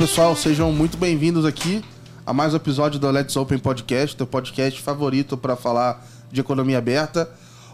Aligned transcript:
Pessoal, 0.00 0.34
sejam 0.34 0.72
muito 0.72 0.96
bem-vindos 0.96 1.44
aqui 1.44 1.84
a 2.24 2.32
mais 2.32 2.54
um 2.54 2.56
episódio 2.56 2.98
do 2.98 3.10
Let's 3.10 3.36
Open 3.36 3.58
Podcast, 3.58 4.16
teu 4.16 4.26
podcast 4.26 4.80
favorito 4.80 5.36
para 5.36 5.54
falar 5.56 6.02
de 6.32 6.40
economia 6.40 6.78
aberta. 6.78 7.28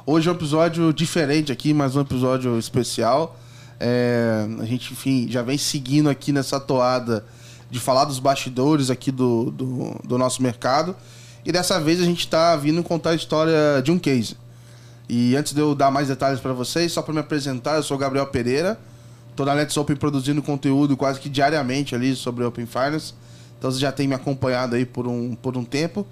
Hoje 0.05 0.29
é 0.29 0.33
um 0.33 0.35
episódio 0.35 0.93
diferente 0.93 1.53
aqui, 1.53 1.73
mais 1.73 1.95
um 1.95 2.01
episódio 2.01 2.59
especial. 2.59 3.39
É, 3.79 4.45
a 4.59 4.65
gente, 4.65 4.93
enfim, 4.93 5.29
já 5.31 5.41
vem 5.41 5.57
seguindo 5.57 6.11
aqui 6.11 6.33
nessa 6.33 6.59
toada 6.59 7.25
de 7.71 7.79
falar 7.79 8.07
dos 8.07 8.19
bastidores 8.19 8.91
aqui 8.91 9.13
do, 9.13 9.53
do, 9.53 9.97
do 10.03 10.19
nosso 10.19 10.43
mercado. 10.43 10.97
E 11.45 11.53
dessa 11.53 11.79
vez 11.79 12.01
a 12.01 12.05
gente 12.05 12.25
está 12.25 12.57
vindo 12.57 12.83
contar 12.83 13.11
a 13.11 13.15
história 13.15 13.81
de 13.85 13.93
um 13.93 14.01
case. 14.01 14.37
E 15.09 15.37
antes 15.37 15.53
de 15.53 15.61
eu 15.61 15.77
dar 15.77 15.93
mais 15.93 16.09
detalhes 16.09 16.41
para 16.41 16.53
vocês, 16.53 16.91
só 16.91 17.03
para 17.03 17.15
me 17.15 17.21
apresentar, 17.21 17.77
eu 17.77 17.85
sou 17.85 17.97
Gabriel 17.97 18.27
Pereira. 18.27 18.77
Tô 19.37 19.45
na 19.45 19.53
Let's 19.53 19.77
Open 19.77 19.95
produzindo 19.97 20.43
conteúdo 20.43 20.97
quase 20.97 21.21
que 21.21 21.29
diariamente 21.29 21.95
ali 21.95 22.17
sobre 22.17 22.43
Open 22.43 22.65
Finance. 22.65 23.13
Então 23.59 23.71
você 23.71 23.79
já 23.79 23.93
tem 23.93 24.09
me 24.09 24.15
acompanhado 24.15 24.75
aí 24.75 24.87
por 24.87 25.07
um, 25.07 25.35
por 25.35 25.59
um 25.59 25.65
tempo. 25.65 26.07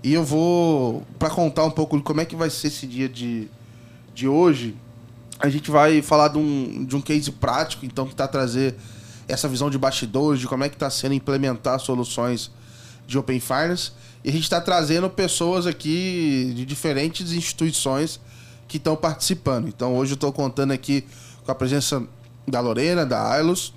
E 0.00 0.14
eu 0.14 0.24
vou, 0.24 1.02
para 1.18 1.28
contar 1.28 1.64
um 1.64 1.72
pouco 1.72 2.00
como 2.00 2.20
é 2.20 2.24
que 2.24 2.36
vai 2.36 2.48
ser 2.48 2.68
esse 2.68 2.86
dia 2.86 3.08
de, 3.08 3.48
de 4.14 4.28
hoje, 4.28 4.76
a 5.40 5.48
gente 5.48 5.72
vai 5.72 6.00
falar 6.02 6.28
de 6.28 6.38
um, 6.38 6.84
de 6.84 6.94
um 6.94 7.00
case 7.00 7.32
prático, 7.32 7.84
então, 7.84 8.06
que 8.06 8.12
está 8.12 8.28
trazer 8.28 8.76
essa 9.26 9.48
visão 9.48 9.68
de 9.68 9.76
bastidores, 9.76 10.40
de 10.40 10.46
como 10.46 10.62
é 10.62 10.68
que 10.68 10.76
está 10.76 10.88
sendo 10.88 11.14
implementar 11.14 11.80
soluções 11.80 12.48
de 13.08 13.18
Open 13.18 13.40
Finance. 13.40 13.90
E 14.24 14.28
a 14.28 14.32
gente 14.32 14.44
está 14.44 14.60
trazendo 14.60 15.10
pessoas 15.10 15.66
aqui 15.66 16.52
de 16.54 16.64
diferentes 16.64 17.32
instituições 17.32 18.20
que 18.68 18.76
estão 18.76 18.94
participando. 18.94 19.66
Então 19.66 19.96
hoje 19.96 20.12
eu 20.12 20.16
estou 20.16 20.32
contando 20.32 20.70
aqui 20.70 21.04
com 21.44 21.50
a 21.50 21.54
presença 21.54 22.06
da 22.48 22.60
Lorena, 22.60 23.04
da 23.04 23.30
Ailos, 23.30 23.74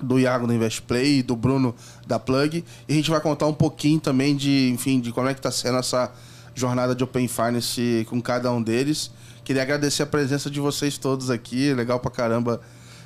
do 0.00 0.18
Iago 0.18 0.46
do 0.46 0.52
Investplay 0.52 1.18
e 1.18 1.22
do 1.22 1.36
Bruno 1.36 1.74
da 2.06 2.18
Plug. 2.18 2.64
E 2.88 2.92
a 2.92 2.96
gente 2.96 3.10
vai 3.10 3.20
contar 3.20 3.46
um 3.46 3.54
pouquinho 3.54 4.00
também 4.00 4.34
de, 4.34 4.70
enfim, 4.70 5.00
de 5.00 5.12
como 5.12 5.28
é 5.28 5.34
que 5.34 5.40
está 5.40 5.50
sendo 5.50 5.78
essa 5.78 6.10
jornada 6.54 6.94
de 6.94 7.04
Open 7.04 7.28
Finance 7.28 8.06
com 8.08 8.20
cada 8.20 8.50
um 8.52 8.62
deles. 8.62 9.10
Queria 9.44 9.62
agradecer 9.62 10.02
a 10.02 10.06
presença 10.06 10.50
de 10.50 10.60
vocês 10.60 10.98
todos 10.98 11.30
aqui, 11.30 11.72
legal 11.74 11.98
pra 11.98 12.10
caramba. 12.10 12.60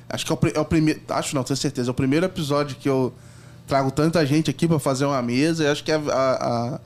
Acho 0.08 0.24
que 0.24 0.32
é 0.32 0.34
o, 0.34 0.38
é 0.54 0.60
o 0.60 0.64
primeiro, 0.64 1.00
acho 1.08 1.34
não, 1.34 1.42
tenho 1.42 1.56
certeza, 1.56 1.90
é 1.90 1.92
o 1.92 1.94
primeiro 1.94 2.24
episódio 2.26 2.76
que 2.76 2.88
eu 2.88 3.12
trago 3.66 3.90
tanta 3.90 4.24
gente 4.24 4.48
aqui 4.48 4.68
para 4.68 4.78
fazer 4.78 5.04
uma 5.04 5.20
mesa 5.20 5.64
e 5.64 5.66
acho 5.66 5.82
que 5.82 5.90
a, 5.90 5.98
a, 5.98 6.74
a 6.74 6.80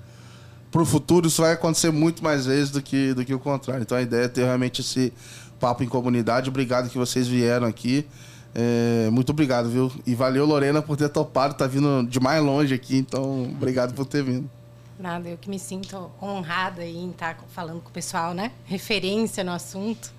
pro 0.71 0.85
futuro 0.87 1.27
isso 1.27 1.43
vai 1.43 1.53
acontecer 1.53 1.91
muito 1.91 2.23
mais 2.23 2.47
vezes 2.47 2.71
do 2.71 2.81
que, 2.81 3.13
do 3.13 3.25
que 3.25 3.35
o 3.35 3.39
contrário. 3.39 3.83
Então 3.83 3.99
a 3.99 4.03
ideia 4.03 4.25
é 4.25 4.29
ter 4.29 4.45
realmente 4.45 4.81
esse 4.81 5.13
papo 5.61 5.85
em 5.85 5.89
comunidade. 5.89 6.49
Obrigado 6.49 6.89
que 6.89 6.99
vocês 6.99 7.29
vieram 7.29 7.67
aqui. 7.67 8.07
É, 8.55 9.09
muito 9.11 9.31
obrigado, 9.31 9.69
viu? 9.69 9.93
E 10.07 10.15
valeu, 10.15 10.45
Lorena, 10.45 10.83
por 10.83 10.97
ter 10.97 11.09
topado. 11.09 11.55
Tá 11.55 11.67
vindo 11.67 12.05
de 12.09 12.19
mais 12.19 12.43
longe 12.43 12.75
aqui, 12.75 12.97
então 12.97 13.45
obrigado 13.45 13.95
por 13.95 14.07
ter 14.07 14.25
vindo. 14.25 14.51
Nada, 14.99 15.29
eu 15.29 15.39
que 15.39 15.49
me 15.49 15.59
sinto 15.59 16.11
honrada 16.21 16.85
em 16.85 17.11
estar 17.11 17.39
falando 17.55 17.81
com 17.81 17.89
o 17.89 17.93
pessoal, 17.93 18.35
né? 18.35 18.51
Referência 18.65 19.45
no 19.45 19.53
assunto, 19.53 20.13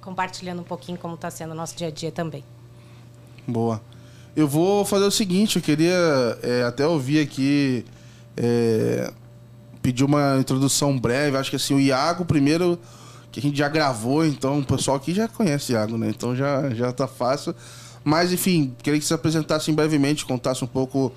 compartilhando 0.00 0.60
um 0.60 0.64
pouquinho 0.64 0.96
como 0.98 1.14
está 1.14 1.30
sendo 1.30 1.50
o 1.50 1.54
nosso 1.54 1.76
dia 1.76 1.88
a 1.88 1.90
dia 1.90 2.12
também. 2.12 2.44
Boa. 3.46 3.82
Eu 4.36 4.48
vou 4.48 4.84
fazer 4.84 5.04
o 5.04 5.10
seguinte, 5.10 5.56
eu 5.56 5.62
queria 5.62 6.38
é, 6.42 6.64
até 6.64 6.86
ouvir 6.86 7.20
aqui, 7.20 7.84
é, 8.36 9.12
pedir 9.82 10.04
uma 10.04 10.38
introdução 10.38 10.98
breve. 10.98 11.36
Acho 11.36 11.50
que 11.50 11.56
assim, 11.56 11.74
o 11.74 11.80
Iago 11.80 12.24
primeiro 12.24 12.78
que 13.34 13.40
a 13.40 13.42
gente 13.42 13.58
já 13.58 13.68
gravou, 13.68 14.24
então 14.24 14.60
o 14.60 14.64
pessoal 14.64 14.96
aqui 14.96 15.12
já 15.12 15.26
conhece 15.26 15.72
Iago, 15.72 15.98
né? 15.98 16.08
Então 16.08 16.36
já, 16.36 16.70
já 16.70 16.92
tá 16.92 17.08
fácil. 17.08 17.52
Mas, 18.04 18.32
enfim, 18.32 18.76
queria 18.80 19.00
que 19.00 19.04
você 19.04 19.12
apresentasse 19.12 19.72
brevemente, 19.72 20.24
contasse 20.24 20.62
um 20.62 20.68
pouco 20.68 21.12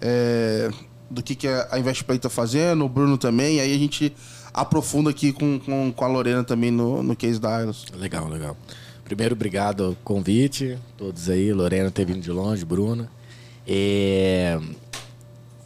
é, 0.00 0.68
do 1.08 1.22
que, 1.22 1.36
que 1.36 1.46
a 1.46 1.78
Investplay 1.78 2.16
está 2.16 2.28
fazendo, 2.28 2.84
o 2.84 2.88
Bruno 2.88 3.16
também, 3.16 3.58
e 3.58 3.60
aí 3.60 3.72
a 3.72 3.78
gente 3.78 4.12
aprofunda 4.52 5.10
aqui 5.10 5.32
com, 5.32 5.60
com, 5.60 5.92
com 5.92 6.04
a 6.04 6.08
Lorena 6.08 6.42
também 6.42 6.72
no, 6.72 7.04
no 7.04 7.14
case 7.14 7.38
da 7.38 7.58
Ailos. 7.58 7.86
Legal, 7.94 8.28
legal. 8.28 8.56
Primeiro, 9.04 9.36
obrigado 9.36 9.76
pelo 9.76 9.96
convite, 10.02 10.76
todos 10.96 11.30
aí, 11.30 11.52
Lorena 11.52 11.88
ter 11.88 12.04
vindo 12.04 12.20
de 12.20 12.32
longe, 12.32 12.64
Bruno. 12.64 13.08
É... 13.64 14.58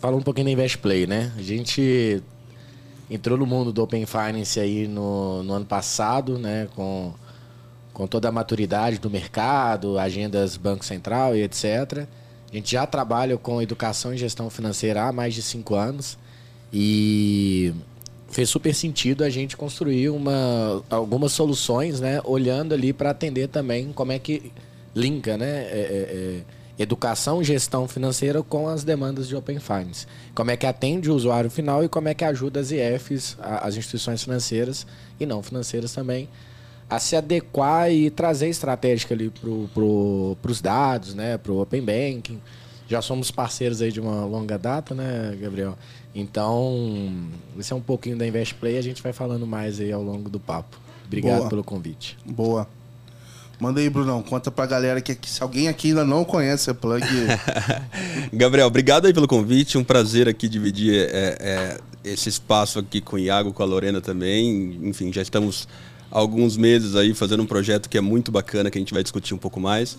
Fala 0.01 0.17
um 0.17 0.23
pouquinho 0.23 0.49
da 0.49 0.53
Investplay, 0.53 1.07
né? 1.07 1.33
A 1.39 1.41
gente 1.41 2.23
entrou 3.11 3.37
no 3.37 3.47
mundo 3.47 3.73
do 3.73 3.83
Open 3.83 4.07
Finance 4.07 4.59
aí 4.59 4.89
no, 4.89 5.43
no 5.43 5.55
ano 5.55 5.67
passado, 5.67 6.39
né, 6.39 6.69
com, 6.75 7.13
com 7.93 8.07
toda 8.07 8.29
a 8.29 8.33
maturidade 8.33 8.99
do 8.99 9.11
mercado, 9.11 9.99
agendas 9.99 10.57
Banco 10.57 10.85
Central 10.85 11.37
e 11.37 11.43
etc. 11.43 12.07
A 12.51 12.57
gente 12.57 12.73
já 12.73 12.87
trabalha 12.87 13.37
com 13.37 13.61
educação 13.61 14.15
e 14.15 14.17
gestão 14.17 14.49
financeira 14.49 15.05
há 15.05 15.13
mais 15.13 15.35
de 15.35 15.43
cinco 15.43 15.75
anos 15.75 16.17
e 16.73 17.75
fez 18.31 18.49
super 18.49 18.75
sentido 18.75 19.23
a 19.23 19.31
gente 19.31 19.57
construir 19.57 20.09
uma, 20.09 20.83
algumas 20.91 21.33
soluções, 21.33 22.01
né, 22.01 22.21
olhando 22.25 22.75
ali 22.75 22.93
para 22.93 23.11
atender 23.11 23.49
também 23.49 23.93
como 23.93 24.13
é 24.13 24.19
que 24.19 24.53
linka, 24.95 25.37
né, 25.37 25.47
é, 25.47 25.69
é, 25.71 26.41
é 26.41 26.64
educação 26.79 27.41
e 27.41 27.45
gestão 27.45 27.87
financeira 27.87 28.43
com 28.43 28.69
as 28.69 28.83
demandas 28.83 29.29
de 29.29 29.37
Open 29.37 29.61
Finance. 29.61 30.07
Como 30.35 30.51
é 30.51 30.57
que 30.57 30.67
atende 30.67 31.11
o 31.11 31.15
usuário 31.15 31.51
final 31.51 31.85
e 31.85 31.89
como 31.89 32.09
é 32.09 32.15
que 32.15 32.25
ajuda 32.25 32.61
as 32.61 32.71
IFs, 32.71 33.37
as 33.41 33.77
instituições 33.77 34.23
financeiras 34.23 34.87
e 35.19 35.25
não 35.25 35.43
financeiras 35.43 35.93
também, 35.93 36.29
a 36.89 36.99
se 36.99 37.17
adequar 37.17 37.91
e 37.91 38.11
trazer 38.11 38.49
estratégica 38.49 39.15
ali 39.15 39.31
para 39.31 39.51
pro, 39.73 40.37
os 40.49 40.61
dados, 40.61 41.15
né, 41.15 41.39
para 41.39 41.53
o 41.53 41.61
Open 41.61 41.83
Banking. 41.83 42.41
Já 42.89 43.01
somos 43.01 43.31
parceiros 43.31 43.81
aí 43.81 43.91
de 43.91 44.01
uma 44.01 44.25
longa 44.27 44.59
data, 44.59 44.95
né, 44.95 45.37
Gabriel? 45.41 45.79
Então, 46.15 47.29
esse 47.59 47.73
é 47.73 47.77
um 47.77 47.81
pouquinho 47.81 48.17
da 48.17 48.27
Investplay, 48.27 48.77
a 48.77 48.83
gente 48.83 49.03
vai 49.03 49.13
falando 49.13 49.47
mais 49.47 49.81
aí 49.81 49.91
ao 49.91 50.03
longo 50.03 50.29
do 50.29 50.39
papo. 50.39 50.79
Obrigado 51.07 51.39
Boa. 51.39 51.49
pelo 51.49 51.65
convite. 51.65 52.17
Boa. 52.25 52.69
Manda 53.65 53.81
aí, 53.81 53.89
Brunão. 53.89 54.23
Conta 54.23 54.51
pra 54.51 54.67
galera 54.67 55.01
que, 55.01 55.17
se 55.27 55.43
alguém 55.43 55.69
aqui 55.69 55.89
ainda 55.89 56.05
não 56.05 56.23
conhece 56.23 56.69
a 56.69 56.75
Plug. 56.75 57.03
Gabriel, 58.31 58.67
obrigado 58.67 59.07
aí 59.07 59.15
pelo 59.15 59.27
convite. 59.27 59.79
Um 59.79 59.83
prazer 59.83 60.29
aqui 60.29 60.51
dividir 60.51 60.93
é, 61.11 61.39
é, 61.41 61.81
esse 62.05 62.29
espaço 62.29 62.79
aqui 62.79 63.01
com 63.01 63.17
o 63.17 63.19
Iago, 63.19 63.55
com 63.55 63.63
a 63.63 63.67
Lorena 63.67 64.03
também. 64.03 64.79
Enfim, 64.83 65.11
já 65.11 65.23
estamos 65.23 65.67
há 66.13 66.19
alguns 66.19 66.59
meses 66.59 66.95
aí 66.95 67.15
fazendo 67.15 67.43
um 67.43 67.47
projeto 67.47 67.89
que 67.89 67.97
é 67.97 68.03
muito 68.03 68.31
bacana, 68.31 68.71
que 68.71 68.77
a 68.77 68.83
gente 68.83 68.93
vai 68.93 69.03
discutir 69.03 69.33
um 69.33 69.39
pouco 69.39 69.59
mais. 69.59 69.97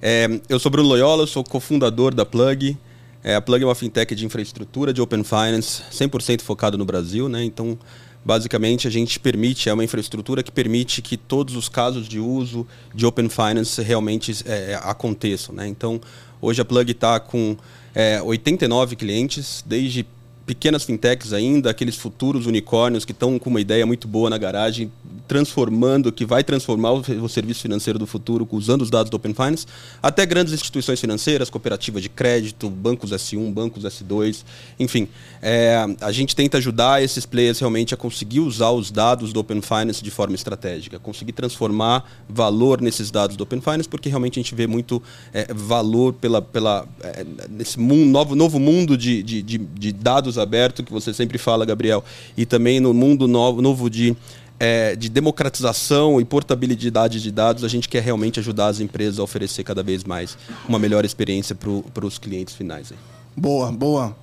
É, 0.00 0.28
eu 0.48 0.60
sou 0.60 0.70
Bruno 0.70 0.88
Loyola, 0.88 1.26
sou 1.26 1.42
cofundador 1.42 2.14
da 2.14 2.24
Plug. 2.24 2.78
É, 3.24 3.34
a 3.34 3.40
Plug 3.40 3.64
é 3.64 3.66
uma 3.66 3.74
fintech 3.74 4.14
de 4.14 4.24
infraestrutura 4.24 4.92
de 4.92 5.02
Open 5.02 5.24
Finance, 5.24 5.82
100% 5.90 6.42
focado 6.42 6.78
no 6.78 6.84
Brasil, 6.84 7.28
né? 7.28 7.42
Então, 7.42 7.76
Basicamente, 8.24 8.86
a 8.86 8.90
gente 8.90 9.18
permite, 9.18 9.68
é 9.68 9.72
uma 9.72 9.84
infraestrutura 9.84 10.42
que 10.42 10.50
permite 10.50 11.00
que 11.00 11.16
todos 11.16 11.56
os 11.56 11.68
casos 11.68 12.08
de 12.08 12.18
uso 12.18 12.66
de 12.94 13.06
Open 13.06 13.28
Finance 13.28 13.80
realmente 13.80 14.34
é, 14.44 14.78
aconteçam. 14.82 15.54
Né? 15.54 15.66
Então, 15.66 16.00
hoje 16.40 16.60
a 16.60 16.64
Plug 16.64 16.90
está 16.90 17.18
com 17.18 17.56
é, 17.94 18.20
89 18.20 18.96
clientes, 18.96 19.64
desde 19.66 20.06
pequenas 20.48 20.82
fintechs 20.82 21.32
ainda, 21.32 21.70
aqueles 21.70 21.96
futuros 21.96 22.46
unicórnios 22.46 23.04
que 23.04 23.12
estão 23.12 23.38
com 23.38 23.50
uma 23.50 23.60
ideia 23.60 23.84
muito 23.84 24.08
boa 24.08 24.30
na 24.30 24.38
garagem, 24.38 24.90
transformando, 25.28 26.10
que 26.10 26.24
vai 26.24 26.42
transformar 26.42 26.92
o, 26.92 27.04
o, 27.22 27.28
serviço 27.28 27.60
financeiro 27.60 27.98
do 27.98 28.06
futuro 28.06 28.48
usando 28.50 28.80
os 28.80 28.90
dados 28.90 29.10
do 29.10 29.16
Open 29.16 29.34
Finance, 29.34 29.66
até 30.02 30.24
grandes 30.24 30.54
instituições 30.54 30.98
financeiras, 30.98 31.50
cooperativas 31.50 32.02
de 32.02 32.08
crédito, 32.08 32.68
bancos 32.70 33.10
S1, 33.10 33.52
bancos 33.52 33.84
S2, 33.84 34.42
enfim. 34.80 35.06
É, 35.42 35.76
a 36.00 36.10
gente 36.10 36.34
tenta 36.34 36.56
ajudar 36.56 37.02
esses 37.02 37.26
players 37.26 37.58
realmente 37.58 37.92
a 37.92 37.96
conseguir 37.96 38.40
usar 38.40 38.70
os 38.70 38.90
dados 38.90 39.32
do 39.32 39.40
Open 39.40 39.60
Finance 39.60 40.02
de 40.02 40.10
forma 40.10 40.34
estratégica, 40.34 40.98
conseguir 40.98 41.32
transformar 41.32 42.10
valor 42.28 42.80
nesses 42.80 43.10
dados 43.10 43.36
do 43.36 43.42
Open 43.42 43.60
Finance, 43.60 43.88
porque 43.88 44.08
realmente 44.08 44.40
a 44.40 44.42
gente 44.42 44.54
vê 44.54 44.66
muito 44.66 45.02
é, 45.32 45.52
valor 45.52 46.14
pela, 46.14 46.40
pela, 46.40 46.88
é, 47.02 47.24
nesse 47.50 47.78
mundo, 47.78 48.10
novo, 48.10 48.34
novo 48.34 48.58
mundo 48.58 48.96
de, 48.96 49.22
de, 49.22 49.42
de, 49.42 49.58
de 49.58 49.92
dados 49.92 50.38
aberto, 50.38 50.82
que 50.82 50.92
você 50.92 51.12
sempre 51.12 51.36
fala, 51.36 51.66
Gabriel, 51.66 52.02
e 52.36 52.46
também 52.46 52.80
no 52.80 52.94
mundo 52.94 53.28
novo, 53.28 53.60
novo 53.60 53.90
de, 53.90 54.16
é, 54.58 54.96
de 54.96 55.08
democratização 55.08 56.20
e 56.20 56.24
portabilidade 56.24 57.20
de 57.22 57.30
dados, 57.30 57.62
a 57.64 57.68
gente 57.68 57.88
quer 57.88 58.02
realmente 58.02 58.40
ajudar 58.40 58.68
as 58.68 58.80
empresas 58.80 59.18
a 59.18 59.22
oferecer 59.22 59.62
cada 59.62 59.82
vez 59.82 60.04
mais 60.04 60.36
uma 60.68 60.78
melhor 60.78 61.04
experiência 61.04 61.54
para 61.54 62.06
os 62.06 62.18
clientes 62.18 62.54
finais. 62.54 62.90
Aí. 62.90 62.98
Boa, 63.36 63.70
boa. 63.70 64.16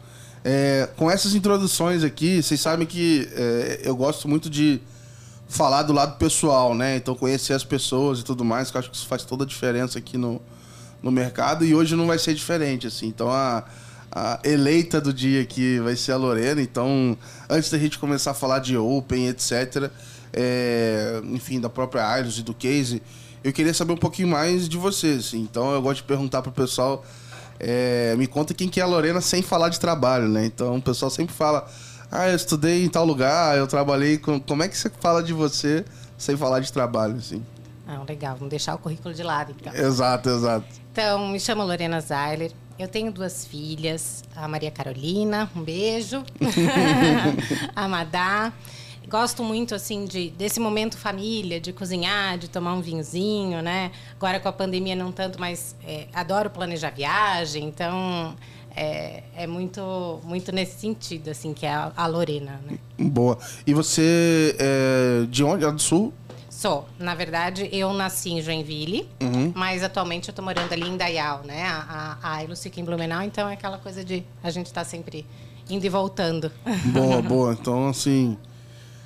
É, 0.43 0.89
com 0.95 1.09
essas 1.09 1.33
introduções 1.33 2.03
aqui, 2.03 2.41
vocês 2.41 2.59
sabem 2.59 2.85
que 2.85 3.27
é, 3.33 3.81
eu 3.83 3.95
gosto 3.95 4.27
muito 4.27 4.49
de 4.49 4.79
falar 5.47 5.83
do 5.83 5.93
lado 5.93 6.17
pessoal, 6.17 6.75
né? 6.75 6.97
Então 6.97 7.15
conhecer 7.15 7.53
as 7.53 7.63
pessoas 7.63 8.19
e 8.19 8.23
tudo 8.23 8.43
mais, 8.43 8.69
que 8.69 8.77
eu 8.77 8.79
acho 8.79 8.91
que 8.91 8.97
isso 8.97 9.07
faz 9.07 9.23
toda 9.23 9.43
a 9.43 9.47
diferença 9.47 9.97
aqui 9.97 10.17
no, 10.17 10.41
no 11.01 11.11
mercado 11.11 11.65
e 11.65 11.73
hoje 11.73 11.95
não 11.95 12.07
vai 12.07 12.19
ser 12.19 12.33
diferente, 12.33 12.87
assim. 12.87 13.07
Então 13.07 13.31
a 13.31 13.63
a 14.15 14.39
eleita 14.45 15.01
do 15.01 15.11
dia 15.11 15.41
aqui 15.41 15.77
vai 15.79 15.97
ser 15.97 16.13
a 16.13 16.17
Lorena. 16.17 16.61
Então, 16.61 17.17
antes 17.49 17.69
da 17.69 17.77
gente 17.77 17.99
começar 17.99 18.31
a 18.31 18.33
falar 18.33 18.59
de 18.59 18.77
Open, 18.77 19.27
etc., 19.27 19.91
é, 20.35 21.21
enfim, 21.31 21.61
da 21.61 21.69
própria 21.69 22.05
Ailos 22.05 22.37
e 22.37 22.43
do 22.43 22.53
Case, 22.53 23.01
eu 23.41 23.53
queria 23.53 23.73
saber 23.73 23.93
um 23.93 23.97
pouquinho 23.97 24.27
mais 24.27 24.67
de 24.67 24.77
vocês. 24.77 25.27
Assim. 25.27 25.39
Então, 25.39 25.73
eu 25.73 25.81
gosto 25.81 25.97
de 25.97 26.03
perguntar 26.03 26.41
para 26.41 26.49
o 26.49 26.53
pessoal 26.53 27.03
É, 27.57 28.13
me 28.17 28.27
conta 28.27 28.53
quem 28.53 28.67
que 28.67 28.81
é 28.81 28.83
a 28.83 28.85
Lorena 28.85 29.21
sem 29.21 29.41
falar 29.41 29.69
de 29.69 29.79
trabalho, 29.79 30.27
né? 30.27 30.45
Então 30.45 30.75
o 30.75 30.81
pessoal 30.81 31.09
sempre 31.09 31.33
fala, 31.33 31.65
ah, 32.11 32.27
eu 32.27 32.35
estudei 32.35 32.83
em 32.83 32.89
tal 32.89 33.05
lugar, 33.05 33.57
eu 33.57 33.65
trabalhei 33.65 34.17
com. 34.17 34.39
Como 34.41 34.61
é 34.61 34.67
que 34.67 34.77
você 34.77 34.89
fala 34.99 35.23
de 35.23 35.31
você 35.31 35.85
sem 36.17 36.35
falar 36.35 36.59
de 36.59 36.71
trabalho, 36.71 37.15
assim? 37.15 37.41
Ah, 37.87 38.01
legal, 38.07 38.35
vamos 38.35 38.49
deixar 38.49 38.75
o 38.75 38.77
currículo 38.77 39.13
de 39.13 39.23
lado, 39.23 39.55
então. 39.57 39.73
Exato, 39.73 40.29
exato. 40.29 40.65
Então, 40.91 41.29
me 41.29 41.39
chamo 41.39 41.63
Lorena 41.63 42.01
Zeiler. 42.01 42.51
Eu 42.77 42.89
tenho 42.89 43.09
duas 43.09 43.45
filhas, 43.45 44.21
a 44.35 44.47
Maria 44.47 44.71
Carolina, 44.71 45.49
um 45.55 45.63
beijo. 45.63 46.23
a 47.75 47.87
Madá. 47.87 48.51
Gosto 49.07 49.43
muito 49.43 49.75
assim 49.75 50.05
de 50.05 50.29
desse 50.31 50.59
momento 50.59 50.97
família, 50.97 51.59
de 51.59 51.71
cozinhar, 51.71 52.37
de 52.37 52.49
tomar 52.49 52.73
um 52.73 52.81
vinhozinho, 52.81 53.61
né? 53.61 53.91
Agora 54.15 54.39
com 54.39 54.49
a 54.49 54.53
pandemia 54.53 54.95
não 54.95 55.11
tanto, 55.11 55.39
mas 55.39 55.75
é, 55.85 56.07
adoro 56.13 56.49
planejar 56.49 56.91
viagem, 56.91 57.65
então 57.65 58.35
é, 58.75 59.23
é, 59.35 59.47
muito 59.47 60.19
muito 60.23 60.51
nesse 60.51 60.79
sentido 60.79 61.29
assim 61.29 61.53
que 61.53 61.65
é 61.65 61.73
a, 61.73 61.91
a 61.95 62.07
Lorena, 62.07 62.59
né? 62.67 62.77
Boa. 62.97 63.37
E 63.65 63.73
você 63.73 64.55
é 64.59 65.25
de 65.29 65.43
onde? 65.43 65.65
É 65.65 65.71
do 65.71 65.81
Sul? 65.81 66.13
Sou. 66.49 66.87
Na 66.97 67.13
verdade, 67.13 67.67
eu 67.71 67.91
nasci 67.93 68.31
em 68.31 68.41
Joinville, 68.41 69.09
uhum. 69.21 69.51
mas 69.53 69.83
atualmente 69.83 70.29
eu 70.29 70.33
tô 70.33 70.41
morando 70.41 70.71
ali 70.71 70.87
em 70.87 70.95
Dayal, 70.95 71.41
né? 71.43 71.63
A, 71.63 72.17
a, 72.23 72.37
a 72.37 72.55
fica 72.55 72.79
em 72.79 72.85
Blumenau, 72.85 73.21
então 73.23 73.49
é 73.49 73.53
aquela 73.53 73.77
coisa 73.77 74.05
de 74.05 74.23
a 74.41 74.49
gente 74.49 74.71
tá 74.71 74.83
sempre 74.85 75.25
indo 75.69 75.85
e 75.85 75.89
voltando. 75.89 76.49
Boa, 76.85 77.19
boa. 77.23 77.53
Então, 77.53 77.89
assim, 77.89 78.37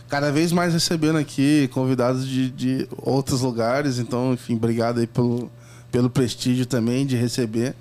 cada 0.09 0.31
vez 0.31 0.51
mais 0.51 0.73
recebendo 0.73 1.17
aqui 1.17 1.69
convidados 1.73 2.27
de, 2.27 2.49
de 2.49 2.87
outros 2.97 3.41
lugares. 3.41 3.99
Então, 3.99 4.33
enfim, 4.33 4.55
obrigado 4.55 4.99
aí 4.99 5.07
pelo, 5.07 5.51
pelo 5.91 6.09
prestígio 6.09 6.65
também 6.65 7.05
de 7.05 7.15
receber. 7.15 7.75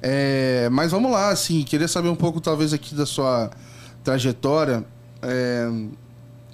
É, 0.00 0.68
mas 0.70 0.90
vamos 0.90 1.10
lá, 1.10 1.30
assim, 1.30 1.62
queria 1.62 1.88
saber 1.88 2.08
um 2.08 2.16
pouco, 2.16 2.40
talvez, 2.40 2.72
aqui 2.72 2.94
da 2.94 3.06
sua 3.06 3.50
trajetória. 4.04 4.84
É, 5.22 5.68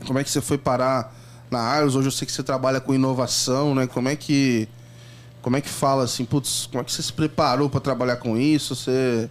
como 0.07 0.19
é 0.19 0.25
que 0.25 0.31
você 0.31 0.41
foi 0.41 0.57
parar 0.57 1.13
na 1.51 1.61
Aros. 1.61 1.97
Hoje 1.97 2.09
eu 2.09 2.13
sei 2.13 2.27
que 2.27 2.33
você 2.33 2.43
trabalha 2.43 2.81
com 2.81 2.95
inovação, 2.95 3.75
né? 3.75 3.87
Como 3.87 4.09
é 4.09 4.17
que 4.17 4.69
como 5.41 5.57
é 5.57 5.61
que 5.61 5.69
fala 5.69 6.05
assim, 6.05 6.25
putz, 6.25 6.67
como 6.67 6.83
é 6.83 6.85
que 6.85 6.93
você 6.93 7.03
se 7.03 7.13
preparou 7.13 7.71
para 7.71 7.81
trabalhar 7.81 8.17
com 8.17 8.37
isso? 8.37 8.75
Você 8.75 9.31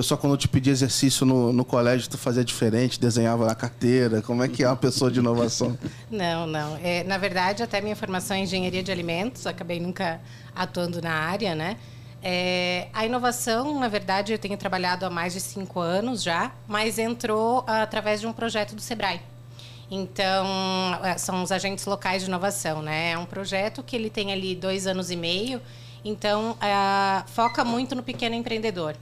o 0.00 0.02
pessoal 0.02 0.18
quando 0.18 0.36
te 0.36 0.48
pedi 0.48 0.70
exercício 0.70 1.26
no, 1.26 1.52
no 1.52 1.62
colégio, 1.62 2.08
tu 2.08 2.16
fazia 2.16 2.42
diferente, 2.42 2.98
desenhava 2.98 3.44
na 3.44 3.54
carteira. 3.54 4.22
Como 4.22 4.42
é 4.42 4.48
que 4.48 4.64
é 4.64 4.66
uma 4.66 4.76
pessoa 4.76 5.10
de 5.10 5.18
inovação? 5.18 5.78
Não, 6.10 6.46
não. 6.46 6.76
É, 6.82 7.04
na 7.04 7.18
verdade, 7.18 7.62
até 7.62 7.80
minha 7.80 7.94
formação 7.94 8.36
é 8.36 8.40
engenharia 8.40 8.82
de 8.82 8.90
alimentos, 8.90 9.46
acabei 9.46 9.78
nunca 9.78 10.20
atuando 10.54 11.00
na 11.00 11.12
área, 11.12 11.54
né? 11.54 11.76
É, 12.22 12.88
a 12.92 13.04
inovação, 13.06 13.78
na 13.78 13.88
verdade, 13.88 14.32
eu 14.32 14.38
tenho 14.38 14.56
trabalhado 14.56 15.06
há 15.06 15.10
mais 15.10 15.34
de 15.34 15.40
cinco 15.40 15.80
anos 15.80 16.22
já, 16.22 16.52
mas 16.66 16.98
entrou 16.98 17.64
através 17.66 18.20
de 18.20 18.26
um 18.26 18.32
projeto 18.32 18.74
do 18.74 18.80
Sebrae. 18.80 19.20
Então, 19.90 20.46
é, 21.02 21.16
são 21.18 21.42
os 21.42 21.52
agentes 21.52 21.84
locais 21.84 22.22
de 22.22 22.28
inovação, 22.28 22.82
né? 22.82 23.12
É 23.12 23.18
um 23.18 23.26
projeto 23.26 23.82
que 23.82 23.94
ele 23.94 24.08
tem 24.10 24.32
ali 24.32 24.54
dois 24.54 24.86
anos 24.86 25.10
e 25.10 25.16
meio, 25.16 25.60
então 26.04 26.56
é, 26.60 27.22
foca 27.28 27.64
muito 27.64 27.94
no 27.94 28.02
pequeno 28.02 28.34
empreendedor. 28.34 28.96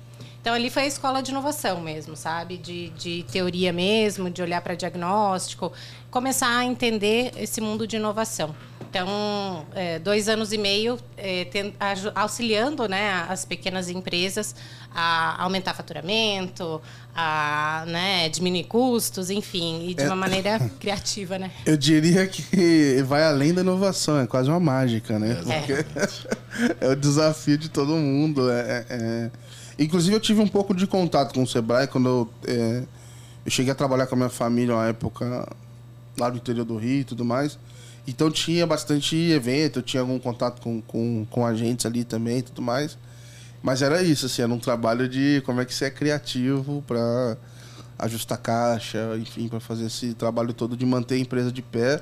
Então, 0.49 0.56
ali 0.56 0.71
foi 0.71 0.85
a 0.85 0.87
escola 0.87 1.23
de 1.23 1.31
inovação 1.31 1.79
mesmo, 1.83 2.17
sabe? 2.17 2.56
De, 2.56 2.89
de 2.97 3.23
teoria 3.31 3.71
mesmo, 3.71 4.31
de 4.31 4.41
olhar 4.41 4.62
para 4.62 4.75
diagnóstico, 4.75 5.71
começar 6.11 6.49
a 6.49 6.65
entender 6.65 7.33
esse 7.37 7.61
mundo 7.61 7.87
de 7.87 7.97
inovação. 7.97 8.55
Então, 8.89 9.67
é, 9.75 9.99
dois 9.99 10.27
anos 10.27 10.50
e 10.50 10.56
meio 10.56 10.99
é, 11.19 11.45
tem, 11.45 11.75
auxiliando 12.15 12.89
né, 12.89 13.27
as 13.29 13.45
pequenas 13.45 13.91
empresas 13.91 14.55
a 14.95 15.43
aumentar 15.43 15.75
faturamento, 15.75 16.81
a 17.15 17.85
né, 17.87 18.31
diminuir 18.31 18.65
custos, 18.65 19.29
enfim, 19.29 19.91
e 19.91 19.95
de 19.95 20.05
é, 20.05 20.06
uma 20.06 20.17
maneira 20.17 20.59
criativa, 20.81 21.39
né? 21.39 21.50
Eu 21.67 21.77
diria 21.77 22.27
que 22.27 23.03
vai 23.06 23.23
além 23.23 23.53
da 23.53 23.61
inovação, 23.61 24.19
é 24.19 24.27
quase 24.27 24.49
uma 24.49 24.59
mágica, 24.59 25.19
né? 25.19 25.37
É, 26.81 26.87
é 26.87 26.89
o 26.89 26.97
desafio 26.97 27.59
de 27.59 27.69
todo 27.69 27.93
mundo. 27.93 28.50
É, 28.50 28.61
é, 28.61 28.87
é, 28.89 29.31
Inclusive, 29.78 30.14
eu 30.14 30.20
tive 30.20 30.40
um 30.40 30.48
pouco 30.48 30.75
de 30.75 30.86
contato 30.86 31.32
com 31.32 31.42
o 31.42 31.46
Sebrae 31.46 31.86
quando 31.86 32.08
eu, 32.08 32.30
é, 32.46 32.82
eu 33.44 33.50
cheguei 33.50 33.70
a 33.70 33.75
trabalhar 33.75 34.06
com 34.06 34.14
a 34.14 34.19
minha 34.19 34.28
família 34.28 34.75
na 34.75 34.88
época 34.88 35.48
lá 36.19 36.28
do 36.28 36.36
interior 36.36 36.64
do 36.64 36.76
Rio 36.76 37.00
e 37.00 37.04
tudo 37.04 37.25
mais. 37.25 37.58
Então 38.06 38.30
tinha 38.30 38.66
bastante 38.66 39.16
evento, 39.16 39.78
eu 39.78 39.82
tinha 39.82 40.00
algum 40.00 40.19
contato 40.19 40.60
com, 40.60 40.80
com, 40.80 41.26
com 41.30 41.46
agentes 41.46 41.86
ali 41.86 42.04
também 42.04 42.38
e 42.38 42.42
tudo 42.42 42.62
mais. 42.62 42.98
Mas 43.62 43.82
era 43.82 44.02
isso, 44.02 44.26
assim, 44.26 44.42
era 44.42 44.52
um 44.52 44.58
trabalho 44.58 45.08
de 45.08 45.42
como 45.44 45.60
é 45.60 45.64
que 45.64 45.75
você 45.75 45.86
é 45.86 45.90
criativo 45.90 46.82
para 46.86 47.36
ajustar 47.98 48.38
caixa, 48.38 49.16
enfim, 49.19 49.48
para 49.48 49.60
fazer 49.60 49.86
esse 49.86 50.14
trabalho 50.14 50.52
todo 50.52 50.76
de 50.76 50.86
manter 50.86 51.16
a 51.16 51.19
empresa 51.19 51.50
de 51.50 51.60
pé, 51.60 52.00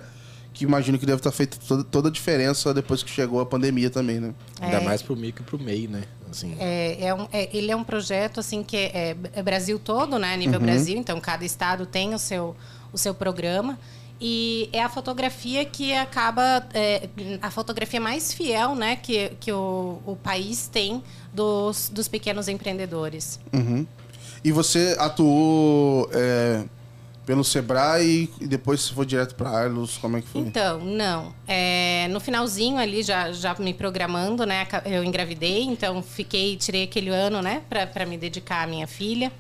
que 0.53 0.65
imagino 0.65 0.99
que 0.99 1.07
deve 1.07 1.19
estar 1.19 1.33
feito 1.33 1.59
toda, 1.67 1.83
toda 1.83 2.09
a 2.09 2.13
diferença 2.13 2.73
depois 2.73 3.03
que 3.03 3.11
chegou 3.11 3.41
a 3.41 3.47
pandemia 3.47 3.91
também, 3.91 4.21
né? 4.21 4.35
É, 4.61 4.67
Ainda 4.67 4.81
mais 4.83 5.03
pro 5.03 5.17
micro 5.17 5.43
e 5.43 5.47
pro 5.47 5.59
MEI, 5.59 5.89
né? 5.89 6.03
Assim. 6.31 6.57
É, 6.59 7.07
é, 7.07 7.15
um, 7.15 7.27
é, 7.33 7.49
ele 7.57 7.71
é 7.71 7.77
um 7.77 7.85
projeto 7.85 8.41
assim 8.41 8.63
que 8.63 8.77
é, 8.77 9.17
é 9.33 9.43
Brasil 9.43 9.79
todo, 9.79 10.19
né? 10.19 10.37
Nível 10.37 10.59
uhum. 10.59 10.67
Brasil, 10.67 10.99
então 10.99 11.21
cada 11.21 11.45
estado 11.45 11.87
tem 11.87 12.15
o 12.15 12.19
seu, 12.19 12.57
o 12.93 12.99
seu 12.99 13.15
programa. 13.15 13.79
E 14.21 14.71
é 14.73 14.83
a 14.83 14.89
fotografia 14.89 15.65
que 15.65 15.93
acaba. 15.93 16.67
É, 16.73 17.09
a 17.43 17.51
fotografia 17.51 18.01
mais 18.01 18.33
fiel 18.33 18.75
né, 18.75 18.97
que, 18.97 19.31
que 19.39 19.53
o, 19.53 20.01
o 20.07 20.17
país 20.17 20.69
tem 20.69 21.03
dos, 21.35 21.91
dos 21.91 22.09
pequenos 22.09 22.49
empreendedores. 22.49 23.39
Uhum. 23.53 23.87
E 24.43 24.53
você 24.53 24.97
atuou 24.99 26.09
é, 26.13 26.65
pelo 27.27 27.43
Sebrae 27.43 28.31
e 28.41 28.47
depois 28.47 28.89
foi 28.89 29.05
direto 29.05 29.35
para 29.35 29.51
Arlos? 29.51 29.99
Como 29.99 30.17
é 30.17 30.23
que 30.23 30.29
foi? 30.29 30.43
Então, 30.43 30.79
não. 30.79 31.35
É, 31.47 32.07
no 32.11 32.21
finalzinho 32.21 32.79
ali, 32.79 33.03
já, 33.03 33.33
já 33.33 33.53
me 33.59 33.75
programando, 33.75 34.47
né? 34.47 34.67
Eu 34.85 35.03
engravidei, 35.03 35.65
então 35.65 36.01
fiquei, 36.01 36.57
tirei 36.57 36.85
aquele 36.85 37.11
ano, 37.11 37.43
né, 37.43 37.63
para 37.69 38.07
me 38.07 38.17
dedicar 38.17 38.63
à 38.63 38.67
minha 38.69 38.87
filha. 38.87 39.33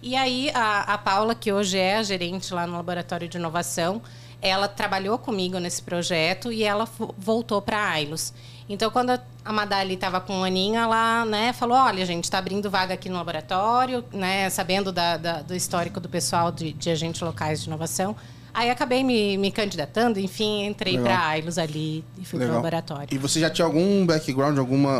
E 0.00 0.14
aí 0.14 0.50
a, 0.54 0.94
a 0.94 0.98
Paula, 0.98 1.34
que 1.34 1.52
hoje 1.52 1.76
é 1.76 1.96
a 1.96 2.02
gerente 2.04 2.54
lá 2.54 2.66
no 2.66 2.74
laboratório 2.74 3.26
de 3.26 3.36
inovação, 3.36 4.00
ela 4.40 4.68
trabalhou 4.68 5.18
comigo 5.18 5.58
nesse 5.58 5.82
projeto 5.82 6.52
e 6.52 6.62
ela 6.62 6.86
voltou 7.18 7.60
para 7.60 7.78
a 7.78 7.90
Ailos. 7.90 8.32
Então, 8.68 8.90
quando 8.90 9.10
a 9.44 9.52
Madali 9.52 9.94
estava 9.94 10.20
com 10.20 10.38
um 10.38 10.44
aninho, 10.44 10.76
ela 10.76 11.24
né, 11.26 11.52
falou: 11.52 11.76
olha, 11.76 12.02
a 12.02 12.06
gente 12.06 12.24
está 12.24 12.38
abrindo 12.38 12.70
vaga 12.70 12.94
aqui 12.94 13.08
no 13.08 13.16
laboratório, 13.16 14.04
né, 14.12 14.48
sabendo 14.48 14.90
da, 14.90 15.16
da, 15.16 15.42
do 15.42 15.54
histórico 15.54 16.00
do 16.00 16.08
pessoal 16.08 16.50
de, 16.50 16.72
de 16.72 16.90
agentes 16.90 17.20
locais 17.20 17.60
de 17.60 17.66
inovação. 17.66 18.16
Aí 18.54 18.70
acabei 18.70 19.02
me, 19.02 19.36
me 19.36 19.50
candidatando, 19.50 20.20
enfim, 20.20 20.64
entrei 20.64 20.96
para 20.96 21.18
a 21.18 21.26
Ailos 21.26 21.58
ali 21.58 22.04
e 22.16 22.24
fui 22.24 22.38
para 22.38 22.50
o 22.50 22.54
laboratório. 22.54 23.08
E 23.10 23.18
você 23.18 23.40
já 23.40 23.50
tinha 23.50 23.66
algum 23.66 24.06
background, 24.06 24.56
alguma, 24.58 24.92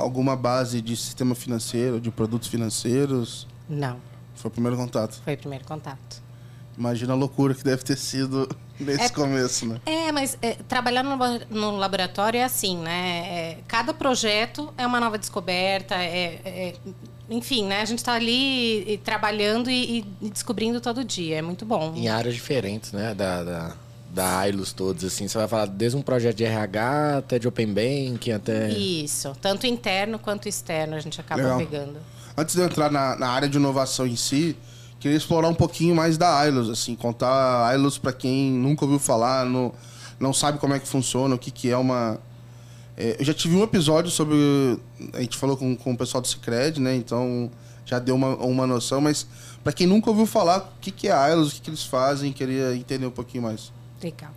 alguma 0.00 0.34
base 0.34 0.80
de 0.82 0.96
sistema 0.96 1.32
financeiro, 1.32 2.00
de 2.00 2.10
produtos 2.10 2.48
financeiros? 2.48 3.46
Não. 3.68 3.98
Foi 4.34 4.48
o 4.48 4.52
primeiro 4.52 4.76
contato? 4.76 5.20
Foi 5.24 5.34
o 5.34 5.38
primeiro 5.38 5.64
contato. 5.64 6.25
Imagina 6.76 7.12
a 7.12 7.16
loucura 7.16 7.54
que 7.54 7.64
deve 7.64 7.82
ter 7.82 7.96
sido 7.96 8.48
nesse 8.78 9.04
é, 9.04 9.08
começo, 9.08 9.66
né? 9.66 9.80
É, 9.86 10.12
mas 10.12 10.36
é, 10.42 10.54
trabalhar 10.68 11.02
no, 11.02 11.16
no, 11.50 11.76
laboratório 11.76 12.38
é 12.38 12.44
assim, 12.44 12.76
né? 12.78 13.18
É, 13.28 13.58
cada 13.66 13.94
projeto 13.94 14.72
é 14.76 14.86
uma 14.86 15.00
nova 15.00 15.16
descoberta, 15.16 15.94
é, 15.94 16.40
é 16.44 16.74
enfim, 17.28 17.64
né? 17.66 17.80
A 17.80 17.84
gente 17.84 17.98
está 17.98 18.12
ali 18.12 18.92
e, 18.92 18.98
trabalhando 18.98 19.68
e, 19.70 20.04
e, 20.20 20.30
descobrindo 20.30 20.80
todo 20.80 21.04
dia. 21.04 21.38
É 21.38 21.42
muito 21.42 21.64
bom. 21.64 21.92
Em 21.96 22.08
áreas 22.08 22.34
diferentes, 22.34 22.92
né? 22.92 23.14
Da, 23.14 23.42
da, 23.42 23.76
da 24.10 24.38
AILUS 24.38 24.72
todos, 24.72 25.04
assim. 25.04 25.26
Você 25.26 25.36
vai 25.36 25.48
falar 25.48 25.66
desde 25.66 25.96
um 25.96 26.02
projeto 26.02 26.36
de 26.36 26.44
RH 26.44 27.18
até 27.18 27.38
de 27.38 27.48
Open 27.48 27.72
Bank, 27.72 28.30
até... 28.30 28.68
Isso. 28.70 29.32
Tanto 29.40 29.66
interno 29.66 30.18
quanto 30.18 30.48
externo 30.48 30.94
a 30.94 31.00
gente 31.00 31.20
acaba 31.20 31.42
Legal. 31.42 31.58
pegando. 31.58 31.98
Antes 32.36 32.54
de 32.54 32.60
eu 32.60 32.66
entrar 32.66 32.90
na, 32.92 33.16
na 33.16 33.28
área 33.28 33.48
de 33.48 33.56
inovação 33.56 34.06
em 34.06 34.16
si, 34.16 34.56
queria 35.06 35.16
explorar 35.16 35.48
um 35.48 35.54
pouquinho 35.54 35.94
mais 35.94 36.18
da 36.18 36.36
Ailos, 36.36 36.68
assim, 36.68 36.96
contar 36.96 37.28
a 37.28 37.68
Ailos 37.68 37.96
para 37.96 38.12
quem 38.12 38.50
nunca 38.50 38.84
ouviu 38.84 38.98
falar, 38.98 39.46
no, 39.46 39.72
não 40.18 40.32
sabe 40.32 40.58
como 40.58 40.74
é 40.74 40.80
que 40.80 40.88
funciona, 40.88 41.34
o 41.36 41.38
que, 41.38 41.52
que 41.52 41.70
é 41.70 41.76
uma. 41.76 42.18
É, 42.96 43.16
eu 43.20 43.24
já 43.24 43.32
tive 43.32 43.54
um 43.54 43.62
episódio 43.62 44.10
sobre. 44.10 44.36
A 45.12 45.20
gente 45.20 45.36
falou 45.36 45.56
com, 45.56 45.76
com 45.76 45.92
o 45.92 45.96
pessoal 45.96 46.20
do 46.20 46.26
Cicred, 46.26 46.80
né? 46.80 46.96
Então 46.96 47.48
já 47.84 48.00
deu 48.00 48.16
uma, 48.16 48.34
uma 48.36 48.66
noção, 48.66 49.00
mas 49.00 49.26
para 49.62 49.72
quem 49.72 49.86
nunca 49.86 50.10
ouviu 50.10 50.26
falar, 50.26 50.58
o 50.58 50.80
que, 50.80 50.90
que 50.90 51.06
é 51.06 51.12
a 51.12 51.22
Ailos, 51.22 51.52
o 51.52 51.54
que, 51.54 51.60
que 51.60 51.70
eles 51.70 51.84
fazem, 51.84 52.32
queria 52.32 52.74
entender 52.74 53.06
um 53.06 53.12
pouquinho 53.12 53.44
mais. 53.44 53.72
Legal. 54.02 54.32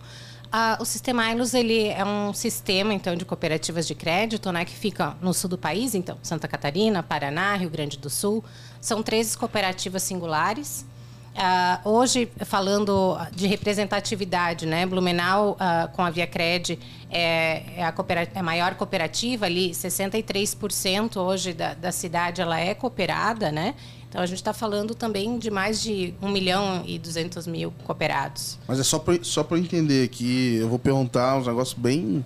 Ah, 0.52 0.78
o 0.80 0.84
sistema 0.84 1.24
Ailos 1.24 1.52
ele 1.52 1.88
é 1.88 2.04
um 2.04 2.32
sistema 2.32 2.94
então 2.94 3.16
de 3.16 3.24
cooperativas 3.24 3.88
de 3.88 3.94
crédito, 3.94 4.50
né, 4.52 4.64
que 4.64 4.74
fica 4.74 5.16
no 5.20 5.32
sul 5.32 5.50
do 5.50 5.58
país, 5.58 5.94
então 5.94 6.18
Santa 6.22 6.46
Catarina, 6.46 7.02
Paraná, 7.02 7.54
Rio 7.56 7.70
Grande 7.70 7.98
do 7.98 8.10
Sul. 8.10 8.44
São 8.80 9.02
três 9.02 9.36
cooperativas 9.36 10.02
singulares. 10.02 10.86
Uh, 11.30 11.88
hoje, 11.88 12.30
falando 12.44 13.16
de 13.32 13.46
representatividade, 13.46 14.66
né? 14.66 14.84
Blumenau, 14.84 15.52
uh, 15.52 15.88
com 15.92 16.02
a 16.02 16.10
Via 16.10 16.26
Cred, 16.26 16.78
é, 17.08 17.62
é, 17.76 17.84
a, 17.84 17.94
é 18.34 18.38
a 18.38 18.42
maior 18.42 18.74
cooperativa 18.74 19.46
ali, 19.46 19.70
63% 19.70 21.16
hoje 21.16 21.52
da, 21.52 21.74
da 21.74 21.92
cidade 21.92 22.40
ela 22.40 22.58
é 22.58 22.74
cooperada, 22.74 23.52
né? 23.52 23.74
Então 24.08 24.20
a 24.20 24.26
gente 24.26 24.38
está 24.38 24.52
falando 24.52 24.92
também 24.92 25.38
de 25.38 25.52
mais 25.52 25.80
de 25.80 26.12
1 26.20 26.28
milhão 26.28 26.82
e 26.84 26.98
200 26.98 27.46
mil 27.46 27.72
cooperados. 27.84 28.58
Mas 28.66 28.80
é 28.80 28.82
só 28.82 28.98
para 28.98 29.22
só 29.22 29.46
entender 29.52 30.08
que 30.08 30.56
eu 30.56 30.68
vou 30.68 30.80
perguntar 30.80 31.36
uns 31.36 31.46
negócios 31.46 31.78
bem, 31.78 32.24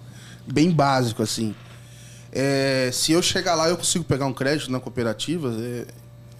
bem 0.51 0.71
básicos 0.71 1.31
assim. 1.31 1.55
É, 2.33 2.89
se 2.91 3.13
eu 3.13 3.21
chegar 3.21 3.55
lá 3.55 3.69
eu 3.69 3.77
consigo 3.77 4.03
pegar 4.03 4.25
um 4.25 4.33
crédito 4.33 4.73
na 4.73 4.81
cooperativa, 4.81 5.55
é, 5.61 5.87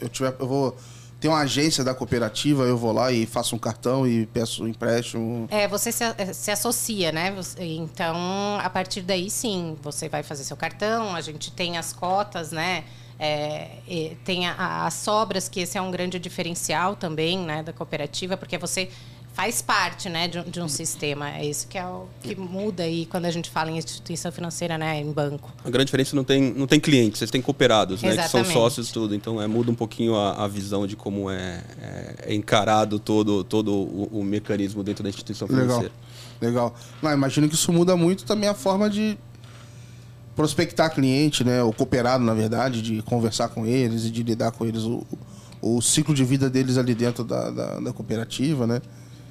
eu, 0.01 0.09
tiver, 0.09 0.35
eu 0.39 0.47
vou 0.47 0.77
tem 1.25 1.31
uma 1.31 1.41
agência 1.41 1.83
da 1.83 1.95
cooperativa, 1.95 2.65
eu 2.65 2.77
vou 2.77 2.93
lá 2.93 3.11
e 3.11 3.25
faço 3.25 3.57
um 3.57 3.59
cartão 3.59 4.07
e 4.07 4.27
peço 4.27 4.63
um 4.63 4.69
empréstimo. 4.69 5.49
É, 5.51 5.67
você 5.67 5.91
se, 5.91 6.05
se 6.35 6.51
associa, 6.51 7.13
né? 7.13 7.35
Então, 7.61 8.59
a 8.61 8.69
partir 8.69 9.01
daí, 9.01 9.31
sim, 9.31 9.75
você 9.81 10.07
vai 10.07 10.23
fazer 10.23 10.45
seu 10.45 10.55
cartão, 10.55 11.17
a 11.17 11.23
gente 11.23 11.51
tem 11.51 11.79
as 11.79 11.95
cotas, 11.95 12.53
né? 12.53 12.85
É, 13.19 13.71
tem 14.23 14.47
a, 14.47 14.85
as 14.85 14.93
sobras, 14.93 15.49
que 15.49 15.61
esse 15.61 15.79
é 15.79 15.81
um 15.81 15.91
grande 15.91 16.19
diferencial 16.19 16.95
também 16.95 17.39
né, 17.39 17.63
da 17.63 17.73
cooperativa, 17.73 18.37
porque 18.37 18.59
você 18.59 18.91
faz 19.35 19.61
parte 19.61 20.09
né, 20.09 20.29
de, 20.29 20.41
de, 20.45 20.61
um 20.61 20.69
sistema. 20.69 21.29
É 21.29 21.45
isso 21.45 21.67
que 21.67 21.77
é 21.77 21.85
o 21.85 22.07
que 22.23 22.37
muda 22.37 22.85
aí 22.85 23.05
quando 23.05 23.27
a 23.27 23.31
gente 23.31 23.51
fala 23.51 23.71
em 23.71 23.77
instituição 23.77 24.31
financeira, 24.31 24.79
né, 24.79 25.01
em 25.01 25.13
banco. 25.13 25.53
A 25.65 25.69
grande 25.69 25.87
diferença 25.87 26.15
não 26.15 26.23
tem, 26.23 26.55
não 26.55 26.69
tem 26.69 26.79
clientes, 26.79 27.19
vocês 27.19 27.31
têm 27.31 27.43
cooperados, 27.43 28.01
né, 28.01 28.17
que 28.17 28.29
são 28.29 28.45
sócios 28.45 28.93
tudo. 28.93 29.15
Então 29.15 29.43
é, 29.43 29.47
muda 29.49 29.73
um 29.73 29.75
pouquinho 29.75 30.15
a, 30.15 30.45
a 30.45 30.49
visão 30.49 30.87
de 30.87 30.95
como 30.95 31.29
é, 31.29 31.63
é, 31.83 32.15
é, 32.27 32.35
encarado 32.35 33.01
todo, 33.01 33.43
todo 33.43 33.73
o, 33.75 34.21
o, 34.21 34.25
mecanismo 34.25 34.85
dentro 34.85 35.03
da 35.03 35.11
instituição 35.11 35.49
financeira. 35.49 35.91
Legal. 36.41 36.71
Legal. 36.71 36.75
Não, 37.03 37.13
imagino 37.13 37.49
que 37.49 37.57
isso 37.57 37.73
muda 37.73 37.97
muito 37.97 38.25
também 38.25 38.49
a 38.49 38.55
forma 38.55 38.89
de 38.89 39.19
prospectar 40.37 40.93
cliente, 40.95 41.43
né, 41.43 41.63
o 41.63 41.73
cooperado, 41.73 42.23
na 42.23 42.35
verdade, 42.35 42.83
de 42.83 43.03
conversar 43.03 43.49
com 43.49 43.67
eles 43.67 44.05
e 44.05 44.11
de 44.11 44.23
lidar 44.23 44.53
com 44.53 44.65
eles, 44.65 44.83
o, 44.83 45.05
o 45.61 45.81
ciclo 45.81 46.15
de 46.15 46.25
vida 46.25 46.49
deles 46.49 46.77
ali 46.77 46.95
dentro 46.95 47.25
da, 47.25 47.51
da, 47.51 47.81
da 47.81 47.93
cooperativa, 47.93 48.67
né? 48.67 48.81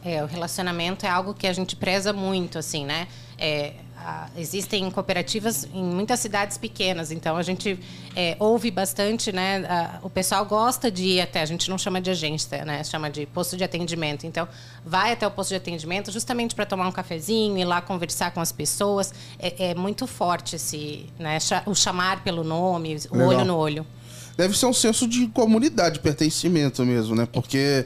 É, 0.05 0.23
o 0.23 0.27
relacionamento 0.27 1.05
é 1.05 1.09
algo 1.09 1.33
que 1.33 1.47
a 1.47 1.53
gente 1.53 1.75
preza 1.75 2.11
muito, 2.11 2.57
assim, 2.57 2.85
né? 2.85 3.07
É, 3.37 3.73
a, 3.97 4.27
existem 4.37 4.89
cooperativas 4.91 5.65
em 5.73 5.83
muitas 5.83 6.19
cidades 6.19 6.57
pequenas, 6.57 7.09
então 7.09 7.37
a 7.37 7.41
gente 7.41 7.79
é, 8.15 8.35
ouve 8.37 8.69
bastante, 8.69 9.31
né? 9.31 9.65
A, 9.67 9.99
o 10.03 10.09
pessoal 10.09 10.45
gosta 10.45 10.91
de 10.91 11.03
ir 11.03 11.21
até, 11.21 11.41
a 11.41 11.45
gente 11.45 11.69
não 11.69 11.77
chama 11.77 12.01
de 12.01 12.11
agência, 12.11 12.65
né? 12.65 12.83
Chama 12.83 13.09
de 13.09 13.25
posto 13.25 13.55
de 13.55 13.63
atendimento. 13.63 14.25
Então, 14.27 14.47
vai 14.85 15.13
até 15.13 15.25
o 15.25 15.31
posto 15.31 15.49
de 15.49 15.55
atendimento 15.55 16.11
justamente 16.11 16.53
para 16.53 16.65
tomar 16.65 16.87
um 16.87 16.91
cafezinho, 16.91 17.57
ir 17.57 17.65
lá 17.65 17.81
conversar 17.81 18.31
com 18.31 18.41
as 18.41 18.51
pessoas. 18.51 19.13
É, 19.39 19.69
é 19.71 19.75
muito 19.75 20.05
forte 20.05 20.57
esse, 20.57 21.05
né? 21.17 21.37
O 21.65 21.73
chamar 21.73 22.23
pelo 22.23 22.43
nome, 22.43 22.97
o 23.09 23.15
Legal. 23.15 23.29
olho 23.29 23.45
no 23.45 23.55
olho. 23.55 23.87
Deve 24.35 24.57
ser 24.57 24.65
um 24.65 24.73
senso 24.73 25.07
de 25.07 25.27
comunidade, 25.27 25.99
pertencimento 25.99 26.83
mesmo, 26.83 27.15
né? 27.15 27.27
Porque 27.31 27.85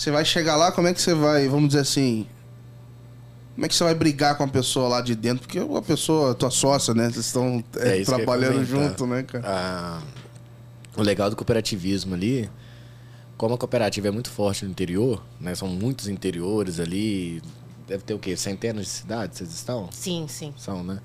você 0.00 0.10
vai 0.10 0.24
chegar 0.24 0.56
lá, 0.56 0.72
como 0.72 0.88
é 0.88 0.94
que 0.94 1.02
você 1.02 1.12
vai, 1.12 1.46
vamos 1.46 1.68
dizer 1.68 1.80
assim. 1.80 2.26
Como 3.54 3.66
é 3.66 3.68
que 3.68 3.74
você 3.74 3.84
vai 3.84 3.94
brigar 3.94 4.34
com 4.34 4.44
a 4.44 4.48
pessoa 4.48 4.88
lá 4.88 5.02
de 5.02 5.14
dentro? 5.14 5.46
Porque 5.46 5.58
a 5.58 5.82
pessoa, 5.82 6.34
tua 6.34 6.50
sócia, 6.50 6.94
né? 6.94 7.10
Vocês 7.10 7.26
estão 7.26 7.62
é, 7.76 8.00
é 8.00 8.04
trabalhando 8.04 8.64
junto, 8.64 9.06
né, 9.06 9.22
cara? 9.24 9.44
Ah, 9.46 10.00
o 10.96 11.02
legal 11.02 11.28
do 11.28 11.36
cooperativismo 11.36 12.14
ali, 12.14 12.50
como 13.36 13.54
a 13.54 13.58
cooperativa 13.58 14.08
é 14.08 14.10
muito 14.10 14.30
forte 14.30 14.64
no 14.64 14.70
interior, 14.70 15.22
né? 15.38 15.54
São 15.54 15.68
muitos 15.68 16.08
interiores 16.08 16.80
ali. 16.80 17.42
Deve 17.86 18.02
ter 18.02 18.14
o 18.14 18.18
quê? 18.18 18.34
Centenas 18.38 18.86
de 18.86 18.90
cidades 18.92 19.36
vocês 19.36 19.52
estão? 19.52 19.90
Sim, 19.92 20.24
sim. 20.28 20.54
São, 20.56 20.82
né? 20.82 20.98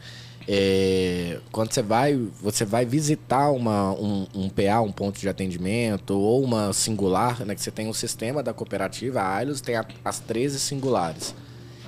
É, 0.48 1.40
quando 1.52 1.74
você 1.74 1.82
vai, 1.82 2.16
você 2.40 2.66
vai 2.66 2.86
visitar 2.86 3.50
uma, 3.50 3.92
um, 3.94 4.28
um, 4.36 4.50
PA, 4.50 4.82
um 4.82 4.92
ponto 4.92 5.20
de 5.20 5.28
atendimento, 5.28 6.12
ou 6.12 6.44
uma 6.44 6.72
singular, 6.72 7.44
né, 7.46 7.56
que 7.56 7.62
você 7.62 7.72
tem 7.72 7.88
um 7.88 7.94
sistema 7.94 8.44
da 8.44 8.54
cooperativa, 8.54 9.22
a 9.22 9.36
Ailos 9.36 9.60
tem 9.60 9.76
a, 9.76 9.86
as 10.04 10.20
13 10.20 10.60
singulares. 10.60 11.34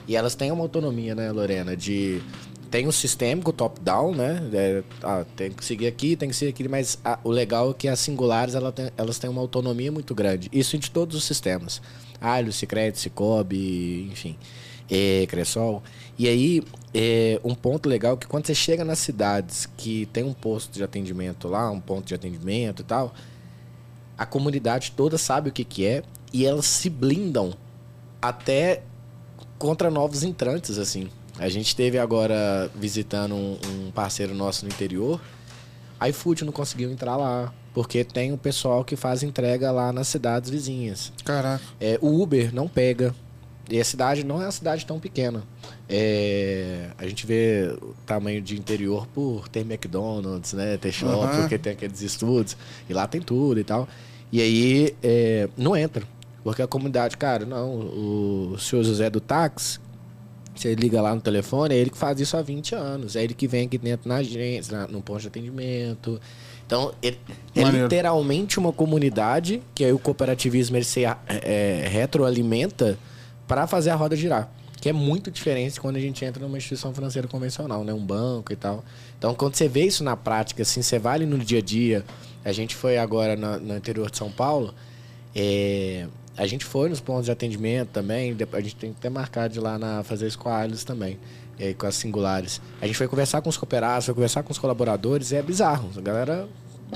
E 0.07 0.15
elas 0.15 0.35
têm 0.35 0.51
uma 0.51 0.63
autonomia, 0.63 1.13
né, 1.13 1.31
Lorena, 1.31 1.75
de... 1.75 2.21
Tem 2.69 2.85
um 2.85 2.91
sistêmico 2.91 3.53
top-down, 3.53 4.13
né? 4.13 4.41
É, 4.51 4.83
ah, 5.01 5.23
tem 5.37 5.49
que 5.51 5.63
seguir 5.63 5.87
aqui, 5.87 6.17
tem 6.17 6.27
que 6.27 6.35
seguir 6.35 6.49
aqui, 6.49 6.67
mas 6.67 6.99
a, 7.03 7.17
o 7.23 7.31
legal 7.31 7.71
é 7.71 7.73
que 7.73 7.87
as 7.87 7.97
singulares 7.97 8.55
ela 8.55 8.73
tem, 8.73 8.91
elas 8.97 9.17
têm 9.17 9.29
uma 9.29 9.39
autonomia 9.39 9.89
muito 9.89 10.13
grande. 10.13 10.49
Isso 10.51 10.77
de 10.77 10.91
todos 10.91 11.15
os 11.15 11.23
sistemas. 11.23 11.81
Alho, 12.19 12.51
Cicred, 12.51 12.99
Cicobi, 12.99 14.09
enfim, 14.11 14.35
e 14.89 15.25
Cressol. 15.29 15.81
E 16.17 16.27
aí, 16.27 16.63
é, 16.93 17.39
um 17.43 17.53
ponto 17.53 17.87
legal 17.89 18.13
é 18.13 18.17
que 18.17 18.27
quando 18.27 18.47
você 18.47 18.55
chega 18.55 18.83
nas 18.83 18.99
cidades 18.99 19.67
que 19.77 20.05
tem 20.07 20.23
um 20.23 20.33
posto 20.33 20.73
de 20.73 20.83
atendimento 20.83 21.47
lá, 21.47 21.69
um 21.69 21.79
ponto 21.79 22.05
de 22.05 22.15
atendimento 22.15 22.81
e 22.81 22.85
tal, 22.85 23.13
a 24.17 24.25
comunidade 24.25 24.93
toda 24.95 25.17
sabe 25.17 25.49
o 25.49 25.53
que, 25.53 25.63
que 25.63 25.85
é 25.85 26.03
e 26.33 26.45
elas 26.45 26.65
se 26.65 26.89
blindam 26.89 27.53
até 28.21 28.83
contra 29.57 29.89
novos 29.89 30.23
entrantes, 30.23 30.77
assim. 30.77 31.09
A 31.37 31.49
gente 31.49 31.75
teve 31.75 31.99
agora 31.99 32.69
visitando 32.75 33.35
um, 33.35 33.59
um 33.69 33.91
parceiro 33.91 34.33
nosso 34.33 34.65
no 34.65 34.71
interior, 34.71 35.21
a 35.99 36.09
iFood 36.09 36.45
não 36.45 36.51
conseguiu 36.51 36.91
entrar 36.91 37.15
lá, 37.15 37.53
porque 37.73 38.03
tem 38.03 38.31
o 38.33 38.37
pessoal 38.37 38.83
que 38.83 38.95
faz 38.95 39.21
entrega 39.21 39.71
lá 39.71 39.91
nas 39.91 40.07
cidades 40.07 40.49
vizinhas. 40.49 41.11
Caraca. 41.23 41.63
É, 41.79 41.99
o 42.01 42.21
Uber 42.21 42.53
não 42.53 42.67
pega. 42.67 43.13
E 43.69 43.79
a 43.79 43.85
cidade 43.85 44.23
não 44.23 44.41
é 44.41 44.45
uma 44.45 44.51
cidade 44.51 44.85
tão 44.85 44.99
pequena. 44.99 45.43
É, 45.89 46.89
a 46.97 47.07
gente 47.07 47.25
vê 47.25 47.73
o 47.81 47.95
tamanho 48.05 48.41
de 48.41 48.57
interior 48.57 49.07
por 49.13 49.47
ter 49.47 49.61
McDonald's, 49.61 50.53
né? 50.53 50.77
Ter 50.77 50.91
shopping, 50.91 51.35
uhum. 51.35 51.41
porque 51.41 51.57
tem 51.57 51.73
aqueles 51.73 52.01
estudos. 52.01 52.57
E 52.89 52.93
lá 52.93 53.07
tem 53.07 53.21
tudo 53.21 53.59
e 53.59 53.63
tal. 53.63 53.87
E 54.31 54.41
aí 54.41 54.95
é, 55.01 55.47
não 55.57 55.75
entra. 55.75 56.03
Porque 56.43 56.61
a 56.61 56.67
comunidade, 56.67 57.17
cara, 57.17 57.45
não, 57.45 57.79
o 57.79 58.57
senhor 58.59 58.83
José 58.83 59.09
do 59.09 59.19
táxi, 59.19 59.79
você 60.55 60.73
liga 60.73 61.01
lá 61.01 61.13
no 61.13 61.21
telefone, 61.21 61.75
é 61.75 61.77
ele 61.77 61.89
que 61.89 61.97
faz 61.97 62.19
isso 62.19 62.35
há 62.35 62.41
20 62.41 62.75
anos. 62.75 63.15
É 63.15 63.23
ele 63.23 63.33
que 63.33 63.47
vem 63.47 63.65
aqui 63.65 63.77
dentro 63.77 64.09
na 64.09 64.15
agência, 64.15 64.77
na, 64.77 64.87
no 64.87 65.01
ponto 65.01 65.21
de 65.21 65.27
atendimento. 65.27 66.19
Então, 66.65 66.93
é, 67.01 67.15
é 67.55 67.63
literalmente 67.63 68.59
uma 68.59 68.73
comunidade 68.73 69.61
que 69.73 69.85
aí 69.85 69.93
o 69.93 69.99
cooperativismo 69.99 70.75
ele 70.75 70.83
se 70.83 71.05
é 71.05 71.87
retroalimenta 71.89 72.97
para 73.47 73.65
fazer 73.67 73.91
a 73.91 73.95
roda 73.95 74.15
girar. 74.15 74.51
Que 74.79 74.89
é 74.89 74.93
muito 74.93 75.31
diferente 75.31 75.79
quando 75.81 75.95
a 75.95 75.99
gente 75.99 76.23
entra 76.23 76.43
numa 76.43 76.57
instituição 76.57 76.93
financeira 76.93 77.27
convencional, 77.27 77.83
né? 77.83 77.93
Um 77.93 78.05
banco 78.05 78.53
e 78.53 78.55
tal. 78.55 78.83
Então, 79.17 79.33
quando 79.33 79.55
você 79.55 79.67
vê 79.67 79.85
isso 79.85 80.03
na 80.03 80.15
prática, 80.15 80.61
assim, 80.61 80.81
você 80.81 80.99
vai 80.99 81.15
ali 81.15 81.25
no 81.25 81.37
dia 81.39 81.59
a 81.59 81.61
dia. 81.61 82.05
A 82.45 82.51
gente 82.51 82.75
foi 82.75 82.97
agora 82.97 83.35
no, 83.35 83.59
no 83.59 83.77
interior 83.77 84.09
de 84.09 84.17
São 84.17 84.31
Paulo. 84.31 84.73
É, 85.35 86.07
a 86.37 86.45
gente 86.45 86.63
foi 86.63 86.89
nos 86.89 86.99
pontos 86.99 87.25
de 87.25 87.31
atendimento 87.31 87.89
também. 87.89 88.35
A 88.53 88.61
gente 88.61 88.75
tem 88.75 88.93
que 88.93 88.99
ter 88.99 89.09
marcado 89.09 89.53
de 89.53 89.59
lá 89.59 89.79
na 89.79 90.03
fazer 90.03 90.27
isso 90.27 90.37
com 90.37 90.49
a 90.49 90.59
Alice 90.59 90.85
também. 90.85 91.17
É, 91.59 91.73
com 91.73 91.87
as 91.87 91.95
singulares. 91.95 92.61
A 92.79 92.85
gente 92.85 92.95
foi 92.95 93.07
conversar 93.07 93.41
com 93.41 93.49
os 93.49 93.57
cooperados, 93.57 94.05
foi 94.05 94.13
conversar 94.13 94.43
com 94.43 94.51
os 94.51 94.59
colaboradores. 94.59 95.33
é 95.33 95.41
bizarro. 95.41 95.89
A 95.97 96.01
galera 96.01 96.47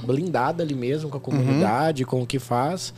blindada 0.06 0.64
ali 0.64 0.76
mesmo 0.76 1.10
com 1.10 1.18
a 1.18 1.20
comunidade, 1.20 2.04
uhum. 2.04 2.10
com 2.10 2.22
o 2.22 2.28
que 2.28 2.40
faz. 2.40 2.94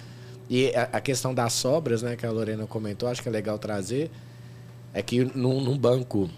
E 0.49 0.73
a, 0.75 0.97
a, 0.97 1.01
questão 1.01 1.33
das 1.33 1.53
sobras, 1.53 2.01
né, 2.01 2.15
que 2.15 2.25
a 2.25 2.31
Lorena 2.31 2.67
comentou, 2.67 3.09
acho 3.09 3.21
que 3.21 3.29
é 3.29 3.31
legal 3.31 3.57
trazer, 3.57 4.11
é 4.93 5.01
que 5.01 5.23
num, 5.35 5.61
num 5.61 5.77
banco 5.77 6.29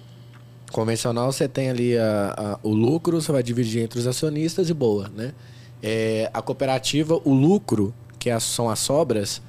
convencional 0.72 1.32
você 1.32 1.48
tem 1.48 1.70
ali 1.70 1.98
a, 1.98 2.34
a, 2.38 2.60
o 2.64 2.74
lucro, 2.74 3.22
você 3.22 3.32
vai 3.32 3.44
dividir 3.44 3.84
entre 3.84 4.00
os 4.00 4.08
acionistas 4.08 4.70
e 4.70 4.74
boa, 4.74 5.10
né? 5.16 5.34
É, 5.82 6.30
a 6.34 6.42
cooperativa, 6.42 7.20
o 7.24 7.34
lucro, 7.34 7.94
que 8.18 8.30
é 8.30 8.40
são 8.40 8.70
as 8.70 8.80
sobras, 8.80 9.42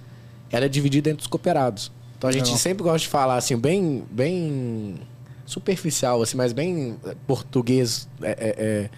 ela 0.50 0.66
é 0.66 0.68
dividida 0.68 1.10
entre 1.10 1.22
os 1.22 1.26
cooperados. 1.26 1.90
Então 2.18 2.28
a 2.28 2.32
gente 2.32 2.50
Não. 2.50 2.56
sempre 2.56 2.82
gosta 2.82 2.98
de 2.98 3.08
falar 3.08 3.36
assim, 3.36 3.56
bem, 3.56 4.04
bem 4.10 4.96
superficial, 5.44 6.22
assim, 6.22 6.36
mas 6.36 6.52
bem 6.52 6.96
português 7.26 8.08
é, 8.20 8.30
é, 8.30 8.54
é 8.58 8.90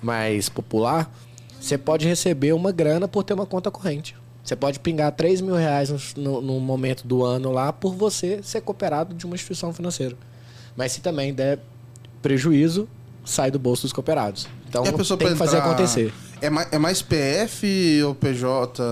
mais 0.00 0.48
popular. 0.48 1.12
Você 1.60 1.78
pode 1.78 2.06
receber 2.06 2.52
uma 2.52 2.72
grana 2.72 3.06
por 3.06 3.22
ter 3.22 3.34
uma 3.34 3.46
conta 3.46 3.70
corrente. 3.70 4.16
Você 4.44 4.56
pode 4.56 4.80
pingar 4.80 5.12
3 5.12 5.40
mil 5.40 5.54
reais 5.54 6.14
no, 6.16 6.40
no, 6.40 6.58
momento 6.58 7.06
do 7.06 7.24
ano 7.24 7.52
lá 7.52 7.72
por 7.72 7.94
você 7.94 8.42
ser 8.42 8.60
cooperado 8.60 9.14
de 9.14 9.24
uma 9.24 9.36
instituição 9.36 9.72
financeira. 9.72 10.16
Mas 10.76 10.92
se 10.92 11.00
também 11.00 11.32
der 11.32 11.60
prejuízo, 12.20 12.88
sai 13.24 13.50
do 13.50 13.58
bolso 13.58 13.82
dos 13.82 13.92
cooperados. 13.92 14.48
Então 14.68 14.82
tem 14.82 15.28
que 15.28 15.36
fazer 15.36 15.58
acontecer. 15.58 16.12
É 16.40 16.50
mais, 16.50 16.72
é 16.72 16.78
mais 16.78 17.00
PF 17.02 18.02
ou 18.04 18.14
PJ? 18.16 18.82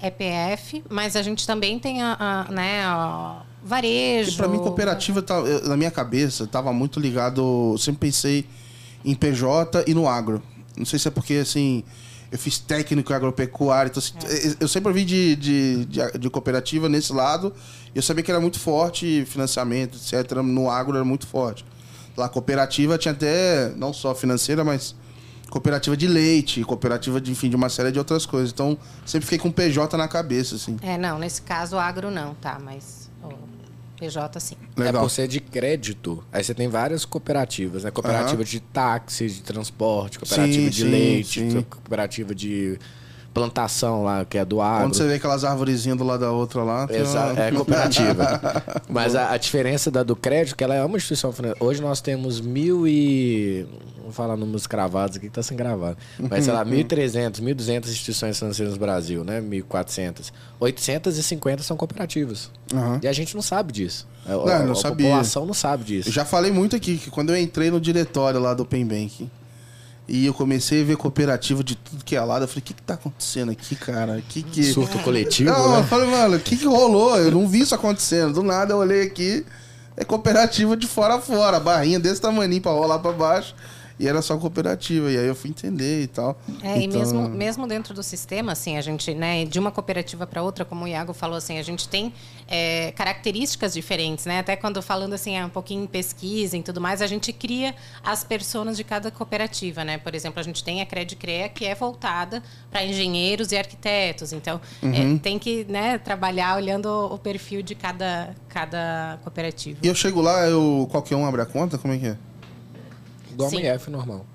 É 0.00 0.10
PF, 0.10 0.84
mas 0.88 1.16
a 1.16 1.22
gente 1.22 1.46
também 1.46 1.78
tem 1.78 2.02
a, 2.02 2.16
a 2.48 2.52
né, 2.52 2.82
a 2.82 3.42
varejo. 3.64 4.36
Para 4.36 4.48
mim, 4.48 4.58
cooperativa, 4.58 5.22
tá, 5.22 5.40
na 5.66 5.78
minha 5.78 5.90
cabeça, 5.90 6.44
estava 6.44 6.72
muito 6.74 7.00
ligado. 7.00 7.72
Eu 7.72 7.78
sempre 7.78 8.00
pensei 8.00 8.44
em 9.02 9.14
PJ 9.14 9.84
e 9.86 9.94
no 9.94 10.06
agro. 10.06 10.42
Não 10.76 10.84
sei 10.84 10.98
se 10.98 11.08
é 11.08 11.10
porque, 11.10 11.34
assim 11.34 11.84
eu 12.30 12.38
fiz 12.38 12.58
técnico 12.58 13.12
em 13.12 13.16
agropecuária. 13.16 13.88
Então, 13.88 14.00
assim, 14.00 14.56
eu 14.60 14.68
sempre 14.68 14.88
ouvi 14.88 15.04
de, 15.04 15.36
de, 15.36 15.84
de, 15.86 16.18
de 16.18 16.30
cooperativa 16.30 16.88
nesse 16.88 17.12
lado. 17.12 17.52
Eu 17.94 18.02
sabia 18.02 18.22
que 18.22 18.30
era 18.30 18.40
muito 18.40 18.58
forte, 18.58 19.24
financiamento, 19.26 19.96
etc. 19.96 20.38
No 20.42 20.70
agro 20.70 20.96
era 20.96 21.04
muito 21.04 21.26
forte. 21.26 21.64
Lá, 22.16 22.28
cooperativa 22.28 22.98
tinha 22.98 23.12
até, 23.12 23.72
não 23.76 23.92
só 23.92 24.14
financeira, 24.14 24.64
mas 24.64 24.94
cooperativa 25.48 25.96
de 25.96 26.06
leite, 26.06 26.62
cooperativa 26.64 27.20
de, 27.20 27.30
enfim, 27.30 27.48
de 27.48 27.56
uma 27.56 27.68
série 27.68 27.90
de 27.90 27.98
outras 27.98 28.26
coisas. 28.26 28.50
Então, 28.50 28.76
sempre 29.06 29.26
fiquei 29.26 29.38
com 29.38 29.50
PJ 29.50 29.96
na 29.96 30.08
cabeça, 30.08 30.56
assim. 30.56 30.76
É, 30.82 30.98
não, 30.98 31.18
nesse 31.18 31.40
caso, 31.40 31.78
agro 31.78 32.10
não, 32.10 32.34
tá, 32.34 32.58
mas 32.62 33.08
o 33.22 33.57
PJ 33.98 34.40
sim. 34.40 34.56
Legal. 34.76 35.02
É 35.02 35.04
por 35.04 35.10
ser 35.10 35.26
de 35.26 35.40
crédito. 35.40 36.24
Aí 36.32 36.42
você 36.42 36.54
tem 36.54 36.68
várias 36.68 37.04
cooperativas, 37.04 37.84
né? 37.84 37.90
Cooperativa 37.90 38.38
uhum. 38.38 38.44
de 38.44 38.60
táxi, 38.60 39.28
de 39.28 39.42
transporte, 39.42 40.18
cooperativa 40.18 40.64
sim, 40.64 40.70
de 40.70 40.82
sim, 40.82 40.90
leite, 40.90 41.50
sim. 41.50 41.62
cooperativa 41.62 42.34
de 42.34 42.78
plantação 43.34 44.02
lá, 44.02 44.24
que 44.24 44.38
é 44.38 44.44
do 44.44 44.60
agro. 44.60 44.86
Quando 44.86 44.96
você 44.96 45.06
vê 45.06 45.14
aquelas 45.14 45.44
árvorezinhas 45.44 45.96
do 45.96 46.04
lado 46.04 46.20
da 46.20 46.32
outra 46.32 46.62
lá. 46.62 46.88
Exato, 46.90 47.34
uma... 47.34 47.42
é 47.42 47.52
cooperativa. 47.52 48.40
Mas 48.88 49.14
a, 49.14 49.32
a, 49.32 49.36
diferença 49.36 49.90
da 49.90 50.02
do 50.02 50.16
crédito, 50.16 50.56
que 50.56 50.64
ela 50.64 50.74
é 50.74 50.84
uma 50.84 50.96
instituição 50.96 51.32
financeira. 51.32 51.64
Hoje 51.64 51.80
nós 51.80 52.00
temos 52.00 52.40
mil 52.40 52.86
e... 52.86 53.66
Vou 54.08 54.14
falar 54.14 54.38
números 54.38 54.66
cravados 54.66 55.18
aqui 55.18 55.26
que 55.26 55.34
tá 55.34 55.42
sem 55.42 55.54
gravado. 55.54 55.98
Mas, 56.18 56.44
sei 56.44 56.54
lá, 56.54 56.64
1.300, 56.66 57.42
1.200 57.42 57.88
instituições 57.88 58.38
financeiras 58.38 58.72
no 58.72 58.80
Brasil, 58.80 59.22
né? 59.22 59.38
1.400. 59.38 60.32
850 60.58 61.62
são 61.62 61.76
cooperativas. 61.76 62.50
Uhum. 62.72 63.00
E 63.02 63.06
a 63.06 63.12
gente 63.12 63.34
não 63.34 63.42
sabe 63.42 63.70
disso. 63.70 64.08
Não, 64.26 64.48
a, 64.48 64.58
não 64.60 64.72
a 64.72 64.74
sabia. 64.74 65.08
população 65.08 65.44
não 65.44 65.52
sabe 65.52 65.84
disso. 65.84 66.08
Eu 66.08 66.12
já 66.14 66.24
falei 66.24 66.50
muito 66.50 66.74
aqui 66.74 66.96
que 66.96 67.10
quando 67.10 67.34
eu 67.34 67.36
entrei 67.36 67.70
no 67.70 67.78
diretório 67.78 68.40
lá 68.40 68.54
do 68.54 68.62
Open 68.62 68.88
e 70.08 70.24
eu 70.24 70.32
comecei 70.32 70.80
a 70.80 70.84
ver 70.86 70.96
cooperativa 70.96 71.62
de 71.62 71.74
tudo 71.74 72.02
que 72.02 72.16
é 72.16 72.20
lado. 72.22 72.44
Eu 72.44 72.48
falei, 72.48 72.60
o 72.60 72.64
que, 72.64 72.72
que 72.72 72.80
tá 72.80 72.94
acontecendo 72.94 73.50
aqui, 73.50 73.76
cara? 73.76 74.22
Que 74.26 74.42
que... 74.42 74.64
Surto 74.64 74.98
coletivo? 75.00 75.50
Não, 75.50 75.72
né? 75.72 75.80
eu 75.80 75.84
falei, 75.84 76.08
mano, 76.08 76.36
o 76.36 76.40
que, 76.40 76.56
que 76.56 76.64
rolou? 76.64 77.14
Eu 77.18 77.30
não 77.30 77.46
vi 77.46 77.60
isso 77.60 77.74
acontecendo. 77.74 78.32
Do 78.32 78.42
nada 78.42 78.72
eu 78.72 78.78
olhei 78.78 79.02
aqui, 79.02 79.44
é 79.98 80.04
cooperativa 80.04 80.74
de 80.78 80.86
fora 80.86 81.16
a 81.16 81.20
fora, 81.20 81.60
barrinha 81.60 82.00
desse 82.00 82.22
tamanho 82.22 82.58
pra 82.62 82.70
rolar 82.70 83.00
pra 83.00 83.12
baixo. 83.12 83.54
E 83.98 84.06
era 84.06 84.22
só 84.22 84.36
cooperativa. 84.36 85.10
E 85.10 85.18
aí 85.18 85.26
eu 85.26 85.34
fui 85.34 85.50
entender 85.50 86.02
e 86.02 86.06
tal. 86.06 86.38
É, 86.62 86.78
então... 86.78 86.82
e 86.82 86.88
mesmo, 86.88 87.28
mesmo 87.28 87.66
dentro 87.66 87.94
do 87.94 88.02
sistema, 88.02 88.52
assim, 88.52 88.76
a 88.76 88.80
gente, 88.80 89.14
né, 89.14 89.44
de 89.44 89.58
uma 89.58 89.70
cooperativa 89.70 90.26
para 90.26 90.42
outra, 90.42 90.64
como 90.64 90.84
o 90.84 90.88
Iago 90.88 91.12
falou, 91.12 91.36
assim, 91.36 91.58
a 91.58 91.62
gente 91.62 91.88
tem 91.88 92.12
é, 92.46 92.92
características 92.92 93.74
diferentes, 93.74 94.24
né? 94.26 94.38
Até 94.38 94.56
quando 94.56 94.80
falando 94.82 95.14
assim, 95.14 95.36
é 95.36 95.44
um 95.44 95.50
pouquinho 95.50 95.84
em 95.84 95.86
pesquisa 95.86 96.56
e 96.56 96.62
tudo 96.62 96.80
mais, 96.80 97.02
a 97.02 97.06
gente 97.06 97.32
cria 97.32 97.74
as 98.02 98.24
pessoas 98.24 98.76
de 98.76 98.84
cada 98.84 99.10
cooperativa, 99.10 99.84
né? 99.84 99.98
Por 99.98 100.14
exemplo, 100.14 100.40
a 100.40 100.42
gente 100.42 100.62
tem 100.62 100.80
a 100.80 100.86
Credicrea, 100.86 101.48
que 101.48 101.64
é 101.64 101.74
voltada 101.74 102.42
para 102.70 102.84
engenheiros 102.84 103.52
e 103.52 103.56
arquitetos. 103.56 104.32
Então, 104.32 104.60
é, 104.82 104.86
uhum. 104.86 105.16
é, 105.16 105.18
tem 105.18 105.38
que 105.38 105.64
né, 105.68 105.98
trabalhar 105.98 106.56
olhando 106.56 106.86
o 106.86 107.18
perfil 107.18 107.62
de 107.62 107.74
cada, 107.74 108.34
cada 108.48 109.18
cooperativa. 109.22 109.78
E 109.82 109.86
eu 109.86 109.94
chego 109.94 110.20
lá, 110.20 110.46
eu, 110.46 110.88
qualquer 110.90 111.16
um 111.16 111.26
abre 111.26 111.42
a 111.42 111.46
conta? 111.46 111.78
Como 111.78 111.94
é 111.94 111.98
que 111.98 112.06
é? 112.06 112.16
Igual 113.38 113.50
Sim. 113.50 113.62
uma 113.62 113.74
IF 113.76 113.88
normal. 113.88 114.26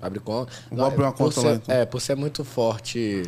Abre 0.00 0.20
conta. 0.20 0.52
Vou 0.70 0.84
abrir 0.84 1.02
uma 1.02 1.12
conta 1.12 1.40
ser, 1.40 1.46
lá, 1.46 1.54
então. 1.54 1.74
É, 1.74 1.84
por 1.84 2.00
ser 2.00 2.14
muito 2.14 2.44
forte. 2.44 3.24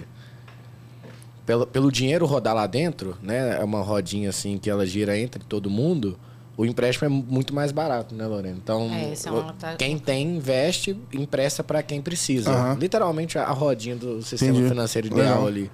Pelo, 1.45 1.67
pelo 1.67 1.91
dinheiro 1.91 2.27
rodar 2.27 2.55
lá 2.55 2.67
dentro, 2.67 3.17
né? 3.21 3.59
É 3.59 3.65
uma 3.65 3.83
rodinha 3.83 4.31
assim 4.31 4.57
que 4.57 4.71
ela 4.71 4.87
gira 4.87 5.19
entre 5.19 5.43
todo 5.43 5.69
mundo. 5.69 6.17
O 6.57 6.65
empréstimo 6.65 7.07
é 7.07 7.09
muito 7.09 7.53
mais 7.53 7.73
barato, 7.73 8.15
né, 8.15 8.25
Lorena? 8.27 8.57
Então, 8.57 8.89
é, 8.93 9.13
é 9.13 9.77
quem 9.77 9.99
tem, 9.99 10.37
investe, 10.37 10.97
empresta 11.13 11.63
para 11.63 11.83
quem 11.83 12.01
precisa. 12.01 12.51
Uhum. 12.51 12.75
Literalmente 12.75 13.39
a 13.39 13.51
rodinha 13.51 13.97
do 13.97 14.23
sistema 14.23 14.53
Entendi. 14.53 14.69
financeiro 14.69 15.09
ideal 15.09 15.41
uhum. 15.41 15.47
ali. 15.47 15.71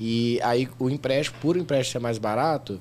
E 0.00 0.40
aí 0.42 0.68
o 0.78 0.90
empréstimo, 0.90 1.38
por 1.40 1.56
empréstimo 1.56 1.92
ser 1.92 1.98
mais 2.00 2.18
barato, 2.18 2.80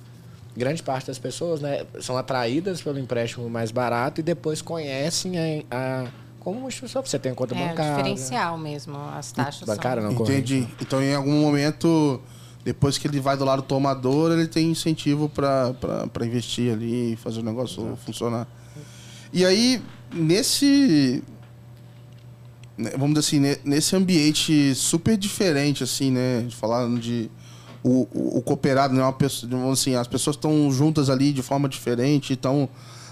grande 0.55 0.81
parte 0.81 1.07
das 1.07 1.19
pessoas 1.19 1.59
né, 1.61 1.85
são 1.99 2.17
atraídas 2.17 2.81
pelo 2.81 2.97
empréstimo 2.97 3.49
mais 3.49 3.71
barato 3.71 4.21
e 4.21 4.23
depois 4.23 4.61
conhecem 4.61 5.37
a, 5.37 5.65
a 5.69 6.07
como 6.39 6.59
uma 6.59 6.67
instituição. 6.67 7.03
Você 7.03 7.17
tem 7.17 7.31
a 7.31 7.35
conta 7.35 7.55
é, 7.55 7.67
bancária. 7.67 7.91
É 7.91 7.95
diferencial 7.95 8.57
mesmo, 8.57 8.95
as 9.17 9.31
taxas 9.31 9.67
bancária, 9.67 10.01
são... 10.01 10.11
não 10.11 10.21
Entendi. 10.21 10.61
Corrente. 10.61 10.75
Então, 10.79 11.01
em 11.01 11.15
algum 11.15 11.41
momento, 11.41 12.21
depois 12.63 12.97
que 12.99 13.07
ele 13.07 13.19
vai 13.19 13.35
do 13.35 13.43
lado 13.43 13.63
tomador, 13.63 14.31
ele 14.31 14.47
tem 14.47 14.69
incentivo 14.69 15.27
para 15.27 16.25
investir 16.25 16.71
ali 16.71 17.13
e 17.13 17.15
fazer 17.15 17.39
o 17.39 17.43
negócio 17.43 17.81
Exato. 17.81 17.97
funcionar. 18.05 18.47
E 19.33 19.43
aí, 19.43 19.81
nesse... 20.13 21.23
Né, 22.77 22.91
vamos 22.91 23.15
dizer 23.15 23.19
assim, 23.19 23.61
nesse 23.65 23.95
ambiente 23.95 24.75
super 24.75 25.17
diferente, 25.17 25.83
assim, 25.83 26.11
né? 26.11 26.47
Falando 26.51 26.99
de 26.99 27.29
o, 27.85 28.07
o, 28.11 28.37
o 28.39 28.41
cooperado, 28.41 28.95
né? 28.95 29.03
Uma 29.03 29.13
pessoa, 29.13 29.71
assim, 29.71 29.93
as 29.93 30.07
pessoas 30.07 30.35
estão 30.35 30.71
juntas 30.71 31.07
ali 31.07 31.31
de 31.31 31.43
forma 31.43 31.69
diferente, 31.69 32.33
estão 32.33 32.67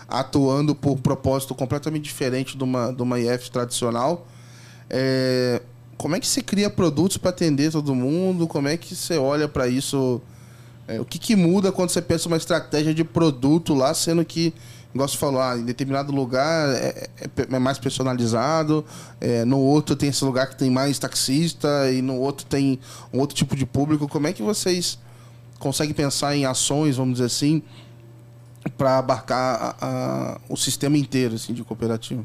atuando 0.07 0.73
por 0.73 0.97
propósito 0.97 1.53
completamente 1.53 2.03
diferente 2.03 2.57
de 2.57 2.63
uma, 2.63 2.91
de 2.91 3.01
uma 3.03 3.19
IF 3.19 3.51
tradicional. 3.51 4.25
É, 4.89 5.62
como 5.95 6.15
é 6.15 6.19
que 6.19 6.25
você 6.25 6.41
cria 6.41 6.71
produtos 6.71 7.17
para 7.17 7.29
atender 7.29 7.71
todo 7.71 7.93
mundo? 7.93 8.47
Como 8.47 8.67
é 8.67 8.75
que 8.75 8.95
você 8.95 9.15
olha 9.15 9.47
para 9.47 9.67
isso? 9.67 10.19
É, 10.88 10.99
o 10.99 11.05
que, 11.05 11.19
que 11.19 11.36
muda 11.36 11.71
quando 11.71 11.91
você 11.91 12.01
pensa 12.01 12.27
uma 12.27 12.38
estratégia 12.38 12.95
de 12.95 13.03
produto 13.03 13.75
lá, 13.75 13.93
sendo 13.93 14.25
que 14.25 14.55
você 14.93 15.17
falou, 15.17 15.41
ah, 15.41 15.58
em 15.58 15.65
determinado 15.65 16.12
lugar 16.12 16.69
é, 16.69 17.10
é, 17.17 17.56
é 17.56 17.60
mais 17.60 17.79
personalizado, 17.79 18.86
é, 19.19 19.43
no 19.43 19.60
outro 19.60 19.95
tem 19.95 20.10
esse 20.10 20.23
lugar 20.23 20.47
que 20.47 20.56
tem 20.56 20.69
mais 20.69 20.99
taxista 20.99 21.91
e 21.91 22.01
no 22.01 22.19
outro 22.19 22.45
tem 22.45 22.79
um 23.12 23.19
outro 23.19 23.36
tipo 23.36 23.56
de 23.56 23.65
público. 23.65 24.08
Como 24.08 24.27
é 24.27 24.34
que 24.34 24.43
vocês 24.43 24.99
conseguem 25.58 25.93
pensar 25.93 26.36
em 26.36 26.45
ações, 26.45 26.97
vamos 26.97 27.13
dizer 27.13 27.25
assim, 27.25 27.63
para 28.77 28.99
abarcar 28.99 29.75
a, 29.82 29.88
a, 29.88 30.41
o 30.47 30.56
sistema 30.56 30.97
inteiro 30.97 31.36
assim, 31.36 31.53
de 31.53 31.63
cooperativa? 31.63 32.23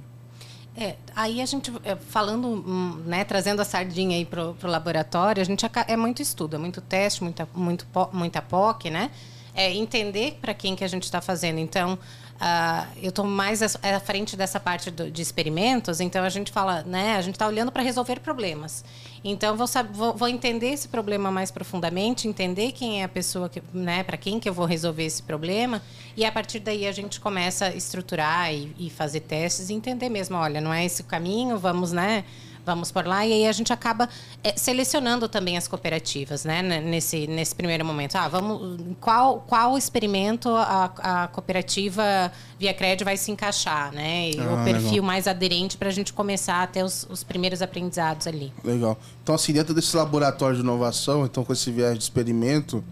É, 0.76 0.94
aí 1.16 1.40
a 1.40 1.46
gente, 1.46 1.72
é, 1.82 1.96
falando, 1.96 2.46
hum, 2.48 3.02
né, 3.04 3.24
trazendo 3.24 3.60
a 3.60 3.64
sardinha 3.64 4.16
aí 4.16 4.24
para 4.24 4.50
o 4.50 4.56
laboratório, 4.62 5.40
a 5.42 5.44
gente 5.44 5.66
é 5.88 5.96
muito 5.96 6.22
estudo, 6.22 6.54
é 6.54 6.58
muito 6.58 6.80
teste, 6.80 7.24
muita, 7.24 7.48
muito, 7.52 7.84
muita 8.12 8.40
POC, 8.40 8.90
né? 8.90 9.10
É 9.60 9.74
entender 9.74 10.38
para 10.40 10.54
quem 10.54 10.76
que 10.76 10.84
a 10.84 10.88
gente 10.88 11.02
está 11.02 11.20
fazendo. 11.20 11.58
Então, 11.58 11.98
Uh, 12.38 12.86
eu 13.02 13.08
estou 13.08 13.24
mais 13.24 13.60
à 13.62 13.98
frente 13.98 14.36
dessa 14.36 14.60
parte 14.60 14.92
do, 14.92 15.10
de 15.10 15.20
experimentos, 15.20 15.98
então 15.98 16.22
a 16.22 16.28
gente 16.28 16.52
fala, 16.52 16.84
né? 16.84 17.16
A 17.16 17.20
gente 17.20 17.34
está 17.34 17.48
olhando 17.48 17.72
para 17.72 17.82
resolver 17.82 18.20
problemas. 18.20 18.84
Então 19.24 19.56
vou, 19.56 19.66
vou, 19.90 20.14
vou, 20.14 20.28
entender 20.28 20.68
esse 20.68 20.86
problema 20.86 21.32
mais 21.32 21.50
profundamente, 21.50 22.28
entender 22.28 22.70
quem 22.70 23.02
é 23.02 23.04
a 23.04 23.08
pessoa 23.08 23.48
que, 23.48 23.60
né? 23.74 24.04
Para 24.04 24.16
quem 24.16 24.38
que 24.38 24.48
eu 24.48 24.54
vou 24.54 24.66
resolver 24.66 25.04
esse 25.04 25.20
problema 25.20 25.82
e 26.16 26.24
a 26.24 26.30
partir 26.30 26.60
daí 26.60 26.86
a 26.86 26.92
gente 26.92 27.18
começa 27.18 27.66
a 27.66 27.74
estruturar 27.74 28.54
e, 28.54 28.72
e 28.78 28.88
fazer 28.88 29.20
testes 29.20 29.68
e 29.68 29.74
entender 29.74 30.08
mesmo, 30.08 30.36
olha, 30.36 30.60
não 30.60 30.72
é 30.72 30.84
esse 30.84 31.02
o 31.02 31.04
caminho, 31.04 31.58
vamos, 31.58 31.90
né? 31.90 32.24
Vamos 32.68 32.92
por 32.92 33.06
lá. 33.06 33.26
E 33.26 33.32
aí 33.32 33.46
a 33.46 33.52
gente 33.52 33.72
acaba 33.72 34.08
é, 34.44 34.56
selecionando 34.56 35.28
também 35.28 35.56
as 35.56 35.66
cooperativas, 35.66 36.44
né? 36.44 36.62
Nesse, 36.62 37.26
nesse 37.26 37.54
primeiro 37.54 37.84
momento. 37.84 38.16
Ah, 38.16 38.28
vamos. 38.28 38.78
Qual, 39.00 39.40
qual 39.40 39.76
experimento 39.76 40.50
a, 40.50 40.84
a 40.98 41.28
cooperativa 41.28 42.30
Via 42.58 42.74
Crédito 42.74 43.04
vai 43.04 43.16
se 43.16 43.30
encaixar, 43.30 43.92
né? 43.92 44.30
E 44.30 44.38
ah, 44.38 44.54
o 44.54 44.64
perfil 44.64 44.90
legal. 44.90 45.04
mais 45.04 45.26
aderente 45.26 45.76
para 45.76 45.88
a 45.88 45.92
gente 45.92 46.12
começar 46.12 46.62
a 46.62 46.66
ter 46.66 46.84
os, 46.84 47.06
os 47.08 47.24
primeiros 47.24 47.62
aprendizados 47.62 48.26
ali. 48.26 48.52
Legal. 48.62 48.98
Então, 49.22 49.34
assim, 49.34 49.52
dentro 49.52 49.74
desse 49.74 49.96
laboratório 49.96 50.56
de 50.56 50.62
inovação, 50.62 51.24
então 51.24 51.44
com 51.44 51.52
esse 51.52 51.70
viés 51.70 51.96
de 51.96 52.04
experimento, 52.04 52.84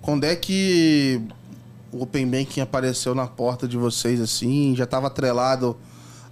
quando 0.00 0.24
é 0.24 0.34
que 0.34 1.20
o 1.92 2.02
Open 2.02 2.26
Banking 2.26 2.60
apareceu 2.60 3.14
na 3.14 3.26
porta 3.26 3.68
de 3.68 3.76
vocês, 3.76 4.20
assim? 4.20 4.74
Já 4.74 4.84
estava 4.84 5.08
atrelado 5.08 5.76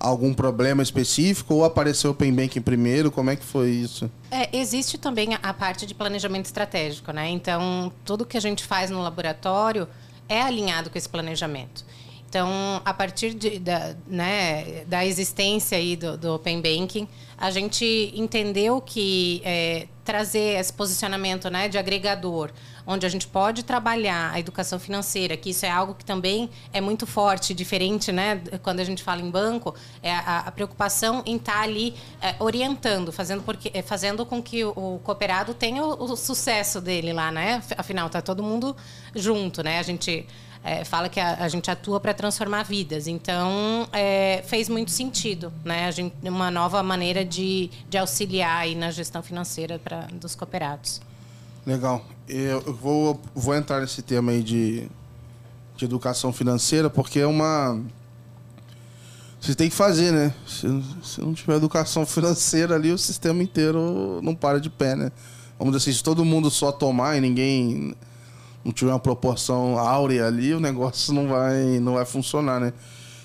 algum 0.05 0.35
problema 0.35 0.83
específico 0.83 1.55
ou 1.55 1.65
apareceu 1.65 2.11
o 2.11 2.13
Open 2.13 2.33
Banking 2.33 2.61
primeiro? 2.61 3.11
Como 3.11 3.31
é 3.31 3.37
que 3.37 3.45
foi 3.45 3.71
isso? 3.71 4.11
É, 4.31 4.55
existe 4.57 4.99
também 4.99 5.31
a 5.43 5.55
parte 5.55 5.87
de 5.87 5.95
planejamento 5.95 6.47
estratégico, 6.47 7.13
né? 7.13 7.29
Então, 7.31 7.93
tudo 8.05 8.27
que 8.27 8.37
a 8.37 8.41
gente 8.41 8.65
faz 8.65 8.91
no 8.91 9.01
laboratório 9.03 9.89
é 10.29 10.41
alinhado 10.41 10.91
com 10.91 10.99
esse 10.99 11.09
planejamento. 11.09 11.85
Então, 12.29 12.83
a 12.85 12.93
partir 12.93 13.33
de, 13.33 13.61
da, 13.61 13.95
né, 14.09 14.85
da 14.87 15.07
existência 15.07 15.79
aí 15.79 15.95
do, 15.95 16.19
do 16.19 16.35
Open 16.35 16.61
Banking, 16.61 17.07
a 17.39 17.51
gente 17.51 18.13
entendeu 18.15 18.81
que 18.81 19.41
é, 19.45 19.87
trazer 20.05 20.59
esse 20.59 20.73
posicionamento 20.73 21.49
né, 21.49 21.69
de 21.69 21.79
agregador, 21.79 22.51
onde 22.87 23.07
a 23.07 23.09
gente 23.09 23.27
pode 23.27 23.63
trabalhar 23.63 24.33
a 24.33 24.41
educação 24.41 24.79
financeira, 24.79 25.37
que 25.37 25.51
isso 25.51 25.65
é 25.65 25.71
algo 25.71 25.95
que 25.95 26.05
também 26.05 26.51
é 26.73 26.81
muito 26.81 27.07
forte, 27.07 27.55
diferente, 27.55 28.13
né? 28.13 28.43
Quando 28.63 28.81
a 28.81 28.85
gente 28.85 29.03
fala 29.03 29.21
em 29.21 29.31
banco, 29.31 29.75
é 30.03 30.13
a, 30.13 30.41
a 30.41 30.53
preocupação 30.53 31.23
em 31.25 31.37
estar 31.37 31.55
tá 31.55 31.61
ali 31.63 31.95
é, 32.21 32.35
orientando, 32.39 33.13
fazendo, 33.13 33.43
porque, 33.43 33.71
é, 33.73 33.83
fazendo 33.83 34.27
com 34.27 34.43
que 34.43 34.65
o, 34.65 34.71
o 34.71 35.01
cooperado 35.03 35.55
tenha 35.55 35.83
o, 35.85 36.13
o, 36.13 36.17
sucesso 36.17 36.81
dele 36.81 37.13
lá, 37.13 37.31
né? 37.31 37.63
Afinal, 37.77 38.09
tá 38.11 38.21
todo 38.21 38.43
mundo 38.43 38.77
junto, 39.15 39.63
né? 39.63 39.79
A 39.79 39.83
gente 39.83 40.27
é, 40.63 40.85
fala 40.85 41.09
que 41.09 41.21
a, 41.21 41.45
a, 41.45 41.49
gente 41.49 41.71
atua 41.71 42.01
para 42.01 42.13
transformar 42.15 42.63
vidas. 42.65 43.07
Então, 43.07 43.89
é, 43.93 44.43
fez 44.47 44.69
muito 44.69 44.91
sentido, 44.91 45.53
né? 45.65 45.87
A 45.87 45.91
gente, 45.91 46.15
uma 46.23 46.51
nova 46.51 46.83
maneira 46.83 47.25
de, 47.25 47.71
de 47.89 47.99
auxiliar 47.99 48.63
aí 48.63 48.75
na 48.75 48.91
gestão 48.91 49.23
financeira 49.23 49.79
pra, 49.79 50.07
dos 50.13 50.35
cooperados. 50.35 51.01
Legal. 51.67 52.05
Eu 52.29 52.61
vou, 52.75 53.21
vou 53.35 53.55
entrar 53.55 53.81
nesse 53.81 54.03
tema 54.03 54.33
aí 54.33 54.43
de, 54.43 54.87
de 55.77 55.85
educação 55.85 56.33
financeira, 56.33 56.91
porque 56.91 57.21
é 57.21 57.27
uma. 57.27 57.81
Você 59.41 59.55
tem 59.55 59.71
que 59.71 59.75
fazer, 59.75 60.13
né? 60.13 60.35
Se, 60.47 60.67
se 61.03 61.21
não 61.21 61.33
tiver 61.33 61.57
educação 61.57 62.05
financeira 62.07 62.75
ali, 62.75 62.93
o 62.93 62.99
sistema 62.99 63.43
inteiro 63.43 64.21
não 64.23 64.35
para 64.35 64.61
de 64.61 64.69
pé, 64.69 64.95
né? 64.95 65.11
Vamos 65.59 65.75
dizer 65.75 65.91
assim, 65.91 65.97
se 65.97 66.05
todo 66.05 66.25
mundo 66.25 66.51
só 66.51 66.71
tomar 66.71 67.17
e 67.17 67.21
ninguém 67.21 67.95
não 68.63 68.73
tiver 68.73 68.93
uma 68.93 68.99
proporção 68.99 69.79
áurea 69.79 70.27
ali, 70.27 70.53
o 70.53 70.61
negócio 70.61 71.15
não 71.15 71.29
vai, 71.29 71.79
não 71.81 71.95
vai 71.95 72.05
funcionar, 72.05 72.61
né? 72.61 72.73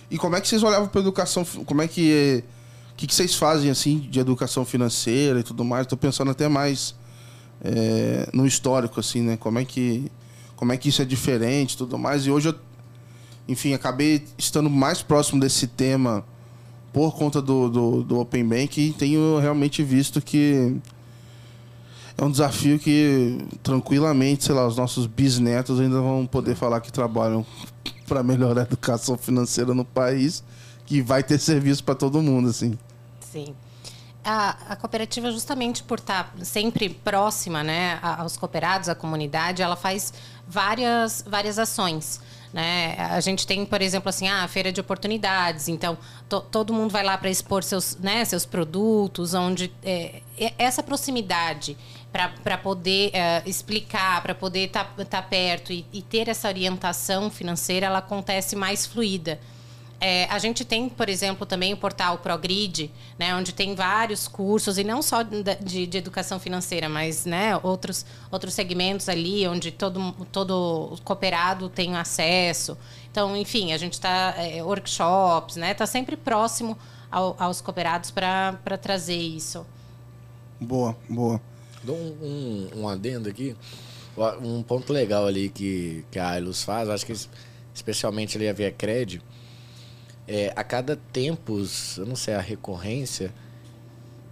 E 0.09 0.17
como 0.17 0.35
é 0.35 0.41
que 0.41 0.47
vocês 0.47 0.63
olhavam 0.63 0.87
para 0.87 1.01
educação? 1.01 1.45
Como 1.65 1.81
é 1.81 1.87
que 1.87 2.43
o 2.91 2.95
que, 2.95 3.07
que 3.07 3.15
vocês 3.15 3.35
fazem 3.35 3.69
assim 3.69 3.99
de 3.99 4.19
educação 4.19 4.63
financeira 4.63 5.39
e 5.39 5.43
tudo 5.43 5.63
mais? 5.65 5.83
Estou 5.83 5.97
pensando 5.97 6.31
até 6.31 6.47
mais 6.47 6.95
é, 7.63 8.29
no 8.33 8.45
histórico 8.45 8.99
assim, 8.99 9.21
né? 9.21 9.37
Como 9.37 9.59
é 9.59 9.65
que 9.65 10.11
como 10.55 10.73
é 10.73 10.77
que 10.77 10.89
isso 10.89 11.01
é 11.01 11.05
diferente, 11.05 11.77
tudo 11.77 11.97
mais? 11.97 12.25
E 12.25 12.31
hoje 12.31 12.49
eu, 12.49 12.55
enfim, 13.47 13.73
acabei 13.73 14.25
estando 14.37 14.69
mais 14.69 15.01
próximo 15.01 15.39
desse 15.39 15.67
tema 15.67 16.25
por 16.91 17.15
conta 17.15 17.41
do, 17.41 17.69
do, 17.69 18.03
do 18.03 18.19
Open 18.19 18.45
Bank 18.45 18.79
e 18.81 18.91
tenho 18.91 19.39
realmente 19.39 19.81
visto 19.81 20.21
que 20.21 20.75
é 22.17 22.25
um 22.25 22.29
desafio 22.29 22.77
que 22.77 23.37
tranquilamente, 23.63 24.43
sei 24.43 24.53
lá, 24.53 24.67
os 24.67 24.75
nossos 24.75 25.05
bisnetos 25.05 25.79
ainda 25.79 26.01
vão 26.01 26.25
poder 26.25 26.55
falar 26.55 26.81
que 26.81 26.91
trabalham 26.91 27.45
para 28.05 28.21
melhorar 28.21 28.61
a 28.61 28.63
educação 28.65 29.17
financeira 29.17 29.73
no 29.73 29.85
país, 29.85 30.43
que 30.85 31.01
vai 31.01 31.23
ter 31.23 31.39
serviço 31.39 31.81
para 31.83 31.95
todo 31.95 32.21
mundo, 32.21 32.49
assim. 32.49 32.77
Sim. 33.31 33.55
A, 34.23 34.73
a, 34.73 34.75
cooperativa, 34.75 35.31
justamente 35.31 35.81
por 35.81 35.99
estar 35.99 36.33
sempre 36.43 36.89
próxima 36.89 37.63
né, 37.63 37.99
aos 38.01 38.35
cooperados, 38.35 38.89
à 38.89 38.95
comunidade, 38.95 39.61
ela 39.61 39.77
faz 39.77 40.13
várias, 40.45 41.23
várias 41.25 41.57
ações. 41.57 42.19
Né? 42.51 42.95
A 42.97 43.19
gente 43.19 43.45
tem, 43.45 43.65
por 43.65 43.81
exemplo, 43.81 44.09
assim, 44.09 44.27
ah, 44.27 44.43
a 44.43 44.47
feira 44.47 44.71
de 44.71 44.81
oportunidades. 44.81 45.67
Então, 45.67 45.97
to, 46.27 46.41
todo 46.41 46.73
mundo 46.73 46.91
vai 46.91 47.03
lá 47.03 47.17
para 47.17 47.29
expor 47.29 47.63
seus, 47.63 47.95
né, 47.97 48.25
seus 48.25 48.45
produtos, 48.45 49.33
onde 49.33 49.71
é, 49.83 50.21
essa 50.57 50.81
proximidade 50.81 51.77
para 52.11 52.57
poder 52.57 53.09
uh, 53.09 53.47
explicar, 53.47 54.21
para 54.23 54.33
poder 54.33 54.65
estar 54.65 54.83
tá, 54.83 55.05
tá 55.05 55.21
perto 55.21 55.71
e, 55.71 55.85
e, 55.93 56.01
ter 56.01 56.27
essa 56.27 56.47
orientação 56.47 57.29
financeira, 57.29 57.85
ela 57.85 57.99
acontece 57.99 58.55
mais 58.55 58.85
fluida. 58.85 59.39
É, 60.01 60.25
a 60.25 60.39
gente 60.39 60.63
tem, 60.63 60.87
por 60.87 61.09
exemplo, 61.09 61.45
também 61.45 61.73
o 61.73 61.77
portal 61.77 62.17
ProGrid, 62.19 62.89
né, 63.17 63.35
onde 63.35 63.53
tem 63.53 63.75
vários 63.75 64.29
cursos, 64.29 64.77
e 64.77 64.83
não 64.83 65.01
só 65.01 65.23
de, 65.23 65.85
de, 65.85 65.97
educação 65.97 66.39
financeira, 66.39 66.87
mas 66.87 67.25
né, 67.25 67.59
outros, 67.61 68.05
outros 68.31 68.53
segmentos 68.53 69.09
ali, 69.09 69.45
onde 69.45 69.71
todo, 69.71 70.13
todo 70.31 70.97
cooperado 71.03 71.67
tem 71.67 71.97
acesso. 71.97 72.77
Então, 73.11 73.35
enfim, 73.35 73.73
a 73.73 73.77
gente 73.77 73.93
está. 73.93 74.33
É, 74.37 74.63
workshops, 74.63 75.55
né? 75.57 75.71
Está 75.71 75.85
sempre 75.85 76.15
próximo 76.15 76.77
ao, 77.11 77.35
aos 77.39 77.59
cooperados 77.59 78.11
para 78.11 78.77
trazer 78.81 79.17
isso. 79.17 79.65
Boa, 80.59 80.95
boa. 81.09 81.41
Dou 81.83 81.95
um, 81.95 82.15
um, 82.21 82.81
um, 82.81 82.89
adendo 82.89 83.29
aqui. 83.29 83.55
Um 84.41 84.61
ponto 84.61 84.91
legal 84.91 85.25
ali 85.25 85.49
que, 85.49 86.05
que 86.11 86.19
a 86.19 86.31
Ailus 86.31 86.63
faz, 86.63 86.89
acho 86.89 87.05
que 87.05 87.13
especialmente 87.73 88.37
ali 88.37 88.49
a 88.49 88.53
Via 88.53 88.71
Cred, 88.71 89.21
é, 90.29 90.53
a 90.55 90.63
cada 90.63 90.95
tempos, 91.11 91.97
eu 91.97 92.05
não 92.05 92.15
sei 92.15 92.35
a 92.35 92.39
recorrência, 92.39 93.33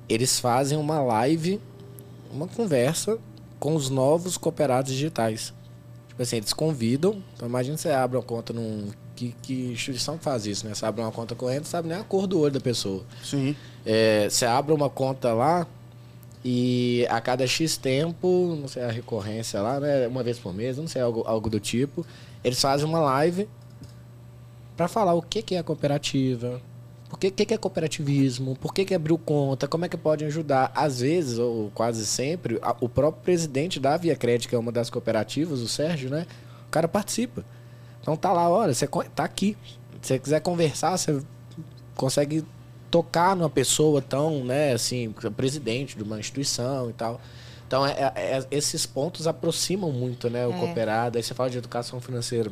eles 0.08 0.40
fazem 0.40 0.78
uma 0.78 1.02
live, 1.02 1.60
uma 2.32 2.48
conversa 2.48 3.18
com 3.60 3.76
os 3.76 3.90
novos 3.90 4.38
cooperados 4.38 4.92
digitais. 4.92 5.52
Tipo 6.08 6.22
assim, 6.22 6.38
eles 6.38 6.54
convidam. 6.54 7.22
Então 7.34 7.50
imagina 7.50 7.76
você 7.76 7.90
abre 7.90 8.16
uma 8.16 8.24
conta 8.24 8.54
num. 8.54 8.92
Que, 9.16 9.36
que 9.42 9.72
instituição 9.72 10.20
faz 10.20 10.46
isso, 10.46 10.68
né? 10.68 10.76
Você 10.76 10.86
abre 10.86 11.02
uma 11.02 11.12
conta 11.12 11.34
corrente, 11.34 11.68
sabe 11.68 11.88
nem 11.90 11.98
a 11.98 12.04
cor 12.04 12.28
do 12.28 12.40
olho 12.40 12.54
da 12.54 12.60
pessoa. 12.60 13.04
Sim. 13.24 13.56
É, 13.84 14.30
você 14.30 14.46
abre 14.46 14.72
uma 14.72 14.92
conta 14.92 15.34
lá, 15.34 15.66
e 16.46 17.08
a 17.10 17.20
cada 17.20 17.48
X 17.48 17.76
tempo, 17.76 18.56
não 18.62 18.68
sei 18.68 18.84
a 18.84 18.92
recorrência 18.92 19.60
lá, 19.60 19.80
né? 19.80 20.08
Uma 20.08 20.22
vez 20.22 20.38
por 20.38 20.54
mês, 20.54 20.78
não 20.78 20.88
sei, 20.88 21.02
algo, 21.02 21.24
algo 21.26 21.50
do 21.50 21.60
tipo. 21.60 22.06
Eles 22.44 22.62
fazem 22.62 22.86
uma 22.86 23.00
live 23.00 23.50
para 24.78 24.88
falar 24.88 25.16
o 25.16 25.22
que, 25.22 25.42
que 25.42 25.56
é 25.56 25.60
a 25.60 25.64
cooperativa, 25.64 26.62
o 27.12 27.18
que, 27.18 27.32
que 27.32 27.54
é 27.54 27.58
cooperativismo, 27.58 28.56
por 28.58 28.74
que, 28.74 28.86
que 28.86 28.94
abriu 28.94 29.18
conta, 29.18 29.68
como 29.68 29.86
é 29.86 29.90
que 29.90 29.98
pode 29.98 30.24
ajudar. 30.26 30.72
Às 30.76 31.00
vezes, 31.00 31.40
ou 31.40 31.72
quase 31.74 32.06
sempre, 32.06 32.60
a, 32.62 32.76
o 32.80 32.88
próprio 32.88 33.24
presidente 33.24 33.80
da 33.80 33.98
Via 33.98 34.16
Crédito, 34.16 34.50
que 34.50 34.56
é 34.56 34.60
uma 34.60 34.72
das 34.72 34.90
cooperativas, 34.90 35.62
o 35.62 35.68
Sérgio, 35.68 36.10
né? 36.10 36.28
O 36.68 36.70
cara 36.70 36.88
participa. 36.88 37.44
Então 38.02 38.16
tá 38.16 38.32
lá, 38.32 38.50
olha, 38.50 38.74
você 38.74 38.88
tá 38.88 39.24
aqui. 39.24 39.58
Se 40.02 40.10
você 40.10 40.20
quiser 40.20 40.42
conversar, 40.42 40.96
você 40.96 41.22
consegue 41.96 42.46
tocar 42.92 43.36
numa 43.36 43.50
pessoa 43.50 44.02
tão, 44.02 44.44
né, 44.46 44.74
assim, 44.74 45.14
presidente 45.36 45.98
de 45.98 46.04
uma 46.04 46.20
instituição 46.20 46.90
e 46.90 46.94
tal. 46.94 47.20
Então, 47.66 47.86
é, 47.86 47.92
é, 47.92 48.14
é, 48.16 48.48
esses 48.52 48.86
pontos 48.86 49.28
aproximam 49.28 49.92
muito, 49.92 50.30
né, 50.30 50.46
o 50.46 50.54
é. 50.54 50.60
cooperado. 50.60 51.18
Aí 51.18 51.24
você 51.24 51.34
fala 51.34 51.50
de 51.50 51.58
educação 51.58 52.00
financeira, 52.00 52.52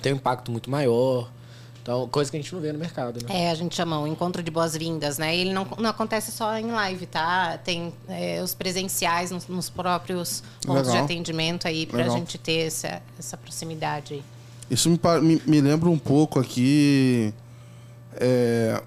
tem 0.00 0.12
um 0.12 0.16
impacto 0.16 0.50
muito 0.50 0.70
maior. 0.70 1.30
Então, 1.90 2.06
coisa 2.06 2.30
que 2.30 2.36
a 2.36 2.40
gente 2.40 2.54
não 2.54 2.60
vê 2.60 2.72
no 2.72 2.78
mercado, 2.78 3.18
né? 3.20 3.46
É, 3.46 3.50
a 3.50 3.54
gente 3.56 3.74
chama 3.74 3.98
o 3.98 4.06
encontro 4.06 4.44
de 4.44 4.50
boas-vindas, 4.50 5.18
né? 5.18 5.36
Ele 5.36 5.52
não, 5.52 5.66
não 5.76 5.90
acontece 5.90 6.30
só 6.30 6.56
em 6.56 6.70
live, 6.70 7.04
tá? 7.04 7.58
Tem 7.64 7.92
é, 8.08 8.40
os 8.40 8.54
presenciais 8.54 9.32
nos, 9.32 9.48
nos 9.48 9.68
próprios 9.68 10.40
pontos 10.64 10.86
Legal. 10.86 11.04
de 11.04 11.12
atendimento 11.12 11.66
aí 11.66 11.86
para 11.86 12.04
a 12.04 12.08
gente 12.10 12.38
ter 12.38 12.68
essa, 12.68 13.02
essa 13.18 13.36
proximidade 13.36 14.14
aí. 14.14 14.22
Isso 14.70 14.88
me, 14.88 15.00
me, 15.20 15.42
me 15.44 15.60
lembra 15.60 15.88
um 15.88 15.98
pouco 15.98 16.38
aqui... 16.38 17.34
É, 18.14 18.80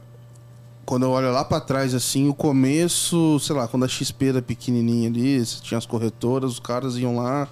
quando 0.85 1.03
eu 1.03 1.11
olho 1.11 1.29
lá 1.33 1.43
para 1.43 1.59
trás, 1.59 1.93
assim, 1.93 2.29
o 2.29 2.33
começo, 2.33 3.37
sei 3.41 3.53
lá, 3.53 3.67
quando 3.67 3.83
a 3.83 3.87
XP 3.87 4.27
era 4.27 4.41
pequenininha 4.41 5.09
ali, 5.09 5.43
tinha 5.61 5.77
as 5.77 5.85
corretoras, 5.85 6.51
os 6.51 6.59
caras 6.59 6.95
iam 6.95 7.17
lá 7.17 7.49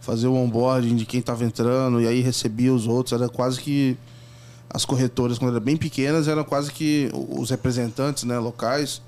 fazer 0.00 0.28
o 0.28 0.34
onboarding 0.34 0.94
de 0.94 1.04
quem 1.04 1.20
tava 1.20 1.44
entrando 1.44 2.00
e 2.00 2.06
aí 2.06 2.20
recebia 2.20 2.72
os 2.72 2.86
outros. 2.86 3.20
Era 3.20 3.28
quase 3.28 3.60
que 3.60 3.96
as 4.70 4.84
corretoras, 4.84 5.38
quando 5.38 5.54
eram 5.54 5.64
bem 5.64 5.76
pequenas, 5.76 6.28
eram 6.28 6.44
quase 6.44 6.72
que 6.72 7.10
os 7.12 7.50
representantes, 7.50 8.24
né, 8.24 8.38
locais, 8.38 9.00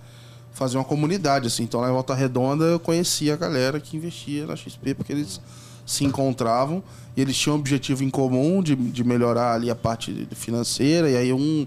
faziam 0.52 0.80
uma 0.80 0.88
comunidade, 0.88 1.46
assim. 1.46 1.62
Então 1.62 1.80
lá 1.80 1.88
em 1.88 1.92
Volta 1.92 2.14
Redonda 2.14 2.64
eu 2.64 2.80
conhecia 2.80 3.34
a 3.34 3.36
galera 3.36 3.78
que 3.80 3.96
investia 3.96 4.46
na 4.46 4.56
XP, 4.56 4.94
porque 4.94 5.12
eles 5.12 5.40
se 5.86 6.04
encontravam 6.04 6.82
e 7.16 7.20
eles 7.20 7.36
tinham 7.36 7.56
um 7.56 7.58
objetivo 7.58 8.04
em 8.04 8.10
comum 8.10 8.62
de, 8.62 8.76
de 8.76 9.02
melhorar 9.02 9.54
ali 9.54 9.70
a 9.70 9.74
parte 9.74 10.28
financeira, 10.32 11.10
e 11.10 11.16
aí 11.16 11.32
um. 11.32 11.66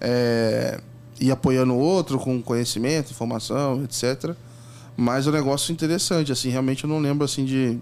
É, 0.00 0.80
e 1.20 1.30
apoiando 1.30 1.72
o 1.72 1.78
outro 1.78 2.18
com 2.18 2.42
conhecimento, 2.42 3.12
informação, 3.12 3.84
etc. 3.84 4.34
Mas 4.96 5.26
o 5.26 5.30
um 5.30 5.32
negócio 5.32 5.72
interessante, 5.72 6.32
assim, 6.32 6.48
realmente 6.48 6.82
eu 6.82 6.90
não 6.90 6.98
lembro 6.98 7.24
assim 7.24 7.44
de 7.44 7.78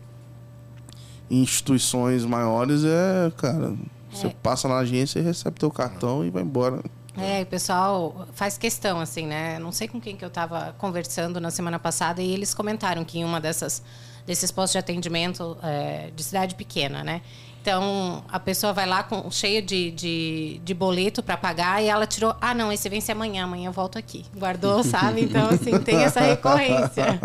instituições 1.31 2.25
maiores 2.25 2.85
é, 2.85 3.33
cara, 3.37 3.73
você 4.11 4.29
é. 4.29 4.35
passa 4.43 4.69
na 4.69 4.79
agência 4.79 5.19
e 5.19 5.23
recebe 5.23 5.59
teu 5.59 5.71
cartão 5.71 6.25
e 6.25 6.31
vai 6.31 6.43
embora. 6.43 6.83
É, 7.17 7.43
o 7.43 7.47
pessoal 7.47 8.27
faz 8.35 8.57
questão, 8.57 9.01
assim, 9.01 9.27
né? 9.27 9.59
Não 9.59 9.73
sei 9.73 9.89
com 9.89 10.01
quem 10.01 10.17
que 10.17 10.25
eu 10.25 10.29
estava 10.29 10.75
conversando 10.79 11.41
na 11.41 11.51
semana 11.51 11.79
passada 11.79 12.23
e 12.23 12.33
eles 12.33 12.55
comentaram 12.55 13.05
que 13.05 13.19
em 13.19 13.25
uma 13.25 13.41
dessas 13.41 13.83
desses 14.27 14.51
postos 14.51 14.73
de 14.73 14.79
atendimento 14.79 15.57
é, 15.63 16.11
de 16.15 16.23
cidade 16.23 16.55
pequena, 16.55 17.03
né? 17.03 17.23
Então, 17.63 18.25
a 18.29 18.41
pessoa 18.41 18.73
vai 18.73 18.87
lá 18.87 19.03
com, 19.03 19.31
cheia 19.31 19.61
de, 19.61 19.91
de, 19.91 20.61
de 20.65 20.73
boleto 20.73 21.23
para 21.23 21.37
pagar 21.37 21.83
e 21.83 21.89
ela 21.89 22.07
tirou. 22.07 22.35
Ah, 22.41 22.55
não, 22.55 22.73
esse 22.73 22.89
vence 22.89 23.13
amanhã, 23.13 23.45
amanhã 23.45 23.69
eu 23.69 23.73
volto 23.73 23.99
aqui. 23.99 24.25
Guardou, 24.35 24.83
sabe? 24.83 25.23
Então, 25.23 25.51
assim, 25.51 25.79
tem 25.81 25.97
essa 25.97 26.21
recorrência. 26.21 27.21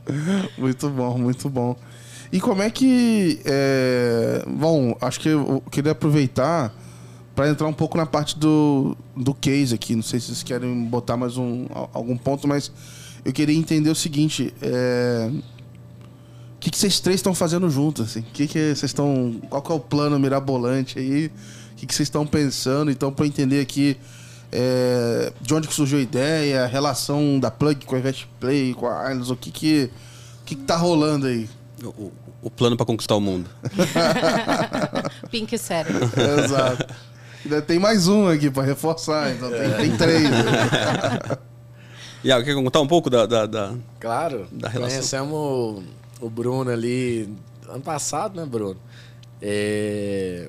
muito 0.58 0.90
bom, 0.90 1.16
muito 1.16 1.48
bom. 1.48 1.74
E 2.32 2.40
como 2.40 2.62
é 2.62 2.70
que. 2.70 3.40
É... 3.44 4.44
Bom, 4.46 4.96
acho 5.00 5.20
que 5.20 5.28
eu 5.28 5.62
queria 5.70 5.92
aproveitar 5.92 6.74
para 7.34 7.48
entrar 7.48 7.66
um 7.68 7.72
pouco 7.72 7.96
na 7.96 8.06
parte 8.06 8.38
do, 8.38 8.96
do 9.16 9.32
case 9.32 9.74
aqui. 9.74 9.94
Não 9.94 10.02
sei 10.02 10.20
se 10.20 10.26
vocês 10.26 10.42
querem 10.42 10.84
botar 10.84 11.16
mais 11.16 11.36
um, 11.36 11.66
algum 11.92 12.16
ponto, 12.16 12.48
mas 12.48 12.70
eu 13.24 13.32
queria 13.32 13.56
entender 13.56 13.90
o 13.90 13.94
seguinte. 13.94 14.52
É 14.60 15.30
o 16.58 16.60
que, 16.60 16.76
vocês 16.76 16.98
três 16.98 17.20
estão 17.20 17.32
fazendo 17.36 17.70
juntos? 17.70 18.10
Assim? 18.10 18.24
Que 18.32 18.48
que 18.48 18.74
vocês 18.74 18.90
estão? 18.90 19.40
Qual 19.48 19.62
que 19.62 19.70
é 19.70 19.74
o 19.76 19.78
plano 19.78 20.18
mirabolante 20.18 20.98
aí? 20.98 21.26
O 21.26 21.76
que, 21.76 21.86
que 21.86 21.94
vocês 21.94 22.08
estão 22.08 22.26
pensando? 22.26 22.90
Então, 22.90 23.12
para 23.12 23.24
entender 23.24 23.60
aqui 23.60 23.96
é, 24.50 25.32
de 25.40 25.54
onde 25.54 25.68
que 25.68 25.74
surgiu 25.74 25.98
a 25.98 26.02
ideia, 26.02 26.64
a 26.64 26.66
relação 26.66 27.38
da 27.38 27.48
Plug 27.48 27.86
com 27.86 27.94
a 27.94 28.00
Investplay, 28.00 28.74
com 28.74 28.88
a 28.88 28.92
Arnos, 28.92 29.30
o 29.30 29.36
que 29.36 29.52
que, 29.52 29.88
o 30.42 30.44
que, 30.44 30.56
que 30.56 30.62
tá 30.64 30.76
rolando 30.76 31.28
aí? 31.28 31.48
O, 31.84 32.12
o 32.42 32.50
plano 32.50 32.76
para 32.76 32.84
conquistar 32.86 33.14
o 33.14 33.20
mundo. 33.20 33.48
Pink 35.30 35.56
Sério. 35.58 35.92
Exato. 36.44 36.86
Ainda 37.44 37.62
tem 37.62 37.78
mais 37.78 38.08
um 38.08 38.26
aqui 38.28 38.50
pra 38.50 38.62
reforçar, 38.64 39.30
então 39.30 39.48
tem, 39.50 39.70
tem 39.76 39.96
três. 39.96 40.28
Iago, 42.24 42.44
quer 42.44 42.54
contar 42.54 42.80
um 42.80 42.86
pouco 42.86 43.08
da, 43.08 43.26
da, 43.26 43.46
da- 43.46 43.74
Claro, 44.00 44.48
Da 44.50 44.68
relação. 44.68 44.96
conhecemos 44.96 45.32
o, 45.32 45.82
o 46.20 46.28
Bruno 46.28 46.70
ali 46.70 47.32
ano 47.68 47.80
passado, 47.80 48.38
né, 48.40 48.44
Bruno? 48.44 48.76
É, 49.40 50.48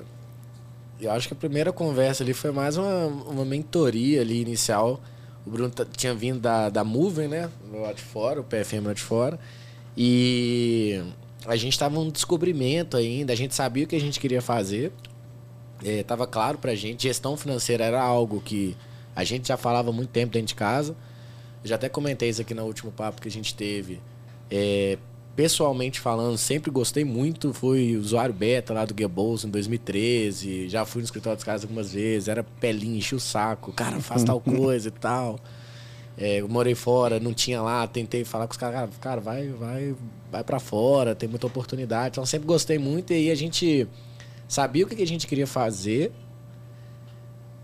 eu 1.00 1.12
acho 1.12 1.28
que 1.28 1.34
a 1.34 1.36
primeira 1.36 1.72
conversa 1.72 2.24
ali 2.24 2.34
foi 2.34 2.50
mais 2.50 2.76
uma, 2.76 3.06
uma 3.06 3.44
mentoria 3.44 4.20
ali 4.20 4.40
inicial. 4.42 5.00
O 5.46 5.50
Bruno 5.50 5.70
tinha 5.96 6.12
vindo 6.12 6.40
da, 6.40 6.68
da 6.68 6.82
Moving, 6.82 7.28
né? 7.28 7.48
Lá 7.72 7.92
de 7.92 8.02
fora, 8.02 8.40
o 8.40 8.44
PFM 8.44 8.86
lá 8.86 8.92
de 8.92 9.00
fora. 9.02 9.38
E 9.96 11.02
a 11.46 11.56
gente 11.56 11.72
estava 11.72 11.94
num 11.94 12.10
descobrimento 12.10 12.96
ainda, 12.96 13.32
a 13.32 13.36
gente 13.36 13.54
sabia 13.54 13.84
o 13.84 13.86
que 13.86 13.96
a 13.96 14.00
gente 14.00 14.20
queria 14.20 14.42
fazer. 14.42 14.92
É, 15.84 16.02
tava 16.02 16.26
claro 16.26 16.58
pra 16.58 16.74
gente, 16.74 17.04
gestão 17.04 17.36
financeira 17.36 17.84
era 17.84 18.02
algo 18.02 18.40
que 18.40 18.76
a 19.16 19.24
gente 19.24 19.48
já 19.48 19.56
falava 19.56 19.90
há 19.90 19.92
muito 19.92 20.10
tempo 20.10 20.32
dentro 20.32 20.48
de 20.48 20.54
casa. 20.54 20.94
Eu 21.62 21.68
já 21.68 21.74
até 21.74 21.88
comentei 21.88 22.28
isso 22.28 22.40
aqui 22.40 22.54
no 22.54 22.64
último 22.64 22.90
papo 22.90 23.20
que 23.20 23.28
a 23.28 23.30
gente 23.30 23.54
teve. 23.54 24.00
É, 24.50 24.98
pessoalmente 25.36 26.00
falando, 26.00 26.36
sempre 26.36 26.70
gostei 26.70 27.04
muito. 27.04 27.52
Fui 27.52 27.96
usuário 27.96 28.34
beta 28.34 28.72
lá 28.72 28.84
do 28.84 28.94
Goebbels 28.94 29.44
em 29.44 29.50
2013. 29.50 30.68
Já 30.68 30.84
fui 30.84 31.00
no 31.00 31.04
escritório 31.04 31.36
dos 31.36 31.44
caras 31.44 31.62
algumas 31.62 31.92
vezes. 31.92 32.28
Era 32.28 32.42
pelinho, 32.42 32.96
enchi 32.96 33.14
o 33.14 33.20
saco. 33.20 33.72
Cara, 33.72 34.00
faz 34.00 34.24
tal 34.24 34.40
coisa 34.42 34.88
e 34.88 34.92
tal. 34.92 35.38
É, 36.20 36.42
eu 36.42 36.48
morei 36.48 36.74
fora, 36.74 37.18
não 37.18 37.32
tinha 37.32 37.62
lá. 37.62 37.86
Tentei 37.86 38.24
falar 38.24 38.46
com 38.46 38.52
os 38.52 38.58
caras. 38.58 38.74
Cara, 38.74 38.90
cara 39.00 39.20
vai, 39.22 39.48
vai, 39.48 39.96
vai 40.30 40.44
para 40.44 40.60
fora. 40.60 41.14
Tem 41.14 41.26
muita 41.26 41.46
oportunidade. 41.46 42.10
Então, 42.10 42.26
sempre 42.26 42.46
gostei 42.46 42.78
muito. 42.78 43.12
E 43.12 43.16
aí 43.16 43.30
a 43.30 43.34
gente 43.34 43.88
sabia 44.46 44.84
o 44.84 44.88
que 44.88 45.02
a 45.02 45.06
gente 45.06 45.26
queria 45.26 45.46
fazer. 45.46 46.12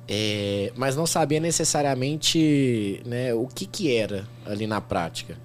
É, 0.08 0.72
mas 0.74 0.96
não 0.96 1.06
sabia 1.06 1.38
necessariamente 1.38 3.02
né, 3.04 3.34
o 3.34 3.46
que, 3.46 3.66
que 3.66 3.94
era 3.94 4.26
ali 4.46 4.66
na 4.66 4.80
prática. 4.80 5.36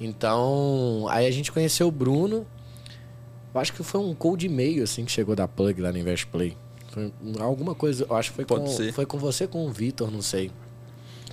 Então, 0.00 1.06
aí 1.08 1.26
a 1.26 1.30
gente 1.30 1.52
conheceu 1.52 1.86
o 1.86 1.92
Bruno. 1.92 2.44
Acho 3.54 3.72
que 3.72 3.82
foi 3.82 4.00
um 4.00 4.14
cold 4.14 4.44
e-mail 4.44 4.82
assim 4.82 5.04
que 5.04 5.12
chegou 5.12 5.34
da 5.34 5.48
Plug 5.48 5.80
lá 5.80 5.90
no 5.90 5.98
Invest 5.98 6.26
Play. 6.26 6.56
Foi 6.88 7.10
alguma 7.40 7.74
coisa, 7.74 8.06
eu 8.08 8.14
acho 8.14 8.30
que 8.30 8.36
foi 8.36 8.44
Pode 8.44 8.64
com, 8.64 8.70
ser. 8.70 8.92
foi 8.92 9.06
com 9.06 9.18
você 9.18 9.46
com 9.46 9.66
o 9.66 9.70
Vitor, 9.70 10.10
não 10.10 10.20
sei. 10.20 10.50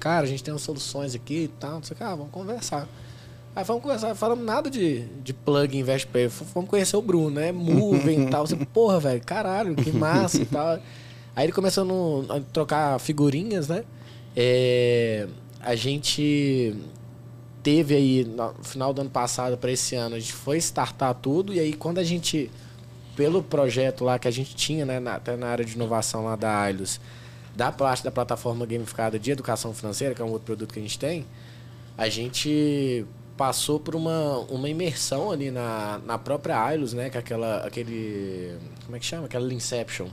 Cara, 0.04 0.26
a 0.26 0.28
gente 0.30 0.44
tem 0.44 0.54
umas 0.54 0.62
soluções 0.64 1.16
aqui 1.16 1.44
e 1.46 1.48
tal, 1.48 1.76
não 1.76 1.84
sei 1.84 1.96
o 1.96 1.98
que, 1.98 2.04
ah, 2.04 2.14
vamos 2.14 2.30
conversar. 2.30 2.90
Aí 3.56 3.64
vamos 3.64 3.82
conversar, 3.82 4.14
falamos 4.16 4.44
nada 4.44 4.70
de, 4.70 5.06
de 5.24 5.32
plug 5.34 5.78
Invest 5.78 6.08
Play, 6.08 6.26
f- 6.26 6.44
fomos 6.44 6.70
conhecer 6.70 6.98
o 6.98 7.02
Bruno, 7.02 7.30
né? 7.30 7.54
Moving 7.54 8.28
e 8.28 8.30
tal. 8.30 8.46
Você, 8.46 8.58
porra, 8.74 9.00
velho, 9.00 9.22
caralho, 9.24 9.76
que 9.76 9.94
massa 9.94 10.42
e 10.42 10.46
tal. 10.46 10.78
Aí 11.34 11.46
ele 11.46 11.54
começou 11.54 11.86
no- 11.86 12.26
a 12.30 12.42
trocar 12.42 13.00
figurinhas, 13.00 13.70
né? 13.70 13.86
É, 14.36 15.26
a 15.62 15.74
gente 15.74 16.76
teve 17.62 17.96
aí, 17.96 18.26
no 18.26 18.54
final 18.62 18.94
do 18.94 19.00
ano 19.00 19.10
passado 19.10 19.58
para 19.58 19.72
esse 19.72 19.96
ano, 19.96 20.16
a 20.16 20.20
gente 20.20 20.34
foi 20.34 20.58
startar 20.58 21.14
tudo, 21.16 21.54
e 21.54 21.60
aí 21.62 21.72
quando 21.72 22.00
a 22.00 22.04
gente, 22.04 22.52
pelo 23.16 23.42
projeto 23.42 24.04
lá 24.04 24.20
que 24.20 24.28
a 24.28 24.32
gente 24.32 24.54
tinha, 24.54 24.86
né, 24.86 25.00
na, 25.00 25.16
até 25.16 25.38
na 25.38 25.48
área 25.48 25.64
de 25.64 25.74
inovação 25.76 26.26
lá 26.26 26.36
da 26.36 26.60
Ailos, 26.60 27.00
da 27.56 27.72
parte 27.72 28.04
da 28.04 28.12
plataforma 28.12 28.66
gamificada 28.66 29.20
de 29.20 29.32
educação 29.32 29.74
financeira, 29.74 30.16
que 30.16 30.22
é 30.22 30.26
um 30.26 30.30
outro 30.32 30.46
produto 30.46 30.74
que 30.74 30.80
a 30.80 30.82
gente 30.82 30.98
tem, 30.98 31.26
a 31.98 32.10
gente 32.10 33.06
passou 33.38 33.80
por 33.80 33.96
uma, 33.96 34.38
uma 34.50 34.70
imersão 34.70 35.32
ali 35.32 35.50
na, 35.52 36.00
na 36.06 36.18
própria 36.18 36.60
Ailos, 36.62 36.94
né, 36.94 37.10
que 37.10 37.18
é 37.18 37.20
aquela, 37.20 37.58
aquele, 37.66 38.58
como 38.86 38.96
é 38.96 39.00
que 39.00 39.06
chama? 39.06 39.26
Aquela 39.26 39.52
Inception. 39.54 40.08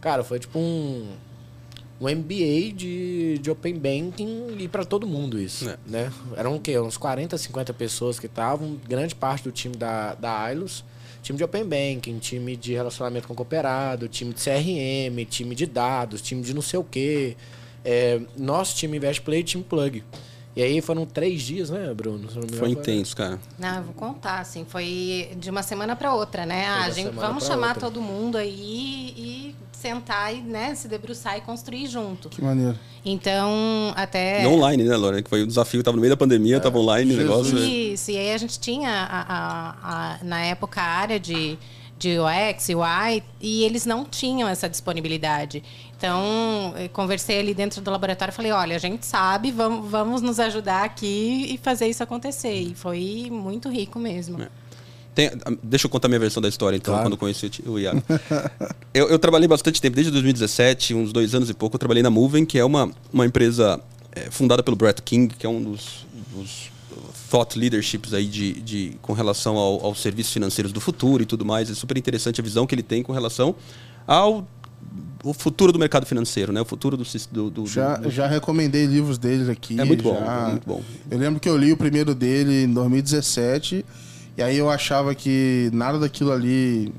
Cara, 0.00 0.22
foi 0.22 0.38
tipo 0.38 0.58
um, 0.58 1.08
um 2.00 2.08
MBA 2.08 2.72
de, 2.74 3.38
de 3.38 3.50
Open 3.50 3.74
Banking 3.74 4.56
e 4.58 4.68
para 4.68 4.84
todo 4.84 5.06
mundo 5.06 5.38
isso, 5.40 5.68
É. 5.68 5.76
né? 5.86 6.12
Eram 6.36 6.56
o 6.56 6.60
quê? 6.60 6.78
Uns 6.78 6.96
40, 6.96 7.36
50 7.36 7.74
pessoas 7.74 8.18
que 8.18 8.26
estavam, 8.26 8.78
grande 8.86 9.14
parte 9.14 9.44
do 9.44 9.52
time 9.52 9.76
da, 9.76 10.14
da 10.14 10.40
Ailos, 10.40 10.84
time 11.22 11.36
de 11.36 11.44
Open 11.44 11.64
Banking, 11.64 12.18
time 12.18 12.56
de 12.56 12.74
relacionamento 12.74 13.28
com 13.28 13.34
cooperado, 13.34 14.08
time 14.08 14.32
de 14.32 14.40
CRM, 14.42 15.24
time 15.28 15.54
de 15.54 15.66
dados, 15.66 16.22
time 16.22 16.42
de 16.42 16.54
não 16.54 16.62
sei 16.62 16.78
o 16.78 16.84
quê. 16.84 17.36
É, 17.84 18.20
nosso 18.36 18.76
time 18.76 18.96
Invest 18.96 19.22
Play 19.22 19.40
e 19.40 19.44
time 19.44 19.64
Plug. 19.64 20.04
E 20.56 20.62
aí 20.62 20.80
foram 20.80 21.06
três 21.06 21.42
dias, 21.42 21.70
né, 21.70 21.92
Bruno? 21.94 22.28
Não 22.34 22.58
Foi 22.58 22.70
intenso, 22.70 23.14
cara. 23.16 23.38
Não, 23.58 23.76
eu 23.76 23.82
vou 23.84 23.94
contar, 23.94 24.40
assim, 24.40 24.64
foi 24.68 25.30
de 25.38 25.50
uma 25.50 25.62
semana 25.62 25.94
para 25.94 26.12
outra, 26.14 26.44
né? 26.44 26.66
Ah, 26.66 26.84
a 26.84 26.90
gente, 26.90 27.10
vamos 27.10 27.44
chamar 27.46 27.68
outra. 27.68 27.82
todo 27.82 28.00
mundo 28.02 28.36
aí 28.36 29.14
e 29.16 29.54
sentar 29.72 30.34
e, 30.34 30.40
né, 30.40 30.74
se 30.74 30.88
debruçar 30.88 31.38
e 31.38 31.40
construir 31.42 31.86
junto. 31.86 32.28
Que 32.28 32.42
maneiro. 32.42 32.76
Então, 33.04 33.92
até... 33.94 34.42
E 34.42 34.46
online, 34.48 34.82
né, 34.82 34.96
Lorena? 34.96 35.22
Que 35.22 35.30
foi 35.30 35.42
o 35.42 35.46
desafio. 35.46 35.82
Tava 35.84 35.96
no 35.96 36.00
meio 36.00 36.12
da 36.12 36.16
pandemia, 36.16 36.58
tava 36.58 36.78
online 36.78 37.14
o 37.14 37.16
negócio. 37.16 37.56
Isso, 37.58 38.10
e 38.10 38.16
aí 38.18 38.32
a 38.32 38.38
gente 38.38 38.58
tinha, 38.58 38.90
a- 38.90 39.24
a- 39.28 39.76
a- 39.82 40.18
na 40.24 40.40
época, 40.40 40.80
a 40.80 40.84
área 40.84 41.20
de, 41.20 41.56
de 41.96 42.16
UX, 42.18 42.68
UI, 42.70 43.22
e 43.40 43.62
eles 43.62 43.86
não 43.86 44.04
tinham 44.04 44.48
essa 44.48 44.68
disponibilidade. 44.68 45.62
Então, 45.98 46.74
eu 46.78 46.88
conversei 46.90 47.40
ali 47.40 47.52
dentro 47.52 47.80
do 47.80 47.90
laboratório 47.90 48.30
e 48.30 48.34
falei, 48.34 48.52
olha, 48.52 48.76
a 48.76 48.78
gente 48.78 49.04
sabe, 49.04 49.50
vamos, 49.50 49.90
vamos 49.90 50.22
nos 50.22 50.38
ajudar 50.38 50.84
aqui 50.84 51.52
e 51.52 51.58
fazer 51.58 51.88
isso 51.88 52.02
acontecer. 52.04 52.54
E 52.54 52.72
foi 52.74 53.26
muito 53.30 53.68
rico 53.68 53.98
mesmo. 53.98 54.38
Tem- 55.12 55.32
deixa 55.60 55.86
eu 55.86 55.90
contar 55.90 56.06
minha 56.06 56.20
versão 56.20 56.40
da 56.40 56.48
história, 56.48 56.76
então, 56.76 56.94
Claro. 56.94 57.06
quando 57.08 57.14
eu 57.14 57.18
conheci 57.18 57.50
o 57.66 57.76
Iago. 57.80 58.00
eu, 58.94 59.08
eu 59.08 59.18
trabalhei 59.18 59.48
bastante 59.48 59.82
tempo, 59.82 59.96
desde 59.96 60.12
2017, 60.12 60.94
uns 60.94 61.12
dois 61.12 61.34
anos 61.34 61.50
e 61.50 61.54
pouco, 61.54 61.74
eu 61.74 61.78
trabalhei 61.80 62.02
na 62.04 62.10
Moving, 62.10 62.44
que 62.44 62.56
é 62.60 62.64
uma, 62.64 62.92
uma 63.12 63.26
empresa 63.26 63.80
é, 64.12 64.30
fundada 64.30 64.62
pelo 64.62 64.76
Brett 64.76 65.02
King, 65.02 65.34
que 65.34 65.44
é 65.44 65.48
um 65.48 65.60
dos, 65.60 66.06
dos 66.32 66.70
thought 67.28 67.58
leaderships 67.58 68.14
aí 68.14 68.26
de, 68.26 68.52
de, 68.60 68.92
com 69.02 69.12
relação 69.12 69.56
ao- 69.56 69.84
aos 69.84 70.00
serviços 70.00 70.32
financeiros 70.32 70.70
do 70.72 70.80
futuro 70.80 71.24
e 71.24 71.26
tudo 71.26 71.44
mais. 71.44 71.68
É 71.68 71.74
super 71.74 71.98
interessante 71.98 72.40
a 72.40 72.44
visão 72.44 72.68
que 72.68 72.74
ele 72.76 72.84
tem 72.84 73.02
com 73.02 73.12
relação 73.12 73.56
ao 74.06 74.46
o 75.24 75.32
futuro 75.34 75.72
do 75.72 75.78
mercado 75.78 76.06
financeiro, 76.06 76.52
né? 76.52 76.60
O 76.60 76.64
futuro 76.64 76.96
do... 76.96 77.04
do, 77.32 77.50
do- 77.50 77.66
Já, 77.66 77.96
do- 77.96 78.10
já 78.10 78.26
recomendei 78.26 78.86
livros 78.86 79.18
deles 79.18 79.48
aqui. 79.48 79.78
É 79.80 79.84
muito 79.84 80.02
bom, 80.02 80.14
já- 80.18 80.46
é 80.46 80.50
muito 80.50 80.66
bom. 80.66 80.82
Eu 81.10 81.18
lembro 81.18 81.40
que 81.40 81.48
eu 81.48 81.56
li 81.56 81.72
o 81.72 81.76
primeiro 81.76 82.14
dele 82.14 82.64
em 82.64 82.72
2017. 82.72 83.84
E 84.36 84.42
aí 84.42 84.56
eu 84.56 84.70
achava 84.70 85.14
que 85.14 85.68
nada 85.72 85.98
daquilo 85.98 86.30
ali. 86.32 86.92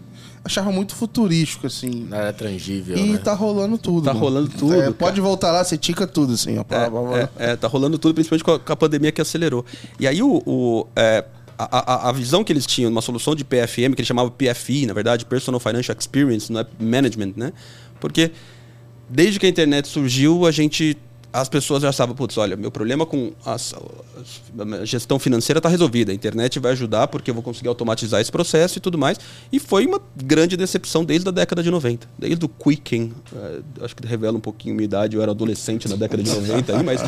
Achava 0.44 0.72
muito 0.72 0.96
futurístico, 0.96 1.68
assim. 1.68 2.08
Não 2.10 2.18
era 2.18 2.32
tangível, 2.34 2.98
E 2.98 3.12
né? 3.12 3.18
tá 3.18 3.34
rolando 3.34 3.78
tudo. 3.78 4.06
Tá 4.06 4.14
mano. 4.14 4.26
rolando 4.26 4.50
tudo, 4.50 4.74
É, 4.74 4.90
pode 4.92 5.20
voltar 5.22 5.52
lá, 5.52 5.64
você 5.64 5.78
tica 5.78 6.08
tudo, 6.08 6.34
assim. 6.34 6.58
Ó, 6.58 6.64
Pá, 6.64 6.90
pá, 6.90 7.02
pá. 7.02 7.30
É, 7.38 7.52
é, 7.52 7.56
tá 7.56 7.68
rolando 7.68 7.98
tudo, 8.00 8.14
principalmente 8.14 8.44
com 8.44 8.52
a, 8.54 8.60
com 8.60 8.74
a 8.74 8.76
pandemia 8.76 9.12
que 9.12 9.22
acelerou. 9.22 9.66
E 10.00 10.08
aí 10.08 10.22
o, 10.24 10.42
o, 10.46 10.88
é, 10.96 11.24
a, 11.66 11.94
a- 12.08 12.10
a 12.10 12.12
visão 12.12 12.44
que 12.44 12.54
eles 12.54 12.66
tinham, 12.66 12.90
uma 12.92 13.02
solução 13.02 13.36
de 13.36 13.44
PFM, 13.44 13.94
que 13.96 14.02
eles 14.02 14.08
chamavam 14.08 14.32
PFI, 14.32 14.86
na 14.86 14.94
verdade, 14.94 15.26
Personal 15.26 15.60
Financial 15.60 15.96
Experience, 15.98 16.52
não 16.52 16.62
é 16.62 16.66
Management, 16.80 17.34
né? 17.36 17.54
Porque 18.00 18.32
desde 19.10 19.40
que 19.40 19.46
a 19.46 19.50
internet 19.50 19.88
surgiu, 19.88 20.46
a 20.46 20.52
gente. 20.52 20.98
As 21.32 21.48
pessoas 21.48 21.84
já 21.84 21.92
sabem, 21.92 22.16
putz, 22.16 22.40
olha, 22.40 22.56
meu 22.58 22.72
problema 22.72 23.06
com 23.06 23.32
as- 23.46 23.76
a 24.82 24.84
gestão 24.84 25.20
financeira 25.20 25.60
está 25.60 25.70
resolvida. 25.70 26.12
A 26.12 26.16
internet 26.16 26.58
vai 26.58 26.72
ajudar 26.72 27.08
porque 27.08 27.30
eu 27.30 27.36
vou 27.36 27.44
conseguir 27.44 27.68
automatizar 27.68 28.20
esse 28.20 28.32
processo 28.32 28.80
e 28.80 28.82
tudo 28.82 28.98
mais. 28.98 29.20
E 29.52 29.60
foi 29.60 29.86
uma 29.86 30.02
grande 30.16 30.58
decepção 30.58 31.06
desde 31.06 31.30
a 31.30 31.32
década 31.32 31.62
de 31.62 31.70
90. 31.70 32.08
Desde 32.18 32.44
o 32.44 32.50
Quicken. 32.50 33.14
eh, 33.36 33.60
acho 33.82 33.96
que 33.96 34.08
revela 34.08 34.38
um 34.38 34.42
pouquiinho 34.42 34.76
minha 34.76 34.86
idade, 34.86 35.16
eu 35.18 35.22
era 35.22 35.30
adolescente 35.30 35.88
na 35.88 35.96
década 35.96 36.24
de 36.24 36.32
90, 36.32 36.76
aí, 36.76 36.84
mas 36.84 37.00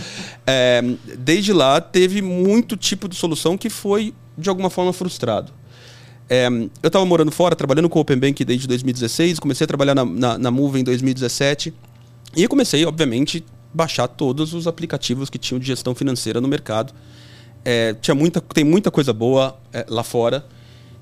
eh, 0.45 0.83
desde 1.17 1.51
lá 1.51 1.81
teve 1.81 2.21
muito 2.21 2.77
tipo 2.77 3.07
de 3.09 3.15
solução 3.15 3.57
que 3.57 3.71
foi, 3.71 4.13
de 4.41 4.49
alguma 4.49 4.69
forma, 4.69 4.91
frustrado. 4.91 5.51
É, 6.29 6.47
eu 6.47 6.87
estava 6.87 7.05
morando 7.05 7.31
fora, 7.31 7.55
trabalhando 7.55 7.89
com 7.89 7.99
o 7.99 8.01
Open 8.01 8.17
Bank 8.17 8.43
desde 8.45 8.67
2016, 8.67 9.39
comecei 9.39 9.65
a 9.65 9.67
trabalhar 9.67 9.93
na, 9.93 10.05
na, 10.05 10.37
na 10.37 10.51
Move 10.51 10.79
em 10.79 10.83
2017 10.83 11.73
e 12.35 12.47
comecei, 12.47 12.85
obviamente, 12.85 13.43
baixar 13.73 14.07
todos 14.07 14.53
os 14.53 14.67
aplicativos 14.67 15.29
que 15.29 15.37
tinham 15.37 15.59
de 15.59 15.67
gestão 15.67 15.93
financeira 15.93 16.39
no 16.39 16.47
mercado. 16.47 16.93
É, 17.63 17.93
tinha 17.95 18.15
muita, 18.15 18.41
tem 18.41 18.63
muita 18.63 18.89
coisa 18.89 19.13
boa 19.13 19.57
é, 19.73 19.85
lá 19.89 20.03
fora. 20.03 20.45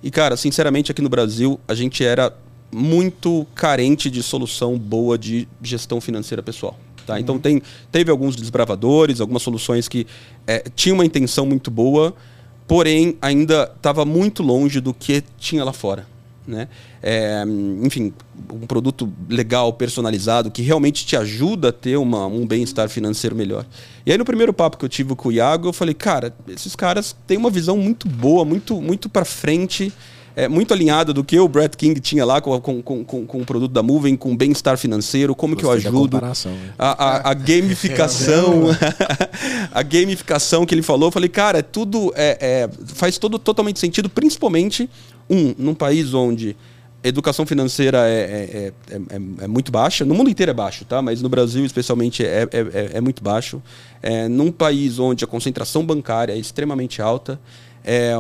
E, 0.02 0.10
cara, 0.10 0.36
sinceramente, 0.36 0.92
aqui 0.92 1.02
no 1.02 1.10
Brasil, 1.10 1.60
a 1.68 1.74
gente 1.74 2.04
era 2.04 2.34
muito 2.72 3.46
carente 3.56 4.10
de 4.10 4.22
solução 4.22 4.78
boa 4.78 5.18
de 5.18 5.48
gestão 5.62 6.00
financeira 6.00 6.42
pessoal. 6.42 6.78
Tá? 7.06 7.20
Então, 7.20 7.40
tem, 7.40 7.62
teve 7.92 8.12
alguns 8.12 8.36
desbravadores, 8.36 9.20
algumas 9.20 9.42
soluções 9.42 9.88
que 9.88 10.06
é, 10.46 10.64
tinham 10.76 10.96
uma 10.96 11.06
intenção 11.06 11.46
muito 11.46 11.72
boa, 11.72 12.16
porém, 12.70 13.18
ainda 13.20 13.70
estava 13.76 14.06
muito 14.06 14.44
longe 14.44 14.80
do 14.80 14.94
que 14.94 15.24
tinha 15.40 15.64
lá 15.64 15.74
fora. 15.74 16.06
Né? 16.48 16.68
É, 17.02 17.44
enfim, 17.82 18.14
um 18.54 18.68
produto 18.68 19.12
legal, 19.28 19.74
personalizado, 19.74 20.52
que 20.52 20.62
realmente 20.62 21.04
te 21.04 21.18
ajuda 21.18 21.70
a 21.70 21.72
ter 21.72 21.98
uma, 21.98 22.28
um 22.28 22.46
bem-estar 22.46 22.88
financeiro 22.88 23.36
melhor. 23.36 23.66
E 24.06 24.12
aí, 24.12 24.18
no 24.20 24.24
primeiro 24.24 24.54
papo 24.54 24.78
que 24.78 24.86
eu 24.86 24.90
tive 24.90 25.16
com 25.16 25.30
o 25.30 25.32
Iago, 25.32 25.68
eu 25.68 25.74
falei, 25.74 25.96
cara, 25.96 26.32
esses 26.48 26.76
caras 26.76 27.16
têm 27.26 27.38
uma 27.38 27.50
visão 27.50 27.76
muito 27.76 28.08
boa, 28.08 28.46
muito, 28.46 28.80
muito 28.80 29.10
para 29.10 29.26
frente. 29.26 29.92
É, 30.44 30.48
muito 30.48 30.74
alinhada 30.74 31.14
do 31.14 31.24
que 31.24 31.38
o 31.40 31.48
Brad 31.48 31.76
King 31.76 32.00
tinha 32.00 32.24
lá 32.24 32.40
com, 32.40 32.60
com, 32.62 32.82
com, 32.82 33.26
com 33.26 33.42
o 33.42 33.46
produto 33.46 33.72
da 33.72 33.84
Moving, 33.84 34.16
com 34.16 34.36
bem-estar 34.36 34.78
financeiro, 34.78 35.36
como 35.36 35.56
Gostei 35.56 35.82
que 35.82 35.88
eu 35.88 35.92
ajudo. 35.92 36.22
Né? 36.22 36.32
A, 36.78 37.06
a, 37.06 37.32
a, 37.32 37.34
gamificação. 37.34 38.68
a 39.72 39.84
gamificação 39.84 40.66
que 40.66 40.74
ele 40.74 40.82
falou, 40.82 41.08
eu 41.08 41.12
falei, 41.12 41.30
cara, 41.30 41.60
é 41.60 41.62
tudo. 41.62 42.14
É, 42.16 42.38
é, 42.40 42.70
faz 42.94 43.18
todo 43.18 43.38
totalmente 43.38 43.80
sentido, 43.80 44.10
principalmente, 44.10 44.90
um, 45.30 45.54
num 45.58 45.74
país 45.74 46.14
onde 46.14 46.56
educação 47.04 47.46
financeira 47.46 48.10
é, 48.10 48.12
é, 48.12 48.74
é, 48.92 49.02
é, 49.44 49.48
muito 49.48 49.72
baixa. 49.72 50.04
No 50.04 50.14
mundo 50.14 50.30
inteiro 50.30 50.52
é 50.52 50.54
baixo, 50.54 50.86
tá? 50.86 51.02
mas 51.02 51.22
no 51.22 51.30
Brasil, 51.30 51.66
especialmente, 51.66 52.26
é, 52.26 52.48
é, 52.94 53.02
muito 53.02 53.24
baixo. 53.24 53.62
num 54.30 54.52
país 54.52 55.00
onde 55.00 55.24
a 55.24 55.28
concentração 55.28 55.86
bancária 55.86 56.34
é 56.34 56.38
extremamente 56.38 57.02
alta, 57.02 57.40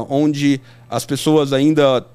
onde 0.09 0.61
as 0.89 1.05
pessoas 1.05 1.53
ainda 1.53 2.05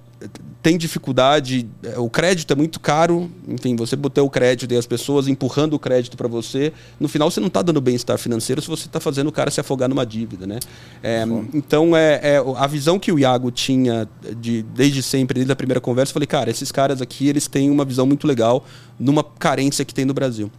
tem 0.63 0.79
dificuldade, 0.79 1.69
é, 1.83 1.99
o 1.99 2.09
crédito 2.09 2.51
é 2.53 2.57
muito 2.57 2.81
caro, 2.81 3.31
enfim, 3.47 3.77
você 3.77 3.95
botou 3.95 4.27
o 4.27 4.31
crédito 4.31 4.73
e 4.73 4.77
as 4.77 4.87
pessoas 4.87 5.29
empurrando 5.29 5.75
o 5.75 5.79
crédito 5.79 6.17
para 6.17 6.27
você, 6.27 6.73
no 6.99 7.07
final 7.07 7.31
você 7.31 7.39
não 7.39 7.49
está 7.49 7.61
dando 7.61 7.81
bem-estar 7.83 8.17
financeiro 8.17 8.63
se 8.63 8.69
você 8.69 8.87
está 8.87 8.99
fazendo 8.99 9.29
o 9.29 9.33
cara 9.33 9.51
se 9.51 9.61
afogar 9.61 9.89
numa 9.91 10.07
dívida, 10.07 10.47
né? 10.47 10.59
É, 11.03 11.25
então, 11.53 11.95
é, 11.95 12.15
é, 12.23 12.43
a 12.57 12.67
visão 12.67 12.99
que 12.99 13.13
o 13.13 13.19
Iago 13.19 13.51
tinha 13.51 14.09
de, 14.39 14.63
desde 14.63 15.03
sempre, 15.03 15.35
desde 15.35 15.53
a 15.53 15.57
primeira 15.57 15.81
conversa, 15.81 16.11
eu 16.11 16.15
falei, 16.15 16.27
cara, 16.27 16.51
esses 16.51 16.73
caras 16.73 17.03
aqui, 17.03 17.29
eles 17.29 17.47
têm 17.47 17.71
uma 17.71 17.85
visão 17.85 18.07
muito 18.07 18.27
legal 18.27 18.65
numa 18.99 19.23
carência 19.23 19.85
que 19.85 19.93
tem 19.93 20.07
no 20.07 20.15
Brasil. 20.15 20.51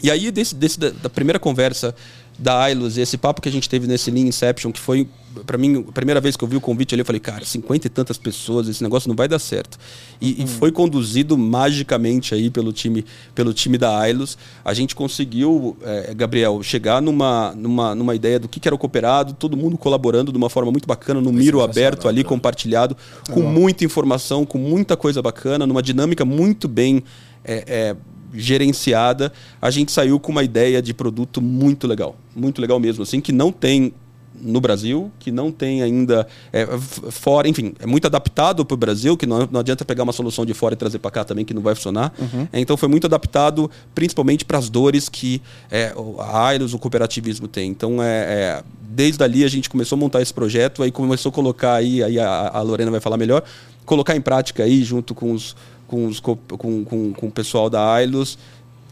E 0.00 0.10
aí, 0.10 0.30
desse, 0.30 0.54
desse 0.54 0.78
da, 0.78 0.90
da 0.90 1.10
primeira 1.10 1.40
conversa 1.40 1.92
da 2.38 2.62
Ailos, 2.62 2.96
esse 2.96 3.18
papo 3.18 3.42
que 3.42 3.48
a 3.48 3.52
gente 3.52 3.68
teve 3.68 3.88
nesse 3.88 4.12
Lean 4.12 4.28
Inception, 4.28 4.70
que 4.70 4.78
foi, 4.78 5.08
para 5.44 5.58
mim, 5.58 5.84
a 5.88 5.92
primeira 5.92 6.20
vez 6.20 6.36
que 6.36 6.44
eu 6.44 6.48
vi 6.48 6.56
o 6.56 6.60
convite 6.60 6.94
ali, 6.94 7.00
eu 7.00 7.04
falei, 7.04 7.18
cara, 7.18 7.44
cinquenta 7.44 7.88
e 7.88 7.90
tantas 7.90 8.16
pessoas, 8.16 8.68
esse 8.68 8.80
negócio 8.80 9.08
não 9.08 9.16
vai 9.16 9.26
dar 9.26 9.40
certo. 9.40 9.76
E, 10.20 10.34
uhum. 10.34 10.44
e, 10.44 10.46
foi 10.46 10.70
conduzido 10.70 11.36
magicamente 11.36 12.34
aí 12.34 12.48
pelo 12.48 12.72
time, 12.72 13.04
pelo 13.34 13.52
time 13.52 13.76
da 13.76 13.98
Ailos. 13.98 14.38
A 14.64 14.72
gente 14.72 14.94
conseguiu, 14.94 15.76
é, 15.82 16.14
Gabriel, 16.14 16.62
chegar 16.62 17.02
numa, 17.02 17.52
numa, 17.56 17.94
numa 17.96 18.14
ideia 18.14 18.38
do 18.38 18.46
que, 18.48 18.60
que 18.60 18.68
era 18.68 18.74
o 18.74 18.78
cooperado, 18.78 19.32
todo 19.32 19.56
mundo 19.56 19.76
colaborando 19.76 20.30
de 20.30 20.38
uma 20.38 20.48
forma 20.48 20.70
muito 20.70 20.86
bacana, 20.86 21.20
no 21.20 21.32
miro 21.32 21.60
aberto 21.60 22.06
ali, 22.06 22.22
compartilhado, 22.22 22.96
com 23.32 23.42
muita 23.42 23.84
informação, 23.84 24.46
com 24.46 24.58
muita 24.58 24.96
coisa 24.96 25.20
bacana, 25.20 25.66
numa 25.66 25.82
dinâmica 25.82 26.24
muito 26.24 26.68
bem. 26.68 27.02
É, 27.44 27.64
é, 27.66 27.96
gerenciada, 28.32 29.32
a 29.60 29.70
gente 29.70 29.92
saiu 29.92 30.18
com 30.20 30.32
uma 30.32 30.42
ideia 30.42 30.80
de 30.82 30.92
produto 30.92 31.40
muito 31.40 31.86
legal. 31.86 32.16
Muito 32.34 32.60
legal 32.60 32.78
mesmo, 32.78 33.02
assim, 33.02 33.20
que 33.20 33.32
não 33.32 33.50
tem 33.50 33.92
no 34.40 34.60
Brasil, 34.60 35.10
que 35.18 35.30
não 35.30 35.50
tem 35.50 35.82
ainda 35.82 36.26
é, 36.52 36.66
fora, 37.10 37.48
enfim, 37.48 37.74
é 37.78 37.86
muito 37.86 38.06
adaptado 38.06 38.64
para 38.64 38.74
o 38.74 38.76
Brasil, 38.76 39.16
que 39.16 39.26
não, 39.26 39.48
não 39.50 39.60
adianta 39.60 39.84
pegar 39.84 40.02
uma 40.02 40.12
solução 40.12 40.44
de 40.46 40.54
fora 40.54 40.74
e 40.74 40.76
trazer 40.76 40.98
para 40.98 41.10
cá 41.10 41.24
também, 41.24 41.44
que 41.44 41.52
não 41.52 41.62
vai 41.62 41.74
funcionar. 41.74 42.12
Uhum. 42.18 42.46
É, 42.52 42.60
então 42.60 42.76
foi 42.76 42.88
muito 42.88 43.06
adaptado, 43.06 43.70
principalmente 43.94 44.44
para 44.44 44.58
as 44.58 44.68
dores 44.68 45.08
que 45.08 45.42
é, 45.70 45.92
a 46.18 46.46
Airos, 46.46 46.74
o 46.74 46.78
cooperativismo 46.78 47.48
tem. 47.48 47.70
Então, 47.70 48.02
é, 48.02 48.06
é, 48.06 48.62
desde 48.80 49.22
ali 49.22 49.44
a 49.44 49.48
gente 49.48 49.68
começou 49.68 49.96
a 49.96 49.98
montar 49.98 50.22
esse 50.22 50.32
projeto, 50.32 50.82
aí 50.82 50.90
começou 50.90 51.30
a 51.30 51.32
colocar 51.32 51.74
aí, 51.74 52.02
aí 52.02 52.18
a, 52.18 52.50
a 52.54 52.62
Lorena 52.62 52.90
vai 52.90 53.00
falar 53.00 53.16
melhor, 53.16 53.42
colocar 53.84 54.14
em 54.14 54.20
prática 54.20 54.64
aí 54.64 54.84
junto 54.84 55.14
com 55.14 55.32
os 55.32 55.56
com, 55.88 56.06
os, 56.06 56.20
com, 56.20 56.36
com, 56.36 56.84
com 57.14 57.26
o 57.26 57.30
pessoal 57.32 57.68
da 57.68 57.92
Ailos, 57.94 58.38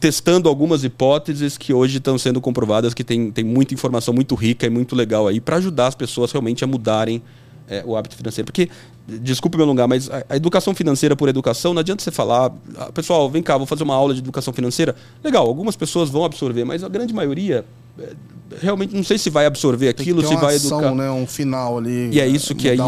testando 0.01 0.49
algumas 0.49 0.83
hipóteses 0.83 1.57
que 1.57 1.73
hoje 1.73 1.99
estão 1.99 2.19
sendo 2.19 2.41
comprovadas, 2.41 2.95
que 2.95 3.05
tem, 3.05 3.31
tem 3.31 3.45
muita 3.45 3.75
informação 3.75 4.13
muito 4.13 4.35
rica 4.35 4.67
e 4.67 4.71
muito 4.71 4.97
legal 4.97 5.29
aí, 5.29 5.41
para 5.41 5.57
ajudar 5.57 5.89
as 5.89 5.95
pessoas 5.95 6.33
realmente 6.33 6.65
a 6.65 6.67
mudarem 6.67 7.23
é, 7.69 7.83
o 7.85 7.97
hábito 7.97 8.17
financeiro. 8.17 8.47
Porque, 8.47 8.69
desculpe 9.07 9.57
me 9.57 9.63
alongar, 9.63 9.87
mas 9.87 10.11
a, 10.11 10.25
a, 10.29 10.37
educação 10.37 10.75
financeira 10.75 11.15
por 11.15 11.29
educação, 11.29 11.75
não 11.75 11.81
adianta 11.81 12.03
você 12.03 12.11
falar, 12.11 12.53
ah, 12.79 12.91
pessoal, 12.93 13.31
vem 13.31 13.43
cá, 13.43 13.57
vou 13.57 13.67
fazer 13.67 13.83
uma 13.85 13.95
aula 13.95 14.15
de 14.15 14.21
educação 14.21 14.53
financeira. 14.53 14.97
Legal, 15.23 15.47
algumas 15.47 15.77
pessoas 15.77 16.09
vão 16.09 16.25
absorver, 16.25 16.65
mas 16.65 16.83
a 16.83 16.89
grande 16.89 17.13
maioria 17.13 17.65
é, 17.99 18.13
realmente 18.61 18.95
não 18.95 19.03
sei 19.03 19.19
se 19.19 19.29
vai 19.29 19.47
absorver 19.47 19.89
aquilo, 19.89 20.27
se 20.27 20.37
vai 20.37 20.57
ação, 20.57 20.79
educar. 20.79 20.95
Né, 20.95 21.11
um 21.11 21.27
final 21.27 21.79
ali. 21.79 22.11
E 22.13 22.21
é 22.21 22.27
isso 22.29 22.55
que 22.55 22.69
aí, 22.69 22.79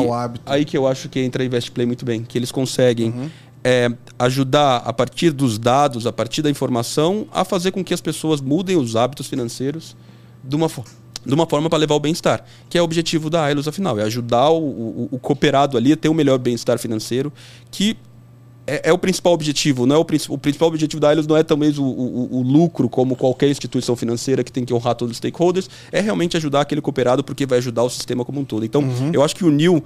aí 0.47 0.65
que 0.65 0.77
eu 0.77 0.87
acho 0.87 1.09
que 1.09 1.21
entra 1.21 1.43
a 1.43 1.47
Investplay 1.47 1.87
muito 1.87 2.05
bem, 2.05 2.23
que 2.23 2.39
eles 2.39 2.53
conseguem 2.53 3.11
uhum 3.11 3.31
é, 3.63 3.91
ajudar 4.19 4.79
a 4.79 4.93
partir 4.93 5.31
dos 5.31 5.59
dados, 5.59 6.07
a 6.07 6.13
partir 6.13 6.43
da 6.43 6.51
informação, 6.51 7.27
a 7.33 7.45
fazer 7.45 7.71
com 7.73 7.85
que 7.85 7.93
as 7.93 8.01
pessoas 8.01 8.41
mudem 8.41 8.77
os 8.77 8.97
hábitos 8.97 9.27
financeiros 9.27 9.97
de 10.43 10.57
uma 10.57 10.69
forma 10.69 10.99
de 11.27 11.35
uma 11.35 11.47
forma 11.47 11.69
para 11.69 11.79
levar 11.79 11.95
o 11.95 12.01
bem-estar, 12.01 12.43
que 12.71 12.79
é 12.79 12.81
o 12.81 12.85
objetivo 12.85 13.29
da 13.29 13.43
Ailos, 13.43 13.69
afinal, 13.69 13.99
é 13.99 14.03
ajudar 14.05 14.49
o, 14.49 14.63
o, 14.63 15.09
o 15.13 15.19
cooperado 15.19 15.77
ali 15.77 15.93
a 15.93 15.97
ter 15.97 16.09
um 16.09 16.15
melhor 16.15 16.39
bem-estar 16.39 16.79
financeiro, 16.79 17.31
que 17.71 17.99
é, 18.69 18.91
é, 18.91 18.93
o 18.93 18.99
principal 18.99 19.33
objetivo. 19.33 19.87
Não 19.87 19.97
é 19.97 19.99
o, 19.99 20.07
o 20.29 20.39
principal 20.39 20.69
objetivo 20.69 21.01
da 21.01 21.09
Ailos 21.09 21.27
não 21.27 21.37
é 21.37 21.43
talvez 21.43 21.79
o, 21.79 21.85
o, 21.85 22.39
o, 22.39 22.43
lucro, 22.43 22.89
como 22.89 23.17
qualquer 23.17 23.49
instituição 23.49 23.97
financeira 23.97 24.45
que 24.45 24.53
tem 24.53 24.65
que 24.65 24.75
honrar 24.75 24.95
todos 24.95 25.13
os 25.13 25.17
stakeholders, 25.17 25.71
é 25.91 26.01
realmente 26.01 26.37
ajudar 26.37 26.61
aquele 26.61 26.83
cooperado, 26.83 27.25
porque 27.25 27.47
vai 27.47 27.59
ajudar 27.59 27.83
o 27.83 27.91
sistema 27.91 28.25
como 28.25 28.41
um 28.41 28.45
todo. 28.45 28.65
Então, 28.65 28.83
uhum. 28.83 29.11
eu 29.13 29.23
acho 29.23 29.35
que 29.35 29.45
uniu 29.45 29.83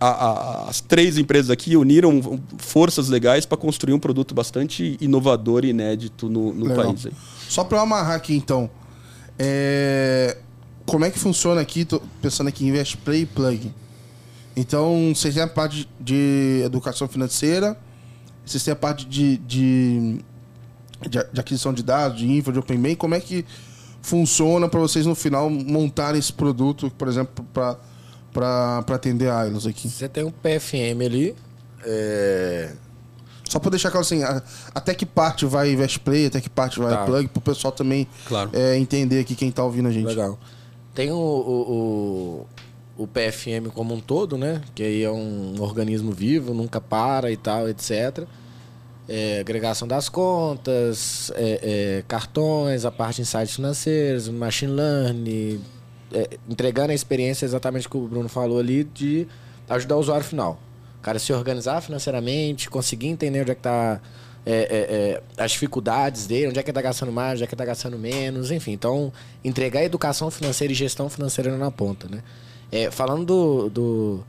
a, 0.00 0.08
a, 0.08 0.68
as 0.70 0.80
três 0.80 1.18
empresas 1.18 1.50
aqui 1.50 1.76
uniram 1.76 2.40
forças 2.56 3.08
legais 3.08 3.44
para 3.44 3.58
construir 3.58 3.92
um 3.92 3.98
produto 3.98 4.34
bastante 4.34 4.96
inovador 5.00 5.64
e 5.64 5.68
inédito 5.68 6.28
no, 6.30 6.54
no 6.54 6.74
país. 6.74 7.06
Aí. 7.06 7.12
Só 7.48 7.62
para 7.62 7.78
eu 7.78 7.82
amarrar 7.82 8.16
aqui, 8.16 8.34
então. 8.34 8.70
É... 9.38 10.38
Como 10.86 11.04
é 11.04 11.10
que 11.10 11.18
funciona 11.18 11.60
aqui? 11.60 11.84
Tô 11.84 12.00
pensando 12.22 12.48
aqui 12.48 12.64
em 12.64 12.68
Invest 12.68 12.96
Play 12.96 13.22
e 13.22 13.26
Plug. 13.26 13.72
Então, 14.56 15.12
vocês 15.14 15.34
têm 15.34 15.42
a 15.42 15.46
parte 15.46 15.88
de 16.00 16.62
educação 16.64 17.06
financeira, 17.06 17.78
vocês 18.44 18.64
têm 18.64 18.72
a 18.72 18.76
parte 18.76 19.06
de, 19.06 19.36
de, 19.38 20.18
de 21.08 21.40
aquisição 21.40 21.72
de 21.72 21.82
dados, 21.82 22.18
de 22.18 22.30
info, 22.30 22.50
de 22.50 22.58
Open 22.58 22.78
Bank. 22.78 22.96
Como 22.96 23.14
é 23.14 23.20
que 23.20 23.44
funciona 24.02 24.68
para 24.68 24.80
vocês 24.80 25.06
no 25.06 25.14
final 25.14 25.48
montarem 25.48 26.18
esse 26.18 26.32
produto, 26.32 26.90
por 26.98 27.06
exemplo, 27.06 27.44
para 27.52 27.78
para 28.32 28.84
atender 28.88 29.28
a 29.28 29.40
Ailos 29.40 29.66
aqui? 29.66 29.88
Você 29.88 30.08
tem 30.08 30.24
um 30.24 30.30
PFM 30.30 31.04
ali. 31.04 31.34
É... 31.84 32.72
Só 33.48 33.58
para 33.58 33.70
deixar 33.70 33.90
claro 33.90 34.06
assim, 34.06 34.20
até 34.72 34.94
que 34.94 35.04
parte 35.04 35.44
vai 35.44 35.76
Play, 36.04 36.26
até 36.26 36.40
que 36.40 36.48
parte 36.48 36.78
vai 36.78 36.94
tá. 36.94 37.04
Plug, 37.04 37.28
para 37.28 37.38
o 37.38 37.42
pessoal 37.42 37.72
também 37.72 38.06
claro. 38.26 38.50
é, 38.52 38.76
entender 38.76 39.18
aqui 39.18 39.34
quem 39.34 39.48
está 39.48 39.64
ouvindo 39.64 39.88
a 39.88 39.90
gente. 39.90 40.06
Legal. 40.06 40.38
Tem 40.94 41.10
o, 41.10 41.16
o, 41.16 42.46
o, 42.96 43.02
o, 43.02 43.06
PFM 43.08 43.72
como 43.74 43.92
um 43.92 44.00
todo, 44.00 44.38
né? 44.38 44.62
Que 44.72 44.84
aí 44.84 45.02
é 45.02 45.10
um 45.10 45.60
organismo 45.60 46.12
vivo, 46.12 46.54
nunca 46.54 46.80
para 46.80 47.32
e 47.32 47.36
tal, 47.36 47.68
etc. 47.68 48.24
É, 49.08 49.40
agregação 49.40 49.88
das 49.88 50.08
contas, 50.08 51.32
é, 51.34 51.98
é 51.98 52.04
cartões, 52.06 52.84
a 52.84 52.92
parte 52.92 53.16
de 53.16 53.22
insights 53.22 53.56
financeiros, 53.56 54.28
machine 54.28 54.72
learning, 54.72 55.60
é, 56.12 56.38
entregando 56.48 56.92
a 56.92 56.94
experiência 56.94 57.44
exatamente 57.44 57.88
que 57.88 57.96
o 57.96 58.06
Bruno 58.06 58.28
falou 58.28 58.58
ali 58.58 58.84
de 58.84 59.26
ajudar 59.68 59.96
o 59.96 60.00
usuário 60.00 60.24
final. 60.24 60.60
O 60.98 61.02
cara 61.02 61.18
se 61.18 61.32
organizar 61.32 61.80
financeiramente, 61.80 62.68
conseguir 62.68 63.08
entender 63.08 63.40
onde 63.40 63.52
é 63.52 63.54
que 63.54 63.60
está 63.60 64.00
é, 64.44 64.52
é, 64.52 65.20
é, 65.38 65.42
as 65.42 65.52
dificuldades 65.52 66.26
dele, 66.26 66.48
onde 66.48 66.58
é 66.58 66.62
que 66.62 66.70
está 66.70 66.80
gastando 66.80 67.12
mais, 67.12 67.34
onde 67.34 67.44
é 67.44 67.46
que 67.46 67.54
está 67.54 67.64
gastando 67.64 67.98
menos, 67.98 68.50
enfim. 68.50 68.72
Então, 68.72 69.12
entregar 69.44 69.84
educação 69.84 70.30
financeira 70.30 70.72
e 70.72 70.76
gestão 70.76 71.08
financeira 71.08 71.56
na 71.56 71.70
ponta, 71.70 72.08
né? 72.08 72.22
É, 72.72 72.90
falando 72.90 73.24
do, 73.24 73.70
do 73.70 74.24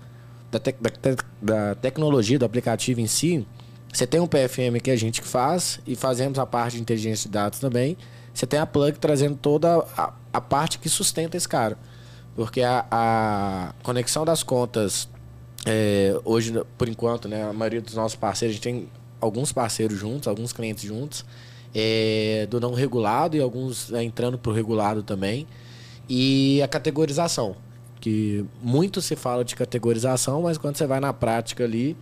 da, 0.52 0.60
te, 0.60 0.76
da, 0.82 1.16
da, 1.42 1.76
tecnologia, 1.76 2.38
do 2.38 2.46
aplicativo 2.46 3.00
em 3.00 3.08
si, 3.08 3.46
você 3.94 4.06
tem 4.06 4.20
um 4.20 4.28
PFM 4.28 4.82
que 4.84 4.92
a 4.92 4.96
gente 4.96 5.22
faz 5.22 5.80
e 5.88 5.96
fazemos 5.96 6.40
a 6.40 6.46
parte 6.46 6.76
de 6.76 6.82
inteligência 6.82 7.30
de 7.30 7.34
dados 7.34 7.60
também. 7.60 7.98
Você 8.34 8.46
tem 8.46 8.60
a 8.60 8.66
Plug 8.66 8.98
trazendo 8.98 9.36
toda 9.36 9.86
a, 9.98 10.14
a 10.34 10.42
parte 10.42 10.80
que 10.80 10.90
sustenta 10.90 11.38
esse 11.38 11.48
cara. 11.48 11.78
Porque 12.36 12.62
a, 12.62 12.86
a 12.90 13.74
conexão 13.84 14.24
das 14.24 14.42
contas, 14.42 15.10
é, 15.66 16.18
hoje, 16.24 16.54
por 16.78 16.88
enquanto, 16.88 17.28
né, 17.28 17.44
a 17.44 17.54
maioria 17.54 17.82
dos 17.82 17.94
nossos 17.94 18.16
parceiros, 18.16 18.54
a 18.54 18.56
gente 18.56 18.64
tem 18.64 18.90
alguns 19.20 19.52
parceiros 19.52 20.00
juntos, 20.00 20.28
alguns 20.28 20.54
clientes 20.54 20.84
juntos, 20.84 21.26
é, 21.76 22.48
do 22.50 22.60
não 22.60 22.74
regulado 22.74 23.36
e 23.36 23.42
alguns 23.42 23.92
é, 23.92 24.04
entrando 24.04 24.38
para 24.38 24.52
o 24.52 24.54
regulado 24.54 25.04
também. 25.04 25.46
E 26.10 26.62
a 26.62 26.68
categorização, 26.68 27.56
que 28.00 28.46
muito 28.62 29.02
se 29.02 29.16
fala 29.16 29.46
de 29.46 29.56
categorização, 29.56 30.42
mas 30.42 30.58
quando 30.58 30.78
você 30.78 30.88
vai 30.88 31.00
na 31.00 31.14
prática 31.14 31.64
ali, 31.64 31.96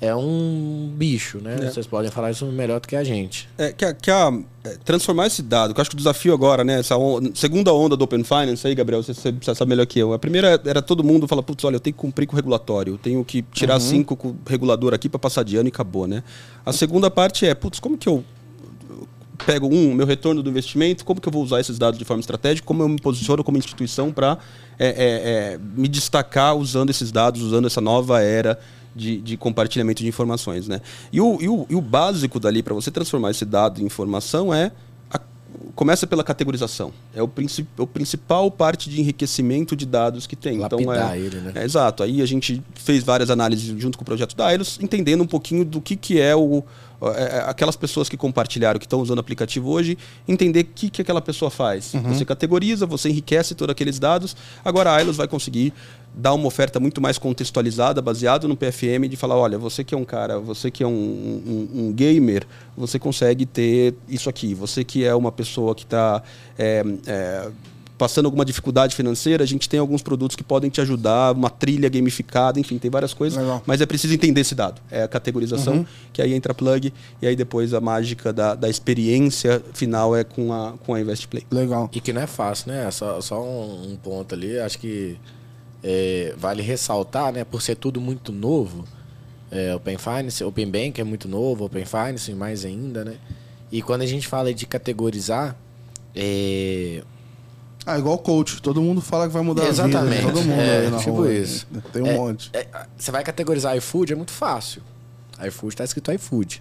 é 0.00 0.14
um 0.14 0.92
bicho, 0.94 1.38
né? 1.38 1.56
É. 1.60 1.70
Vocês 1.70 1.86
podem 1.86 2.10
falar 2.10 2.30
isso 2.30 2.44
melhor 2.46 2.80
do 2.80 2.86
que 2.86 2.94
a 2.94 3.02
gente. 3.02 3.48
É, 3.56 3.72
que 3.72 3.84
a, 3.84 3.94
que 3.94 4.10
a 4.10 4.30
é, 4.64 4.76
transformar 4.84 5.26
esse 5.26 5.42
dado, 5.42 5.72
que 5.72 5.80
eu 5.80 5.82
acho 5.82 5.90
que 5.90 5.96
o 5.96 5.98
desafio 5.98 6.34
agora, 6.34 6.62
né? 6.62 6.80
Essa 6.80 6.96
onda, 6.96 7.30
segunda 7.34 7.72
onda 7.72 7.96
do 7.96 8.04
Open 8.04 8.22
Finance 8.22 8.66
aí, 8.66 8.74
Gabriel, 8.74 9.02
você, 9.02 9.14
você 9.14 9.54
sabe 9.54 9.68
melhor 9.70 9.86
que 9.86 9.98
eu. 9.98 10.12
A 10.12 10.18
primeira 10.18 10.60
era 10.66 10.82
todo 10.82 11.02
mundo 11.02 11.26
falar, 11.26 11.42
putz, 11.42 11.64
olha, 11.64 11.76
eu 11.76 11.80
tenho 11.80 11.94
que 11.94 12.00
cumprir 12.00 12.26
com 12.26 12.34
o 12.34 12.36
regulatório, 12.36 12.94
eu 12.94 12.98
tenho 12.98 13.24
que 13.24 13.42
tirar 13.52 13.74
uhum. 13.74 13.80
cinco 13.80 14.16
com 14.16 14.28
o 14.28 14.36
regulador 14.46 14.92
aqui 14.92 15.08
para 15.08 15.18
passar 15.18 15.42
de 15.42 15.56
ano 15.56 15.68
e 15.68 15.70
acabou, 15.70 16.06
né? 16.06 16.22
A 16.64 16.72
segunda 16.72 17.10
parte 17.10 17.46
é, 17.46 17.54
putz, 17.54 17.80
como 17.80 17.96
que 17.96 18.08
eu 18.08 18.22
pego 19.46 19.66
um, 19.66 19.94
meu 19.94 20.06
retorno 20.06 20.42
do 20.42 20.50
investimento, 20.50 21.04
como 21.04 21.20
que 21.20 21.28
eu 21.28 21.32
vou 21.32 21.42
usar 21.42 21.60
esses 21.60 21.78
dados 21.78 21.98
de 21.98 22.04
forma 22.04 22.20
estratégica, 22.20 22.66
como 22.66 22.82
eu 22.82 22.88
me 22.88 23.00
posiciono 23.00 23.44
como 23.44 23.56
instituição 23.58 24.12
para 24.12 24.38
é, 24.78 24.88
é, 24.88 24.92
é, 25.54 25.58
me 25.58 25.88
destacar 25.88 26.56
usando 26.56 26.90
esses 26.90 27.12
dados, 27.12 27.42
usando 27.42 27.66
essa 27.66 27.80
nova 27.80 28.20
era 28.20 28.58
de, 28.96 29.20
de 29.20 29.36
compartilhamento 29.36 30.02
de 30.02 30.08
informações. 30.08 30.66
Né? 30.66 30.80
E, 31.12 31.20
o, 31.20 31.38
e, 31.40 31.48
o, 31.48 31.66
e 31.68 31.74
o 31.76 31.80
básico 31.80 32.40
dali 32.40 32.62
para 32.62 32.74
você 32.74 32.90
transformar 32.90 33.30
esse 33.30 33.44
dado 33.44 33.80
em 33.80 33.84
informação 33.84 34.52
é 34.52 34.72
começa 35.74 36.06
pela 36.06 36.24
categorização. 36.24 36.92
É 37.14 37.22
o, 37.22 37.28
princip, 37.28 37.68
o 37.78 37.86
principal 37.86 38.50
parte 38.50 38.90
de 38.90 39.00
enriquecimento 39.00 39.76
de 39.76 39.86
dados 39.86 40.26
que 40.26 40.34
tem. 40.34 40.58
Lapidar 40.58 40.80
então 40.80 41.12
é, 41.12 41.18
ele, 41.18 41.36
né? 41.38 41.52
É, 41.54 41.64
exato. 41.64 42.02
Aí 42.02 42.22
a 42.22 42.26
gente 42.26 42.62
fez 42.74 43.04
várias 43.04 43.30
análises 43.30 43.78
junto 43.80 43.96
com 43.98 44.02
o 44.02 44.04
projeto 44.04 44.34
da 44.34 44.46
Ailos, 44.46 44.78
entendendo 44.80 45.22
um 45.22 45.26
pouquinho 45.26 45.64
do 45.64 45.80
que, 45.80 45.96
que 45.96 46.20
é 46.20 46.34
o 46.34 46.64
é, 47.02 47.22
é, 47.22 47.44
aquelas 47.46 47.76
pessoas 47.76 48.08
que 48.08 48.16
compartilharam, 48.16 48.78
que 48.78 48.86
estão 48.86 49.00
usando 49.00 49.18
o 49.18 49.20
aplicativo 49.20 49.70
hoje, 49.70 49.98
entender 50.26 50.60
o 50.60 50.64
que, 50.74 50.88
que 50.88 51.02
aquela 51.02 51.20
pessoa 51.20 51.50
faz. 51.50 51.92
Uhum. 51.92 52.14
Você 52.14 52.24
categoriza, 52.24 52.86
você 52.86 53.10
enriquece 53.10 53.54
todos 53.54 53.72
aqueles 53.72 53.98
dados. 53.98 54.34
Agora 54.64 54.90
a 54.90 54.96
Ailos 54.96 55.16
vai 55.16 55.28
conseguir 55.28 55.74
dar 56.16 56.32
uma 56.32 56.46
oferta 56.46 56.80
muito 56.80 57.00
mais 57.00 57.18
contextualizada, 57.18 58.00
baseado 58.00 58.48
no 58.48 58.56
PFM, 58.56 59.06
de 59.08 59.16
falar, 59.16 59.36
olha, 59.36 59.58
você 59.58 59.84
que 59.84 59.94
é 59.94 59.98
um 59.98 60.04
cara, 60.04 60.38
você 60.40 60.70
que 60.70 60.82
é 60.82 60.86
um, 60.86 60.90
um, 60.90 61.68
um 61.74 61.92
gamer, 61.92 62.46
você 62.74 62.98
consegue 62.98 63.44
ter 63.44 63.94
isso 64.08 64.30
aqui. 64.30 64.54
Você 64.54 64.82
que 64.82 65.04
é 65.04 65.14
uma 65.14 65.30
pessoa 65.30 65.74
que 65.74 65.84
está 65.84 66.22
é, 66.58 66.82
é, 67.06 67.48
passando 67.98 68.26
alguma 68.26 68.46
dificuldade 68.46 68.94
financeira, 68.94 69.44
a 69.44 69.46
gente 69.46 69.68
tem 69.68 69.78
alguns 69.78 70.02
produtos 70.02 70.34
que 70.34 70.42
podem 70.42 70.70
te 70.70 70.80
ajudar, 70.80 71.32
uma 71.34 71.50
trilha 71.50 71.88
gamificada, 71.88 72.58
enfim, 72.58 72.78
tem 72.78 72.90
várias 72.90 73.12
coisas. 73.12 73.38
Legal. 73.38 73.62
Mas 73.66 73.82
é 73.82 73.86
preciso 73.86 74.14
entender 74.14 74.40
esse 74.40 74.54
dado. 74.54 74.80
É 74.90 75.02
a 75.02 75.08
categorização, 75.08 75.74
uhum. 75.74 75.86
que 76.14 76.22
aí 76.22 76.32
entra 76.32 76.54
plug, 76.54 76.94
e 77.20 77.26
aí 77.26 77.36
depois 77.36 77.74
a 77.74 77.80
mágica 77.80 78.32
da, 78.32 78.54
da 78.54 78.70
experiência 78.70 79.62
final 79.74 80.16
é 80.16 80.24
com 80.24 80.50
a, 80.50 80.72
com 80.84 80.94
a 80.94 81.00
InvestPlay. 81.00 81.44
Legal. 81.50 81.90
E 81.92 82.00
que 82.00 82.12
não 82.12 82.22
é 82.22 82.26
fácil, 82.26 82.72
né? 82.72 82.90
Só, 82.90 83.20
só 83.20 83.42
um, 83.42 83.92
um 83.92 83.96
ponto 83.96 84.34
ali, 84.34 84.58
acho 84.58 84.78
que 84.78 85.18
é, 85.88 86.34
vale 86.36 86.62
ressaltar, 86.62 87.32
né, 87.32 87.44
por 87.44 87.62
ser 87.62 87.76
tudo 87.76 88.00
muito 88.00 88.32
novo, 88.32 88.84
é, 89.52 89.72
Open 89.72 89.96
Finance, 89.96 90.42
Open 90.42 90.68
Bank 90.68 91.00
é 91.00 91.04
muito 91.04 91.28
novo, 91.28 91.64
Open 91.64 91.84
Finance 91.84 92.32
mais 92.34 92.64
ainda, 92.64 93.04
né? 93.04 93.16
E 93.70 93.80
quando 93.80 94.02
a 94.02 94.06
gente 94.06 94.26
fala 94.26 94.52
de 94.52 94.66
categorizar, 94.66 95.56
é... 96.14 97.04
Ah, 97.84 97.96
igual 98.00 98.18
coach. 98.18 98.60
Todo 98.60 98.82
mundo 98.82 99.00
fala 99.00 99.28
que 99.28 99.32
vai 99.32 99.42
mudar 99.44 99.68
Exatamente. 99.68 100.24
a 100.24 100.26
vida. 100.26 100.32
Todo 100.32 100.44
mundo 100.44 100.60
é, 100.60 100.78
aí 100.78 100.90
na 100.90 100.98
tipo 100.98 101.12
rua. 101.12 101.32
isso. 101.32 101.68
Tem 101.92 102.02
um 102.02 102.06
é, 102.08 102.16
monte. 102.16 102.50
É, 102.52 102.66
você 102.98 103.12
vai 103.12 103.22
categorizar 103.22 103.76
iFood, 103.76 104.12
é 104.12 104.16
muito 104.16 104.32
fácil. 104.32 104.82
iFood 105.46 105.76
tá 105.76 105.84
escrito 105.84 106.10
iFood. 106.10 106.60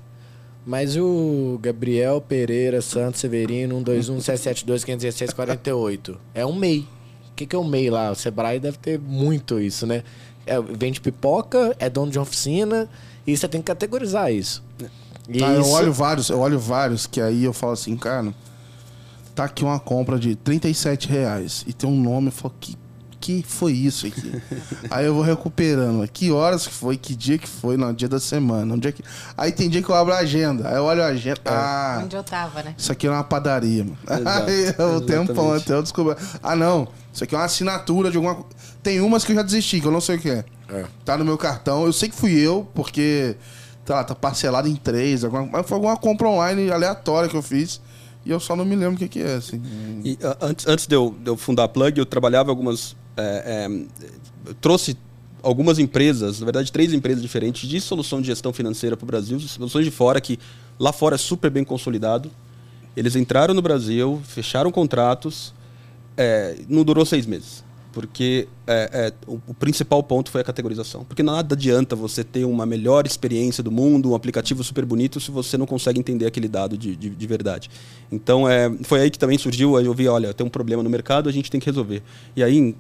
Mas 0.64 0.96
o 0.96 1.58
Gabriel 1.64 2.22
Pereira 2.22 2.80
Santos 2.80 3.22
Severino 3.22 3.76
121 3.78 4.22
772 4.22 4.84
516 4.84 5.34
48 5.34 6.20
é 6.36 6.46
um 6.46 6.54
MEI 6.54 6.88
que, 7.36 7.46
que 7.46 7.56
é 7.56 7.60
o 7.60 7.64
MEI 7.64 7.90
lá? 7.90 8.12
O 8.12 8.16
Sebrae 8.16 8.60
deve 8.60 8.78
ter 8.78 9.00
muito 9.00 9.60
isso, 9.60 9.86
né? 9.86 10.04
É, 10.46 10.62
vende 10.62 11.02
pipoca, 11.02 11.76
é 11.80 11.90
dono 11.90 12.12
de 12.12 12.20
oficina, 12.20 12.88
e 13.26 13.36
você 13.36 13.48
tem 13.48 13.62
que 13.62 13.68
categorizar 13.68 14.32
isso. 14.32 14.64
Tá, 14.80 14.88
isso... 15.28 15.42
eu 15.42 15.70
olho 15.70 15.94
vários, 15.94 16.30
eu 16.30 16.40
olho 16.40 16.60
vários 16.60 17.08
que 17.08 17.20
aí 17.20 17.44
eu 17.44 17.54
falo 17.54 17.74
assim, 17.74 17.98
cara, 17.98 18.34
tá 19.34 19.46
aqui 19.46 19.64
uma 19.64 19.80
compra 19.80 20.20
de 20.20 20.36
37 20.36 21.10
reais 21.10 21.64
e 21.68 21.74
tem 21.74 21.90
um 21.90 22.00
nome, 22.00 22.28
eu 22.28 22.32
falo, 22.32 22.54
que, 22.60 22.78
que 23.26 23.44
foi 23.48 23.72
isso 23.72 24.06
aqui? 24.06 24.42
aí 24.92 25.06
eu 25.06 25.14
vou 25.16 25.24
recuperando, 25.24 26.08
que 26.08 26.32
horas 26.32 26.68
que 26.68 26.74
foi, 26.74 26.96
que 26.96 27.16
dia 27.16 27.40
que 27.40 27.48
foi, 27.48 27.76
no 27.76 27.92
dia 27.92 28.08
da 28.08 28.20
semana, 28.20 28.76
onde 28.76 28.88
é 28.88 28.92
que... 28.92 29.04
Aí 29.36 29.52
tem 29.52 29.68
dia 29.68 29.82
que 29.82 29.90
eu 29.90 29.96
abro 29.96 30.14
a 30.14 30.20
agenda, 30.20 30.70
aí 30.70 30.76
eu 30.76 30.84
olho 30.84 31.02
a 31.02 31.08
agenda, 31.08 31.42
é. 31.46 31.50
ah... 31.50 32.02
Onde 32.04 32.16
eu 32.16 32.24
tava, 32.24 32.62
né? 32.62 32.76
Isso 32.78 32.92
aqui 32.92 33.08
é 33.08 33.10
uma 33.10 33.24
padaria, 33.24 33.84
mano. 33.84 33.98
Exato, 34.08 34.50
aí 34.50 34.96
o 34.96 35.02
tempo 35.02 35.52
até 35.54 35.74
eu 35.74 35.82
descobri, 35.82 36.16
ah 36.44 36.56
não... 36.56 36.88
Isso 37.12 37.24
aqui 37.24 37.34
é 37.34 37.38
uma 37.38 37.46
assinatura 37.46 38.12
de 38.12 38.18
alguma 38.18 38.46
Tem 38.84 39.00
umas 39.00 39.24
que 39.24 39.32
eu 39.32 39.38
já 39.38 39.42
desisti, 39.42 39.80
que 39.80 39.88
eu 39.88 39.92
não 39.92 40.02
sei 40.02 40.18
o 40.18 40.20
que 40.20 40.30
é. 40.30 40.44
é. 40.70 40.86
Tá 41.06 41.18
no 41.18 41.24
meu 41.24 41.38
cartão. 41.38 41.86
Eu 41.86 41.94
sei 41.94 42.10
que 42.10 42.16
fui 42.16 42.34
eu, 42.34 42.68
porque 42.76 43.38
tá, 43.86 44.04
tá 44.04 44.14
parcelado 44.14 44.68
em 44.68 44.76
três. 44.76 45.24
Alguma... 45.24 45.46
Mas 45.46 45.66
foi 45.66 45.76
alguma 45.76 45.96
compra 45.96 46.28
online 46.28 46.70
aleatória 46.70 47.30
que 47.30 47.38
eu 47.38 47.42
fiz. 47.42 47.80
E 48.26 48.32
eu 48.32 48.40
só 48.40 48.54
não 48.56 48.66
me 48.66 48.76
lembro 48.76 48.96
o 48.96 48.98
que, 48.98 49.08
que 49.08 49.22
é. 49.22 49.36
Assim. 49.36 49.62
E, 50.04 50.14
uh, 50.14 50.36
antes 50.42 50.68
antes 50.68 50.88
de, 50.88 50.96
eu, 50.96 51.16
de 51.18 51.30
eu 51.30 51.38
fundar 51.38 51.66
a 51.66 51.68
Plug, 51.70 51.98
eu 51.98 52.06
trabalhava 52.06 52.52
algumas. 52.52 52.98
É, 53.18 53.68
é, 53.68 54.54
trouxe 54.62 54.98
algumas 55.42 55.80
empresas, 55.80 56.40
na 56.40 56.46
verdade, 56.46 56.72
três 56.72 56.94
empresas 56.94 57.22
diferentes 57.22 57.70
de 57.70 57.80
solução 57.80 58.20
de 58.20 58.28
gestão 58.28 58.52
financeira 58.52 58.98
para 58.98 59.04
o 59.04 59.08
Brasil, 59.08 59.40
soluções 59.40 59.86
de 59.86 59.92
fora 59.92 60.20
que 60.20 60.40
lá 60.80 60.92
fora 60.92 61.16
é 61.16 61.18
super 61.18 61.50
bem 61.52 61.64
consolidado. 61.64 62.32
Eles 62.98 63.16
entraram 63.16 63.54
no 63.54 63.62
Brasil, 63.62 64.22
fecharam 64.26 64.72
contratos 64.72 65.54
é, 66.18 66.58
não 66.68 66.84
durou 66.84 67.06
seis 67.06 67.26
meses. 67.26 67.64
Porque 67.92 68.50
é, 68.68 68.90
é, 68.92 69.14
o, 69.26 69.40
o, 69.48 69.54
principal 69.54 70.04
ponto 70.04 70.30
foi 70.30 70.42
a 70.42 70.44
categorização. 70.44 71.06
Porque 71.06 71.24
nada 71.24 71.56
adianta 71.56 71.96
você 71.96 72.26
ter 72.26 72.44
uma 72.44 72.66
melhor 72.66 73.06
experiência 73.06 73.64
do 73.64 73.72
mundo, 73.72 74.12
um 74.12 74.16
aplicativo 74.16 74.62
super 74.66 74.84
bonito, 74.84 75.18
se 75.22 75.32
você 75.32 75.58
não 75.58 75.66
consegue 75.66 75.98
entender 75.98 76.26
aquele 76.26 76.50
dado 76.50 76.78
de, 76.78 76.94
de, 76.94 77.10
de 77.10 77.28
verdade. 77.28 77.70
Então, 78.12 78.50
é, 78.50 78.70
foi 78.84 79.00
aí 79.00 79.10
que 79.10 79.18
também 79.18 79.38
surgiu, 79.38 79.80
eu 79.80 79.94
vi, 79.94 80.10
olha, 80.10 80.34
tem 80.34 80.46
um 80.46 80.50
problema 80.50 80.84
no 80.84 80.90
mercado, 80.90 81.30
a 81.30 81.32
gente 81.32 81.50
tem 81.50 81.58
que 81.58 81.68
resolver. 81.68 82.04
E 82.36 82.44
aí, 82.44 82.76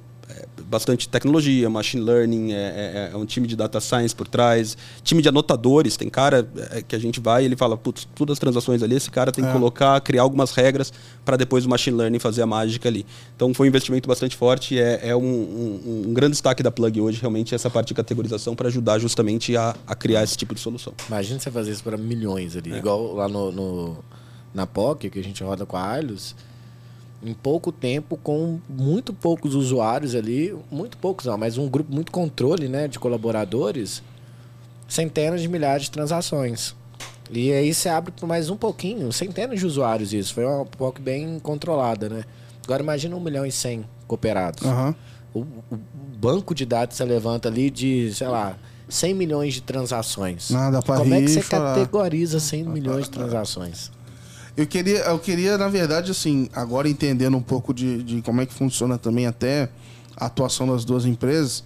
bastante 0.69 1.07
tecnologia, 1.07 1.69
machine 1.69 2.03
learning, 2.03 2.51
é, 2.51 2.55
é, 2.55 3.09
é, 3.13 3.17
um 3.17 3.25
time 3.25 3.47
de 3.47 3.55
data 3.55 3.79
science 3.79 4.15
por 4.15 4.27
trás, 4.27 4.77
time 5.03 5.21
de 5.21 5.29
anotadores. 5.29 5.95
Tem 5.95 6.09
cara 6.09 6.47
é, 6.71 6.81
que 6.81 6.95
a 6.95 6.99
gente 6.99 7.19
vai 7.19 7.43
e 7.43 7.45
ele 7.45 7.55
fala, 7.55 7.77
putz, 7.77 8.07
todas 8.15 8.33
as 8.33 8.39
transações 8.39 8.81
ali, 8.81 8.95
esse 8.95 9.09
cara 9.09 9.31
tem 9.31 9.43
que 9.43 9.49
é. 9.49 9.53
colocar, 9.53 9.99
criar 10.01 10.23
algumas 10.23 10.51
regras 10.51 10.91
para 11.23 11.37
depois 11.37 11.65
o 11.65 11.69
machine 11.69 11.95
learning 11.95 12.19
fazer 12.19 12.41
a 12.41 12.45
mágica 12.45 12.89
ali. 12.89 13.05
Então 13.35 13.53
foi 13.53 13.67
um 13.67 13.69
investimento 13.69 14.07
bastante 14.07 14.35
forte, 14.35 14.79
é, 14.79 15.09
é 15.09 15.15
um, 15.15 15.21
um, 15.21 16.05
um, 16.07 16.13
grande 16.13 16.31
destaque 16.31 16.63
da 16.63 16.71
Plug 16.71 16.99
hoje, 16.99 17.19
realmente, 17.19 17.53
essa 17.53 17.69
parte 17.69 17.89
de 17.89 17.93
categorização 17.93 18.55
para 18.55 18.67
ajudar 18.67 18.99
justamente 18.99 19.55
a, 19.55 19.75
a, 19.85 19.95
criar 19.95 20.23
esse 20.23 20.37
tipo 20.37 20.53
de 20.53 20.59
solução. 20.59 20.93
Imagina 21.07 21.39
você 21.39 21.51
fazer 21.51 21.71
isso 21.71 21.83
para 21.83 21.97
milhões 21.97 22.55
ali, 22.55 22.73
igual 22.73 23.13
lá 23.13 23.27
no, 23.27 23.51
no, 23.51 23.97
na 24.53 24.65
POC, 24.65 25.09
que 25.09 25.19
a 25.19 25.23
gente 25.23 25.43
roda 25.43 25.65
com 25.65 25.77
a 25.77 25.95
Alus 25.95 26.35
em 27.23 27.33
pouco 27.33 27.71
tempo, 27.71 28.17
com 28.17 28.59
muito 28.69 29.13
poucos 29.13 29.55
usuários 29.55 30.15
ali, 30.15 30.55
muito 30.71 30.97
poucos 30.97 31.25
não, 31.25 31.37
mas 31.37 31.57
um 31.57 31.67
grupo 31.67 31.91
muito 31.93 32.11
controle 32.11 32.67
né, 32.67 32.87
de 32.87 32.99
colaboradores, 32.99 34.03
centenas 34.87 35.41
de 35.41 35.47
milhares 35.47 35.83
de 35.83 35.91
transações. 35.91 36.75
E 37.31 37.51
aí 37.51 37.73
você 37.73 37.89
abre 37.89 38.11
por 38.11 38.27
mais 38.27 38.49
um 38.49 38.55
pouquinho, 38.55 39.11
centenas 39.11 39.59
de 39.59 39.65
usuários 39.65 40.13
isso. 40.13 40.33
Foi 40.33 40.45
uma 40.45 40.65
POC 40.65 41.01
bem 41.01 41.39
controlada, 41.39 42.07
né? 42.07 42.23
Agora 42.63 42.83
imagina 42.83 43.15
um 43.15 43.19
milhão 43.19 43.45
e 43.45 43.51
cem 43.51 43.85
cooperados. 44.07 44.63
Uhum. 44.63 44.95
O, 45.33 45.39
o, 45.39 45.79
banco 46.17 46.55
de 46.55 46.65
dados 46.65 46.95
você 46.95 47.03
levanta 47.03 47.49
ali 47.49 47.69
de, 47.69 48.13
sei 48.13 48.27
lá, 48.27 48.55
100 48.87 49.13
milhões 49.13 49.53
de 49.53 49.61
transações. 49.61 50.49
Nada 50.49 50.81
pra 50.81 50.97
Como 50.97 51.13
rir, 51.13 51.23
é 51.23 51.25
que 51.25 51.27
você 51.29 51.41
categoriza 51.41 52.39
100 52.39 52.63
milhões 52.63 53.05
de 53.05 53.11
transações? 53.11 53.91
Eu 54.57 54.65
queria, 54.65 54.99
eu 54.99 55.19
queria, 55.19 55.57
na 55.57 55.67
verdade, 55.67 56.11
assim, 56.11 56.49
agora 56.53 56.87
entendendo 56.87 57.35
um 57.35 57.41
pouco 57.41 57.73
de, 57.73 58.01
de 58.03 58.21
como 58.21 58.41
é 58.41 58.45
que 58.45 58.53
funciona 58.53 58.97
também 58.97 59.27
até 59.27 59.69
a 60.15 60.27
atuação 60.27 60.67
das 60.67 60.85
duas 60.85 61.05
empresas, 61.05 61.63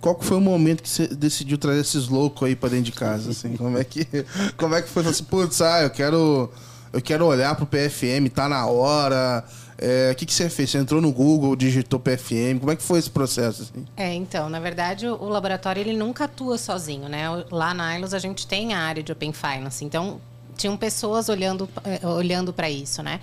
qual 0.00 0.14
que 0.14 0.24
foi 0.24 0.36
o 0.36 0.40
momento 0.40 0.82
que 0.82 0.88
você 0.88 1.08
decidiu 1.08 1.58
trazer 1.58 1.80
esses 1.80 2.08
loucos 2.08 2.46
aí 2.46 2.54
para 2.54 2.70
dentro 2.70 2.86
de 2.86 2.92
casa, 2.92 3.30
assim? 3.30 3.56
Como 3.56 3.78
é 3.78 3.84
que, 3.84 4.06
como 4.56 4.74
é 4.74 4.82
que 4.82 4.88
foi? 4.88 5.04
Assim, 5.06 5.24
putz, 5.24 5.60
ah, 5.60 5.82
eu 5.82 5.90
quero, 5.90 6.50
eu 6.92 7.00
quero 7.00 7.26
olhar 7.26 7.54
pro 7.56 7.66
PFM, 7.66 8.28
tá 8.32 8.48
na 8.48 8.66
hora. 8.66 9.44
É, 9.76 10.10
o 10.12 10.14
que, 10.16 10.26
que 10.26 10.34
você 10.34 10.48
fez? 10.50 10.70
Você 10.70 10.78
entrou 10.78 11.00
no 11.00 11.12
Google, 11.12 11.54
digitou 11.54 12.00
PFM, 12.00 12.58
como 12.58 12.72
é 12.72 12.76
que 12.76 12.82
foi 12.82 12.98
esse 12.98 13.10
processo? 13.10 13.62
Assim? 13.62 13.84
É, 13.96 14.12
então, 14.12 14.48
na 14.48 14.58
verdade, 14.58 15.06
o, 15.06 15.14
o 15.14 15.28
laboratório 15.28 15.80
ele 15.80 15.96
nunca 15.96 16.24
atua 16.24 16.58
sozinho, 16.58 17.08
né? 17.08 17.26
Lá 17.50 17.72
na 17.72 17.96
ILOS 17.96 18.12
a 18.12 18.18
gente 18.18 18.46
tem 18.46 18.74
a 18.74 18.80
área 18.80 19.02
de 19.02 19.12
Open 19.12 19.32
Finance, 19.32 19.84
então 19.84 20.20
tinham 20.58 20.76
pessoas 20.76 21.28
olhando, 21.28 21.68
eh, 21.84 22.06
olhando 22.06 22.52
para 22.52 22.68
isso, 22.68 23.02
né? 23.02 23.20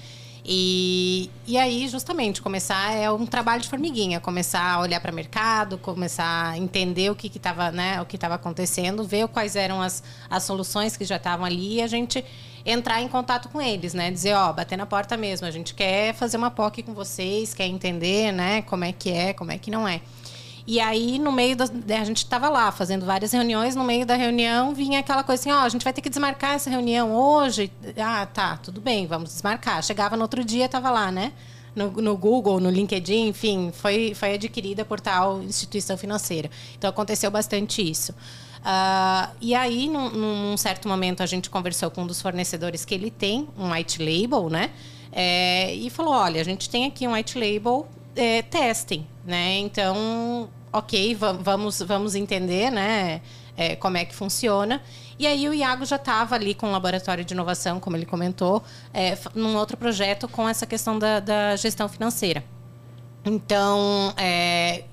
E, 0.48 1.32
e 1.48 1.58
aí, 1.58 1.88
justamente, 1.88 2.40
começar 2.40 2.94
é 2.94 3.12
um 3.12 3.26
trabalho 3.26 3.64
de 3.64 3.68
formiguinha, 3.68 4.20
começar 4.20 4.76
a 4.76 4.80
olhar 4.80 5.00
para 5.02 5.12
o 5.12 5.16
mercado, 5.16 5.76
começar 5.80 6.52
a 6.52 6.58
entender 6.58 7.10
o 7.10 7.16
que 7.16 7.36
estava 7.36 7.72
né, 7.72 8.00
o 8.00 8.06
que 8.06 8.16
acontecendo, 8.24 9.04
ver 9.04 9.28
quais 9.28 9.56
eram 9.56 9.82
as, 9.82 10.04
as 10.30 10.44
soluções 10.44 10.96
que 10.96 11.04
já 11.04 11.16
estavam 11.16 11.46
ali 11.46 11.78
e 11.78 11.82
a 11.82 11.88
gente 11.88 12.24
entrar 12.64 13.02
em 13.02 13.08
contato 13.08 13.50
com 13.50 13.60
eles, 13.60 13.96
né? 13.96 14.12
Dizer, 14.12 14.36
ó, 14.36 14.54
bater 14.54 14.78
na 14.78 14.86
porta 14.86 15.18
mesmo, 15.18 15.48
a 15.48 15.52
gente 15.52 15.74
quer 15.74 16.14
fazer 16.14 16.38
uma 16.38 16.52
POC 16.52 16.84
com 16.84 16.94
vocês, 16.94 17.56
quer 17.56 17.66
entender, 17.66 18.32
né, 18.32 18.62
como 18.64 18.86
é 18.86 18.92
que 18.92 19.10
é, 19.10 19.34
como 19.34 19.52
é 19.52 19.58
que 19.58 19.72
não 19.72 19.88
é. 19.88 20.02
E 20.68 20.80
aí, 20.80 21.20
no 21.20 21.32
meio 21.32 21.56
da. 21.56 21.66
A 22.00 22.04
gente 22.04 22.18
estava 22.18 22.50
lá 22.50 22.72
fazendo 22.72 23.06
várias 23.06 23.32
reuniões, 23.32 23.76
no 23.76 23.84
meio 23.84 24.06
da 24.06 24.16
reunião 24.16 24.74
vinha 24.74 25.00
aquela 25.00 25.24
coisa 25.24 25.42
assim: 25.42 25.52
ó, 25.52 25.62
oh, 25.62 25.66
a 25.66 25.70
gente 25.70 25.84
vai 25.84 25.94
ter 25.94 26.02
que 26.02 26.10
desmarcar 26.10 26.56
essa 26.56 26.70
reunião 26.70 27.14
hoje. 27.14 27.72
Ah, 27.98 28.26
tá, 28.26 28.58
tudo 28.58 28.82
bem, 28.82 29.06
vamos 29.06 29.30
desmarcar. 29.30 29.84
Chegava 29.84 30.16
no 30.18 30.24
outro 30.24 30.44
dia, 30.44 30.66
estava 30.66 30.90
lá, 30.90 31.12
né? 31.12 31.34
No, 31.76 31.92
no, 31.92 32.18
Google, 32.18 32.60
no 32.60 32.70
LinkedIn, 32.70 33.28
enfim, 33.28 33.70
foi, 33.74 34.14
foi 34.16 34.36
adquirida 34.36 34.86
por 34.86 35.00
tal 35.00 35.44
instituição 35.44 35.98
financeira. 35.98 36.50
Então 36.78 36.90
aconteceu 36.90 37.30
bastante 37.30 37.88
isso. 37.88 38.14
Uh, 38.14 39.36
e 39.42 39.54
aí, 39.54 39.88
num, 39.88 40.10
num, 40.10 40.58
certo 40.58 40.88
momento, 40.88 41.22
a 41.22 41.26
gente 41.28 41.50
conversou 41.50 41.92
com 41.92 42.02
um 42.02 42.08
dos 42.08 42.22
fornecedores 42.22 42.84
que 42.86 42.96
ele 42.96 43.12
tem, 43.12 43.48
um 43.56 43.72
white 43.72 44.02
label, 44.02 44.50
né? 44.50 44.72
É, 45.12 45.72
e 45.76 45.92
falou: 45.92 46.14
olha, 46.14 46.42
a 46.42 46.44
gente 46.44 46.68
tem 46.70 46.86
aqui 46.86 47.08
um 47.08 47.14
white 47.14 47.38
label 47.38 47.88
é, 48.16 48.42
testem, 48.42 49.06
né? 49.26 49.58
Então, 49.60 50.50
ok, 50.72 51.16
vamos, 51.16 51.82
vamos 51.82 52.16
entender, 52.16 52.72
né? 52.72 53.22
é, 53.58 53.76
como 53.76 53.98
é 53.98 54.06
que 54.06 54.14
funciona. 54.14 54.82
E 55.18 55.26
aí 55.26 55.48
o 55.48 55.54
Iago 55.54 55.86
já 55.86 55.96
estava 55.96 56.36
ali 56.36 56.54
com 56.54 56.68
o 56.68 56.72
laboratório 56.72 57.24
de 57.24 57.34
inovação, 57.34 57.80
como 57.80 57.96
ele 57.96 58.06
comentou, 58.06 58.64
é, 58.94 59.18
num 59.34 59.56
outro 59.56 59.78
projeto 59.78 60.28
com 60.28 60.48
essa 60.48 60.66
questão 60.66 61.00
da, 61.00 61.20
da 61.20 61.56
gestão 61.56 61.88
financeira. 61.88 62.44
Então, 63.24 64.14
é, 64.18 64.84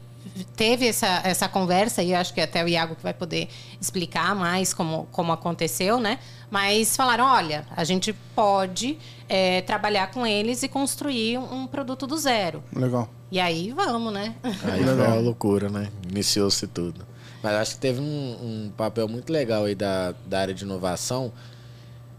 teve 0.56 0.86
essa, 0.88 1.20
essa 1.24 1.48
conversa, 1.48 2.02
e 2.02 2.14
acho 2.14 2.32
que 2.32 2.40
até 2.40 2.64
o 2.64 2.68
Iago 2.68 2.94
que 2.96 3.02
vai 3.02 3.14
poder 3.14 3.48
explicar 3.80 4.34
mais 4.34 4.72
como, 4.72 5.06
como 5.12 5.32
aconteceu, 5.32 6.00
né? 6.00 6.18
Mas 6.50 6.96
falaram, 6.96 7.24
olha, 7.24 7.66
a 7.74 7.84
gente 7.84 8.12
pode 8.34 8.98
é, 9.28 9.62
trabalhar 9.62 10.10
com 10.10 10.26
eles 10.26 10.62
e 10.62 10.68
construir 10.68 11.38
um 11.38 11.66
produto 11.66 12.06
do 12.06 12.16
zero. 12.16 12.62
Legal. 12.74 13.08
E 13.30 13.40
aí 13.40 13.72
vamos, 13.72 14.12
né? 14.12 14.34
Aí 14.42 14.84
foi 14.84 14.94
uma 14.94 15.14
loucura, 15.14 15.68
né? 15.68 15.88
Iniciou-se 16.10 16.66
tudo. 16.66 17.06
Mas 17.42 17.54
acho 17.54 17.74
que 17.74 17.80
teve 17.80 18.00
um, 18.00 18.04
um, 18.04 18.72
papel 18.76 19.08
muito 19.08 19.32
legal 19.32 19.64
aí 19.64 19.74
da, 19.74 20.14
da 20.26 20.40
área 20.40 20.54
de 20.54 20.64
inovação, 20.64 21.32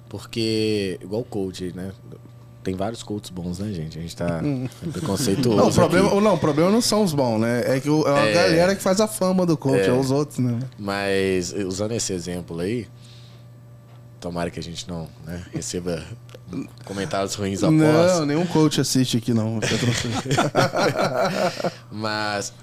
porque, 0.09 0.99
igual 1.01 1.21
o 1.21 1.25
coach, 1.25 1.71
né? 1.73 1.93
Tem 2.63 2.75
vários 2.75 3.03
coaches 3.03 3.29
bons, 3.29 3.59
né, 3.59 3.73
gente? 3.73 3.99
A 3.99 4.01
gente 4.01 4.15
tá 4.15 4.41
hum. 4.43 4.67
preconceituoso. 4.91 5.57
Não, 5.57 5.67
o 5.67 5.73
problema, 5.73 6.07
aqui. 6.07 6.21
não, 6.21 6.35
o 6.35 6.37
problema 6.37 6.71
não 6.71 6.81
são 6.81 7.03
os 7.03 7.13
bons, 7.13 7.39
né? 7.39 7.63
É 7.65 7.79
que 7.79 7.89
o, 7.89 8.07
é 8.07 8.19
a 8.19 8.25
é, 8.25 8.33
galera 8.33 8.75
que 8.75 8.81
faz 8.81 9.01
a 9.01 9.07
fama 9.07 9.45
do 9.45 9.57
coach, 9.57 9.81
é, 9.81 9.87
é 9.87 9.91
os 9.91 10.11
outros, 10.11 10.39
né? 10.39 10.59
Mas, 10.79 11.51
usando 11.51 11.91
esse 11.91 12.13
exemplo 12.13 12.61
aí, 12.61 12.87
tomara 14.19 14.49
que 14.49 14.59
a 14.59 14.63
gente 14.63 14.87
não 14.87 15.09
né, 15.25 15.43
receba 15.51 16.01
comentários 16.85 17.35
ruins 17.35 17.63
após. 17.63 17.77
Não, 17.77 18.25
nenhum 18.25 18.45
coach 18.45 18.79
assiste 18.79 19.17
aqui, 19.17 19.33
não. 19.33 19.59
Mas 21.91 22.53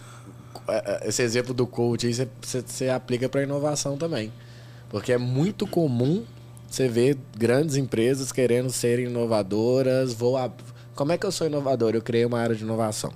é, 0.66 1.04
é, 1.04 1.08
esse 1.08 1.22
exemplo 1.22 1.52
do 1.52 1.66
coach 1.66 2.06
aí 2.06 2.14
você, 2.14 2.28
você 2.42 2.88
aplica 2.88 3.28
para 3.28 3.42
inovação 3.42 3.96
também. 3.96 4.32
Porque 4.88 5.12
é 5.12 5.18
muito 5.18 5.66
comum 5.66 6.24
você 6.70 6.88
ver 6.88 7.18
grandes 7.36 7.76
empresas 7.76 8.30
querendo 8.32 8.70
ser 8.70 8.98
inovadoras. 9.00 10.12
Vou 10.12 10.36
a... 10.36 10.50
Como 10.94 11.12
é 11.12 11.18
que 11.18 11.26
eu 11.26 11.32
sou 11.32 11.46
inovador? 11.46 11.94
Eu 11.94 12.02
criei 12.02 12.24
uma 12.24 12.38
área 12.38 12.54
de 12.54 12.62
inovação. 12.62 13.12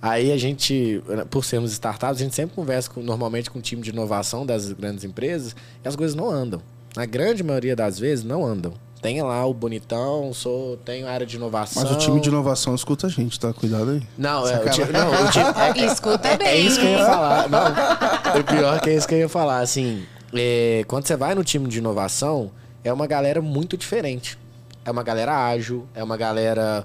Aí 0.00 0.32
a 0.32 0.36
gente, 0.36 1.02
por 1.30 1.44
sermos 1.44 1.72
startups, 1.72 2.20
a 2.20 2.24
gente 2.24 2.34
sempre 2.34 2.54
conversa 2.54 2.90
com, 2.90 3.02
normalmente 3.02 3.50
com 3.50 3.58
o 3.58 3.62
time 3.62 3.80
de 3.80 3.88
inovação 3.88 4.44
das 4.44 4.70
grandes 4.72 5.02
empresas 5.02 5.56
e 5.82 5.88
as 5.88 5.96
coisas 5.96 6.14
não 6.14 6.30
andam. 6.30 6.60
Na 6.94 7.06
grande 7.06 7.42
maioria 7.42 7.74
das 7.74 7.98
vezes 7.98 8.24
não 8.24 8.44
andam. 8.44 8.74
Tem 9.00 9.22
lá 9.22 9.44
o 9.44 9.52
bonitão, 9.52 10.32
sou, 10.32 10.78
tenho 10.78 11.06
área 11.06 11.26
de 11.26 11.36
inovação. 11.36 11.82
Mas 11.82 11.92
o 11.92 11.98
time 11.98 12.20
de 12.20 12.28
inovação 12.28 12.74
escuta 12.74 13.06
a 13.06 13.10
gente, 13.10 13.38
tá? 13.38 13.52
Cuidado 13.52 13.90
aí. 13.90 14.02
Não, 14.16 14.48
é, 14.48 14.64
o 14.64 14.70
time, 14.70 14.92
não, 14.92 15.10
o 15.10 15.30
time, 15.30 15.44
é, 15.82 15.84
escuta 15.92 16.28
é, 16.28 16.36
bem. 16.38 16.48
É 16.48 16.56
isso 16.58 16.80
que 16.80 16.86
eu 16.86 16.90
ia 16.90 17.04
falar. 17.04 17.48
Não, 17.48 18.40
o 18.40 18.44
pior 18.44 18.80
que 18.80 18.90
é 18.90 18.96
isso 18.96 19.08
que 19.08 19.14
eu 19.14 19.18
ia 19.18 19.28
falar. 19.28 19.60
Assim, 19.60 20.04
é, 20.34 20.84
quando 20.86 21.06
você 21.06 21.16
vai 21.16 21.34
no 21.34 21.44
time 21.44 21.68
de 21.68 21.78
inovação, 21.78 22.50
é 22.82 22.92
uma 22.92 23.06
galera 23.06 23.40
muito 23.40 23.76
diferente. 23.76 24.38
É 24.84 24.90
uma 24.90 25.02
galera 25.02 25.46
ágil, 25.48 25.86
é 25.94 26.02
uma 26.02 26.16
galera 26.16 26.84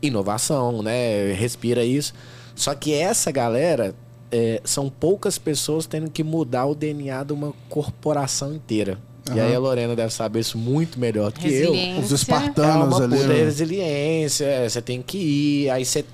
inovação, 0.00 0.82
né? 0.82 1.32
Respira 1.32 1.84
isso. 1.84 2.14
Só 2.54 2.74
que 2.74 2.94
essa 2.94 3.30
galera 3.30 3.94
é, 4.30 4.60
são 4.64 4.88
poucas 4.88 5.38
pessoas 5.38 5.86
tendo 5.86 6.10
que 6.10 6.22
mudar 6.22 6.66
o 6.66 6.74
DNA 6.74 7.24
de 7.24 7.32
uma 7.32 7.52
corporação 7.68 8.54
inteira. 8.54 8.98
Uhum. 9.28 9.36
E 9.36 9.40
aí 9.40 9.54
a 9.54 9.58
Lorena 9.58 9.94
deve 9.94 10.12
saber 10.12 10.40
isso 10.40 10.58
muito 10.58 10.98
melhor 10.98 11.32
do 11.32 11.40
que 11.40 11.48
eu. 11.48 11.72
Os 11.98 12.10
espartanos 12.10 13.00
é 13.00 13.06
uma 13.06 13.16
ali. 13.16 13.24
Né? 13.24 13.34
resiliência, 13.44 14.44
é, 14.44 14.68
você 14.68 14.82
tem 14.82 15.00
que 15.00 15.18
ir. 15.18 15.70
Aí 15.70 15.84
você, 15.84 16.04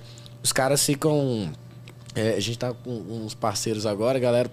os 0.43 0.53
caras 0.53 0.85
ficam. 0.85 1.51
É, 2.15 2.35
a 2.35 2.41
gente 2.41 2.59
tá 2.59 2.73
com 2.73 2.91
uns 2.91 3.35
parceiros 3.35 3.87
agora, 3.87 4.19
galera. 4.19 4.51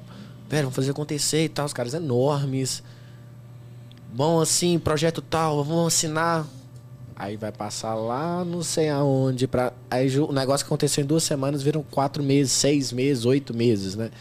Pera, 0.50 0.64
vamos 0.64 0.76
fazer 0.76 0.91
acontecer 0.91 1.46
e 1.46 1.50
tal. 1.50 1.66
Os 1.66 1.74
caras 1.74 1.93
enormes. 1.93 2.84
Bom, 4.14 4.39
assim, 4.39 4.80
projeto 4.80 5.22
tal, 5.22 5.64
vamos 5.64 5.88
assinar. 5.93 6.48
Aí 7.16 7.38
vai 7.38 7.52
passar 7.52 7.96
lá 7.96 8.43
não 8.43 8.62
sei 8.62 8.89
aonde. 8.89 9.48
Pra... 9.48 9.72
Aí 9.89 10.20
o 10.20 10.32
negócio 10.32 10.66
que 10.66 10.70
aconteceu 10.70 11.04
em 11.04 11.08
duas 11.08 11.24
semanas 11.24 11.64
viram 11.64 11.84
quatro 11.84 12.22
meses, 12.22 12.52
seis 12.52 12.91
meses, 12.91 13.26
oito 13.26 13.54
meses, 13.56 13.96
né? 13.96 14.12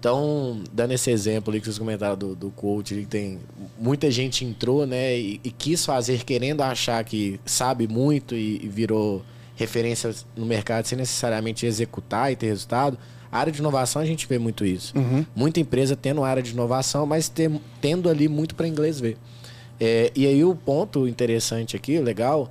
Então, 0.00 0.62
dando 0.72 0.92
esse 0.92 1.10
exemplo 1.10 1.50
ali 1.50 1.60
que 1.60 1.66
vocês 1.66 1.78
comentaram 1.78 2.16
do, 2.16 2.34
do 2.34 2.50
coach, 2.50 2.94
que 2.94 3.04
tem 3.04 3.38
muita 3.78 4.10
gente 4.10 4.46
entrou, 4.46 4.86
né, 4.86 5.18
e, 5.18 5.38
e, 5.44 5.50
quis 5.50 5.84
fazer 5.84 6.24
querendo 6.24 6.62
achar 6.62 7.04
que 7.04 7.38
sabe 7.44 7.86
muito 7.86 8.34
e, 8.34 8.64
e, 8.64 8.68
virou 8.68 9.22
referência 9.54 10.14
no 10.34 10.46
mercado 10.46 10.86
sem 10.86 10.96
necessariamente 10.96 11.66
executar 11.66 12.32
e 12.32 12.36
ter 12.36 12.46
resultado. 12.46 12.96
A 13.30 13.38
área 13.38 13.52
de 13.52 13.60
inovação 13.60 14.02
a 14.02 14.04
gente 14.04 14.26
vê 14.26 14.38
muito 14.38 14.64
isso. 14.64 14.96
Uhum. 14.96 15.24
Muita 15.34 15.60
empresa 15.60 15.94
tendo 15.94 16.24
área 16.24 16.42
de 16.42 16.50
inovação, 16.50 17.06
mas 17.06 17.28
ter, 17.28 17.50
tendo 17.80 18.08
ali 18.08 18.28
muito 18.28 18.54
para 18.54 18.66
inglês 18.66 18.98
ver. 18.98 19.16
É, 19.78 20.10
e 20.14 20.26
aí 20.26 20.44
o 20.44 20.54
ponto 20.54 21.08
interessante 21.08 21.76
aqui, 21.76 21.98
legal, 22.00 22.50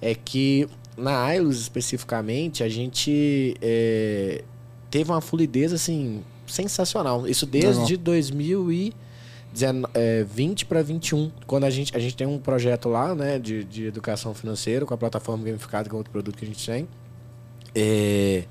é 0.00 0.14
que 0.14 0.68
na 0.96 1.24
AILOS 1.24 1.60
especificamente 1.60 2.62
a 2.62 2.68
gente 2.68 3.56
é, 3.62 4.44
teve 4.90 5.10
uma 5.10 5.20
fluidez 5.20 5.72
assim 5.72 6.22
sensacional. 6.46 7.26
Isso 7.26 7.46
desde 7.46 7.96
2020 7.96 8.94
para 10.66 10.82
21, 10.82 11.30
quando 11.46 11.64
a 11.64 11.70
gente, 11.70 11.96
a 11.96 11.98
gente 11.98 12.16
tem 12.16 12.26
um 12.26 12.38
projeto 12.38 12.88
lá, 12.88 13.14
né, 13.14 13.38
de, 13.38 13.64
de 13.64 13.86
educação 13.86 14.34
financeira 14.34 14.84
com 14.84 14.94
a 14.94 14.98
plataforma 14.98 15.44
gamificada, 15.44 15.88
que 15.88 15.94
é 15.94 15.98
outro 15.98 16.12
produto 16.12 16.36
que 16.36 16.44
a 16.44 16.48
gente 16.48 16.64
tem. 16.64 16.86
É, 17.74 18.44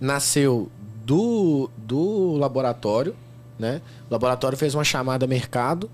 nasceu 0.00 0.70
do, 1.04 1.70
do 1.76 2.36
laboratório, 2.36 3.14
né? 3.58 3.80
O 4.08 4.12
laboratório 4.12 4.56
fez 4.56 4.74
uma 4.74 4.84
chamada 4.84 5.26
mercado. 5.26 5.90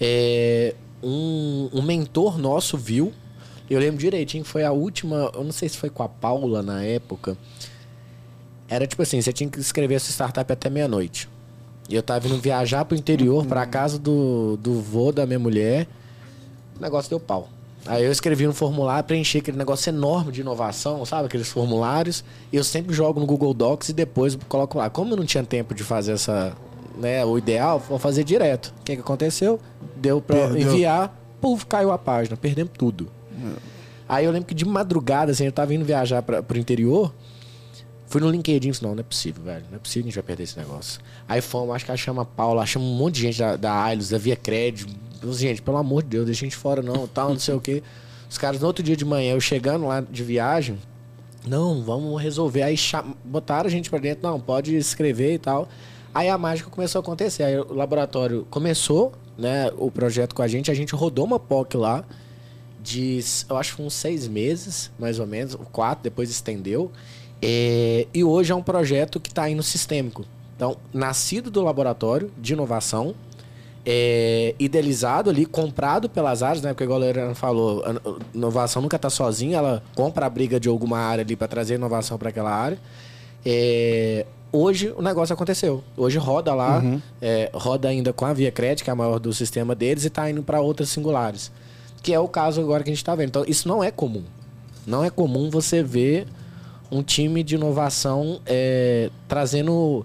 É, 0.00 0.74
um, 1.02 1.70
um 1.72 1.82
mentor 1.82 2.38
nosso 2.38 2.76
viu. 2.76 3.12
Eu 3.68 3.80
lembro 3.80 3.98
direitinho, 3.98 4.44
foi 4.44 4.64
a 4.64 4.72
última. 4.72 5.30
Eu 5.34 5.42
não 5.42 5.52
sei 5.52 5.68
se 5.68 5.76
foi 5.76 5.90
com 5.90 6.02
a 6.02 6.08
Paula 6.08 6.62
na 6.62 6.82
época 6.82 7.36
era 8.68 8.86
tipo 8.86 9.02
assim, 9.02 9.20
você 9.20 9.32
tinha 9.32 9.48
que 9.48 9.58
escrever 9.60 9.94
essa 9.94 10.10
startup 10.10 10.50
até 10.52 10.68
meia-noite. 10.68 11.28
E 11.88 11.94
eu 11.94 12.02
tava 12.02 12.26
indo 12.26 12.38
viajar 12.38 12.84
pro 12.84 12.96
interior, 12.96 13.42
uhum. 13.42 13.48
pra 13.48 13.64
casa 13.64 13.98
do, 13.98 14.56
do 14.56 14.80
vô 14.80 15.12
da 15.12 15.24
minha 15.24 15.38
mulher. 15.38 15.86
O 16.76 16.82
negócio 16.82 17.08
deu 17.08 17.20
pau. 17.20 17.48
Aí 17.86 18.04
eu 18.04 18.12
escrevi 18.12 18.46
um 18.46 18.52
formulário, 18.52 19.04
preenchi 19.04 19.38
aquele 19.38 19.56
negócio 19.56 19.90
enorme 19.90 20.32
de 20.32 20.40
inovação, 20.40 21.04
sabe? 21.04 21.26
Aqueles 21.26 21.48
formulários. 21.48 22.24
E 22.52 22.56
eu 22.56 22.64
sempre 22.64 22.94
jogo 22.94 23.20
no 23.20 23.26
Google 23.26 23.54
Docs 23.54 23.90
e 23.90 23.92
depois 23.92 24.36
coloco 24.48 24.78
lá. 24.78 24.90
Como 24.90 25.12
eu 25.12 25.16
não 25.16 25.24
tinha 25.24 25.44
tempo 25.44 25.74
de 25.74 25.84
fazer 25.84 26.12
essa. 26.12 26.56
Né, 26.98 27.22
o 27.26 27.36
ideal, 27.36 27.78
vou 27.78 27.98
fazer 27.98 28.24
direto. 28.24 28.72
O 28.80 28.82
que, 28.82 28.94
que 28.94 29.02
aconteceu? 29.02 29.60
Deu 29.96 30.18
pra 30.18 30.48
Perdeu. 30.48 30.62
enviar, 30.62 31.14
puf, 31.42 31.66
caiu 31.66 31.92
a 31.92 31.98
página, 31.98 32.38
perdemos 32.38 32.72
tudo. 32.76 33.10
Uhum. 33.30 33.54
Aí 34.08 34.24
eu 34.24 34.30
lembro 34.30 34.46
que 34.46 34.54
de 34.54 34.64
madrugada, 34.64 35.32
assim, 35.32 35.44
eu 35.44 35.52
tava 35.52 35.74
indo 35.74 35.84
viajar 35.84 36.22
pra, 36.22 36.42
pro 36.42 36.56
interior. 36.58 37.12
Fui 38.06 38.20
no 38.20 38.30
LinkedIn 38.30 38.68
e 38.68 38.70
disse, 38.70 38.82
não, 38.82 38.94
não 38.94 39.00
é 39.00 39.02
possível, 39.02 39.42
velho. 39.42 39.64
Não 39.68 39.76
é 39.76 39.78
possível 39.78 40.04
que 40.04 40.08
a 40.08 40.10
gente 40.10 40.14
vai 40.14 40.22
perder 40.22 40.44
esse 40.44 40.58
negócio. 40.58 41.00
Aí 41.28 41.40
fomos, 41.40 41.74
acho 41.74 41.84
que 41.84 41.90
ela 41.90 41.98
chama 41.98 42.24
Paula, 42.24 42.64
chama 42.64 42.84
um 42.84 42.96
monte 42.96 43.16
de 43.16 43.22
gente 43.22 43.38
da, 43.38 43.56
da 43.56 43.82
Ailos, 43.82 44.08
da 44.08 44.16
Via 44.16 44.36
Crédito. 44.36 44.94
Gente, 45.32 45.62
pelo 45.62 45.76
amor 45.76 46.02
de 46.02 46.10
Deus, 46.10 46.26
deixa 46.26 46.44
a 46.44 46.48
gente 46.48 46.56
fora 46.56 46.82
não, 46.82 47.06
tal, 47.06 47.30
não 47.30 47.38
sei 47.38 47.54
o 47.54 47.60
quê. 47.60 47.82
Os 48.28 48.38
caras, 48.38 48.60
no 48.60 48.66
outro 48.66 48.82
dia 48.82 48.96
de 48.96 49.04
manhã, 49.04 49.32
eu 49.32 49.40
chegando 49.40 49.86
lá 49.86 50.00
de 50.00 50.22
viagem, 50.22 50.78
não, 51.46 51.82
vamos 51.82 52.20
resolver. 52.20 52.62
Aí 52.62 52.76
botaram 53.24 53.68
a 53.68 53.70
gente 53.70 53.88
pra 53.88 53.98
dentro, 53.98 54.28
não, 54.28 54.40
pode 54.40 54.76
escrever 54.76 55.34
e 55.34 55.38
tal. 55.38 55.68
Aí 56.12 56.28
a 56.28 56.36
mágica 56.36 56.68
começou 56.68 56.98
a 56.98 57.02
acontecer. 57.02 57.44
Aí 57.44 57.58
o 57.58 57.72
laboratório 57.72 58.46
começou, 58.50 59.12
né, 59.38 59.70
o 59.76 59.90
projeto 59.90 60.34
com 60.34 60.42
a 60.42 60.48
gente. 60.48 60.70
A 60.70 60.74
gente 60.74 60.94
rodou 60.94 61.24
uma 61.24 61.38
POC 61.38 61.76
lá 61.76 62.04
de, 62.82 63.20
eu 63.48 63.56
acho, 63.56 63.80
uns 63.82 63.94
seis 63.94 64.26
meses, 64.26 64.90
mais 64.98 65.18
ou 65.18 65.26
menos, 65.26 65.56
quatro, 65.72 66.02
depois 66.02 66.30
estendeu. 66.30 66.90
É, 67.40 68.06
e 68.14 68.24
hoje 68.24 68.50
é 68.50 68.54
um 68.54 68.62
projeto 68.62 69.20
que 69.20 69.28
está 69.28 69.48
indo 69.48 69.62
sistêmico. 69.62 70.24
Então, 70.56 70.76
nascido 70.92 71.50
do 71.50 71.62
laboratório 71.62 72.32
de 72.38 72.54
inovação, 72.54 73.14
é, 73.88 74.52
idealizado 74.58 75.30
ali, 75.30 75.46
comprado 75.46 76.08
pelas 76.08 76.42
áreas, 76.42 76.60
né? 76.60 76.70
Porque 76.70 76.82
igual 76.82 77.00
a 77.00 77.04
Lorena 77.06 77.34
falou, 77.36 77.84
a 77.84 78.36
inovação 78.36 78.82
nunca 78.82 78.96
está 78.96 79.08
sozinha, 79.08 79.58
ela 79.58 79.80
compra 79.94 80.26
a 80.26 80.30
briga 80.30 80.58
de 80.58 80.68
alguma 80.68 80.98
área 80.98 81.22
ali 81.22 81.36
para 81.36 81.46
trazer 81.46 81.76
inovação 81.76 82.18
para 82.18 82.30
aquela 82.30 82.50
área. 82.50 82.76
É, 83.44 84.26
hoje 84.50 84.92
o 84.96 85.00
negócio 85.00 85.32
aconteceu. 85.32 85.84
Hoje 85.96 86.18
roda 86.18 86.52
lá, 86.52 86.80
uhum. 86.80 87.00
é, 87.22 87.48
roda 87.54 87.88
ainda 87.88 88.12
com 88.12 88.26
a 88.26 88.32
Via 88.32 88.50
Credit, 88.50 88.82
que 88.82 88.90
é 88.90 88.92
a 88.92 88.96
maior 88.96 89.20
do 89.20 89.32
sistema 89.32 89.72
deles, 89.72 90.02
e 90.02 90.08
está 90.08 90.28
indo 90.28 90.42
para 90.42 90.60
outras 90.60 90.88
singulares. 90.88 91.52
Que 92.02 92.12
é 92.12 92.18
o 92.18 92.26
caso 92.26 92.60
agora 92.60 92.82
que 92.82 92.90
a 92.90 92.92
gente 92.92 93.02
está 93.02 93.14
vendo. 93.14 93.28
Então, 93.28 93.44
isso 93.46 93.68
não 93.68 93.84
é 93.84 93.92
comum. 93.92 94.24
Não 94.84 95.04
é 95.04 95.10
comum 95.10 95.48
você 95.48 95.80
ver 95.80 96.26
um 96.90 97.04
time 97.04 97.44
de 97.44 97.54
inovação 97.54 98.40
é, 98.46 99.10
trazendo 99.28 100.04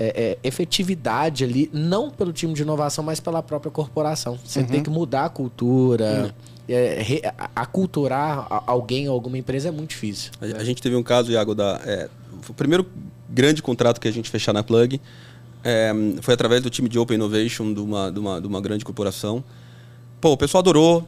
é, 0.00 0.38
é, 0.42 0.48
efetividade 0.48 1.44
ali, 1.44 1.70
não 1.74 2.10
pelo 2.10 2.32
time 2.32 2.54
de 2.54 2.62
inovação, 2.62 3.04
mas 3.04 3.20
pela 3.20 3.42
própria 3.42 3.70
corporação. 3.70 4.38
Você 4.42 4.60
uhum. 4.60 4.66
tem 4.66 4.82
que 4.82 4.88
mudar 4.88 5.26
a 5.26 5.28
cultura. 5.28 6.24
Uhum. 6.24 6.50
É, 6.66 7.02
re, 7.02 7.20
aculturar 7.54 8.46
alguém 8.66 9.08
ou 9.08 9.14
alguma 9.14 9.36
empresa 9.36 9.68
é 9.68 9.70
muito 9.70 9.90
difícil. 9.90 10.30
A, 10.40 10.60
a 10.60 10.64
gente 10.64 10.80
teve 10.80 10.96
um 10.96 11.02
caso, 11.02 11.30
Iago, 11.30 11.54
da, 11.54 11.80
é, 11.84 12.08
o 12.48 12.54
primeiro 12.54 12.86
grande 13.28 13.62
contrato 13.62 14.00
que 14.00 14.08
a 14.08 14.12
gente 14.12 14.30
fechar 14.30 14.52
na 14.52 14.62
Plug 14.62 15.00
É, 15.62 15.92
foi 16.22 16.32
através 16.32 16.62
do 16.62 16.70
time 16.70 16.88
de 16.88 16.98
Open 16.98 17.16
Innovation 17.16 17.74
de 17.74 17.80
uma, 17.80 18.10
de 18.10 18.18
uma, 18.18 18.40
de 18.40 18.46
uma 18.46 18.60
grande 18.62 18.82
corporação. 18.82 19.44
Pô, 20.18 20.32
o 20.32 20.36
pessoal 20.36 20.60
adorou, 20.60 21.06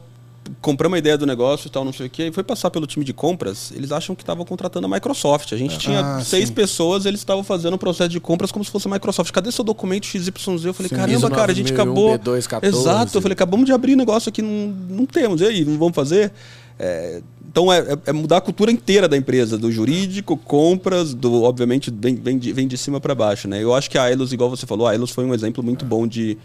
compramos 0.61 0.95
a 0.95 0.99
ideia 0.99 1.17
do 1.17 1.25
negócio 1.25 1.67
e 1.67 1.69
tal, 1.69 1.85
não 1.85 1.93
sei 1.93 2.07
o 2.07 2.09
quê, 2.09 2.27
e 2.27 2.31
foi 2.31 2.43
passar 2.43 2.69
pelo 2.69 2.85
time 2.85 3.03
de 3.05 3.13
compras, 3.13 3.71
eles 3.75 3.91
acham 3.91 4.15
que 4.15 4.23
estavam 4.23 4.45
contratando 4.45 4.85
a 4.87 4.89
Microsoft. 4.89 5.51
A 5.53 5.57
gente 5.57 5.77
tinha 5.77 5.99
Ah, 6.17 6.21
seis 6.23 6.47
sim. 6.49 6.53
pessoas, 6.53 7.05
eles 7.05 7.19
estavam 7.21 7.43
fazendo 7.43 7.73
o 7.75 7.77
processo 7.77 8.09
de 8.09 8.19
compras 8.19 8.51
como 8.51 8.63
se 8.63 8.71
fosse 8.71 8.87
a 8.87 8.91
Microsoft. 8.91 9.31
Cadê 9.31 9.51
seu 9.51 9.63
documento 9.63 10.05
XYZ? 10.05 10.29
Eu 10.65 10.73
falei, 10.73 10.89
Sim. 10.89 10.95
caramba, 10.95 11.29
cara, 11.29 11.51
a 11.51 11.55
gente 11.55 11.71
9001, 11.73 11.75
acabou. 12.15 12.19
B214. 12.19 12.63
Exato, 12.67 13.17
eu 13.17 13.21
falei, 13.21 13.33
acabamos 13.33 13.65
de 13.65 13.71
abrir 13.71 13.95
negócio 13.95 14.29
aqui, 14.29 14.41
não, 14.41 14.73
não 14.89 15.05
temos. 15.05 15.41
E 15.41 15.45
aí, 15.45 15.65
não 15.65 15.77
vamos 15.77 15.95
fazer? 15.95 16.31
É, 16.79 17.21
então 17.47 17.71
é, 17.71 17.79
é- 17.79 17.97
é 18.07 18.11
mudar 18.11 18.37
a 18.37 18.41
cultura 18.41 18.71
inteira 18.71 19.07
da 19.07 19.15
empresa, 19.15 19.57
do 19.57 19.71
jurídico, 19.71 20.35
compras, 20.35 21.13
do 21.13 21.43
obviamente 21.43 21.91
vem, 21.95 22.15
vem, 22.15 22.37
de, 22.37 22.51
vem 22.51 22.67
de 22.67 22.77
cima 22.77 22.99
para 22.99 23.13
baixo, 23.13 23.47
né? 23.47 23.63
Eu 23.63 23.73
acho 23.75 23.89
que 23.91 23.97
a 23.97 24.09
Elos, 24.11 24.33
igual 24.33 24.49
você 24.49 24.65
falou, 24.65 24.87
a 24.87 24.93
Elos 24.95 25.11
foi 25.11 25.23
um 25.23 25.33
exemplo 25.33 25.63
muito 25.63 25.85
bom 25.85 26.07
de 26.07 26.35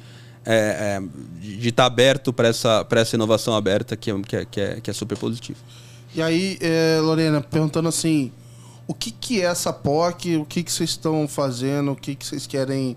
é, 0.44 1.00
é, 1.00 1.02
de 1.40 1.68
estar 1.68 1.86
aberto 1.86 2.32
para 2.32 2.48
essa, 2.48 2.84
pra 2.84 3.00
essa 3.00 3.16
inovação 3.16 3.54
aberta 3.54 3.96
que 3.96 4.10
é, 4.10 4.22
que 4.22 4.36
é, 4.36 4.44
que 4.44 4.60
é, 4.60 4.80
que 4.80 4.90
é 4.90 4.92
super 4.92 5.16
positivo. 5.18 5.58
E 6.14 6.22
aí, 6.22 6.58
é, 6.60 6.98
Lorena, 7.00 7.40
perguntando 7.40 7.88
assim, 7.88 8.32
o 8.86 8.94
que, 8.94 9.10
que 9.10 9.42
é 9.42 9.44
essa 9.44 9.72
POC, 9.72 10.36
o 10.36 10.44
que, 10.44 10.62
que 10.62 10.72
vocês 10.72 10.90
estão 10.90 11.28
fazendo, 11.28 11.92
o 11.92 11.96
que, 11.96 12.14
que 12.14 12.26
vocês 12.26 12.46
querem 12.46 12.96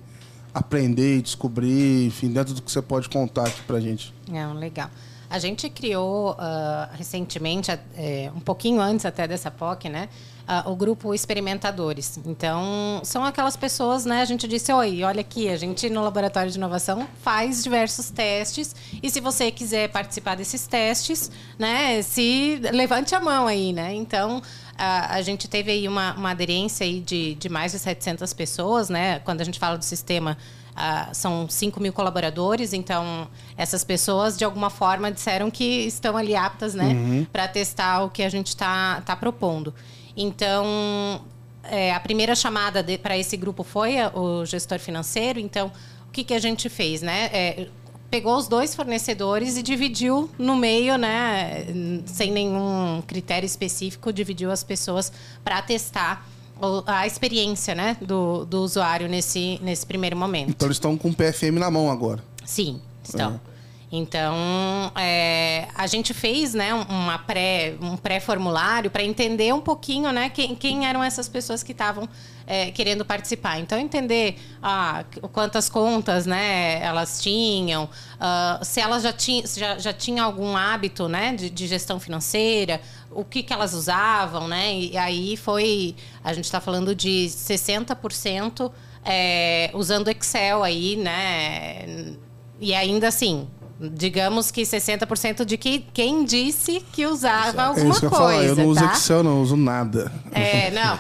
aprender 0.54 1.18
e 1.18 1.22
descobrir, 1.22 2.06
enfim, 2.06 2.30
dentro 2.30 2.54
do 2.54 2.62
que 2.62 2.72
você 2.72 2.82
pode 2.82 3.10
contar 3.10 3.48
aqui 3.48 3.62
pra 3.64 3.80
gente. 3.80 4.14
Não, 4.30 4.54
legal. 4.54 4.90
A 5.30 5.40
gente 5.40 5.70
criou 5.70 6.36
ah, 6.38 6.90
recentemente, 6.94 7.72
eh, 7.96 8.30
um 8.36 8.40
pouquinho 8.42 8.82
antes 8.82 9.06
até 9.06 9.26
dessa 9.26 9.50
POC, 9.50 9.88
né? 9.88 10.10
O 10.66 10.76
grupo 10.76 11.14
Experimentadores. 11.14 12.20
Então, 12.26 13.02
são 13.04 13.24
aquelas 13.24 13.56
pessoas, 13.56 14.06
né? 14.06 14.22
A 14.22 14.26
gente 14.26 14.48
disse, 14.48 14.72
oi, 14.72 15.04
olha 15.04 15.22
aqui, 15.22 15.50
a 15.50 15.56
gente 15.56 15.90
no 15.90 16.04
Laboratório 16.04 16.52
de 16.52 16.58
Inovação 16.58 17.08
faz 17.22 17.64
diversos 17.64 18.10
testes. 18.10 18.76
E 19.02 19.10
se 19.10 19.20
você 19.20 19.52
quiser 19.52 19.90
participar 19.90 20.36
desses 20.36 20.68
testes, 20.68 21.32
né? 21.58 22.02
Se 22.02 22.60
levante 22.72 23.16
a 23.16 23.20
mão 23.20 23.48
aí, 23.48 23.72
né? 23.72 23.94
Então, 23.94 24.42
a, 24.78 25.16
a 25.16 25.22
gente 25.22 25.48
teve 25.48 25.72
aí 25.72 25.88
uma, 25.88 26.14
uma 26.16 26.32
aderência 26.32 26.86
aí 26.86 27.00
de, 27.00 27.36
de 27.36 27.50
mais 27.50 27.72
de 27.72 27.80
700 27.80 28.34
pessoas, 28.34 28.90
né? 28.90 29.20
Quando 29.20 29.42
a 29.42 29.44
gente 29.44 29.60
fala 29.60 29.78
do 29.78 29.86
sistema, 29.86 30.38
ah, 30.76 31.10
são 31.14 31.48
5 31.50 31.80
mil 31.80 31.94
colaboradores, 31.94 32.74
então 32.74 33.28
essas 33.58 33.84
pessoas 33.84 34.38
de 34.38 34.46
alguma 34.46 34.70
forma 34.70 35.12
disseram 35.12 35.52
que 35.52 35.86
estão 35.86 36.16
ali 36.16 36.36
aptas, 36.36 36.74
né, 36.74 37.28
para 37.32 37.48
testar 37.48 38.04
o 38.04 38.10
que 38.10 38.24
a 38.24 38.30
gente 38.30 38.48
está 38.48 39.02
tá 39.02 39.16
propondo. 39.16 39.74
Então, 40.16 41.22
é, 41.64 41.94
a 41.94 42.00
primeira 42.00 42.36
chamada 42.36 42.84
para 43.02 43.18
esse 43.18 43.38
grupo 43.38 43.64
foi 43.64 44.00
a- 44.00 44.10
o 44.14 44.46
gestor 44.46 44.80
financeiro. 44.80 45.40
Então, 45.40 45.72
o 46.08 46.12
que, 46.12 46.24
que 46.24 46.34
a 46.34 46.40
gente 46.40 46.70
fez, 46.70 47.02
né? 47.02 47.30
É, 47.32 47.68
pegou 48.10 48.36
os 48.36 48.48
dois 48.48 48.76
fornecedores 48.76 49.56
e 49.56 49.64
dividiu 49.64 50.30
no 50.38 50.56
meio, 50.58 50.98
né, 50.98 51.66
sem 52.06 52.30
nenhum 52.30 53.02
critério 53.08 53.46
específico, 53.46 54.12
dividiu 54.12 54.52
as 54.52 54.64
pessoas 54.66 55.14
para 55.46 55.62
testar 55.62 56.28
a 56.86 57.08
experiência, 57.08 57.74
né, 57.74 57.96
do, 58.02 58.44
do 58.46 58.62
usuário 58.62 59.08
nesse, 59.08 59.58
nesse 59.64 59.86
primeiro 59.86 60.18
momento. 60.18 60.50
Então 60.50 60.68
eles 60.68 60.76
estão 60.76 60.98
com 60.98 61.10
o 61.10 61.14
PFM 61.16 61.58
na 61.58 61.72
mão 61.72 61.90
agora. 61.90 62.22
Sim, 62.44 62.82
estão. 63.02 63.40
Então, 63.92 64.90
é, 64.96 65.68
a 65.76 65.86
gente 65.86 66.14
fez 66.14 66.54
né, 66.54 66.74
uma 66.74 67.20
pré, 67.20 67.76
um 67.82 67.98
pré-formulário 67.98 68.90
para 68.90 69.04
entender 69.04 69.54
um 69.54 69.60
pouquinho 69.60 70.14
né, 70.14 70.30
quem, 70.30 70.56
quem 70.56 70.88
eram 70.88 71.04
essas 71.04 71.28
pessoas 71.28 71.62
que 71.62 71.74
estavam 71.74 72.08
é, 72.48 72.72
querendo 72.72 73.04
participar. 73.04 73.60
Então, 73.60 73.78
entender 73.78 74.38
ah, 74.64 75.04
quantas 75.34 75.68
contas 75.68 76.26
né, 76.26 76.82
elas 76.82 77.22
tinham, 77.22 77.90
ah, 78.18 78.62
se 78.64 78.80
elas 78.80 79.04
já, 79.04 79.12
tinham 79.12 79.44
já, 79.46 79.78
já 79.78 79.92
tinham 79.92 80.26
algum 80.26 80.56
hábito 80.56 81.10
né, 81.10 81.36
de, 81.36 81.50
de 81.50 81.68
gestão 81.68 82.00
financeira, 82.00 82.80
o 83.12 83.26
que, 83.26 83.44
que 83.44 83.52
elas 83.52 83.74
usavam. 83.74 84.48
Né? 84.48 84.74
E 84.74 84.98
aí 84.98 85.36
foi, 85.36 85.98
a 86.24 86.32
gente 86.32 86.46
está 86.46 86.62
falando 86.62 86.96
de 86.96 87.26
60% 87.28 88.72
é, 89.04 89.70
usando 89.74 90.08
Excel 90.08 90.64
aí, 90.64 90.96
né? 90.96 92.16
E 92.60 92.76
ainda 92.76 93.08
assim, 93.08 93.48
digamos 93.94 94.52
que 94.52 94.62
60% 94.62 95.44
de 95.46 95.58
que, 95.58 95.86
quem 95.94 96.24
disse 96.26 96.82
que 96.92 97.06
usava 97.06 97.62
é 97.62 97.66
alguma 97.66 97.90
isso 97.90 98.00
que 98.00 98.06
eu 98.06 98.10
coisa. 98.10 98.26
falar. 98.34 98.44
Eu 98.46 98.56
não 98.56 98.66
uso 98.68 98.80
tá? 98.80 98.94
Excel, 98.94 99.24
não, 99.24 99.42
uso 99.42 99.58
nada. 99.58 100.12
É, 100.32 100.70
não. 100.76 101.00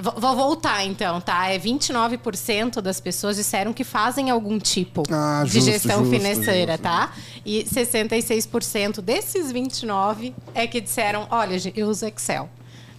Vou 0.00 0.36
voltar 0.36 0.84
então, 0.84 1.20
tá? 1.20 1.48
É 1.50 1.58
29% 1.58 2.80
das 2.80 3.00
pessoas 3.00 3.36
disseram 3.36 3.72
que 3.72 3.82
fazem 3.82 4.30
algum 4.30 4.56
tipo 4.58 5.02
Ah, 5.10 5.42
de 5.44 5.54
justo, 5.54 5.70
gestão 5.72 6.04
justo, 6.04 6.16
financeira, 6.16 6.72
justo. 6.74 6.82
tá? 6.84 7.12
E 7.44 7.64
66% 7.64 9.00
desses 9.00 9.50
29 9.50 10.34
é 10.54 10.66
que 10.68 10.80
disseram, 10.80 11.26
olha, 11.30 11.58
gente, 11.58 11.80
eu 11.80 11.88
uso 11.88 12.06
Excel, 12.06 12.48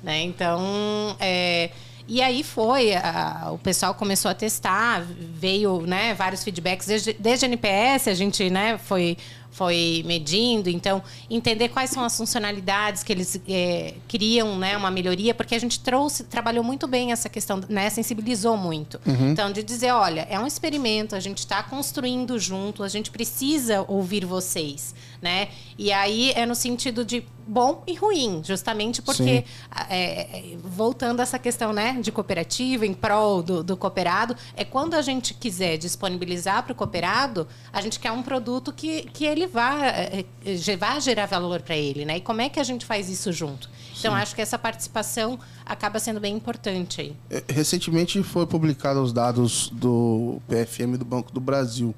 né? 0.03 0.21
Então, 0.23 1.15
é, 1.21 1.69
e 2.09 2.21
aí 2.21 2.43
foi, 2.43 2.93
a- 2.95 3.49
o 3.53 3.57
pessoal 3.57 3.93
começou 3.93 4.29
a 4.31 4.33
testar, 4.33 5.01
veio, 5.07 5.81
né, 5.81 6.13
vários 6.13 6.43
feedbacks 6.43 6.87
desde, 6.87 7.13
desde 7.13 7.45
a 7.45 7.47
NPS, 7.47 8.07
a 8.09 8.13
gente, 8.13 8.49
né, 8.49 8.77
foi 8.77 9.15
foi 9.51 10.03
medindo, 10.05 10.69
então 10.69 11.01
entender 11.29 11.69
quais 11.69 11.89
são 11.89 12.03
as 12.03 12.15
funcionalidades 12.15 13.03
que 13.03 13.11
eles 13.11 13.39
é, 13.47 13.95
criam, 14.07 14.57
né, 14.57 14.77
uma 14.77 14.91
melhoria, 14.91 15.33
porque 15.33 15.55
a 15.55 15.59
gente 15.59 15.79
trouxe, 15.79 16.23
trabalhou 16.23 16.63
muito 16.63 16.87
bem 16.87 17.11
essa 17.11 17.27
questão, 17.27 17.61
né, 17.67 17.89
sensibilizou 17.89 18.55
muito. 18.55 18.99
Então 19.31 19.51
de 19.51 19.63
dizer, 19.63 19.91
olha, 19.91 20.27
é 20.29 20.39
um 20.39 20.47
experimento, 20.47 21.15
a 21.15 21.19
gente 21.19 21.39
está 21.39 21.61
construindo 21.63 22.37
junto, 22.39 22.83
a 22.83 22.87
gente 22.87 23.11
precisa 23.11 23.83
ouvir 23.87 24.25
vocês, 24.25 24.93
né? 25.21 25.49
E 25.77 25.91
aí 25.91 26.31
é 26.31 26.45
no 26.45 26.55
sentido 26.55 27.03
de 27.03 27.23
bom 27.47 27.83
e 27.87 27.95
ruim, 27.95 28.41
justamente 28.43 29.01
porque 29.01 29.43
é, 29.89 30.55
voltando 30.63 31.19
a 31.19 31.23
essa 31.23 31.39
questão, 31.39 31.73
né, 31.73 31.97
de 31.99 32.11
cooperativa 32.11 32.85
em 32.85 32.93
prol 32.93 33.41
do, 33.41 33.63
do 33.63 33.75
cooperado, 33.75 34.35
é 34.55 34.63
quando 34.63 34.93
a 34.93 35.01
gente 35.01 35.33
quiser 35.33 35.77
disponibilizar 35.77 36.63
para 36.63 36.73
o 36.73 36.75
cooperado, 36.75 37.47
a 37.73 37.81
gente 37.81 37.99
quer 37.99 38.11
um 38.11 38.21
produto 38.21 38.71
que, 38.71 39.03
que 39.13 39.25
ele 39.25 39.38
vá, 39.47 39.87
é, 39.87 40.25
é, 40.45 40.77
vá 40.77 40.99
gerar 40.99 41.25
valor 41.25 41.61
para 41.61 41.75
ele, 41.75 42.05
né? 42.05 42.17
E 42.17 42.21
como 42.21 42.41
é 42.41 42.49
que 42.49 42.59
a 42.59 42.63
gente 42.63 42.85
faz 42.85 43.09
isso 43.09 43.31
junto? 43.31 43.69
Então, 43.97 44.15
acho 44.15 44.33
que 44.33 44.41
essa 44.41 44.57
participação 44.57 45.37
acaba 45.65 45.99
sendo 45.99 46.19
bem 46.19 46.35
importante 46.35 47.01
aí. 47.01 47.15
É, 47.29 47.43
Recentemente 47.49 48.21
foi 48.23 48.45
publicado 48.45 49.01
os 49.01 49.11
dados 49.11 49.69
do 49.69 50.41
PFM 50.47 50.97
do 50.97 51.05
Banco 51.05 51.31
do 51.31 51.41
Brasil. 51.41 51.93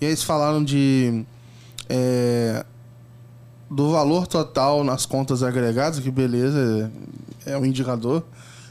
E 0.00 0.06
eles 0.06 0.22
falaram 0.22 0.64
de 0.64 1.24
é, 1.88 2.64
do 3.70 3.92
valor 3.92 4.26
total 4.26 4.82
nas 4.82 5.06
contas 5.06 5.42
agregadas, 5.42 6.00
que 6.00 6.10
beleza, 6.10 6.90
é 7.46 7.56
um 7.56 7.64
indicador. 7.64 8.24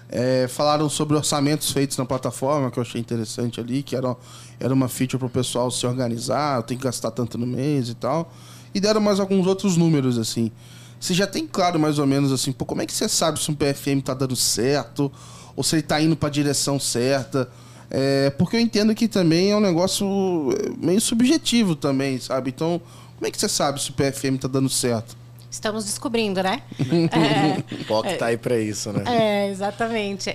É, 0.10 0.48
falaram 0.48 0.90
sobre 0.90 1.16
orçamentos 1.16 1.72
feitos 1.72 1.96
na 1.98 2.06
plataforma, 2.06 2.72
que 2.72 2.80
eu 2.80 2.82
achei 2.82 3.00
interessante 3.00 3.60
ali, 3.60 3.84
que 3.84 3.96
era, 3.96 4.16
era 4.60 4.74
uma 4.74 4.88
feature 4.88 5.18
para 5.18 5.28
o 5.28 5.30
pessoal 5.30 5.72
se 5.72 5.86
organizar, 5.88 6.62
tem 6.64 6.78
que 6.78 6.84
gastar 6.84 7.12
tanto 7.12 7.38
no 7.38 7.48
mês 7.48 7.90
e 7.90 7.96
tal. 7.96 8.34
E 8.74 8.80
deram 8.80 9.02
mais 9.02 9.20
alguns 9.20 9.48
outros 9.48 9.78
números, 9.78 10.18
assim. 10.18 10.52
Você 11.00 11.14
já 11.14 11.26
tem 11.26 11.48
claro 11.48 11.80
mais 11.80 11.98
ou 11.98 12.06
menos 12.06 12.32
assim, 12.32 12.52
pô, 12.52 12.66
como 12.66 12.82
é 12.82 12.86
que 12.86 12.94
você 12.94 13.08
sabe 13.08 13.42
se 13.42 13.50
um 13.50 13.56
PFM 13.56 14.02
tá 14.04 14.14
dando 14.14 14.36
certo, 14.36 15.12
ou 15.56 15.64
se 15.64 15.76
ele 15.76 15.82
tá 15.82 16.02
indo 16.02 16.16
para 16.16 16.28
a 16.28 16.32
direção 16.32 16.78
certa? 16.80 17.50
É, 17.90 18.30
porque 18.32 18.58
eu 18.58 18.60
entendo 18.60 18.94
que 18.94 19.08
também 19.08 19.52
é 19.52 19.56
um 19.56 19.62
negócio 19.62 20.06
é, 20.52 20.86
meio 20.86 21.00
subjetivo 21.00 21.76
também, 21.76 22.20
sabe? 22.20 22.50
Então, 22.50 22.82
como 23.16 23.28
é 23.28 23.32
que 23.32 23.40
você 23.40 23.50
sabe 23.50 23.82
se 23.82 23.90
o 23.90 23.94
PFM 23.94 24.38
tá 24.40 24.48
dando 24.48 24.70
certo? 24.70 25.18
Estamos 25.50 25.86
descobrindo, 25.86 26.44
né? 26.44 26.62
O 27.82 27.86
POC 27.86 28.18
tá 28.18 28.28
aí 28.28 28.38
pra 28.38 28.60
isso, 28.60 28.94
né? 28.94 29.04
É, 29.08 29.50
exatamente. 29.50 30.30
É, 30.30 30.34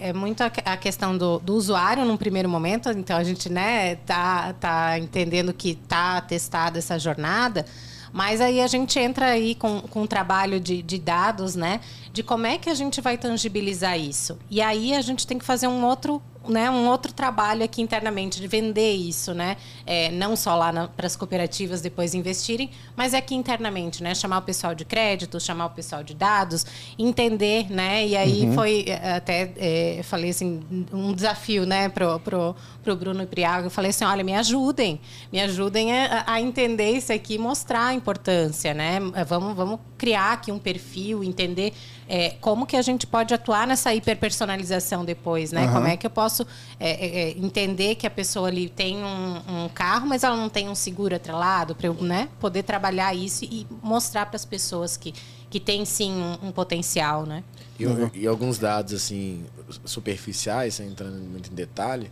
é, 0.00 0.08
é 0.08 0.12
muito 0.12 0.42
a, 0.42 0.46
a 0.64 0.76
questão 0.76 1.16
do, 1.16 1.38
do 1.40 1.54
usuário 1.54 2.04
num 2.04 2.16
primeiro 2.16 2.48
momento. 2.48 2.88
Então, 2.90 3.16
a 3.16 3.24
gente 3.24 3.50
né, 3.50 3.96
tá, 3.96 4.52
tá 4.54 4.98
entendendo 4.98 5.52
que 5.52 5.74
tá 5.74 6.20
testada 6.20 6.78
essa 6.78 6.98
jornada. 6.98 7.66
Mas 8.14 8.40
aí 8.40 8.60
a 8.60 8.68
gente 8.68 8.96
entra 8.96 9.26
aí 9.26 9.56
com, 9.56 9.80
com 9.80 10.02
um 10.02 10.06
trabalho 10.06 10.60
de, 10.60 10.80
de 10.82 11.00
dados, 11.00 11.56
né? 11.56 11.80
De 12.12 12.22
como 12.22 12.46
é 12.46 12.56
que 12.58 12.70
a 12.70 12.74
gente 12.74 13.00
vai 13.00 13.18
tangibilizar 13.18 13.98
isso. 13.98 14.38
E 14.48 14.62
aí 14.62 14.94
a 14.94 15.00
gente 15.00 15.26
tem 15.26 15.36
que 15.36 15.44
fazer 15.44 15.66
um 15.66 15.84
outro, 15.84 16.22
né, 16.48 16.70
um 16.70 16.88
outro 16.88 17.12
trabalho 17.12 17.64
aqui 17.64 17.82
internamente, 17.82 18.40
de 18.40 18.46
vender 18.46 18.92
isso, 18.92 19.34
né? 19.34 19.56
É, 19.86 20.10
não 20.10 20.36
só 20.36 20.54
lá 20.54 20.88
para 20.88 21.06
as 21.06 21.16
cooperativas 21.16 21.80
depois 21.80 22.14
investirem, 22.14 22.70
mas 22.96 23.14
aqui 23.14 23.34
internamente, 23.34 24.02
né? 24.02 24.14
Chamar 24.14 24.38
o 24.38 24.42
pessoal 24.42 24.74
de 24.74 24.84
crédito, 24.84 25.40
chamar 25.40 25.66
o 25.66 25.70
pessoal 25.70 26.02
de 26.02 26.14
dados, 26.14 26.66
entender, 26.98 27.70
né? 27.70 28.06
E 28.06 28.16
aí 28.16 28.52
foi 28.54 28.84
é, 28.88 29.16
até 29.16 29.52
é, 29.56 30.00
falei 30.02 30.30
assim, 30.30 30.62
um 30.92 31.12
desafio, 31.12 31.66
né, 31.66 31.88
pro, 31.88 32.18
pro, 32.20 32.56
pro 32.82 32.96
Bruno 32.96 33.22
e 33.22 33.26
pro 33.26 33.40
Iago. 33.40 33.66
Eu 33.66 33.70
falei 33.70 33.90
assim, 33.90 34.04
olha, 34.04 34.24
me 34.24 34.34
ajudem, 34.34 35.00
me 35.32 35.40
ajudem 35.40 35.92
a, 35.92 36.24
a 36.26 36.40
entender 36.40 36.90
isso 36.92 37.12
aqui, 37.12 37.38
mostrar 37.38 37.86
a 37.86 37.94
importância, 37.94 38.74
né? 38.74 38.98
Vamos, 39.26 39.56
vamos 39.56 39.80
criar 39.96 40.32
aqui 40.32 40.52
um 40.52 40.58
perfil, 40.58 41.24
entender 41.24 41.72
é, 42.08 42.30
como 42.40 42.66
que 42.66 42.76
a 42.76 42.82
gente 42.82 43.06
pode 43.06 43.32
atuar 43.32 43.66
nessa 43.66 43.94
hiperpersonalização 43.94 45.04
depois, 45.04 45.52
né? 45.52 45.66
Uhum. 45.66 45.72
Como 45.72 45.86
é 45.86 45.96
que 45.96 46.06
eu 46.06 46.10
posso 46.10 46.46
é, 46.78 46.90
é, 46.90 47.20
é, 47.22 47.30
entender 47.38 47.94
que 47.94 48.06
a 48.06 48.10
pessoa 48.10 48.48
ali 48.48 48.68
tem 48.68 49.02
um, 49.02 49.64
um, 49.64 49.68
carro, 49.68 50.06
mas 50.06 50.22
ela 50.22 50.36
não 50.36 50.48
tem 50.48 50.68
um 50.68 50.74
seguro 50.74 51.14
atrelado 51.16 51.74
para 51.74 51.86
eu 51.86 51.94
né, 51.94 52.28
poder 52.38 52.62
trabalhar 52.62 53.14
isso 53.14 53.44
e 53.44 53.66
mostrar 53.82 54.26
para 54.26 54.36
as 54.36 54.44
pessoas 54.44 54.96
que, 54.96 55.14
que 55.48 55.58
tem 55.58 55.84
sim 55.84 56.12
um, 56.12 56.48
um 56.48 56.52
potencial, 56.52 57.24
né? 57.24 57.42
E, 57.78 57.86
uhum. 57.86 58.10
e, 58.14 58.26
alguns 58.26 58.58
dados 58.58 58.92
assim 58.92 59.44
superficiais, 59.84 60.74
sem 60.74 60.88
entrando 60.88 61.16
muito 61.18 61.50
em 61.50 61.54
detalhe, 61.54 62.10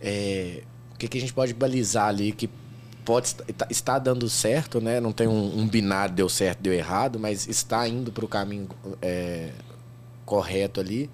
é, 0.00 0.62
o 0.94 0.98
que, 0.98 1.08
que 1.08 1.18
a 1.18 1.20
gente 1.20 1.32
pode 1.32 1.54
balizar 1.54 2.08
ali 2.08 2.32
que 2.32 2.48
pode 3.08 3.34
estar 3.70 3.98
dando 3.98 4.28
certo, 4.28 4.82
né? 4.82 5.00
Não 5.00 5.12
tem 5.12 5.26
um, 5.26 5.60
um, 5.60 5.66
binário 5.66 6.14
deu 6.14 6.28
certo, 6.28 6.60
deu 6.60 6.74
errado, 6.74 7.18
mas 7.18 7.48
está 7.48 7.88
indo 7.88 8.12
para 8.12 8.22
o 8.22 8.28
caminho 8.28 8.68
é, 9.00 9.48
correto 10.26 10.78
ali. 10.78 11.08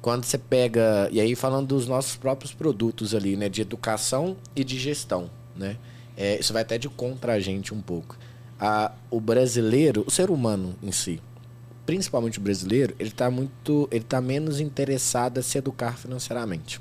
Quando 0.00 0.22
você 0.22 0.38
pega 0.38 1.08
e 1.10 1.20
aí 1.20 1.34
falando 1.34 1.66
dos 1.66 1.88
nossos 1.88 2.14
próprios 2.14 2.54
produtos 2.54 3.12
ali, 3.12 3.36
né? 3.36 3.48
De 3.48 3.60
educação 3.60 4.36
e 4.54 4.62
de 4.62 4.78
gestão, 4.78 5.28
né? 5.56 5.78
É, 6.16 6.38
isso 6.38 6.52
vai 6.52 6.62
até 6.62 6.78
de 6.78 6.88
contra 6.88 7.32
a 7.32 7.40
gente 7.40 7.74
um 7.74 7.80
pouco. 7.80 8.16
A, 8.60 8.92
o 9.10 9.20
brasileiro, 9.20 10.04
o 10.06 10.12
ser 10.12 10.30
humano 10.30 10.76
em 10.80 10.92
si, 10.92 11.20
principalmente 11.84 12.38
o 12.38 12.40
brasileiro, 12.40 12.94
ele 13.00 13.08
está 13.08 13.28
muito, 13.28 13.88
ele 13.90 14.04
tá 14.04 14.20
menos 14.20 14.60
interessado 14.60 15.38
a 15.38 15.42
se 15.42 15.58
educar 15.58 15.98
financeiramente 15.98 16.80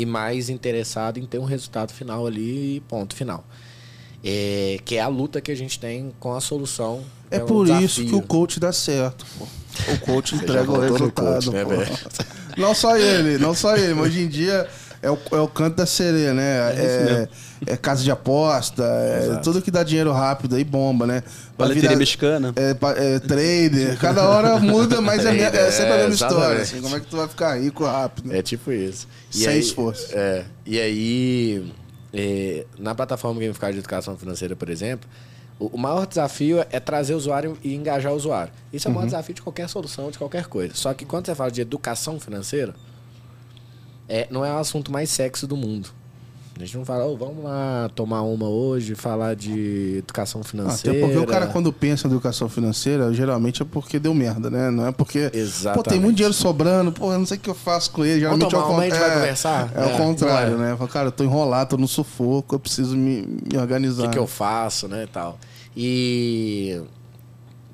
e 0.00 0.06
mais 0.06 0.48
interessado 0.48 1.18
em 1.18 1.26
ter 1.26 1.38
um 1.38 1.44
resultado 1.44 1.92
final 1.92 2.26
ali 2.26 2.76
e 2.76 2.80
ponto 2.80 3.14
final. 3.14 3.44
É, 4.24 4.78
que 4.82 4.96
é 4.96 5.00
a 5.00 5.08
luta 5.08 5.42
que 5.42 5.52
a 5.52 5.54
gente 5.54 5.78
tem 5.78 6.10
com 6.18 6.34
a 6.34 6.40
solução. 6.40 7.04
É, 7.30 7.36
é 7.36 7.40
por 7.40 7.68
isso 7.68 8.02
que 8.04 8.14
o 8.14 8.22
coach 8.22 8.58
dá 8.58 8.72
certo. 8.72 9.26
Pô. 9.38 9.44
O 9.92 9.98
coach 10.00 10.34
entrega 10.34 10.70
o 10.70 10.80
resultado. 10.80 11.50
Coach, 11.50 11.50
né, 11.50 11.64
não 12.56 12.74
só 12.74 12.96
ele, 12.96 13.36
não 13.38 13.54
só 13.54 13.76
ele. 13.76 13.92
Mas 13.92 14.06
hoje 14.06 14.22
em 14.22 14.28
dia 14.28 14.66
é 15.02 15.10
o, 15.10 15.18
é 15.32 15.40
o 15.40 15.48
canto 15.48 15.76
da 15.76 15.86
sereia, 15.86 16.34
né? 16.34 16.72
É, 16.72 17.28
é, 17.66 17.72
é 17.72 17.76
casa 17.76 18.02
de 18.02 18.10
aposta, 18.10 18.84
é 18.84 19.36
tudo 19.42 19.62
que 19.62 19.70
dá 19.70 19.82
dinheiro 19.82 20.12
rápido 20.12 20.56
aí 20.56 20.64
bomba, 20.64 21.06
né? 21.06 21.22
Paleteria 21.56 21.96
mexicana. 21.96 22.52
É, 22.56 22.70
é, 22.70 23.18
trader. 23.18 23.98
Cada 23.98 24.28
hora 24.28 24.58
muda, 24.58 25.00
mas 25.00 25.24
é, 25.24 25.38
é, 25.38 25.70
sempre 25.70 25.92
a 25.92 25.96
mesma 25.96 26.14
história. 26.14 26.62
Assim, 26.62 26.80
como 26.82 26.96
é 26.96 27.00
que 27.00 27.06
tu 27.06 27.16
vai 27.16 27.28
ficar 27.28 27.58
rico 27.58 27.84
rápido? 27.84 28.32
É 28.32 28.42
tipo 28.42 28.70
isso. 28.72 29.08
E 29.32 29.38
Sem 29.38 29.48
aí, 29.48 29.60
esforço. 29.60 30.06
É, 30.12 30.44
e 30.66 30.78
aí, 30.78 31.72
é, 32.12 32.66
na 32.78 32.94
plataforma 32.94 33.40
Gamificada 33.40 33.72
de 33.72 33.78
Educação 33.78 34.16
Financeira, 34.18 34.54
por 34.54 34.68
exemplo, 34.68 35.08
o, 35.58 35.78
maior 35.78 36.06
desafio 36.06 36.64
é 36.70 36.80
trazer 36.80 37.14
o 37.14 37.16
usuário 37.16 37.56
e 37.62 37.74
engajar 37.74 38.12
o 38.12 38.16
usuário. 38.16 38.52
Isso 38.72 38.86
é 38.86 38.90
o 38.90 38.92
maior 38.92 39.04
uhum. 39.04 39.08
desafio 39.08 39.34
de 39.34 39.42
qualquer 39.42 39.68
solução, 39.68 40.10
de 40.10 40.18
qualquer 40.18 40.46
coisa. 40.46 40.74
Só 40.74 40.92
que 40.92 41.04
quando 41.06 41.26
você 41.26 41.34
fala 41.34 41.50
de 41.50 41.60
educação 41.60 42.20
financeira, 42.20 42.74
é, 44.10 44.26
não 44.28 44.44
é 44.44 44.52
o 44.52 44.58
assunto 44.58 44.90
mais 44.90 45.08
sexy 45.08 45.46
do 45.46 45.56
mundo. 45.56 45.88
A 46.58 46.64
gente 46.64 46.76
não 46.76 46.84
fala, 46.84 47.06
oh, 47.06 47.16
vamos 47.16 47.42
lá 47.42 47.90
tomar 47.94 48.20
uma 48.20 48.46
hoje, 48.46 48.94
falar 48.94 49.34
de 49.34 49.98
educação 49.98 50.42
financeira. 50.42 50.98
Até 50.98 51.06
porque 51.06 51.18
o 51.18 51.26
cara, 51.26 51.46
quando 51.46 51.72
pensa 51.72 52.06
em 52.06 52.10
educação 52.10 52.50
financeira, 52.50 53.14
geralmente 53.14 53.62
é 53.62 53.64
porque 53.64 53.98
deu 53.98 54.12
merda, 54.12 54.50
né? 54.50 54.70
Não 54.70 54.86
é 54.86 54.92
porque. 54.92 55.30
Exatamente. 55.32 55.84
Pô, 55.84 55.90
tem 55.90 55.98
muito 55.98 56.16
dinheiro 56.16 56.34
sobrando, 56.34 56.92
pô, 56.92 57.12
eu 57.12 57.18
não 57.18 57.24
sei 57.24 57.38
o 57.38 57.40
que 57.40 57.48
eu 57.48 57.54
faço 57.54 57.90
com 57.92 58.04
ele. 58.04 58.20
Geralmente 58.20 58.50
vamos 58.50 58.52
tomar 58.52 58.64
é, 58.64 58.74
uma, 58.74 58.82
a 58.82 58.84
gente 58.84 58.96
é, 58.96 59.00
vai 59.00 59.14
conversar? 59.14 59.72
É, 59.74 59.82
é 59.82 59.94
o 59.94 59.96
contrário, 59.96 60.58
né? 60.58 60.76
Fala, 60.76 60.90
cara, 60.90 61.08
eu 61.08 61.12
tô 61.12 61.24
enrolado, 61.24 61.70
tô 61.70 61.76
no 61.78 61.88
sufoco, 61.88 62.56
eu 62.56 62.60
preciso 62.60 62.94
me, 62.94 63.26
me 63.50 63.56
organizar. 63.56 64.02
O 64.02 64.08
que, 64.08 64.12
que 64.12 64.18
eu 64.18 64.26
faço, 64.26 64.86
né? 64.86 65.08
Tal. 65.10 65.38
E 65.74 66.82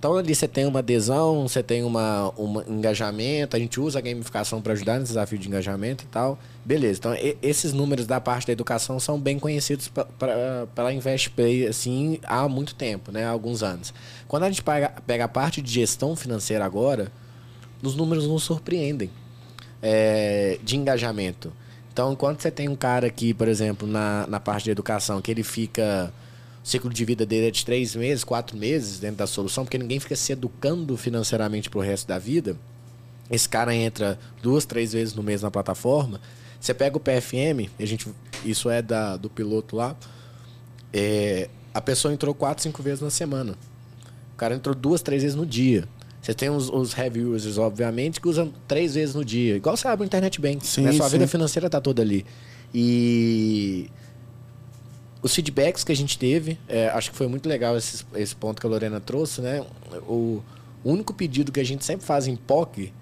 então 0.07 0.17
ali 0.17 0.37
você 0.37 0.47
tem 0.47 0.65
uma 0.67 0.79
adesão, 0.79 1.49
você 1.49 1.65
tem 1.65 1.83
uma, 1.83 2.33
um 2.39 2.63
engajamento, 2.69 3.57
a 3.57 3.59
gente 3.59 3.81
usa 3.81 3.99
a 3.99 4.03
gamificação 4.03 4.63
para 4.63 4.73
ajudar 4.73 5.01
nesse 5.01 5.09
desafio 5.09 5.37
de 5.37 5.49
engajamento 5.49 6.05
e 6.05 6.07
tal. 6.07 6.39
Beleza, 6.65 7.01
então 7.01 7.15
e, 7.15 7.37
esses 7.43 7.73
números 7.73 8.07
da 8.07 8.21
parte 8.21 8.47
da 8.47 8.53
educação 8.53 9.01
são 9.01 9.19
bem 9.19 9.37
conhecidos 9.37 9.91
pela 10.73 10.93
InvestPay 10.93 11.67
assim, 11.67 12.21
há 12.23 12.49
muito 12.49 12.77
tempo, 12.77 13.11
né? 13.11 13.25
há 13.25 13.31
alguns 13.31 13.65
anos. 13.65 13.93
Quando 14.29 14.45
a 14.45 14.49
gente 14.49 14.63
pega, 14.63 14.91
pega 15.05 15.25
a 15.25 15.29
parte 15.29 15.61
de 15.61 15.73
gestão 15.73 16.15
financeira 16.15 16.65
agora, 16.65 17.11
os 17.83 17.97
números 17.97 18.29
nos 18.29 18.45
surpreendem 18.45 19.11
é, 19.83 20.61
de 20.63 20.77
engajamento. 20.77 21.53
Então, 21.93 22.13
enquanto 22.13 22.43
você 22.43 22.51
tem 22.53 22.69
um 22.69 22.77
cara 22.77 23.09
aqui, 23.09 23.35
por 23.35 23.49
exemplo, 23.49 23.89
na, 23.89 24.25
na 24.29 24.39
parte 24.39 24.65
de 24.65 24.71
educação, 24.71 25.21
que 25.21 25.33
ele 25.33 25.43
fica 25.43 26.13
ciclo 26.67 26.93
de 26.93 27.05
vida 27.05 27.25
dele 27.25 27.47
é 27.47 27.51
de 27.53 27.65
três 27.65 27.95
meses, 27.95 28.25
quatro 28.25 28.57
meses 28.57 28.99
dentro 28.99 29.19
da 29.19 29.27
solução, 29.29 29.65
porque 29.65 29.79
ninguém 29.79 30.01
fica 30.01 30.17
se 30.17 30.33
educando 30.33 30.97
financeiramente 30.97 31.71
pro 31.71 31.79
resto 31.79 32.09
da 32.09 32.19
vida. 32.19 32.57
Esse 33.31 33.49
cara 33.49 33.73
entra 33.73 34.19
duas, 34.43 34.65
três 34.65 34.93
vezes 34.93 35.15
no 35.15 35.23
mês 35.23 35.43
na 35.43 35.51
plataforma. 35.51 36.21
Você 36.61 36.75
pega 36.75 36.97
o 36.97 37.01
PFM, 37.01 37.71
a 37.79 37.85
gente, 37.87 38.09
isso 38.45 38.69
é 38.69 38.83
da, 38.83 39.17
do 39.17 39.31
piloto 39.31 39.77
lá. 39.77 39.97
É, 40.93 41.49
a 41.73 41.81
pessoa 41.81 42.13
entrou 42.13 42.35
quatro, 42.35 42.65
cinco 42.65 42.83
vezes 42.83 43.01
na 43.01 43.11
semana. 43.11 43.57
O 44.35 44.37
cara 44.37 44.53
entrou 44.53 44.75
duas, 44.75 45.01
três 45.01 45.23
vezes 45.23 45.37
no 45.37 45.47
dia. 45.47 45.89
Você 46.21 46.35
tem 46.35 46.51
os, 46.51 46.69
os 46.69 46.99
heavy 46.99 47.23
users, 47.23 47.59
obviamente, 47.59 48.21
que 48.21 48.27
usam 48.27 48.53
três 48.67 48.97
vezes 48.97 49.15
no 49.15 49.25
dia. 49.25 49.55
Igual 49.55 49.77
você 49.77 49.87
abre 49.87 50.05
o 50.05 50.07
Internet 50.07 50.41
Bank. 50.41 50.67
Sim, 50.67 50.83
né? 50.83 50.93
Sua 50.93 51.07
sim. 51.07 51.13
vida 51.13 51.29
financeira 51.29 51.71
tá 51.71 51.81
toda 51.81 52.03
ali. 52.03 52.27
E 52.75 53.89
os 55.27 55.35
feedbacks 55.35 55.83
que 55.83 55.91
a 55.91 55.97
gente 55.97 56.17
teve, 56.17 56.57
é, 56.69 56.89
acho 56.89 57.11
que 57.11 57.17
foi 57.17 57.27
muito 57.27 57.49
legal 57.49 57.77
esse, 57.77 58.05
esse 58.15 58.35
ponto 58.35 58.61
que 58.61 58.67
a 58.67 58.71
Lorena 58.71 59.01
trouxe, 59.01 59.41
né? 59.41 59.65
O 60.09 60.41
único 60.85 61.13
pedido 61.13 61.51
que 61.51 61.59
a 61.59 61.65
gente 61.65 61.85
sempre 61.85 62.07
faz 62.07 62.29
em 62.29 62.37
POC 62.37 62.93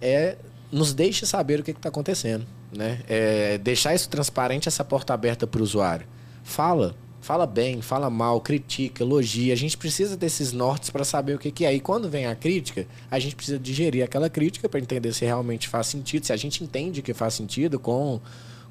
é 0.00 0.36
nos 0.70 0.92
deixe 0.92 1.24
saber 1.24 1.60
o 1.60 1.62
que 1.62 1.70
está 1.70 1.88
acontecendo, 1.88 2.46
né? 2.70 3.00
É 3.08 3.56
deixar 3.58 3.94
isso 3.94 4.10
transparente, 4.10 4.68
essa 4.68 4.84
porta 4.84 5.14
aberta 5.14 5.46
para 5.46 5.60
o 5.60 5.64
usuário. 5.64 6.06
Fala, 6.42 6.94
fala 7.22 7.46
bem, 7.46 7.80
fala 7.80 8.10
mal, 8.10 8.42
critica, 8.42 9.02
elogia. 9.02 9.54
A 9.54 9.56
gente 9.56 9.78
precisa 9.78 10.18
desses 10.18 10.52
nortes 10.52 10.90
para 10.90 11.02
saber 11.02 11.36
o 11.36 11.38
que, 11.38 11.50
que 11.50 11.64
é. 11.64 11.72
E 11.72 11.80
quando 11.80 12.10
vem 12.10 12.26
a 12.26 12.34
crítica, 12.36 12.86
a 13.10 13.18
gente 13.18 13.34
precisa 13.34 13.58
digerir 13.58 14.04
aquela 14.04 14.28
crítica 14.28 14.68
para 14.68 14.80
entender 14.80 15.14
se 15.14 15.24
realmente 15.24 15.66
faz 15.66 15.86
sentido, 15.86 16.26
se 16.26 16.32
a 16.32 16.36
gente 16.36 16.62
entende 16.62 17.00
que 17.00 17.14
faz 17.14 17.32
sentido 17.32 17.78
com, 17.78 18.20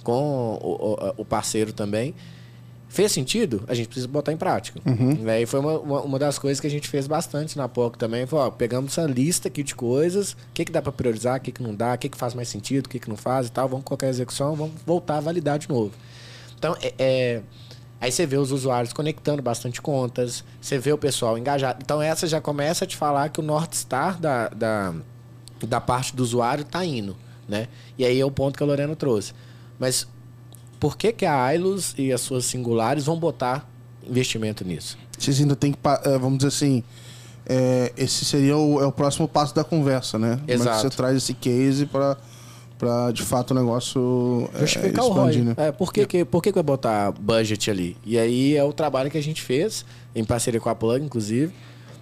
com 0.03 0.59
o, 0.61 1.21
o 1.21 1.25
parceiro 1.25 1.73
também. 1.73 2.13
Fez 2.93 3.11
sentido? 3.11 3.63
A 3.67 3.73
gente 3.73 3.87
precisa 3.87 4.07
botar 4.07 4.31
em 4.31 4.37
prática. 4.37 4.79
Uhum. 4.85 5.15
Né? 5.15 5.41
E 5.41 5.45
foi 5.47 5.59
uma, 5.59 5.79
uma, 5.79 6.01
uma, 6.01 6.19
das 6.19 6.37
coisas 6.37 6.59
que 6.59 6.67
a 6.67 6.69
gente 6.69 6.87
fez 6.87 7.07
bastante 7.07 7.57
na 7.57 7.67
POC 7.67 7.97
também. 7.97 8.27
Foi, 8.27 8.37
ó, 8.37 8.51
pegamos 8.51 8.95
essa 8.95 9.09
lista 9.09 9.47
aqui 9.47 9.63
de 9.63 9.73
coisas, 9.73 10.33
o 10.33 10.37
que, 10.53 10.63
que 10.63 10.71
dá 10.71 10.79
para 10.79 10.91
priorizar, 10.91 11.39
o 11.39 11.41
que, 11.41 11.51
que 11.51 11.63
não 11.63 11.73
dá, 11.73 11.95
o 11.95 11.97
que, 11.97 12.07
que 12.07 12.15
faz 12.15 12.35
mais 12.35 12.49
sentido, 12.49 12.85
o 12.85 12.89
que, 12.89 12.99
que 12.99 13.09
não 13.09 13.17
faz 13.17 13.47
e 13.47 13.51
tal. 13.51 13.67
Vamos 13.67 13.83
colocar 13.83 14.05
a 14.05 14.09
execução, 14.11 14.55
vamos 14.55 14.75
voltar 14.85 15.17
a 15.17 15.21
validar 15.21 15.57
de 15.57 15.67
novo. 15.67 15.91
Então, 16.55 16.77
é, 16.83 16.93
é, 16.99 17.41
aí 17.99 18.11
você 18.11 18.27
vê 18.27 18.37
os 18.37 18.51
usuários 18.51 18.93
conectando 18.93 19.41
bastante 19.41 19.81
contas, 19.81 20.43
você 20.61 20.77
vê 20.77 20.93
o 20.93 20.97
pessoal 20.97 21.35
engajado. 21.35 21.79
Então, 21.83 21.99
essa 21.99 22.27
já 22.27 22.39
começa 22.39 22.85
a 22.85 22.87
te 22.87 22.95
falar 22.95 23.29
que 23.29 23.39
o 23.39 23.43
North 23.43 23.73
Star 23.73 24.21
da, 24.21 24.49
da, 24.49 24.93
da 25.67 25.81
parte 25.81 26.15
do 26.15 26.21
usuário 26.21 26.61
está 26.61 26.85
indo. 26.85 27.17
Né? 27.49 27.69
E 27.97 28.05
aí 28.05 28.19
é 28.19 28.25
o 28.25 28.29
ponto 28.29 28.55
que 28.55 28.61
a 28.61 28.67
Lorena 28.67 28.95
trouxe. 28.95 29.33
Mas 29.79 30.07
por 30.83 30.97
que, 30.97 31.13
que 31.13 31.25
a 31.25 31.41
Ailus 31.41 31.95
e 31.97 32.11
as 32.11 32.19
suas 32.19 32.43
singulares 32.43 33.05
vão 33.05 33.17
botar 33.17 33.65
investimento 34.05 34.65
nisso? 34.65 34.97
Vocês 35.17 35.39
ainda 35.39 35.55
tem 35.55 35.71
que, 35.71 35.77
eh, 35.81 36.17
vamos 36.17 36.39
dizer 36.39 36.49
assim, 36.49 36.83
é, 37.45 37.93
esse 37.95 38.25
seria 38.25 38.57
o, 38.57 38.81
é 38.81 38.85
o 38.85 38.91
próximo 38.91 39.25
passo 39.25 39.55
da 39.55 39.63
conversa, 39.63 40.19
né? 40.19 40.41
Exato. 40.45 40.69
Como 40.69 40.69
é 40.69 40.81
você 40.81 40.89
traz 40.89 41.15
esse 41.15 41.33
case 41.33 41.85
para 41.85 42.17
para 42.77 43.11
de 43.11 43.23
fato 43.23 43.51
o 43.51 43.53
negócio 43.53 44.49
é, 44.55 44.59
Justificar 44.59 45.05
expandir, 45.05 45.41
o 45.41 45.45
ROI. 45.45 45.55
Né? 45.55 45.55
É, 45.55 45.71
por 45.71 45.93
que, 45.93 46.05
que, 46.05 46.25
por 46.25 46.43
que, 46.43 46.49
que 46.49 46.55
vai 46.55 46.63
botar 46.63 47.13
budget 47.13 47.71
ali? 47.71 47.95
E 48.05 48.19
aí 48.19 48.57
é 48.57 48.63
o 48.65 48.73
trabalho 48.73 49.09
que 49.09 49.17
a 49.17 49.23
gente 49.23 49.41
fez, 49.41 49.85
em 50.13 50.25
parceria 50.25 50.59
com 50.59 50.67
a 50.67 50.75
Plug, 50.75 51.05
inclusive, 51.05 51.53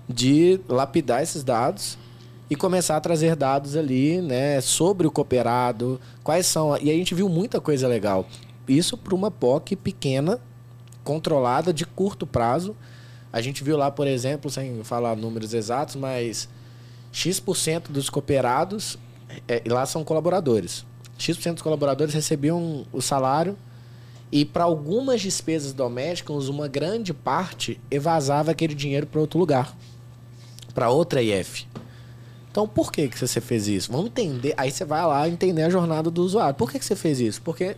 de 0.10 0.60
lapidar 0.68 1.22
esses 1.22 1.44
dados 1.44 2.00
e 2.50 2.56
começar 2.56 2.98
a 2.98 3.00
trazer 3.00 3.36
dados 3.36 3.76
ali, 3.76 4.22
né, 4.22 4.60
sobre 4.60 5.06
o 5.06 5.12
cooperado, 5.12 6.02
quais 6.24 6.48
são. 6.48 6.76
E 6.82 6.90
a 6.90 6.94
gente 6.94 7.14
viu 7.14 7.30
muita 7.30 7.62
coisa 7.62 7.88
legal. 7.88 8.26
Isso 8.68 8.98
para 8.98 9.16
uma 9.16 9.32
POC 9.32 9.76
pequena, 9.76 10.40
controlada, 11.04 11.74
de 11.74 11.86
curto 11.86 12.26
prazo. 12.28 12.76
A 13.32 13.42
gente 13.42 13.64
viu 13.64 13.78
lá, 13.78 13.90
por 13.90 14.08
exemplo, 14.08 14.50
sem 14.50 14.84
falar 14.84 15.16
números 15.16 15.54
exatos, 15.54 15.96
mas 15.96 16.48
X% 17.12 17.90
dos 17.90 18.10
cooperados, 18.10 18.98
é, 19.48 19.62
lá 19.68 19.86
são 19.86 20.04
colaboradores. 20.04 20.86
X% 21.18 21.54
dos 21.54 21.62
colaboradores 21.62 22.14
recebiam 22.14 22.86
o 22.92 23.02
salário 23.02 23.58
e 24.32 24.46
para 24.46 24.64
algumas 24.64 25.22
despesas 25.22 25.74
domésticas, 25.74 26.48
uma 26.48 26.68
grande 26.68 27.14
parte 27.14 27.80
evasava 27.92 28.52
aquele 28.52 28.74
dinheiro 28.74 29.06
para 29.06 29.20
outro 29.20 29.38
lugar, 29.38 29.76
para 30.74 30.90
outra 30.90 31.22
IF. 31.22 31.68
Então, 32.50 32.68
por 32.68 32.92
que, 32.92 33.10
que 33.10 33.20
você 33.20 33.42
fez 33.42 33.68
isso? 33.68 33.92
Vamos 33.92 34.08
entender. 34.08 34.54
Aí 34.58 34.72
você 34.72 34.86
vai 34.86 35.06
lá 35.06 35.28
entender 35.28 35.64
a 35.64 35.70
jornada 35.70 36.10
do 36.10 36.22
usuário. 36.22 36.56
Por 36.56 36.72
que, 36.72 36.80
que 36.80 36.86
você 36.86 36.96
fez 36.96 37.20
isso? 37.20 37.42
Porque 37.42 37.76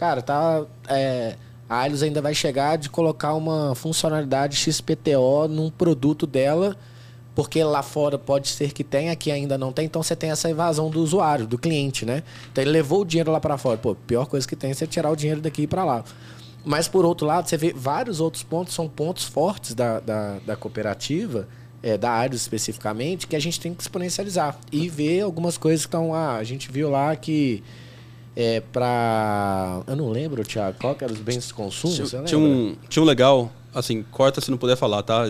Cara, 0.00 0.22
tá. 0.22 0.64
É, 0.88 1.36
a 1.68 1.80
Alios 1.82 2.02
ainda 2.02 2.22
vai 2.22 2.32
chegar 2.32 2.78
de 2.78 2.88
colocar 2.88 3.34
uma 3.34 3.74
funcionalidade 3.74 4.56
XPTO 4.56 5.46
num 5.46 5.70
produto 5.70 6.26
dela 6.26 6.74
porque 7.34 7.62
lá 7.62 7.82
fora 7.82 8.18
pode 8.18 8.48
ser 8.48 8.72
que 8.72 8.82
tenha, 8.82 9.12
aqui 9.12 9.30
ainda 9.30 9.58
não 9.58 9.72
tem, 9.72 9.84
então 9.84 10.02
você 10.02 10.16
tem 10.16 10.30
essa 10.30 10.48
evasão 10.48 10.88
do 10.88 11.02
usuário, 11.02 11.46
do 11.46 11.58
cliente, 11.58 12.06
né? 12.06 12.22
Então 12.50 12.64
ele 12.64 12.70
levou 12.70 13.02
o 13.02 13.04
dinheiro 13.04 13.30
lá 13.30 13.38
para 13.38 13.58
fora. 13.58 13.76
Pô, 13.76 13.94
pior 13.94 14.26
coisa 14.26 14.48
que 14.48 14.56
tem 14.56 14.70
é 14.70 14.74
você 14.74 14.86
tirar 14.86 15.10
o 15.10 15.16
dinheiro 15.16 15.42
daqui 15.42 15.66
para 15.66 15.84
lá. 15.84 16.02
Mas 16.64 16.88
por 16.88 17.04
outro 17.04 17.26
lado, 17.26 17.46
você 17.46 17.58
vê 17.58 17.70
vários 17.70 18.20
outros 18.20 18.42
pontos, 18.42 18.72
são 18.72 18.88
pontos 18.88 19.24
fortes 19.24 19.74
da, 19.74 20.00
da, 20.00 20.38
da 20.46 20.56
cooperativa, 20.56 21.46
é, 21.82 21.98
da 21.98 22.10
área 22.10 22.34
especificamente, 22.34 23.26
que 23.26 23.36
a 23.36 23.40
gente 23.40 23.60
tem 23.60 23.74
que 23.74 23.82
exponencializar. 23.82 24.58
E 24.72 24.88
ver 24.88 25.20
algumas 25.20 25.58
coisas 25.58 25.84
que 25.84 25.88
estão 25.88 26.10
lá. 26.12 26.36
A 26.36 26.44
gente 26.44 26.72
viu 26.72 26.88
lá 26.88 27.14
que 27.14 27.62
é, 28.40 28.60
para 28.60 29.82
Eu 29.86 29.96
não 29.96 30.08
lembro, 30.08 30.42
Thiago, 30.42 30.78
qual 30.80 30.94
que 30.94 31.04
eram 31.04 31.12
os 31.14 31.20
bens 31.20 31.48
de 31.48 31.54
consumo? 31.54 31.92
Tinha, 31.92 32.22
tinha 32.22 32.38
um, 32.38 32.74
tinha 32.88 33.02
um 33.02 33.06
legal 33.06 33.52
assim, 33.74 34.02
corta 34.10 34.40
se 34.40 34.50
não 34.50 34.56
puder 34.56 34.76
falar, 34.76 35.02
tá? 35.02 35.24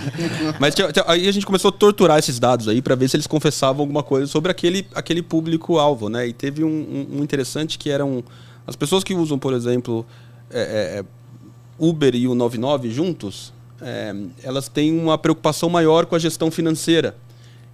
Mas 0.58 0.74
tinha, 0.74 0.90
tinha, 0.90 1.04
aí 1.06 1.28
a 1.28 1.32
gente 1.32 1.44
começou 1.44 1.68
a 1.68 1.72
torturar 1.72 2.18
esses 2.18 2.38
dados 2.38 2.66
aí 2.66 2.80
para 2.80 2.94
ver 2.94 3.08
se 3.08 3.16
eles 3.16 3.26
confessavam 3.26 3.82
alguma 3.82 4.02
coisa 4.02 4.26
sobre 4.26 4.50
aquele, 4.50 4.86
aquele 4.94 5.22
público-alvo, 5.22 6.08
né? 6.08 6.26
E 6.26 6.32
teve 6.32 6.64
um, 6.64 6.68
um, 6.68 7.18
um, 7.18 7.22
interessante 7.22 7.78
que 7.78 7.90
eram 7.90 8.24
as 8.66 8.74
pessoas 8.74 9.04
que 9.04 9.14
usam, 9.14 9.38
por 9.38 9.52
exemplo, 9.52 10.04
é, 10.50 10.60
é, 10.60 10.98
é 11.00 11.04
Uber 11.78 12.14
e 12.14 12.26
o 12.26 12.34
99 12.34 12.90
juntos, 12.90 13.52
é, 13.82 14.14
elas 14.42 14.68
têm 14.68 14.98
uma 14.98 15.18
preocupação 15.18 15.68
maior 15.68 16.06
com 16.06 16.16
a 16.16 16.18
gestão 16.18 16.50
financeira. 16.50 17.14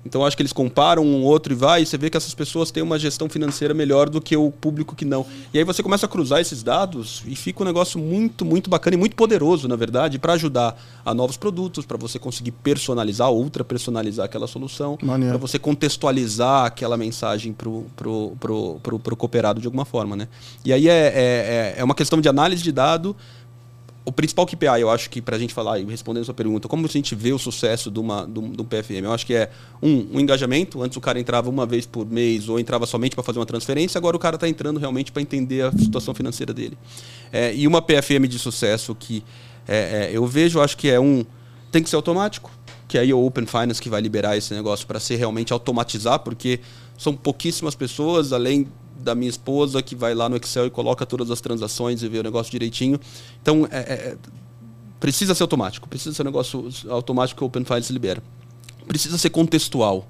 Então 0.04 0.24
acho 0.24 0.36
que 0.36 0.42
eles 0.42 0.52
comparam 0.52 1.04
um 1.04 1.22
outro 1.22 1.52
e 1.52 1.56
vai, 1.56 1.82
e 1.82 1.86
você 1.86 1.96
vê 1.96 2.10
que 2.10 2.16
essas 2.16 2.34
pessoas 2.34 2.70
têm 2.70 2.82
uma 2.82 2.98
gestão 2.98 3.28
financeira 3.28 3.72
melhor 3.72 4.08
do 4.08 4.20
que 4.20 4.36
o 4.36 4.50
público 4.50 4.96
que 4.96 5.04
não. 5.04 5.24
E 5.54 5.58
aí 5.58 5.64
você 5.64 5.82
começa 5.82 6.06
a 6.06 6.08
cruzar 6.08 6.40
esses 6.40 6.62
dados 6.62 7.22
e 7.26 7.36
fica 7.36 7.62
um 7.62 7.66
negócio 7.66 7.98
muito, 7.98 8.44
muito 8.44 8.68
bacana 8.68 8.94
e 8.94 8.98
muito 8.98 9.14
poderoso, 9.14 9.68
na 9.68 9.76
verdade, 9.76 10.18
para 10.18 10.32
ajudar 10.32 10.76
a 11.04 11.14
novos 11.14 11.36
produtos, 11.36 11.86
para 11.86 11.96
você 11.96 12.18
conseguir 12.18 12.52
personalizar, 12.52 13.30
ultra 13.30 13.64
personalizar 13.64 14.26
aquela 14.26 14.46
solução, 14.46 14.96
para 14.96 15.38
você 15.38 15.58
contextualizar 15.58 16.66
aquela 16.66 16.96
mensagem 16.96 17.52
para 17.52 17.68
o 17.68 17.86
pro, 17.96 18.36
pro, 18.38 18.78
pro, 18.82 18.98
pro, 18.98 19.16
cooperado 19.16 19.60
de 19.60 19.66
alguma 19.66 19.84
forma. 19.84 20.16
Né? 20.16 20.28
E 20.64 20.72
aí 20.72 20.88
é, 20.88 20.92
é, 20.92 21.12
é, 21.14 21.74
é 21.78 21.84
uma 21.84 21.94
questão 21.94 22.20
de 22.20 22.28
análise 22.28 22.62
de 22.62 22.72
dado 22.72 23.16
o 24.04 24.10
principal 24.10 24.46
KPI, 24.46 24.80
eu 24.80 24.90
acho 24.90 25.08
que 25.08 25.22
para 25.22 25.36
a 25.36 25.38
gente 25.38 25.54
falar 25.54 25.78
e 25.78 25.84
respondendo 25.84 26.22
a 26.22 26.24
sua 26.24 26.34
pergunta, 26.34 26.66
como 26.66 26.84
a 26.84 26.88
gente 26.88 27.14
vê 27.14 27.32
o 27.32 27.38
sucesso 27.38 27.90
de, 27.90 28.00
uma, 28.00 28.26
de, 28.26 28.38
um, 28.38 28.50
de 28.50 28.60
um 28.60 28.64
PFM? 28.64 29.04
Eu 29.04 29.12
acho 29.12 29.24
que 29.24 29.34
é, 29.34 29.48
um, 29.80 30.08
um 30.14 30.20
engajamento. 30.20 30.82
Antes 30.82 30.96
o 30.96 31.00
cara 31.00 31.20
entrava 31.20 31.48
uma 31.48 31.64
vez 31.64 31.86
por 31.86 32.04
mês 32.04 32.48
ou 32.48 32.58
entrava 32.58 32.84
somente 32.84 33.14
para 33.14 33.22
fazer 33.22 33.38
uma 33.38 33.46
transferência, 33.46 33.98
agora 33.98 34.16
o 34.16 34.20
cara 34.20 34.34
está 34.34 34.48
entrando 34.48 34.80
realmente 34.80 35.12
para 35.12 35.22
entender 35.22 35.64
a 35.64 35.72
situação 35.72 36.14
financeira 36.14 36.52
dele. 36.52 36.76
É, 37.32 37.54
e 37.54 37.66
uma 37.66 37.80
PFM 37.80 38.26
de 38.28 38.38
sucesso 38.38 38.94
que 38.94 39.22
é, 39.68 40.10
é, 40.10 40.16
eu 40.16 40.26
vejo, 40.26 40.60
acho 40.60 40.76
que 40.76 40.90
é 40.90 40.98
um. 40.98 41.24
Tem 41.70 41.82
que 41.82 41.88
ser 41.88 41.96
automático, 41.96 42.50
que 42.88 42.98
aí 42.98 43.10
é 43.10 43.14
o 43.14 43.24
Open 43.24 43.46
Finance 43.46 43.80
que 43.80 43.88
vai 43.88 44.00
liberar 44.00 44.36
esse 44.36 44.52
negócio 44.52 44.86
para 44.86 45.00
ser 45.00 45.16
realmente 45.16 45.52
automatizar, 45.52 46.18
porque 46.18 46.60
são 46.96 47.14
pouquíssimas 47.14 47.74
pessoas, 47.74 48.32
além 48.32 48.66
da 48.98 49.14
minha 49.14 49.30
esposa 49.30 49.82
que 49.82 49.96
vai 49.96 50.14
lá 50.14 50.28
no 50.28 50.36
Excel 50.36 50.66
e 50.66 50.70
coloca 50.70 51.04
todas 51.04 51.30
as 51.30 51.40
transações 51.40 52.02
e 52.02 52.08
vê 52.08 52.18
o 52.18 52.22
negócio 52.22 52.50
direitinho. 52.50 52.98
Então, 53.40 53.66
é, 53.70 53.78
é, 53.78 53.92
é 53.92 54.16
precisa 55.00 55.34
ser 55.34 55.42
automático. 55.42 55.88
Precisa 55.88 56.14
ser 56.14 56.22
um 56.22 56.26
negócio 56.26 56.68
automático 56.88 57.38
que 57.38 57.44
o 57.44 57.46
Open 57.48 57.64
Files 57.64 57.90
libera. 57.90 58.22
Precisa 58.86 59.18
ser 59.18 59.30
contextual. 59.30 60.06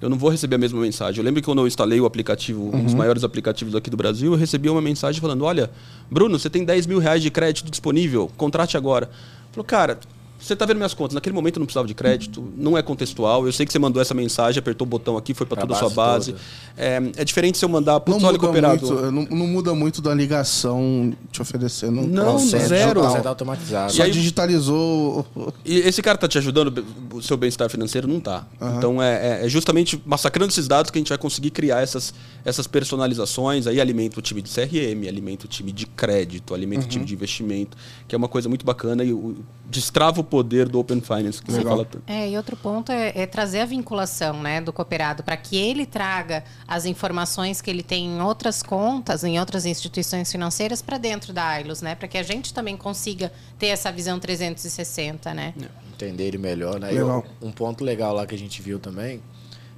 Eu 0.00 0.08
não 0.08 0.16
vou 0.16 0.30
receber 0.30 0.54
a 0.54 0.58
mesma 0.58 0.80
mensagem. 0.80 1.18
Eu 1.18 1.24
lembro 1.24 1.42
que 1.42 1.46
quando 1.46 1.58
eu 1.58 1.66
instalei 1.66 2.00
o 2.00 2.06
aplicativo, 2.06 2.62
uhum. 2.62 2.76
um 2.76 2.84
dos 2.84 2.92
uhum. 2.92 2.98
maiores 2.98 3.24
aplicativos 3.24 3.74
aqui 3.74 3.90
do 3.90 3.96
Brasil, 3.96 4.32
eu 4.32 4.38
recebi 4.38 4.70
uma 4.70 4.80
mensagem 4.80 5.20
falando: 5.20 5.44
Olha, 5.44 5.70
Bruno, 6.08 6.38
você 6.38 6.48
tem 6.48 6.64
10 6.64 6.86
mil 6.86 7.00
reais 7.00 7.20
de 7.20 7.32
crédito 7.32 7.68
disponível, 7.68 8.30
contrate 8.36 8.76
agora. 8.76 9.10
Falou, 9.50 9.64
cara, 9.64 9.98
você 10.38 10.52
está 10.52 10.64
vendo 10.64 10.76
minhas 10.76 10.94
contas. 10.94 11.14
Naquele 11.14 11.34
momento 11.34 11.56
eu 11.56 11.60
não 11.60 11.66
precisava 11.66 11.86
de 11.86 11.94
crédito, 11.94 12.52
não 12.56 12.78
é 12.78 12.82
contextual. 12.82 13.44
Eu 13.44 13.52
sei 13.52 13.66
que 13.66 13.72
você 13.72 13.78
mandou 13.78 14.00
essa 14.00 14.14
mensagem, 14.14 14.60
apertou 14.60 14.86
o 14.86 14.88
botão 14.88 15.16
aqui, 15.16 15.34
foi 15.34 15.46
para 15.46 15.60
toda 15.60 15.74
a 15.74 15.76
sua 15.76 15.90
base. 15.90 16.34
É, 16.76 17.02
é, 17.16 17.24
diferente 17.24 17.58
se 17.58 17.64
eu 17.64 17.68
mandar 17.68 17.98
para 18.00 18.14
o 18.14 18.38
cooperador. 18.38 19.02
Muito, 19.02 19.12
não, 19.12 19.38
não, 19.38 19.46
muda 19.46 19.74
muito 19.74 20.00
da 20.00 20.14
ligação 20.14 21.12
te 21.32 21.42
oferecendo. 21.42 22.06
Não, 22.06 22.34
não 22.34 22.38
zero. 22.38 23.02
Você 23.02 23.20
tá 23.20 23.30
automatizado. 23.30 23.92
Só 23.92 24.04
aí, 24.04 24.10
digitalizou. 24.12 25.26
E 25.64 25.78
esse 25.78 26.00
cara 26.00 26.14
está 26.14 26.28
te 26.28 26.38
ajudando 26.38 26.84
o 27.12 27.20
seu 27.20 27.36
bem-estar 27.36 27.68
financeiro? 27.68 28.06
Não 28.06 28.18
está. 28.18 28.46
Uhum. 28.60 28.78
Então 28.78 29.02
é, 29.02 29.40
é, 29.40 29.46
é, 29.46 29.48
justamente 29.48 30.00
massacrando 30.06 30.52
esses 30.52 30.68
dados 30.68 30.90
que 30.90 30.98
a 30.98 31.00
gente 31.00 31.08
vai 31.08 31.18
conseguir 31.18 31.50
criar 31.50 31.80
essas, 31.80 32.14
essas 32.44 32.68
personalizações. 32.68 33.66
Aí 33.66 33.80
alimenta 33.80 34.20
o 34.20 34.22
time 34.22 34.40
de 34.40 34.50
CRM, 34.50 35.08
alimenta 35.08 35.46
o 35.46 35.48
time 35.48 35.72
de 35.72 35.84
crédito, 35.84 36.54
alimenta 36.54 36.82
uhum. 36.82 36.86
o 36.86 36.90
time 36.90 37.04
de 37.04 37.12
investimento, 37.12 37.76
que 38.06 38.14
é 38.14 38.18
uma 38.18 38.28
coisa 38.28 38.48
muito 38.48 38.64
bacana 38.64 39.02
e 39.02 39.12
o, 39.12 39.36
destrava 39.68 40.20
o 40.20 40.24
poder 40.28 40.68
do 40.68 40.78
Open 40.78 41.00
Finance 41.00 41.42
que 41.42 41.50
Legal. 41.50 41.64
você 41.64 41.68
fala 41.68 41.84
tanto. 41.84 42.04
É, 42.06 42.28
e 42.28 42.36
outro 42.36 42.56
ponto 42.56 42.92
é, 42.92 43.12
é 43.14 43.26
trazer 43.26 43.60
a 43.60 43.64
vinculação 43.64 44.40
né, 44.40 44.60
do 44.60 44.72
cooperado 44.72 45.22
para 45.22 45.36
que 45.36 45.56
ele 45.56 45.86
traga 45.86 46.44
as 46.66 46.84
informações 46.84 47.60
que 47.60 47.70
ele 47.70 47.82
tem 47.82 48.06
em 48.06 48.20
outras 48.20 48.62
contas, 48.62 49.24
em 49.24 49.40
outras 49.40 49.66
instituições 49.66 50.30
financeiras 50.30 50.82
para 50.82 50.98
dentro 50.98 51.32
da 51.32 51.44
Ailos, 51.44 51.82
né? 51.82 51.94
Para 51.94 52.06
que 52.06 52.18
a 52.18 52.22
gente 52.22 52.52
também 52.54 52.76
consiga 52.76 53.32
ter 53.58 53.68
essa 53.68 53.90
visão 53.90 54.18
360, 54.18 55.34
né? 55.34 55.54
É. 55.60 55.66
Entender 55.94 56.24
ele 56.24 56.38
melhor, 56.38 56.78
né? 56.78 56.92
Eu, 56.92 57.24
um 57.42 57.50
ponto 57.50 57.82
legal 57.82 58.14
lá 58.14 58.26
que 58.26 58.34
a 58.34 58.38
gente 58.38 58.62
viu 58.62 58.78
também, 58.78 59.20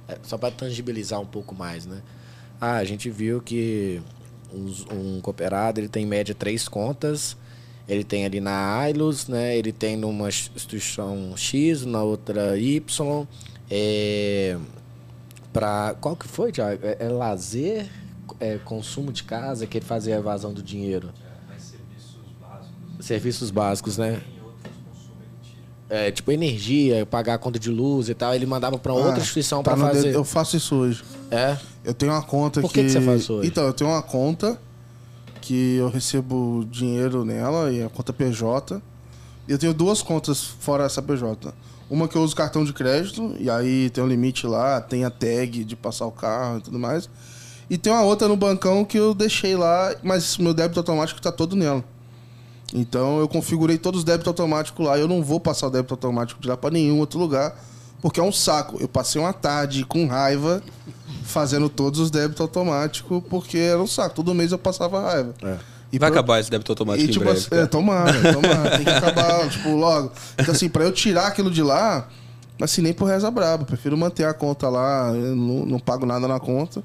é, 0.07 0.17
só 0.23 0.37
para 0.37 0.51
tangibilizar 0.51 1.19
um 1.19 1.25
pouco 1.25 1.55
mais, 1.55 1.85
né? 1.85 2.01
Ah, 2.59 2.75
a 2.75 2.83
gente 2.83 3.09
viu 3.09 3.41
que 3.41 4.01
um, 4.53 5.17
um 5.17 5.21
cooperado 5.21 5.79
ele 5.79 5.87
tem 5.87 6.03
em 6.03 6.07
média 6.07 6.35
três 6.35 6.67
contas 6.67 7.35
ele 7.91 8.05
tem 8.05 8.23
ali 8.23 8.39
na 8.39 8.77
Ailos, 8.77 9.27
né? 9.27 9.57
Ele 9.57 9.73
tem 9.73 9.97
numa 9.97 10.29
instituição 10.29 11.33
X, 11.35 11.85
na 11.85 12.01
outra 12.01 12.57
Y. 12.57 13.27
É, 13.69 14.57
para 15.51 15.93
qual 15.99 16.15
que 16.15 16.25
foi, 16.25 16.53
Tiago? 16.53 16.79
É, 16.85 16.95
é, 17.01 17.09
lazer, 17.09 17.89
é, 18.39 18.57
consumo 18.63 19.11
de 19.11 19.23
casa, 19.23 19.67
que 19.67 19.77
ele 19.77 19.85
fazia 19.85 20.15
a 20.15 20.19
evasão 20.19 20.53
do 20.53 20.63
dinheiro. 20.63 21.09
É, 21.53 21.59
serviços 21.59 22.21
básicos. 22.39 23.05
Serviços 23.05 23.51
básicos, 23.51 23.97
né? 23.97 24.21
É, 25.89 26.11
tipo 26.11 26.31
energia, 26.31 27.05
pagar 27.05 27.33
a 27.33 27.37
conta 27.37 27.59
de 27.59 27.69
luz 27.69 28.07
e 28.07 28.13
tal, 28.13 28.33
ele 28.33 28.45
mandava 28.45 28.79
para 28.79 28.93
outra 28.93 29.15
ah, 29.15 29.19
instituição 29.19 29.61
tá 29.61 29.71
para 29.71 29.87
fazer. 29.87 30.03
Dedo, 30.03 30.15
eu 30.15 30.23
faço 30.23 30.55
isso 30.55 30.75
hoje. 30.75 31.03
É? 31.29 31.57
Eu 31.83 31.93
tenho 31.93 32.13
uma 32.13 32.23
conta 32.23 32.61
Por 32.61 32.71
que, 32.71 32.79
que, 32.79 32.85
que 32.85 32.91
você 32.93 33.01
faz 33.01 33.29
hoje? 33.29 33.49
Então, 33.49 33.65
eu 33.65 33.73
tenho 33.73 33.89
uma 33.89 34.01
conta 34.01 34.57
que 35.41 35.75
eu 35.77 35.89
recebo 35.89 36.65
dinheiro 36.69 37.25
nela 37.25 37.71
e 37.71 37.83
a 37.83 37.89
conta 37.89 38.13
PJ. 38.13 38.81
Eu 39.47 39.57
tenho 39.57 39.73
duas 39.73 40.01
contas 40.01 40.43
fora 40.43 40.85
essa 40.85 41.01
PJ. 41.01 41.53
Uma 41.89 42.07
que 42.07 42.15
eu 42.15 42.21
uso 42.21 42.35
cartão 42.35 42.63
de 42.63 42.71
crédito, 42.71 43.35
e 43.37 43.49
aí 43.49 43.89
tem 43.89 44.01
um 44.01 44.07
limite 44.07 44.47
lá, 44.47 44.79
tem 44.79 45.03
a 45.03 45.09
tag 45.09 45.65
de 45.65 45.75
passar 45.75 46.05
o 46.05 46.11
carro 46.11 46.59
e 46.59 46.61
tudo 46.61 46.79
mais. 46.79 47.09
E 47.69 47.77
tem 47.77 47.91
uma 47.91 48.03
outra 48.03 48.27
no 48.27 48.37
bancão 48.37 48.85
que 48.85 48.97
eu 48.97 49.13
deixei 49.13 49.57
lá, 49.57 49.93
mas 50.01 50.37
meu 50.37 50.53
débito 50.53 50.79
automático 50.79 51.19
está 51.19 51.31
todo 51.31 51.55
nela. 51.55 51.83
Então 52.73 53.19
eu 53.19 53.27
configurei 53.27 53.77
todos 53.77 53.99
os 53.99 54.03
débitos 54.05 54.27
automáticos 54.27 54.85
lá. 54.85 54.97
Eu 54.97 55.07
não 55.07 55.21
vou 55.21 55.39
passar 55.39 55.67
o 55.67 55.69
débito 55.69 55.93
automático 55.93 56.39
de 56.41 56.47
lá 56.47 56.55
para 56.55 56.71
nenhum 56.71 56.99
outro 56.99 57.19
lugar, 57.19 57.57
porque 58.01 58.19
é 58.19 58.23
um 58.23 58.31
saco. 58.31 58.77
Eu 58.79 58.87
passei 58.87 59.21
uma 59.21 59.33
tarde 59.33 59.83
com 59.85 60.07
raiva 60.07 60.63
fazendo 61.31 61.69
todos 61.69 61.99
os 61.99 62.11
débitos 62.11 62.41
automáticos, 62.41 63.23
porque 63.29 63.57
era 63.57 63.81
um 63.81 63.87
saco. 63.87 64.15
Todo 64.15 64.33
mês 64.33 64.51
eu 64.51 64.57
passava 64.59 65.01
raiva. 65.01 65.33
É. 65.43 65.57
E 65.91 65.99
vai 65.99 66.09
pra... 66.09 66.19
acabar 66.19 66.39
esse 66.39 66.49
débito 66.49 66.71
automático 66.71 67.09
e, 67.09 67.11
tipo, 67.11 67.25
breve. 67.25 67.47
É, 67.51 67.65
tomara, 67.65 68.33
tomara. 68.33 68.77
tem 68.77 68.85
que 68.85 68.89
acabar, 68.89 69.47
tipo, 69.49 69.69
logo. 69.75 70.11
Então, 70.37 70.53
assim, 70.53 70.69
pra 70.69 70.83
eu 70.83 70.91
tirar 70.91 71.27
aquilo 71.27 71.51
de 71.51 71.61
lá, 71.61 72.07
assim, 72.61 72.81
nem 72.81 72.93
por 72.93 73.05
reza 73.05 73.29
braba. 73.29 73.65
Prefiro 73.65 73.97
manter 73.97 74.25
a 74.25 74.33
conta 74.33 74.69
lá, 74.69 75.11
não, 75.11 75.65
não 75.65 75.79
pago 75.79 76.05
nada 76.05 76.27
na 76.27 76.39
conta, 76.39 76.81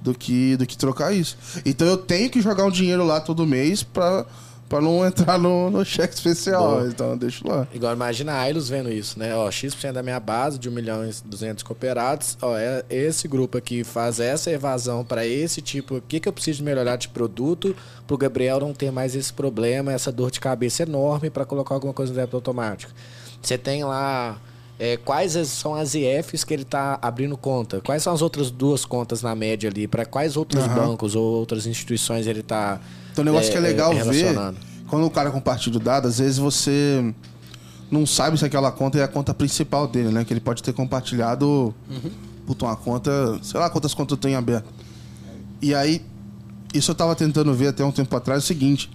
do 0.00 0.14
que, 0.14 0.56
do 0.56 0.66
que 0.66 0.76
trocar 0.76 1.12
isso. 1.12 1.36
Então 1.64 1.86
eu 1.86 1.96
tenho 1.96 2.30
que 2.30 2.40
jogar 2.40 2.64
um 2.64 2.70
dinheiro 2.70 3.04
lá 3.04 3.20
todo 3.20 3.44
mês 3.46 3.82
pra 3.82 4.24
Pra 4.68 4.80
não 4.80 5.06
entrar 5.06 5.38
no, 5.38 5.70
no 5.70 5.84
cheque 5.84 6.14
especial. 6.14 6.78
Boa. 6.78 6.88
Então, 6.88 7.16
deixa 7.16 7.46
lá. 7.46 7.68
Igual, 7.72 7.92
imagina 7.92 8.32
a 8.32 8.40
Ailos 8.40 8.68
vendo 8.68 8.90
isso, 8.90 9.18
né? 9.18 9.34
Ó, 9.36 9.48
X% 9.48 9.92
da 9.92 10.02
minha 10.02 10.18
base 10.18 10.58
de 10.58 10.68
1 10.68 10.72
milhão 10.72 11.08
e 11.08 11.12
200 11.24 11.62
cooperados. 11.62 12.36
Ó, 12.42 12.56
é 12.56 12.84
esse 12.90 13.28
grupo 13.28 13.56
aqui 13.56 13.84
faz 13.84 14.18
essa 14.18 14.50
evasão 14.50 15.04
para 15.04 15.24
esse 15.24 15.60
tipo. 15.62 15.96
O 15.96 16.00
que, 16.00 16.18
que 16.18 16.28
eu 16.28 16.32
preciso 16.32 16.64
melhorar 16.64 16.96
de 16.96 17.08
produto 17.08 17.76
pro 18.06 18.18
Gabriel 18.18 18.58
não 18.58 18.72
ter 18.72 18.90
mais 18.90 19.14
esse 19.14 19.32
problema, 19.32 19.92
essa 19.92 20.10
dor 20.10 20.30
de 20.30 20.40
cabeça 20.40 20.82
enorme 20.82 21.30
para 21.30 21.44
colocar 21.44 21.74
alguma 21.74 21.92
coisa 21.92 22.12
no 22.12 22.18
débito 22.18 22.36
automático. 22.36 22.92
Você 23.40 23.56
tem 23.56 23.84
lá. 23.84 24.38
É, 24.78 24.98
quais 24.98 25.32
são 25.48 25.74
as 25.74 25.94
IFs 25.94 26.44
que 26.44 26.52
ele 26.52 26.62
está 26.62 26.98
abrindo 27.00 27.34
conta? 27.34 27.80
Quais 27.80 28.02
são 28.02 28.12
as 28.12 28.20
outras 28.20 28.50
duas 28.50 28.84
contas 28.84 29.22
na 29.22 29.34
média 29.34 29.70
ali? 29.70 29.88
Para 29.88 30.04
quais 30.04 30.36
outros 30.36 30.66
uhum. 30.66 30.74
bancos 30.74 31.14
ou 31.14 31.24
outras 31.24 31.66
instituições 31.66 32.26
ele 32.26 32.40
está 32.40 32.78
então, 33.16 33.22
um 33.22 33.32
negócio 33.32 33.48
é, 33.48 33.52
que 33.52 33.56
é 33.56 33.60
legal 33.60 33.92
é 33.94 34.04
ver, 34.04 34.36
quando 34.88 35.06
o 35.06 35.10
cara 35.10 35.30
compartilha 35.30 35.76
o 35.78 35.80
dado, 35.80 36.06
às 36.06 36.18
vezes 36.18 36.36
você 36.36 37.14
não 37.90 38.04
sabe 38.04 38.36
se 38.36 38.44
aquela 38.44 38.70
conta 38.70 38.98
é 38.98 39.02
a 39.02 39.08
conta 39.08 39.32
principal 39.32 39.88
dele, 39.88 40.10
né? 40.10 40.22
Que 40.22 40.34
ele 40.34 40.40
pode 40.40 40.62
ter 40.62 40.74
compartilhado, 40.74 41.74
uhum. 41.88 42.10
puta, 42.46 42.66
uma 42.66 42.76
conta, 42.76 43.38
sei 43.42 43.58
lá 43.58 43.70
quantas 43.70 43.94
contas 43.94 44.12
eu 44.12 44.20
tenho 44.20 44.36
aberto. 44.36 44.68
E 45.62 45.74
aí, 45.74 46.04
isso 46.74 46.90
eu 46.90 46.94
tava 46.94 47.16
tentando 47.16 47.54
ver 47.54 47.68
até 47.68 47.82
um 47.82 47.90
tempo 47.90 48.14
atrás, 48.14 48.42
é 48.42 48.44
o 48.44 48.46
seguinte, 48.46 48.90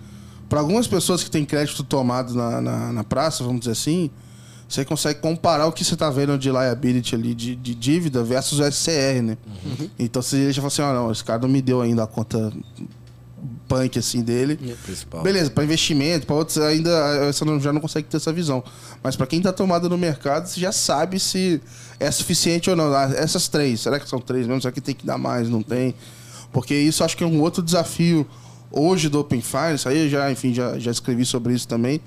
para 0.48 0.60
algumas 0.60 0.88
pessoas 0.88 1.24
que 1.24 1.32
têm 1.32 1.44
crédito 1.44 1.84
tomado 1.84 2.36
na, 2.36 2.62
na, 2.62 2.94
na 2.94 3.04
praça, 3.04 3.44
vamos 3.44 3.62
dizer 3.62 3.72
assim, 3.72 4.12
você 4.70 4.86
consegue 4.86 5.20
comparar 5.20 5.66
o 5.66 5.72
que 5.72 5.84
você 5.84 5.96
tá 5.96 6.12
vendo 6.12 6.38
de 6.38 6.52
liability 6.52 7.16
ali, 7.16 7.34
de, 7.34 7.56
de 7.56 7.74
dívida, 7.74 8.24
versus 8.24 8.60
o 8.60 8.72
SCR, 8.72 9.24
né? 9.24 9.38
Uhum. 9.66 9.90
Então 9.98 10.22
você 10.22 10.52
já 10.52 10.62
fala 10.62 10.68
assim, 10.68 10.82
ah, 10.84 10.94
não, 10.94 11.12
esse 11.12 11.24
cara 11.24 11.42
não 11.42 11.50
me 11.50 11.62
deu 11.62 11.82
ainda 11.82 12.04
a 12.04 12.08
conta 12.08 12.54
punk 13.72 13.98
assim 13.98 14.22
dele. 14.22 14.58
Principal. 14.84 15.24
Beleza, 15.24 15.50
para 15.50 15.64
investimento, 15.64 16.28
para 16.28 16.36
outros 16.36 16.58
ainda 16.58 17.32
você 17.32 17.46
não, 17.46 17.60
já 17.60 17.72
não 17.72 17.80
consegue 17.80 18.08
ter 18.08 18.18
essa 18.18 18.34
visão. 18.34 18.64
Mas 19.02 19.16
para 19.16 19.26
quem 19.26 19.42
tá 19.42 19.54
tomado 19.54 19.90
no 19.90 19.98
mercado, 19.98 20.48
você 20.48 20.60
já 20.60 20.72
sabe 20.72 21.20
se 21.20 21.62
é 22.00 22.12
suficiente 22.12 22.70
ou 22.70 22.76
não. 22.76 22.94
Ah, 22.94 23.12
Essas 23.16 23.48
três, 23.48 23.80
será 23.80 24.00
que 24.00 24.10
são 24.10 24.20
três 24.20 24.46
mesmo? 24.46 24.62
Será 24.62 24.72
que 24.72 24.82
tem 24.82 24.94
que 24.94 25.06
dar 25.06 25.18
mais? 25.18 25.50
Não 25.50 25.64
tem? 25.64 25.96
Porque 26.52 26.76
isso 26.76 27.04
acho 27.04 27.16
que 27.16 27.24
é 27.24 27.28
um 27.28 27.42
outro 27.42 27.64
desafio 27.64 28.28
hoje 28.70 29.08
do 29.08 29.20
Open 29.20 29.42
Finance. 29.42 29.88
Aí 29.88 30.06
eu 30.06 30.10
já, 30.10 30.30
enfim, 30.30 30.54
já, 30.54 30.78
já 30.78 30.92
escrevi 30.92 31.26
sobre 31.26 31.54
isso 31.54 31.68
também. 31.68 32.02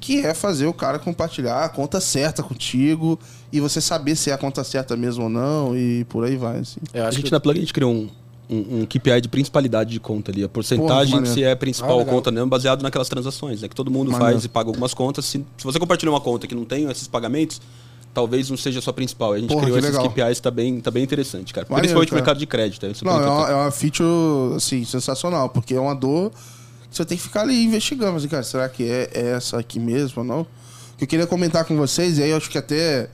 Que 0.00 0.24
é 0.24 0.32
fazer 0.32 0.66
o 0.66 0.72
cara 0.72 0.98
compartilhar 0.98 1.64
a 1.64 1.68
conta 1.68 2.00
certa 2.00 2.42
contigo 2.42 3.18
e 3.52 3.58
você 3.58 3.80
saber 3.80 4.14
se 4.14 4.30
é 4.30 4.32
a 4.32 4.38
conta 4.38 4.62
certa 4.62 4.96
mesmo 4.96 5.24
ou 5.24 5.28
não 5.28 5.76
e 5.76 6.04
por 6.04 6.24
aí 6.24 6.36
vai. 6.36 6.60
Assim. 6.60 6.80
Eu 6.94 7.04
A 7.04 7.10
gente 7.10 7.24
que 7.24 7.32
na 7.32 7.40
Plug 7.40 7.58
a 7.58 7.60
gente 7.60 7.72
criou 7.72 7.92
um, 7.92 8.08
um, 8.50 8.80
um 8.80 8.86
KPI 8.86 9.20
de 9.20 9.28
principalidade 9.28 9.90
de 9.90 10.00
conta 10.00 10.30
ali. 10.30 10.42
A 10.42 10.48
porcentagem 10.48 11.24
se 11.26 11.42
é 11.44 11.54
principal 11.54 12.00
Ah, 12.00 12.04
conta 12.04 12.30
mesmo, 12.30 12.48
baseado 12.48 12.82
naquelas 12.82 13.08
transações. 13.08 13.62
Né? 13.62 13.68
Que 13.68 13.74
todo 13.74 13.90
mundo 13.90 14.10
Maneiro. 14.10 14.32
faz 14.34 14.44
e 14.44 14.48
paga 14.48 14.70
algumas 14.70 14.94
contas. 14.94 15.24
Se, 15.26 15.44
se 15.56 15.64
você 15.64 15.78
compartilha 15.78 16.10
uma 16.10 16.20
conta 16.20 16.46
que 16.46 16.54
não 16.54 16.64
tem 16.64 16.90
esses 16.90 17.06
pagamentos, 17.06 17.60
talvez 18.14 18.48
não 18.48 18.56
seja 18.56 18.78
a 18.78 18.82
sua 18.82 18.92
principal. 18.92 19.32
A 19.34 19.38
gente 19.38 19.48
Porra, 19.50 19.62
criou 19.64 19.78
esses 19.78 19.90
legal. 19.90 20.10
KPIs, 20.10 20.40
tá 20.40 20.50
bem, 20.50 20.80
tá 20.80 20.90
bem 20.90 21.04
interessante, 21.04 21.52
cara. 21.52 21.66
Maneiro, 21.68 21.82
Principalmente 21.82 22.08
cara. 22.10 22.20
no 22.20 22.24
mercado 22.24 22.38
de 22.38 22.46
crédito. 22.46 22.86
É, 22.86 22.92
Não, 23.04 23.22
é 23.22 23.28
uma, 23.28 23.50
é 23.50 23.54
uma 23.54 23.70
feature, 23.70 24.56
assim, 24.56 24.84
sensacional, 24.84 25.50
porque 25.50 25.74
é 25.74 25.80
uma 25.80 25.94
dor 25.94 26.30
que 26.90 26.96
você 26.96 27.04
tem 27.04 27.16
que 27.18 27.22
ficar 27.22 27.42
ali 27.42 27.64
investigando. 27.64 28.16
Assim, 28.16 28.28
cara, 28.28 28.42
será 28.42 28.68
que 28.68 28.82
é 28.82 29.10
essa 29.14 29.58
aqui 29.58 29.78
mesmo 29.78 30.22
ou 30.22 30.24
não? 30.24 30.40
O 30.40 30.96
que 30.98 31.04
eu 31.04 31.08
queria 31.08 31.26
comentar 31.26 31.64
com 31.64 31.76
vocês, 31.76 32.18
e 32.18 32.22
aí 32.22 32.30
eu 32.30 32.36
acho 32.38 32.50
que 32.50 32.58
até 32.58 33.08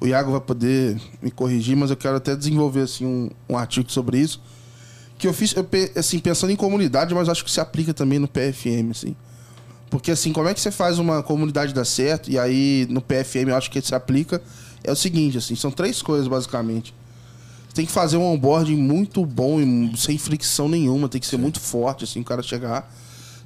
o 0.00 0.06
Iago 0.06 0.32
vai 0.32 0.40
poder 0.40 1.00
me 1.22 1.30
corrigir, 1.30 1.76
mas 1.76 1.90
eu 1.90 1.96
quero 1.96 2.16
até 2.16 2.34
desenvolver, 2.34 2.80
assim, 2.80 3.06
um, 3.06 3.30
um 3.50 3.56
artigo 3.56 3.92
sobre 3.92 4.18
isso. 4.18 4.40
Que 5.22 5.28
eu 5.28 5.32
fiz, 5.32 5.54
eu, 5.54 5.64
assim, 5.94 6.18
pensando 6.18 6.50
em 6.50 6.56
comunidade, 6.56 7.14
mas 7.14 7.28
acho 7.28 7.44
que 7.44 7.50
se 7.52 7.60
aplica 7.60 7.94
também 7.94 8.18
no 8.18 8.26
PFM, 8.26 8.90
assim. 8.90 9.14
Porque, 9.88 10.10
assim, 10.10 10.32
como 10.32 10.48
é 10.48 10.54
que 10.54 10.60
você 10.60 10.72
faz 10.72 10.98
uma 10.98 11.22
comunidade 11.22 11.72
dar 11.72 11.84
certo? 11.84 12.28
E 12.28 12.36
aí, 12.36 12.88
no 12.90 13.00
PFM, 13.00 13.50
eu 13.50 13.54
acho 13.54 13.70
que 13.70 13.80
se 13.80 13.94
aplica. 13.94 14.42
É 14.82 14.90
o 14.90 14.96
seguinte, 14.96 15.38
assim, 15.38 15.54
são 15.54 15.70
três 15.70 16.02
coisas, 16.02 16.26
basicamente. 16.26 16.92
Você 17.68 17.76
tem 17.76 17.86
que 17.86 17.92
fazer 17.92 18.16
um 18.16 18.24
onboarding 18.24 18.74
muito 18.74 19.24
bom 19.24 19.60
e 19.60 19.96
sem 19.96 20.18
fricção 20.18 20.68
nenhuma. 20.68 21.08
Tem 21.08 21.20
que 21.20 21.26
ser 21.28 21.36
muito 21.36 21.60
forte, 21.60 22.02
assim, 22.02 22.18
o 22.18 22.24
cara 22.24 22.42
chegar. 22.42 22.92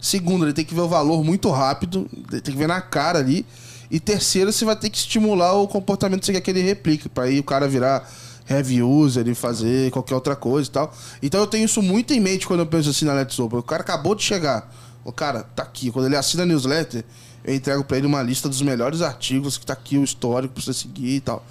Segundo, 0.00 0.46
ele 0.46 0.54
tem 0.54 0.64
que 0.64 0.74
ver 0.74 0.80
o 0.80 0.88
valor 0.88 1.22
muito 1.22 1.50
rápido. 1.50 2.08
Tem 2.30 2.40
que 2.40 2.56
ver 2.56 2.68
na 2.68 2.80
cara 2.80 3.18
ali. 3.18 3.44
E 3.90 4.00
terceiro, 4.00 4.50
você 4.50 4.64
vai 4.64 4.76
ter 4.76 4.88
que 4.88 4.96
estimular 4.96 5.52
o 5.52 5.68
comportamento 5.68 6.20
que 6.20 6.26
você 6.26 6.32
quer 6.32 6.40
que 6.40 6.50
ele 6.52 6.62
replique. 6.62 7.06
Pra 7.06 7.24
aí 7.24 7.38
o 7.38 7.44
cara 7.44 7.68
virar 7.68 8.10
heavy 8.48 8.82
user 8.82 9.26
e 9.28 9.34
fazer 9.34 9.90
qualquer 9.90 10.14
outra 10.14 10.36
coisa 10.36 10.68
e 10.68 10.72
tal. 10.72 10.94
Então 11.22 11.40
eu 11.40 11.46
tenho 11.46 11.64
isso 11.64 11.82
muito 11.82 12.12
em 12.12 12.20
mente 12.20 12.46
quando 12.46 12.60
eu 12.60 12.66
penso 12.66 12.90
assim 12.90 13.04
na 13.04 13.12
Let's 13.14 13.38
Open. 13.38 13.58
O 13.58 13.62
cara 13.62 13.82
acabou 13.82 14.14
de 14.14 14.22
chegar. 14.22 14.72
O 15.04 15.12
cara 15.12 15.42
tá 15.42 15.62
aqui. 15.62 15.90
Quando 15.90 16.06
ele 16.06 16.16
assina 16.16 16.42
a 16.42 16.46
newsletter, 16.46 17.04
eu 17.44 17.54
entrego 17.54 17.84
pra 17.84 17.96
ele 17.96 18.06
uma 18.06 18.22
lista 18.22 18.48
dos 18.48 18.60
melhores 18.60 19.02
artigos, 19.02 19.56
que 19.56 19.64
tá 19.64 19.72
aqui 19.72 19.96
o 19.96 20.04
histórico 20.04 20.54
pra 20.54 20.62
você 20.62 20.74
seguir 20.74 21.16
e 21.16 21.20
tal. 21.20 21.44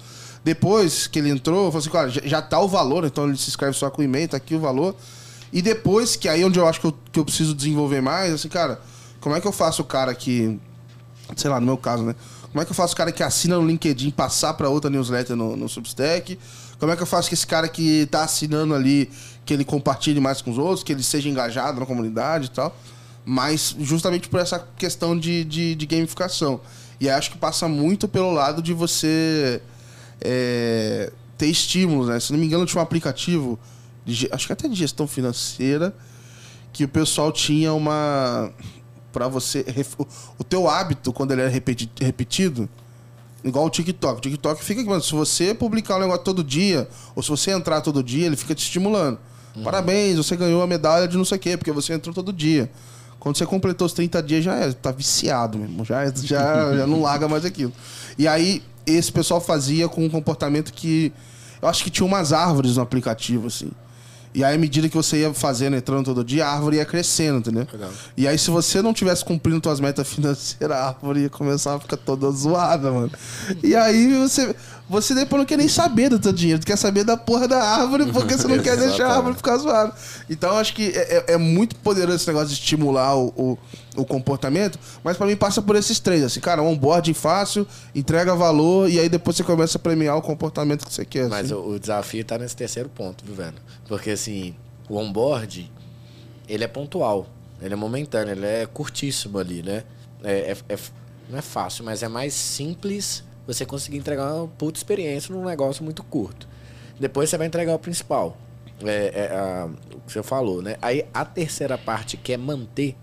Depois 0.44 1.06
que 1.06 1.18
ele 1.18 1.30
entrou, 1.30 1.64
eu 1.66 1.72
falei 1.72 1.80
assim, 1.80 1.90
cara, 1.90 2.28
já, 2.28 2.42
tá 2.42 2.60
o 2.60 2.68
valor, 2.68 3.04
então 3.04 3.26
ele 3.26 3.36
se 3.36 3.48
inscreve 3.48 3.76
só 3.76 3.90
com 3.90 4.02
e-mail, 4.02 4.28
tá 4.28 4.36
aqui 4.36 4.54
o 4.54 4.60
valor. 4.60 4.94
E 5.52 5.62
depois, 5.62 6.14
que 6.14 6.28
aí 6.28 6.42
é 6.42 6.46
onde 6.46 6.58
eu 6.58 6.68
acho 6.68 6.80
que 6.80 6.86
eu, 6.86 6.94
que 7.10 7.18
eu 7.18 7.24
preciso 7.24 7.54
desenvolver 7.54 8.00
mais, 8.00 8.32
assim, 8.32 8.48
cara, 8.48 8.80
como 9.20 9.34
é 9.34 9.40
que 9.40 9.46
eu 9.46 9.52
faço 9.52 9.82
o 9.82 9.84
cara 9.84 10.14
que. 10.14 10.60
Sei 11.34 11.50
lá, 11.50 11.58
no 11.58 11.66
meu 11.66 11.76
caso, 11.76 12.04
né? 12.04 12.14
Como 12.52 12.62
é 12.62 12.64
que 12.64 12.70
eu 12.70 12.76
faço 12.76 12.94
o 12.94 12.96
cara 12.96 13.10
que 13.10 13.22
assina 13.22 13.56
no 13.56 13.66
LinkedIn 13.66 14.10
passar 14.10 14.54
pra 14.54 14.68
outra 14.68 14.88
newsletter 14.88 15.34
no, 15.34 15.56
no 15.56 15.68
Substack? 15.68 16.38
Como 16.78 16.92
é 16.92 16.96
que 16.96 17.02
eu 17.02 17.06
faço 17.06 17.28
que 17.28 17.34
esse 17.34 17.46
cara 17.46 17.68
que 17.68 18.06
tá 18.10 18.24
assinando 18.24 18.74
ali, 18.74 19.10
que 19.44 19.54
ele 19.54 19.64
compartilhe 19.64 20.20
mais 20.20 20.42
com 20.42 20.50
os 20.50 20.58
outros, 20.58 20.82
que 20.82 20.92
ele 20.92 21.02
seja 21.02 21.28
engajado 21.28 21.80
na 21.80 21.86
comunidade 21.86 22.46
e 22.46 22.50
tal? 22.50 22.76
Mas 23.24 23.74
justamente 23.80 24.28
por 24.28 24.38
essa 24.40 24.58
questão 24.76 25.18
de, 25.18 25.42
de, 25.44 25.74
de 25.74 25.86
gamificação. 25.86 26.60
E 27.00 27.08
acho 27.10 27.30
que 27.30 27.38
passa 27.38 27.66
muito 27.66 28.06
pelo 28.06 28.30
lado 28.32 28.62
de 28.62 28.72
você 28.72 29.60
é, 30.20 31.12
ter 31.36 31.46
estímulos, 31.46 32.08
né? 32.08 32.20
Se 32.20 32.32
não 32.32 32.38
me 32.38 32.46
engano, 32.46 32.64
tinha 32.66 32.80
um 32.80 32.82
aplicativo, 32.82 33.58
de 34.04 34.28
acho 34.30 34.46
que 34.46 34.52
até 34.52 34.68
de 34.68 34.74
gestão 34.74 35.06
financeira, 35.06 35.94
que 36.72 36.84
o 36.84 36.88
pessoal 36.88 37.32
tinha 37.32 37.72
uma. 37.72 38.50
Pra 39.12 39.28
você. 39.28 39.64
o- 40.38 40.44
teu 40.44 40.68
hábito, 40.68 41.12
quando 41.12 41.32
ele 41.32 41.40
é 41.42 41.48
repeti- 41.48 41.90
repetido, 42.00 42.68
igual 43.46 43.64
o 43.64 43.70
TikTok. 43.70 44.18
O 44.18 44.20
TikTok 44.20 44.62
fica 44.64 44.80
aqui, 44.80 44.90
mano. 44.90 45.02
Se 45.02 45.12
você 45.12 45.54
publicar 45.54 45.96
um 45.96 46.00
negócio 46.00 46.22
todo 46.22 46.42
dia, 46.44 46.88
ou 47.14 47.22
se 47.22 47.28
você 47.28 47.52
entrar 47.52 47.80
todo 47.80 48.02
dia, 48.02 48.26
ele 48.26 48.36
fica 48.36 48.54
te 48.54 48.62
estimulando. 48.62 49.18
Parabéns, 49.64 50.16
você 50.18 50.36
ganhou 50.36 50.62
a 50.62 50.66
medalha 50.66 51.08
de 51.08 51.16
não 51.16 51.24
sei 51.24 51.38
o 51.38 51.40
quê, 51.40 51.56
porque 51.56 51.72
você 51.72 51.94
entrou 51.94 52.14
todo 52.14 52.32
dia. 52.32 52.70
Quando 53.18 53.38
você 53.38 53.46
completou 53.46 53.86
os 53.86 53.92
30 53.92 54.22
dias, 54.22 54.44
já 54.44 54.54
é, 54.54 54.72
tá 54.72 54.92
viciado 54.92 55.58
mesmo. 55.58 55.84
Já, 55.84 56.04
já, 56.10 56.76
já 56.76 56.86
não 56.86 57.00
larga 57.00 57.26
mais 57.26 57.44
aquilo. 57.44 57.72
E 58.18 58.28
aí, 58.28 58.62
esse 58.86 59.10
pessoal 59.10 59.40
fazia 59.40 59.88
com 59.88 60.04
um 60.04 60.10
comportamento 60.10 60.72
que. 60.72 61.12
Eu 61.60 61.68
acho 61.68 61.82
que 61.82 61.90
tinha 61.90 62.06
umas 62.06 62.32
árvores 62.32 62.76
no 62.76 62.82
aplicativo, 62.82 63.46
assim. 63.46 63.70
E 64.36 64.44
aí, 64.44 64.54
à 64.54 64.58
medida 64.58 64.86
que 64.86 64.94
você 64.94 65.20
ia 65.20 65.32
fazendo, 65.32 65.76
entrando 65.76 66.04
todo 66.04 66.22
dia, 66.22 66.46
a 66.46 66.52
árvore 66.52 66.76
ia 66.76 66.84
crescendo, 66.84 67.38
entendeu? 67.38 67.66
Legal. 67.72 67.90
E 68.18 68.28
aí, 68.28 68.36
se 68.36 68.50
você 68.50 68.82
não 68.82 68.92
tivesse 68.92 69.24
cumprindo 69.24 69.62
suas 69.64 69.80
metas 69.80 70.06
financeiras, 70.12 70.76
a 70.76 70.88
árvore 70.88 71.20
ia 71.20 71.30
começar 71.30 71.74
a 71.74 71.80
ficar 71.80 71.96
toda 71.96 72.30
zoada, 72.30 72.92
mano. 72.92 73.10
E 73.62 73.74
aí, 73.74 74.12
você, 74.18 74.54
você 74.88 75.14
depois 75.14 75.40
não 75.40 75.46
quer 75.46 75.56
nem 75.58 75.68
saber 75.68 76.08
do 76.08 76.18
teu 76.18 76.32
dinheiro, 76.32 76.60
tu 76.60 76.66
quer 76.66 76.76
saber 76.76 77.02
da 77.04 77.16
porra 77.16 77.48
da 77.48 77.60
árvore, 77.62 78.06
porque 78.12 78.36
você 78.36 78.46
não 78.46 78.58
quer 78.62 78.76
deixar 78.76 79.08
a 79.08 79.16
árvore 79.16 79.34
ficar 79.36 79.56
zoada. 79.58 79.92
Então, 80.30 80.56
acho 80.56 80.72
que 80.74 80.90
é, 80.90 81.24
é- 81.28 81.32
é 81.34 81.36
muito 81.36 81.74
poderoso 81.76 82.16
esse 82.16 82.26
negócio 82.28 82.48
de 82.48 82.54
estimular 82.54 83.16
o, 83.16 83.28
o, 83.36 83.58
o 83.96 84.04
comportamento, 84.04 84.78
mas 85.02 85.16
pra 85.16 85.26
mim 85.26 85.36
passa 85.36 85.60
por 85.60 85.74
esses 85.76 85.98
três, 85.98 86.22
assim, 86.22 86.38
cara, 86.40 86.62
onboarding 86.62 87.14
fácil, 87.14 87.66
entrega 87.94 88.34
valor, 88.36 88.88
e 88.90 89.00
aí 89.00 89.08
depois 89.08 89.36
você 89.36 89.42
começa 89.44 89.76
a 89.76 89.80
premiar 89.80 90.16
o 90.16 90.22
comportamento 90.22 90.86
que 90.86 90.92
você 90.92 91.04
quer. 91.04 91.28
Mas 91.28 91.46
assim. 91.46 91.54
o, 91.54 91.70
o 91.70 91.78
desafio 91.80 92.24
tá 92.24 92.38
nesse 92.38 92.54
terceiro 92.54 92.88
ponto, 92.88 93.24
viu, 93.24 93.34
velho? 93.34 93.54
Porque 93.88 94.10
assim, 94.10 94.54
o 94.88 94.96
onboard, 94.98 95.70
ele 96.48 96.62
é 96.62 96.68
pontual, 96.68 97.26
ele 97.60 97.74
é 97.74 97.76
momentâneo, 97.76 98.32
ele 98.32 98.46
é 98.46 98.66
curtíssimo 98.66 99.38
ali, 99.38 99.62
né? 99.62 99.82
É, 100.22 100.52
é- 100.68 100.74
é- 100.74 100.78
não 101.28 101.38
é 101.38 101.42
fácil, 101.42 101.84
mas 101.84 102.04
é 102.04 102.08
mais 102.08 102.32
simples 102.34 103.24
você 103.46 103.64
conseguir 103.64 103.98
entregar 103.98 104.34
uma 104.34 104.48
puta 104.48 104.78
experiência 104.78 105.34
num 105.34 105.44
negócio 105.44 105.84
muito 105.84 106.02
curto. 106.02 106.48
Depois 106.98 107.28
você 107.30 107.36
vai 107.38 107.46
entregar 107.46 107.74
o 107.74 107.78
principal. 107.78 108.36
É, 108.84 109.12
é, 109.14 109.36
a- 109.36 109.68
o 109.94 110.00
que 110.00 110.12
você 110.12 110.22
falou, 110.22 110.60
né? 110.62 110.76
Aí 110.82 111.06
a 111.14 111.24
terceira 111.24 111.78
parte, 111.78 112.16
que 112.16 112.32
é 112.32 112.36
manter. 112.36 112.94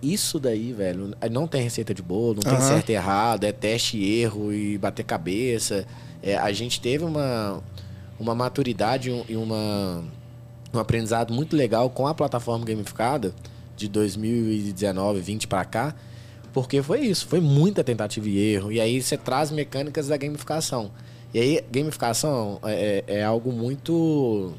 Isso 0.00 0.38
daí, 0.38 0.72
velho, 0.72 1.12
não 1.30 1.48
tem 1.48 1.60
receita 1.62 1.92
de 1.92 2.02
bolo, 2.02 2.34
não 2.34 2.42
tem 2.42 2.52
Aham. 2.54 2.60
certo 2.68 2.90
e 2.90 2.92
errado, 2.92 3.42
é 3.44 3.50
teste 3.52 3.96
e 3.96 4.20
erro 4.20 4.52
e 4.52 4.78
bater 4.78 5.04
cabeça. 5.04 5.84
É, 6.22 6.36
a 6.36 6.52
gente 6.52 6.80
teve 6.80 7.04
uma, 7.04 7.60
uma 8.18 8.32
maturidade 8.34 9.10
e 9.10 9.12
um- 9.12 9.24
e 9.28 9.36
uma, 9.36 10.04
um 10.72 10.78
aprendizado 10.78 11.32
muito 11.34 11.56
legal 11.56 11.90
com 11.90 12.06
a 12.06 12.14
plataforma 12.14 12.64
gamificada 12.64 13.34
de 13.76 13.88
2019, 13.88 15.20
20 15.20 15.48
pra 15.48 15.64
cá, 15.64 15.94
porque 16.62 16.82
foi 16.82 17.00
isso, 17.00 17.26
foi 17.26 17.40
muita 17.40 17.82
tentativa 17.84 18.28
e 18.28 18.38
erro. 18.38 18.72
E 18.72 18.80
aí 18.80 19.00
você 19.00 19.16
traz 19.16 19.50
mecânicas 19.50 20.08
da 20.08 20.16
gamificação. 20.16 20.90
E 21.32 21.38
aí, 21.38 21.64
gamificação 21.70 22.58
é, 22.64 23.04
é 23.06 23.18
é 23.18 23.24
algo 23.24 23.52
muito. 23.52 24.52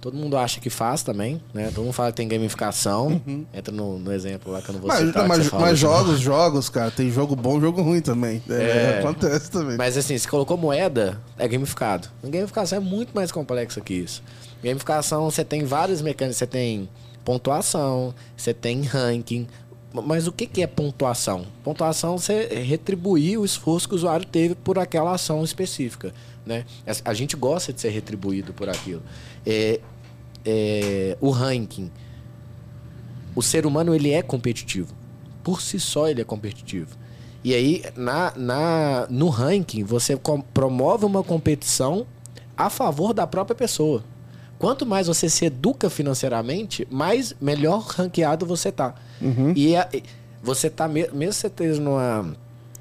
Todo 0.00 0.16
mundo 0.16 0.36
acha 0.36 0.60
que 0.60 0.68
faz 0.68 1.02
também, 1.02 1.40
né? 1.54 1.70
Todo 1.74 1.82
mundo 1.82 1.94
fala 1.94 2.10
que 2.10 2.18
tem 2.18 2.28
gamificação. 2.28 3.20
Entra 3.54 3.74
no, 3.74 3.98
no 3.98 4.12
exemplo 4.12 4.52
lá 4.52 4.60
que 4.60 4.68
eu 4.68 4.74
não 4.74 4.80
vou 4.80 4.88
Mas, 4.88 5.06
citar. 5.06 5.22
que 5.22 5.28
mas, 5.28 5.50
mas 5.50 5.78
jogos, 5.78 6.20
jogos, 6.20 6.68
cara, 6.68 6.90
tem 6.90 7.10
jogo 7.10 7.34
bom 7.34 7.58
jogo 7.58 7.80
ruim 7.80 8.02
também. 8.02 8.42
É, 8.48 8.52
É. 8.52 8.98
Acontece 8.98 9.50
também. 9.50 9.78
Mas 9.78 9.96
assim, 9.96 10.16
se 10.18 10.28
colocou 10.28 10.58
moeda, 10.58 11.18
é 11.38 11.48
gamificado. 11.48 12.08
A 12.22 12.28
gamificação 12.28 12.76
é 12.76 12.80
muito 12.80 13.14
mais 13.14 13.32
complexa 13.32 13.80
que 13.80 13.94
isso. 13.94 14.22
Gamificação, 14.62 15.30
você 15.30 15.42
tem 15.42 15.64
vários 15.64 16.02
mecânicos. 16.02 16.36
Você 16.36 16.46
tem 16.46 16.86
pontuação, 17.24 18.14
você 18.36 18.52
tem 18.52 18.82
ranking. 18.82 19.46
Mas 20.02 20.26
o 20.26 20.32
que, 20.32 20.46
que 20.46 20.60
é 20.60 20.66
pontuação? 20.66 21.46
Pontuação 21.62 22.18
você 22.18 22.46
retribuir 22.46 23.38
o 23.38 23.44
esforço 23.44 23.88
que 23.88 23.94
o 23.94 23.96
usuário 23.96 24.26
teve 24.26 24.56
por 24.56 24.76
aquela 24.76 25.12
ação 25.12 25.44
específica. 25.44 26.12
Né? 26.44 26.64
A 27.04 27.14
gente 27.14 27.36
gosta 27.36 27.72
de 27.72 27.80
ser 27.80 27.90
retribuído 27.90 28.52
por 28.52 28.68
aquilo. 28.68 29.02
É, 29.46 29.80
é, 30.44 31.16
o 31.20 31.30
ranking. 31.30 31.92
O 33.36 33.42
ser 33.42 33.66
humano 33.66 33.94
ele 33.94 34.10
é 34.10 34.20
competitivo. 34.20 34.92
Por 35.44 35.62
si 35.62 35.78
só 35.78 36.08
ele 36.08 36.20
é 36.20 36.24
competitivo. 36.24 36.96
E 37.44 37.54
aí, 37.54 37.84
na, 37.94 38.32
na, 38.34 39.06
no 39.08 39.28
ranking, 39.28 39.84
você 39.84 40.18
promove 40.52 41.04
uma 41.04 41.22
competição 41.22 42.04
a 42.56 42.68
favor 42.68 43.12
da 43.12 43.26
própria 43.26 43.54
pessoa. 43.54 44.02
Quanto 44.58 44.86
mais 44.86 45.06
você 45.06 45.28
se 45.28 45.44
educa 45.44 45.90
financeiramente, 45.90 46.86
mais 46.90 47.34
melhor 47.40 47.80
ranqueado 47.86 48.46
você 48.46 48.70
tá. 48.72 48.94
E 49.56 49.76
a- 49.76 49.88
e 49.92 50.02
você 50.42 50.68
tá, 50.70 50.86
me- 50.88 51.08
mesmo 51.12 51.32
você 51.32 51.46
esteja 51.48 51.80
numa, 51.80 52.34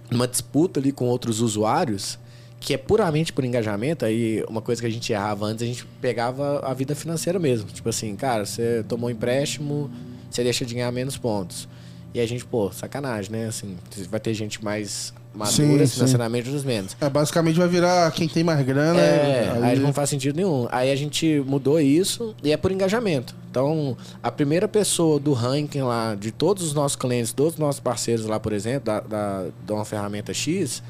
numa 0.10 0.28
disputa 0.28 0.80
ali 0.80 0.92
com 0.92 1.06
outros 1.06 1.40
usuários, 1.42 2.20
que 2.60 2.74
é 2.74 2.78
puramente 2.78 3.34
por 3.34 3.44
engajamento, 3.44 4.06
aí 4.06 4.44
uma 4.48 4.62
coisa 4.62 4.82
que 4.82 4.88
a 4.88 4.90
gente 4.92 5.12
errava 5.12 5.46
antes, 5.46 5.64
a 5.64 5.66
gente 5.68 5.86
pegava 6.00 6.60
a 6.64 6.74
vida 6.74 6.96
financeira 6.96 7.38
mesmo. 7.40 7.70
Tipo 7.70 7.90
assim, 7.90 8.16
cara, 8.16 8.46
você 8.46 8.84
tomou 8.88 9.10
um 9.10 9.12
empréstimo, 9.12 9.90
você 10.30 10.44
deixa 10.44 10.64
de 10.66 10.74
ganhar 10.74 10.92
menos 10.92 11.18
pontos. 11.18 11.68
E 12.14 12.20
a 12.20 12.26
gente, 12.26 12.46
pô, 12.46 12.72
sacanagem, 12.72 13.32
né? 13.32 13.48
Assim, 13.48 13.76
vai 14.10 14.20
ter 14.20 14.34
gente 14.34 14.64
mais 14.64 15.14
madura 15.34 15.86
Sim, 15.88 15.94
financeiramente 15.96 16.50
dos 16.50 16.64
menos. 16.64 16.96
É, 17.02 17.10
basicamente 17.10 17.58
vai 17.58 17.68
virar 17.68 18.12
quem 18.12 18.28
tem 18.28 18.44
mais 18.44 18.64
grana. 18.66 19.00
É, 19.00 19.52
aí- 19.56 19.64
aí 19.64 19.80
não 19.80 19.92
faz 19.92 20.10
sentido 20.10 20.36
nenhum. 20.36 20.68
Aí 20.72 20.92
a 20.92 20.96
gente 20.96 21.44
mudou 21.46 21.80
isso 21.80 22.36
e 22.44 22.52
é 22.52 22.58
por 22.58 22.72
engajamento. 22.72 23.36
Então, 23.50 23.98
a 24.22 24.32
primeira 24.32 24.68
pessoa 24.68 25.20
do 25.20 25.34
ranking 25.34 25.82
lá, 25.82 26.16
de 26.16 26.32
todos 26.32 26.64
os 26.64 26.74
nossos 26.74 26.96
clientes, 26.96 27.32
todos 27.34 27.54
os 27.54 27.60
nossos 27.60 27.80
parceiros 27.80 28.26
lá, 28.26 28.40
por 28.40 28.54
exemplo, 28.54 28.86
da, 28.86 29.00
da, 29.00 29.46
de 29.66 29.72
uma 29.74 29.86
ferramenta 29.86 30.34
X, 30.34 30.82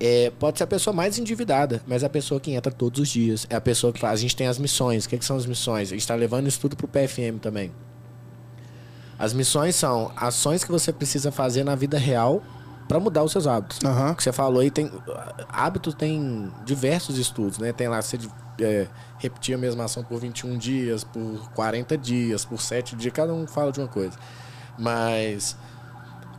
é, 0.00 0.32
pode 0.38 0.58
ser 0.58 0.64
a 0.64 0.66
pessoa 0.66 0.92
mais 0.94 1.16
endividada, 1.18 1.80
mas 1.86 2.02
é 2.02 2.06
a 2.06 2.10
pessoa 2.10 2.40
que 2.40 2.50
entra 2.52 2.72
todos 2.72 3.00
os 3.00 3.08
dias. 3.08 3.46
É 3.48 3.54
a 3.54 3.60
pessoa 3.60 3.92
que 3.92 4.00
faz. 4.00 4.14
A 4.14 4.22
gente 4.22 4.34
tem 4.34 4.46
as 4.48 4.58
missões. 4.58 5.04
O 5.04 5.08
que, 5.08 5.16
que 5.18 5.24
são 5.24 5.36
as 5.36 5.46
missões? 5.46 5.88
A 5.88 5.90
gente 5.92 6.00
está 6.00 6.14
levando 6.16 6.48
isso 6.48 6.58
tudo 6.60 6.76
para 6.76 6.86
o 6.86 6.88
PFM 6.88 7.38
também. 7.40 7.70
As 9.18 9.32
missões 9.32 9.76
são 9.76 10.10
ações 10.16 10.64
que 10.64 10.70
você 10.72 10.92
precisa 10.92 11.30
fazer 11.30 11.62
na 11.62 11.74
vida 11.76 11.98
real 11.98 12.42
para 12.88 13.00
mudar 13.00 13.22
os 13.22 13.32
seus 13.32 13.46
hábitos. 13.46 13.78
Aham. 13.84 14.12
O 14.12 14.16
que 14.16 14.22
você 14.22 14.32
falou 14.32 14.60
aí 14.60 14.70
tem 14.70 14.90
hábitos 15.48 15.94
tem 15.94 16.50
diversos 16.64 17.18
estudos, 17.18 17.58
né? 17.58 17.72
Tem 17.72 17.88
lá 17.88 18.00
você 18.00 18.18
é, 18.60 18.86
repetir 19.18 19.54
a 19.54 19.58
mesma 19.58 19.84
ação 19.84 20.04
por 20.04 20.20
21 20.20 20.56
dias, 20.58 21.04
por 21.04 21.50
40 21.54 21.96
dias, 21.96 22.44
por 22.44 22.60
7 22.60 22.96
dias, 22.96 23.12
cada 23.12 23.32
um 23.32 23.46
fala 23.46 23.72
de 23.72 23.80
uma 23.80 23.88
coisa. 23.88 24.18
Mas 24.78 25.56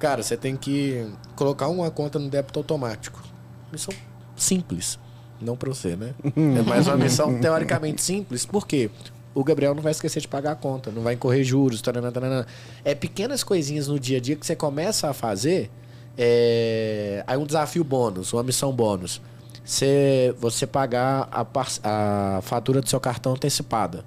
cara, 0.03 0.21
você 0.21 0.35
tem 0.35 0.57
que 0.57 1.07
colocar 1.33 1.69
uma 1.69 1.89
conta 1.89 2.19
no 2.19 2.29
débito 2.29 2.59
automático. 2.59 3.23
Missão 3.71 3.93
simples, 4.35 4.99
não 5.39 5.55
para 5.55 5.69
você, 5.69 5.95
né? 5.95 6.13
É 6.59 6.61
mais 6.61 6.87
uma 6.87 6.97
missão 6.97 7.39
teoricamente 7.39 8.01
simples. 8.01 8.45
Por 8.45 8.67
quê? 8.67 8.91
O 9.33 9.45
Gabriel 9.45 9.73
não 9.73 9.81
vai 9.81 9.93
esquecer 9.93 10.19
de 10.19 10.27
pagar 10.27 10.51
a 10.51 10.55
conta, 10.55 10.91
não 10.91 11.01
vai 11.01 11.13
incorrer 11.13 11.43
juros, 11.45 11.81
taranã. 11.81 12.45
É 12.83 12.93
pequenas 12.93 13.45
coisinhas 13.45 13.87
no 13.87 13.97
dia 13.97 14.17
a 14.17 14.21
dia 14.21 14.35
que 14.35 14.45
você 14.45 14.57
começa 14.57 15.09
a 15.09 15.13
fazer. 15.13 15.71
É... 16.17 17.23
Aí 17.27 17.37
um 17.37 17.45
desafio 17.45 17.83
bônus, 17.83 18.33
uma 18.33 18.43
missão 18.43 18.71
bônus. 18.71 19.21
Você, 19.63 20.35
você 20.39 20.67
pagar 20.67 21.29
a, 21.31 21.45
a 21.83 22.41
fatura 22.41 22.81
do 22.81 22.89
seu 22.89 22.99
cartão 22.99 23.33
antecipada. 23.33 24.03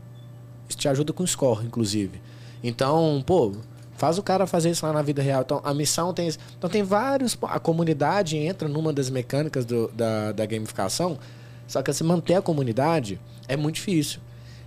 Isso 0.69 0.77
te 0.79 0.89
ajuda 0.89 1.13
com 1.13 1.23
o 1.23 1.27
score, 1.27 1.65
inclusive. 1.65 2.21
Então, 2.63 3.23
pô, 3.27 3.53
faz 3.97 4.19
o 4.19 4.23
cara 4.23 4.47
fazer 4.47 4.71
isso 4.71 4.85
lá 4.85 4.93
na 4.93 5.03
vida 5.03 5.23
real. 5.23 5.43
Então, 5.43 5.61
a 5.65 5.73
missão 5.73 6.13
tem. 6.13 6.29
Então, 6.59 6.69
tem 6.69 6.83
vários. 6.83 7.39
A 7.43 7.59
comunidade 7.59 8.37
entra 8.37 8.69
numa 8.69 8.93
das 8.93 9.09
mecânicas 9.09 9.65
do- 9.65 9.89
da, 9.95 10.33
da 10.33 10.45
gamificação. 10.45 11.19
Só 11.67 11.83
que 11.83 11.93
se 11.93 12.05
manter 12.05 12.35
a 12.35 12.43
comunidade 12.43 13.19
é 13.49 13.57
muito 13.57 13.77
difícil. 13.77 14.21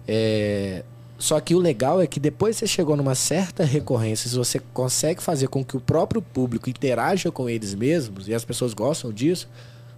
É, 0.08 0.84
só 1.20 1.38
que 1.42 1.54
o 1.54 1.60
legal 1.60 2.02
é 2.02 2.08
que 2.08 2.20
depois 2.20 2.56
você 2.56 2.66
chegou 2.66 2.96
numa 2.96 3.14
certa 3.14 3.66
recorrência, 3.66 4.30
se 4.30 4.38
você 4.38 4.60
consegue 4.74 5.22
fazer 5.22 5.50
com 5.50 5.64
que 5.66 5.76
o 5.76 5.82
próprio 5.82 6.22
público 6.22 6.70
interaja 6.70 7.30
com 7.30 7.50
eles 7.50 7.76
mesmos 7.76 8.30
e 8.30 8.34
as 8.34 8.46
pessoas 8.46 8.74
gostam 8.74 9.12
disso, 9.12 9.50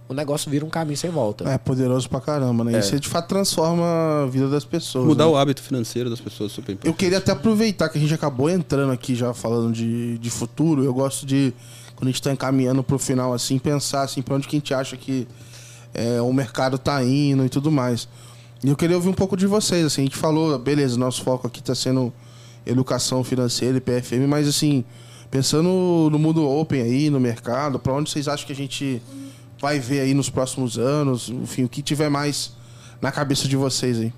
o 0.08 0.14
negócio 0.14 0.50
vira 0.50 0.64
um 0.64 0.68
caminho 0.68 0.96
sem 0.96 1.10
volta. 1.10 1.48
É 1.48 1.56
poderoso 1.56 2.08
pra 2.08 2.20
caramba, 2.20 2.64
né? 2.64 2.74
É. 2.74 2.80
Isso 2.80 2.98
de 2.98 3.08
fato 3.08 3.28
transforma 3.28 4.24
a 4.24 4.26
vida 4.26 4.48
das 4.48 4.64
pessoas. 4.64 5.06
Mudar 5.06 5.24
né? 5.26 5.30
o 5.30 5.36
hábito 5.36 5.62
financeiro 5.62 6.10
das 6.10 6.20
pessoas 6.20 6.50
é 6.50 6.54
super 6.56 6.72
importante. 6.72 6.92
Eu 6.92 6.94
queria 6.94 7.18
até 7.18 7.30
aproveitar 7.30 7.88
que 7.88 7.98
a 7.98 8.00
gente 8.00 8.12
acabou 8.12 8.50
entrando 8.50 8.92
aqui 8.92 9.14
já 9.14 9.32
falando 9.32 9.72
de, 9.72 10.18
de 10.18 10.28
futuro. 10.28 10.82
Eu 10.82 10.92
gosto 10.92 11.24
de, 11.24 11.54
quando 11.94 12.08
a 12.08 12.10
gente 12.10 12.20
está 12.20 12.32
encaminhando 12.32 12.82
pro 12.82 12.98
final, 12.98 13.32
assim, 13.32 13.60
pensar 13.60 14.02
assim, 14.02 14.22
pra 14.22 14.34
onde 14.34 14.48
que 14.48 14.56
a 14.56 14.58
gente 14.58 14.74
acha 14.74 14.96
que 14.96 15.26
é, 15.94 16.20
o 16.20 16.32
mercado 16.32 16.78
tá 16.78 17.02
indo 17.02 17.44
e 17.44 17.48
tudo 17.48 17.70
mais. 17.70 18.08
Eu 18.64 18.76
queria 18.76 18.94
ouvir 18.94 19.08
um 19.08 19.14
pouco 19.14 19.36
de 19.36 19.46
vocês, 19.46 19.84
assim, 19.84 20.02
a 20.02 20.04
gente 20.04 20.16
falou, 20.16 20.56
beleza, 20.56 20.96
nosso 20.96 21.22
foco 21.22 21.48
aqui 21.48 21.60
tá 21.60 21.74
sendo 21.74 22.12
educação 22.64 23.24
financeira 23.24 23.76
e 23.76 23.80
PFM, 23.80 24.28
mas 24.28 24.46
assim, 24.46 24.84
pensando 25.30 26.08
no 26.10 26.18
mundo 26.18 26.48
open 26.48 26.80
aí, 26.80 27.10
no 27.10 27.18
mercado, 27.18 27.78
pra 27.80 27.92
onde 27.92 28.08
vocês 28.08 28.28
acham 28.28 28.46
que 28.46 28.52
a 28.52 28.56
gente 28.56 29.02
vai 29.60 29.80
ver 29.80 30.00
aí 30.00 30.14
nos 30.14 30.30
próximos 30.30 30.78
anos, 30.78 31.28
enfim, 31.28 31.64
o 31.64 31.68
que 31.68 31.82
tiver 31.82 32.08
mais 32.08 32.52
na 33.00 33.10
cabeça 33.10 33.48
de 33.48 33.56
vocês 33.56 33.98
aí. 33.98 34.12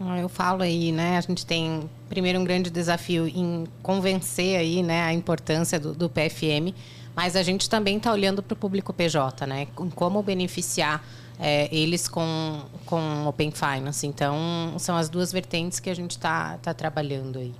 Ah, 0.00 0.18
Eu 0.18 0.28
falo 0.28 0.62
aí, 0.62 0.90
né? 0.90 1.16
A 1.16 1.20
gente 1.20 1.46
tem 1.46 1.88
primeiro 2.08 2.40
um 2.40 2.44
grande 2.44 2.70
desafio 2.70 3.28
em 3.28 3.64
convencer 3.82 4.58
aí, 4.58 4.82
né, 4.82 5.02
a 5.04 5.12
importância 5.12 5.78
do, 5.78 5.94
do 5.94 6.10
PFM, 6.10 6.74
mas 7.14 7.36
a 7.36 7.42
gente 7.44 7.70
também 7.70 7.98
está 7.98 8.12
olhando 8.12 8.42
para 8.42 8.54
o 8.54 8.56
público 8.56 8.92
PJ, 8.92 9.46
né? 9.46 9.66
Com 9.76 9.88
como 9.88 10.20
beneficiar 10.24 11.04
é, 11.46 11.68
eles 11.74 12.08
com 12.08 12.62
com 12.86 13.26
Open 13.26 13.50
Finance. 13.50 14.06
Então 14.06 14.74
são 14.78 14.96
as 14.96 15.10
duas 15.10 15.30
vertentes 15.30 15.78
que 15.78 15.90
a 15.90 15.94
gente 15.94 16.12
está 16.12 16.56
tá 16.56 16.72
trabalhando 16.72 17.38
aí. 17.38 17.54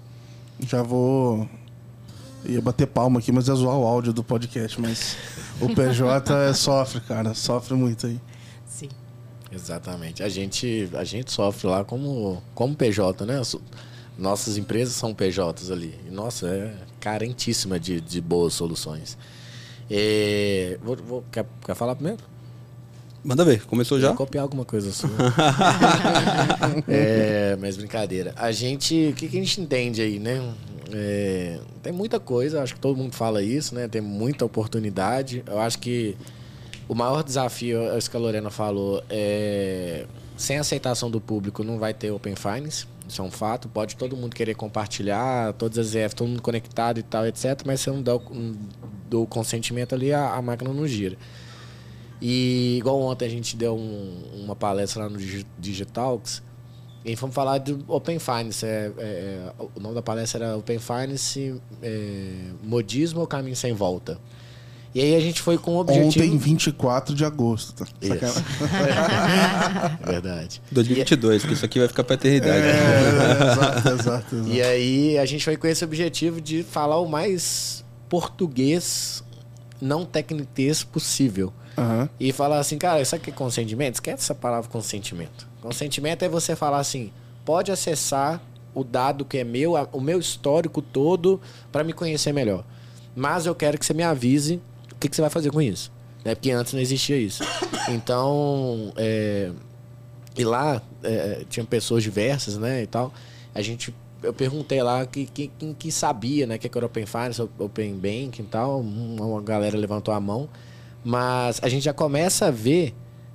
Já 0.61 0.83
vou. 0.83 1.47
Ia 2.47 2.61
bater 2.61 2.87
palma 2.87 3.21
aqui, 3.21 3.31
mas 3.31 3.49
é 3.49 3.55
zoar 3.55 3.77
o 3.77 3.87
áudio 3.87 4.13
do 4.13 4.23
podcast, 4.25 4.81
mas 4.81 5.17
o 5.61 5.75
PJ 5.75 6.53
sofre, 6.55 7.01
cara, 7.01 7.35
sofre 7.35 7.75
muito 7.75 8.07
aí. 8.07 8.21
Sim. 8.67 8.89
Exatamente. 9.51 10.23
A 10.23 10.29
gente, 10.29 10.89
a 10.95 11.05
gente 11.05 11.31
sofre 11.33 11.67
lá 11.67 11.85
como, 11.85 12.43
como 12.55 12.75
PJ, 12.75 13.25
né? 13.25 13.41
Nossas 14.19 14.57
empresas 14.59 14.95
são 14.95 15.15
PJs 15.15 15.71
ali. 15.71 15.99
E, 16.07 16.11
nossa, 16.11 16.47
é 16.49 16.75
carentíssima 17.01 17.81
de, 17.81 18.01
de 18.01 18.21
boas 18.21 18.53
soluções. 18.55 19.17
É, 19.91 20.79
vou, 20.83 20.97
vou- 20.97 21.25
quer, 21.31 21.47
quer 21.65 21.75
falar 21.75 21.95
primeiro? 21.95 22.23
Manda 23.25 23.43
ver, 23.43 23.65
começou 23.65 23.99
já? 23.99 24.09
Vou 24.09 24.17
copiar 24.19 24.43
alguma 24.43 24.67
coisa 24.67 24.93
sua. 24.93 25.09
é, 26.87 27.57
mas 27.59 27.75
brincadeira. 27.75 28.35
A 28.37 28.53
gente. 28.53 29.09
O 29.13 29.15
que, 29.15 29.29
que 29.29 29.39
a 29.39 29.41
gente 29.41 29.63
entende 29.63 30.03
aí, 30.03 30.19
né? 30.19 30.53
É, 30.93 31.59
tem 31.83 31.91
muita 31.91 32.21
coisa, 32.21 32.63
acho 32.63 32.75
que 32.75 32.81
todo 32.81 32.99
mundo 32.99 33.15
fala 33.15 33.43
isso, 33.43 33.75
né? 33.75 33.89
Tem 33.89 34.03
muita 34.03 34.45
oportunidade. 34.45 35.43
Eu 35.47 35.59
acho 35.59 35.79
que 35.79 36.15
o 36.87 36.95
maior 36.95 37.23
desafio, 37.23 37.81
é 37.91 37.97
isso 37.97 38.11
que 38.11 38.17
a 38.17 38.21
Lorena 38.21 38.51
falou, 38.51 39.03
é. 39.09 40.05
Sem 40.37 40.59
aceitação 40.59 41.11
do 41.11 41.21
público 41.21 41.63
não 41.63 41.79
vai 41.79 41.95
ter 41.95 42.11
Open 42.11 42.35
Finance, 42.35 42.87
isso 43.09 43.23
é 43.23 43.25
um 43.25 43.31
fato. 43.31 43.69
Pode 43.69 43.97
todo 43.97 44.17
mundo 44.17 44.35
querer 44.35 44.55
compartilhar, 44.55 45.53
todas 45.55 45.79
as 45.79 45.95
EF, 45.95 46.13
todo 46.15 46.29
mundo 46.29 46.43
conectado 46.43 46.99
e 46.99 47.03
tal, 47.05 47.25
etc. 47.25 47.63
Mas 47.65 47.81
se 47.81 47.89
eu 47.89 47.95
não 47.95 48.03
dou 48.03 49.23
o 49.23 49.27
consentimento 49.27 49.95
ali, 49.95 50.13
a, 50.13 50.35
a 50.35 50.43
máquina 50.43 50.75
não 50.75 50.87
gira. 50.87 51.17
E 52.27 52.79
igual 52.79 52.99
ontem 53.03 53.27
a 53.27 53.29
gente 53.29 53.55
deu 53.55 53.77
um- 53.77 54.45
uma 54.45 54.57
palestra 54.57 55.03
lá 55.03 55.11
no 55.11 55.19
Digi- 55.19 55.45
Digitalks 55.59 56.43
e 57.05 57.15
fomos 57.17 57.35
falar 57.35 57.59
do 57.59 57.85
Open 57.87 58.19
Finance. 58.19 58.65
É, 58.65 58.91
é, 58.97 59.03
é, 59.05 59.53
o 59.77 59.79
nome 59.79 59.95
da 59.95 60.01
palestra 60.01 60.43
era 60.43 60.57
Open 60.57 60.79
Finance, 60.79 61.55
é, 61.83 62.31
Modismo 62.63 63.21
ou 63.21 63.27
Caminho 63.27 63.55
Sem 63.55 63.75
Volta. 63.75 64.19
E 64.95 65.01
aí 65.03 65.15
a 65.17 65.21
gente 65.21 65.43
foi 65.43 65.59
com 65.59 65.73
o 65.75 65.81
objetivo... 65.81 66.25
Ontem, 66.25 66.39
24 66.39 67.15
de 67.15 67.25
agosto. 67.27 67.75
Tá? 67.75 67.85
Isso. 68.01 68.15
Sacanagem. 68.15 69.99
Verdade. 70.07 70.63
2022, 70.73 71.43
porque 71.43 71.55
isso 71.55 71.65
aqui 71.65 71.79
vai 71.81 71.89
ficar 71.89 72.05
pra 72.05 72.15
eternidade. 72.15 72.61
né? 72.63 72.71
É, 72.71 73.53
exato, 73.53 73.89
exato, 73.89 74.01
exato. 74.37 74.49
E 74.49 74.63
aí 74.63 75.19
a 75.19 75.27
gente 75.27 75.45
foi 75.45 75.57
com 75.59 75.67
esse 75.67 75.85
objetivo 75.85 76.41
de 76.41 76.63
falar 76.63 76.99
o 77.01 77.07
mais 77.09 77.85
português 78.09 79.23
não 79.81 80.07
tecnitês 80.07 80.83
possível. 80.85 81.53
Aham. 81.77 82.09
E 82.19 82.33
falar 82.33 82.59
assim, 82.59 82.79
cara, 82.79 83.01
isso 83.01 83.15
aqui 83.15 83.31
é 83.31 83.33
consentimento? 83.33 83.95
Esquece 83.95 84.23
essa 84.23 84.35
palavra 84.35 84.71
consentimento. 84.71 85.47
Consentimento 85.61 86.23
é 86.23 86.29
você 86.29 86.55
falar 86.55 86.79
assim, 86.79 87.11
pode 87.45 87.73
acessar 87.73 88.41
o 88.75 88.83
dado 88.83 89.25
que 89.25 89.39
é 89.39 89.45
meu, 89.45 89.75
o 89.93 90.01
meu 90.01 90.19
histórico 90.19 90.83
todo, 90.83 91.41
para 91.71 91.85
me 91.85 91.93
conhecer 91.93 92.33
melhor. 92.33 92.65
Mas 93.15 93.47
eu 93.47 93.55
quero 93.55 93.79
que 93.79 93.87
você 93.87 93.95
me 93.95 94.03
avise 94.03 94.61
o 94.93 94.97
que, 94.97 95.09
que 95.09 95.15
você 95.15 95.23
vai 95.23 95.31
fazer 95.31 95.51
com 95.51 95.63
isso. 95.63 95.93
Né? 96.25 96.35
Porque 96.35 96.51
antes 96.51 96.73
não 96.73 96.81
existia 96.81 97.17
isso. 97.17 97.45
Então, 97.89 98.93
é, 98.97 99.53
e 100.37 100.45
lá 100.45 100.83
é, 101.03 101.45
tinha 101.49 101.65
pessoas 101.65 102.03
diversas, 102.03 102.57
né, 102.59 102.83
e 102.83 102.87
tal. 102.87 103.13
A 103.55 103.63
gente, 103.63 103.95
eu 104.23 104.33
perguntei 104.33 104.83
lá 104.83 105.07
que, 105.07 105.27
que, 105.27 105.51
que 105.79 105.93
sabia, 105.93 106.47
né, 106.47 106.59
que 106.59 106.67
era 106.67 106.87
Open 106.87 107.07
Finance, 107.07 107.41
Open 107.59 107.95
Banking 107.95 108.43
e 108.43 108.47
tal. 108.47 108.81
Uma 108.81 109.41
galera 109.43 109.77
levantou 109.77 110.13
a 110.13 110.19
mão. 110.19 110.49
Mas 111.05 111.61
a 111.63 111.69
gente 111.69 111.83
já 111.85 111.93
começa 111.93 112.47
a 112.47 112.51
ver 112.51 112.95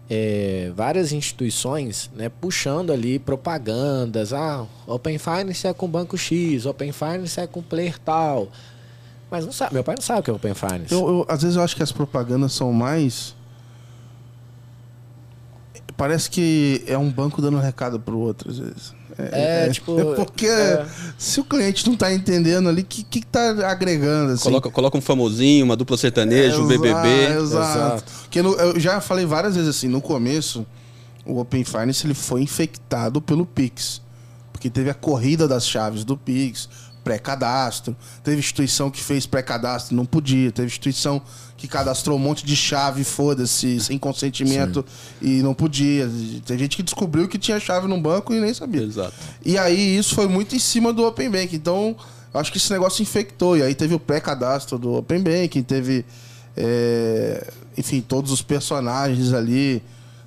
é, 0.10 0.72
várias 0.76 1.12
instituições 1.14 2.10
né, 2.16 2.28
puxando 2.30 2.92
ali 2.92 3.20
propagandas. 3.20 4.34
Ah, 4.34 4.66
Open 4.88 5.18
Finance 5.20 5.68
é 5.68 5.74
com 5.74 5.88
banco 5.88 6.18
X, 6.18 6.66
Open 6.66 6.92
Finance 6.92 7.40
é 7.40 7.46
com 7.46 7.62
player 7.62 8.00
tal. 8.00 8.48
Mas 9.30 9.46
não 9.46 9.52
sabe, 9.52 9.76
meu 9.76 9.84
pai 9.84 9.94
não 9.96 10.02
sabe 10.02 10.22
o 10.22 10.24
que 10.24 10.32
é 10.32 10.34
Open 10.34 10.56
Finance. 10.56 10.92
Eu, 10.92 11.08
eu- 11.08 11.26
às 11.30 11.44
vezes 11.44 11.56
eu 11.56 11.62
acho 11.64 11.76
que 11.76 11.84
as 11.84 11.92
propagandas 11.92 12.54
são 12.54 12.74
mais. 12.74 13.36
Parece 15.96 16.30
que 16.30 16.84
é 16.88 16.98
um 16.98 17.12
banco 17.12 17.42
dando 17.42 17.58
recado 17.60 18.00
pro 18.00 18.18
outro, 18.18 18.50
às 18.50 18.58
vezes. 18.58 18.96
É, 19.32 19.70
tipo. 19.70 20.00
É 20.00 20.16
porque 20.16 20.46
é. 20.46 20.86
se 21.18 21.40
o 21.40 21.44
cliente 21.44 21.88
não 21.88 21.96
tá 21.96 22.14
entendendo 22.14 22.70
ali, 22.70 22.82
o 22.82 22.86
que, 22.86 23.04
que 23.04 23.26
tá 23.26 23.70
agregando? 23.70 24.34
Assim? 24.34 24.44
Coloca, 24.44 24.70
coloca 24.70 24.98
um 24.98 25.02
famosinho, 25.02 25.66
uma 25.66 25.76
dupla 25.76 25.98
sertaneja, 25.98 26.58
um 26.60 26.68
BBB. 26.68 27.38
Exato. 27.38 27.44
Exato. 27.44 28.04
Porque 28.24 28.42
no- 28.42 28.54
eu 28.56 28.80
já 28.80 29.02
falei 29.02 29.26
várias 29.26 29.56
vezes 29.56 29.70
assim, 29.70 29.88
no 29.88 30.02
começo, 30.02 30.66
o 31.26 31.40
Open 31.40 31.64
Finance 31.64 32.06
ele 32.06 32.14
foi 32.14 32.42
infectado 32.42 33.22
pelo 33.22 33.46
Pix. 33.46 34.02
Porque 34.52 34.70
teve 34.70 34.90
a 34.90 34.94
corrida 34.94 35.48
das 35.48 35.66
chaves 35.68 36.04
do 36.04 36.18
Pix, 36.18 36.68
pré-cadastro. 37.10 37.96
Teve 38.24 38.38
instituição 38.38 38.92
que 38.92 39.04
fez 39.04 39.26
pré-cadastro, 39.26 39.96
não 39.96 40.06
podia. 40.06 40.52
Teve 40.52 40.68
instituição 40.68 41.20
que 41.58 41.68
cadastrou 41.68 42.16
um 42.18 42.20
monte 42.20 42.46
de 42.46 42.56
chave, 42.56 43.04
foda-se, 43.04 43.80
sem 43.80 43.98
consentimento 43.98 44.86
e 45.20 45.42
não 45.42 45.56
podia. 45.56 46.08
Tem 46.46 46.58
gente 46.58 46.78
que 46.78 46.84
descobriu 46.84 47.28
que 47.28 47.40
tinha 47.40 47.60
chave 47.60 47.88
no 47.88 48.00
banco 48.00 48.32
e 48.32 48.40
nem 48.40 48.54
sabia. 48.54 48.84
Exato. 48.84 49.14
E 49.44 49.58
aí 49.58 49.98
isso 49.98 50.14
foi 50.14 50.28
muito 50.28 50.56
em 50.56 50.60
cima 50.60 50.94
do 50.94 51.04
Open 51.04 51.32
Bank. 51.32 51.56
Então, 51.56 51.96
acho 52.32 52.52
que 52.52 52.60
esse 52.60 52.72
negócio 52.72 53.02
infectou. 53.02 53.58
E 53.58 53.64
aí 53.64 53.74
teve 53.74 53.96
o 53.96 54.00
pré-cadastro 54.00 54.78
do 54.78 54.94
Open 54.94 55.22
Banking, 55.24 55.64
teve. 55.64 56.06
é, 56.56 57.52
enfim, 57.76 58.02
todos 58.02 58.32
os 58.32 58.44
personagens 58.44 59.34
ali. 59.34 59.82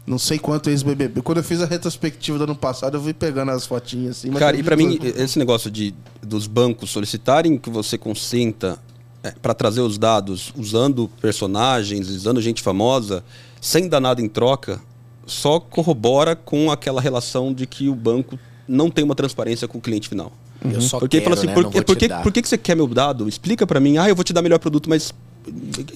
Não 0.07 0.19
sei 0.19 0.39
quanto 0.39 0.69
ex-BBB. 0.69 1.23
Quando 1.23 1.39
eu 1.39 1.45
fiz 1.45 1.61
a 1.62 1.66
retrospectiva 1.66 2.37
do 2.39 2.45
ano 2.45 2.57
passado, 2.57 2.97
eu 2.97 3.03
fui 3.03 3.15
pegando 3.15 3.51
as 3.53 3.65
fotinhas 3.66 4.19
assim. 4.19 4.31
mas 4.31 4.41
Cara, 4.41 4.57
e 4.57 4.62
pra 4.62 4.74
de 4.74 4.85
mim, 4.85 4.99
esse 5.03 5.39
negócio 5.39 5.70
de 5.70 5.95
dos 6.20 6.47
bancos 6.47 6.91
solicitarem 6.91 7.57
que 7.57 7.70
você 7.70 7.97
consenta 7.97 8.79
para 9.41 9.55
trazer 9.55 9.81
os 9.81 9.99
dados 9.99 10.53
usando 10.57 11.09
personagens, 11.20 12.09
usando 12.09 12.41
gente 12.41 12.61
famosa, 12.61 13.23
sem 13.61 13.89
dar 13.89 14.01
nada 14.01 14.20
em 14.20 14.29
troca, 14.29 14.81
só 15.24 15.61
corrobora 15.61 16.35
com 16.35 16.70
aquela 16.70 17.01
relação 17.01 17.55
de 17.55 17.66
que 17.66 17.89
o 17.89 17.95
banco 17.95 18.37
não 18.66 18.91
tem 18.91 19.05
uma 19.05 19.15
transparência 19.15 19.69
com 19.69 19.79
o 19.79 19.81
cliente 19.81 20.09
final. 20.09 20.33
Eu 20.65 20.81
só 20.81 20.99
Porque 20.99 21.19
quero, 21.20 21.24
fala 21.31 21.37
assim, 21.37 21.47
né? 21.47 21.55
por, 21.55 21.85
por 21.85 21.97
que, 21.97 22.09
por 22.09 22.33
que 22.33 22.43
você 22.43 22.59
quer 22.59 22.77
meu 22.77 22.87
dado? 22.87 23.29
Explica 23.29 23.66
pra 23.66 23.81
mim. 23.81 23.99
Ah, 23.99 24.09
eu 24.09 24.15
vou 24.15 24.24
te 24.24 24.33
dar 24.33 24.43
melhor 24.43 24.59
produto, 24.59 24.89
mas 24.89 25.12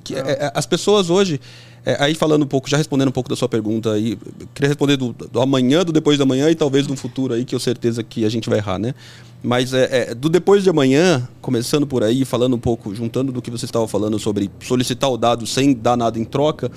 que- 0.02 0.14
é, 0.14 0.18
é, 0.18 0.52
as 0.54 0.66
pessoas 0.66 1.08
hoje, 1.08 1.40
é, 1.86 1.96
aí 2.00 2.16
falando 2.16 2.42
um 2.42 2.48
pouco, 2.48 2.68
já 2.68 2.76
respondendo 2.76 3.08
um 3.08 3.12
pouco 3.12 3.30
da 3.30 3.36
sua 3.36 3.48
pergunta 3.48 3.92
aí, 3.92 4.18
queria 4.52 4.68
responder 4.68 4.96
do, 4.96 5.12
do 5.12 5.40
amanhã, 5.40 5.84
do 5.84 5.92
depois 5.92 6.18
da 6.18 6.26
manhã 6.26 6.50
e 6.50 6.54
talvez 6.56 6.84
do 6.84 6.96
futuro 6.96 7.32
aí, 7.32 7.44
que 7.44 7.54
eu 7.54 7.60
certeza 7.60 8.02
que 8.02 8.24
a 8.24 8.28
gente 8.28 8.50
vai 8.50 8.58
errar, 8.58 8.76
né? 8.76 8.92
Mas 9.40 9.72
é, 9.72 10.10
é, 10.10 10.14
do 10.14 10.28
depois 10.28 10.64
de 10.64 10.68
amanhã, 10.68 11.28
começando 11.40 11.86
por 11.86 12.02
aí, 12.02 12.24
falando 12.24 12.56
um 12.56 12.58
pouco, 12.58 12.92
juntando 12.92 13.30
do 13.30 13.40
que 13.40 13.52
você 13.52 13.66
estava 13.66 13.86
falando 13.86 14.18
sobre 14.18 14.50
solicitar 14.60 15.08
o 15.08 15.16
dado 15.16 15.46
sem 15.46 15.72
dar 15.72 15.96
nada 15.96 16.18
em 16.18 16.24
troca, 16.24 16.72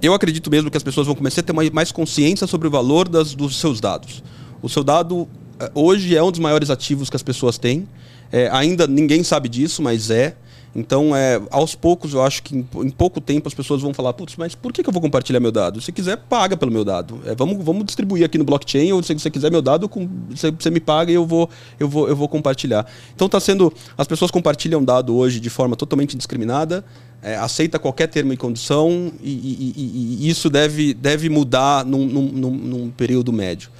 eu 0.00 0.14
acredito 0.14 0.48
mesmo 0.48 0.70
que 0.70 0.76
as 0.76 0.82
pessoas 0.84 1.08
vão 1.08 1.16
começar 1.16 1.40
a 1.40 1.44
ter 1.44 1.52
mais, 1.52 1.90
consciência 1.90 2.46
sobre 2.46 2.68
o 2.68 2.70
valor 2.70 3.08
das, 3.08 3.34
dos 3.34 3.56
seus 3.56 3.80
dados. 3.80 4.22
O 4.62 4.68
seu 4.68 4.84
dado 4.84 5.26
eh, 5.58 5.70
hoje 5.74 6.16
é 6.16 6.22
um 6.22 6.30
dos 6.30 6.38
maiores 6.38 6.70
ativos 6.70 7.10
que 7.10 7.16
as 7.16 7.22
pessoas 7.22 7.58
têm. 7.58 7.88
É, 8.30 8.48
ainda 8.52 8.86
ninguém 8.86 9.24
sabe 9.24 9.48
disso, 9.48 9.82
mas 9.82 10.08
é. 10.08 10.36
Então, 10.78 11.16
é, 11.16 11.40
aos 11.50 11.74
poucos, 11.74 12.12
eu 12.12 12.22
acho 12.22 12.42
que 12.42 12.54
em, 12.54 12.68
em 12.84 12.90
pouco 12.90 13.18
tempo 13.18 13.48
as 13.48 13.54
pessoas 13.54 13.80
vão 13.80 13.94
falar, 13.94 14.12
putz, 14.12 14.36
mas 14.36 14.54
por 14.54 14.72
que, 14.72 14.82
que 14.82 14.88
eu 14.88 14.92
vou 14.92 15.00
compartilhar 15.00 15.40
meu 15.40 15.50
dado? 15.50 15.80
Se 15.80 15.90
quiser, 15.90 16.16
paga 16.16 16.54
pelo 16.54 16.70
meu 16.70 16.84
dado. 16.84 17.18
É, 17.24 17.34
vamos, 17.34 17.64
vamos 17.64 17.84
distribuir 17.86 18.24
aqui 18.26 18.36
no 18.36 18.44
blockchain, 18.44 18.92
ou 18.92 19.02
se 19.02 19.14
você 19.14 19.30
quiser 19.30 19.50
meu 19.50 19.62
dado, 19.62 19.90
você, 20.30 20.70
me 20.70 20.78
paga 20.78 21.10
e 21.10 21.14
eu 21.14 21.24
vou, 21.24 21.48
eu 21.80 21.88
vou, 21.88 22.08
eu 22.08 22.14
vou 22.14 22.28
compartilhar. 22.28 22.86
Então 23.14 23.28
tá 23.28 23.40
sendo. 23.40 23.72
As 23.96 24.06
pessoas 24.06 24.30
compartilham 24.30 24.84
dado 24.84 25.16
hoje 25.16 25.40
de 25.40 25.48
forma 25.48 25.76
totalmente 25.76 26.14
indiscriminada, 26.14 26.84
é, 27.22 27.36
aceita 27.36 27.78
qualquer 27.78 28.08
termo 28.08 28.34
e 28.34 28.36
condição, 28.36 29.10
e, 29.22 29.30
e- 29.30 29.72
e- 29.76 30.26
e 30.26 30.28
isso 30.28 30.50
deve, 30.50 30.92
deve 30.92 31.30
mudar 31.30 31.86
num- 31.86 32.06
num- 32.06 32.50
num 32.50 32.90
período 32.90 33.32
médio. 33.32 33.70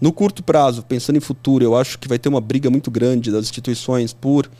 No 0.00 0.12
curto 0.12 0.42
prazo, 0.42 0.82
pensando 0.82 1.16
em 1.16 1.20
futuro, 1.20 1.64
eu 1.64 1.76
acho 1.76 1.98
que 1.98 2.08
vai 2.08 2.18
ter 2.18 2.28
uma 2.28 2.40
briga 2.40 2.68
muito 2.68 2.90
grande 2.90 3.30
das 3.30 3.44
instituições 3.44 4.12
por 4.12 4.50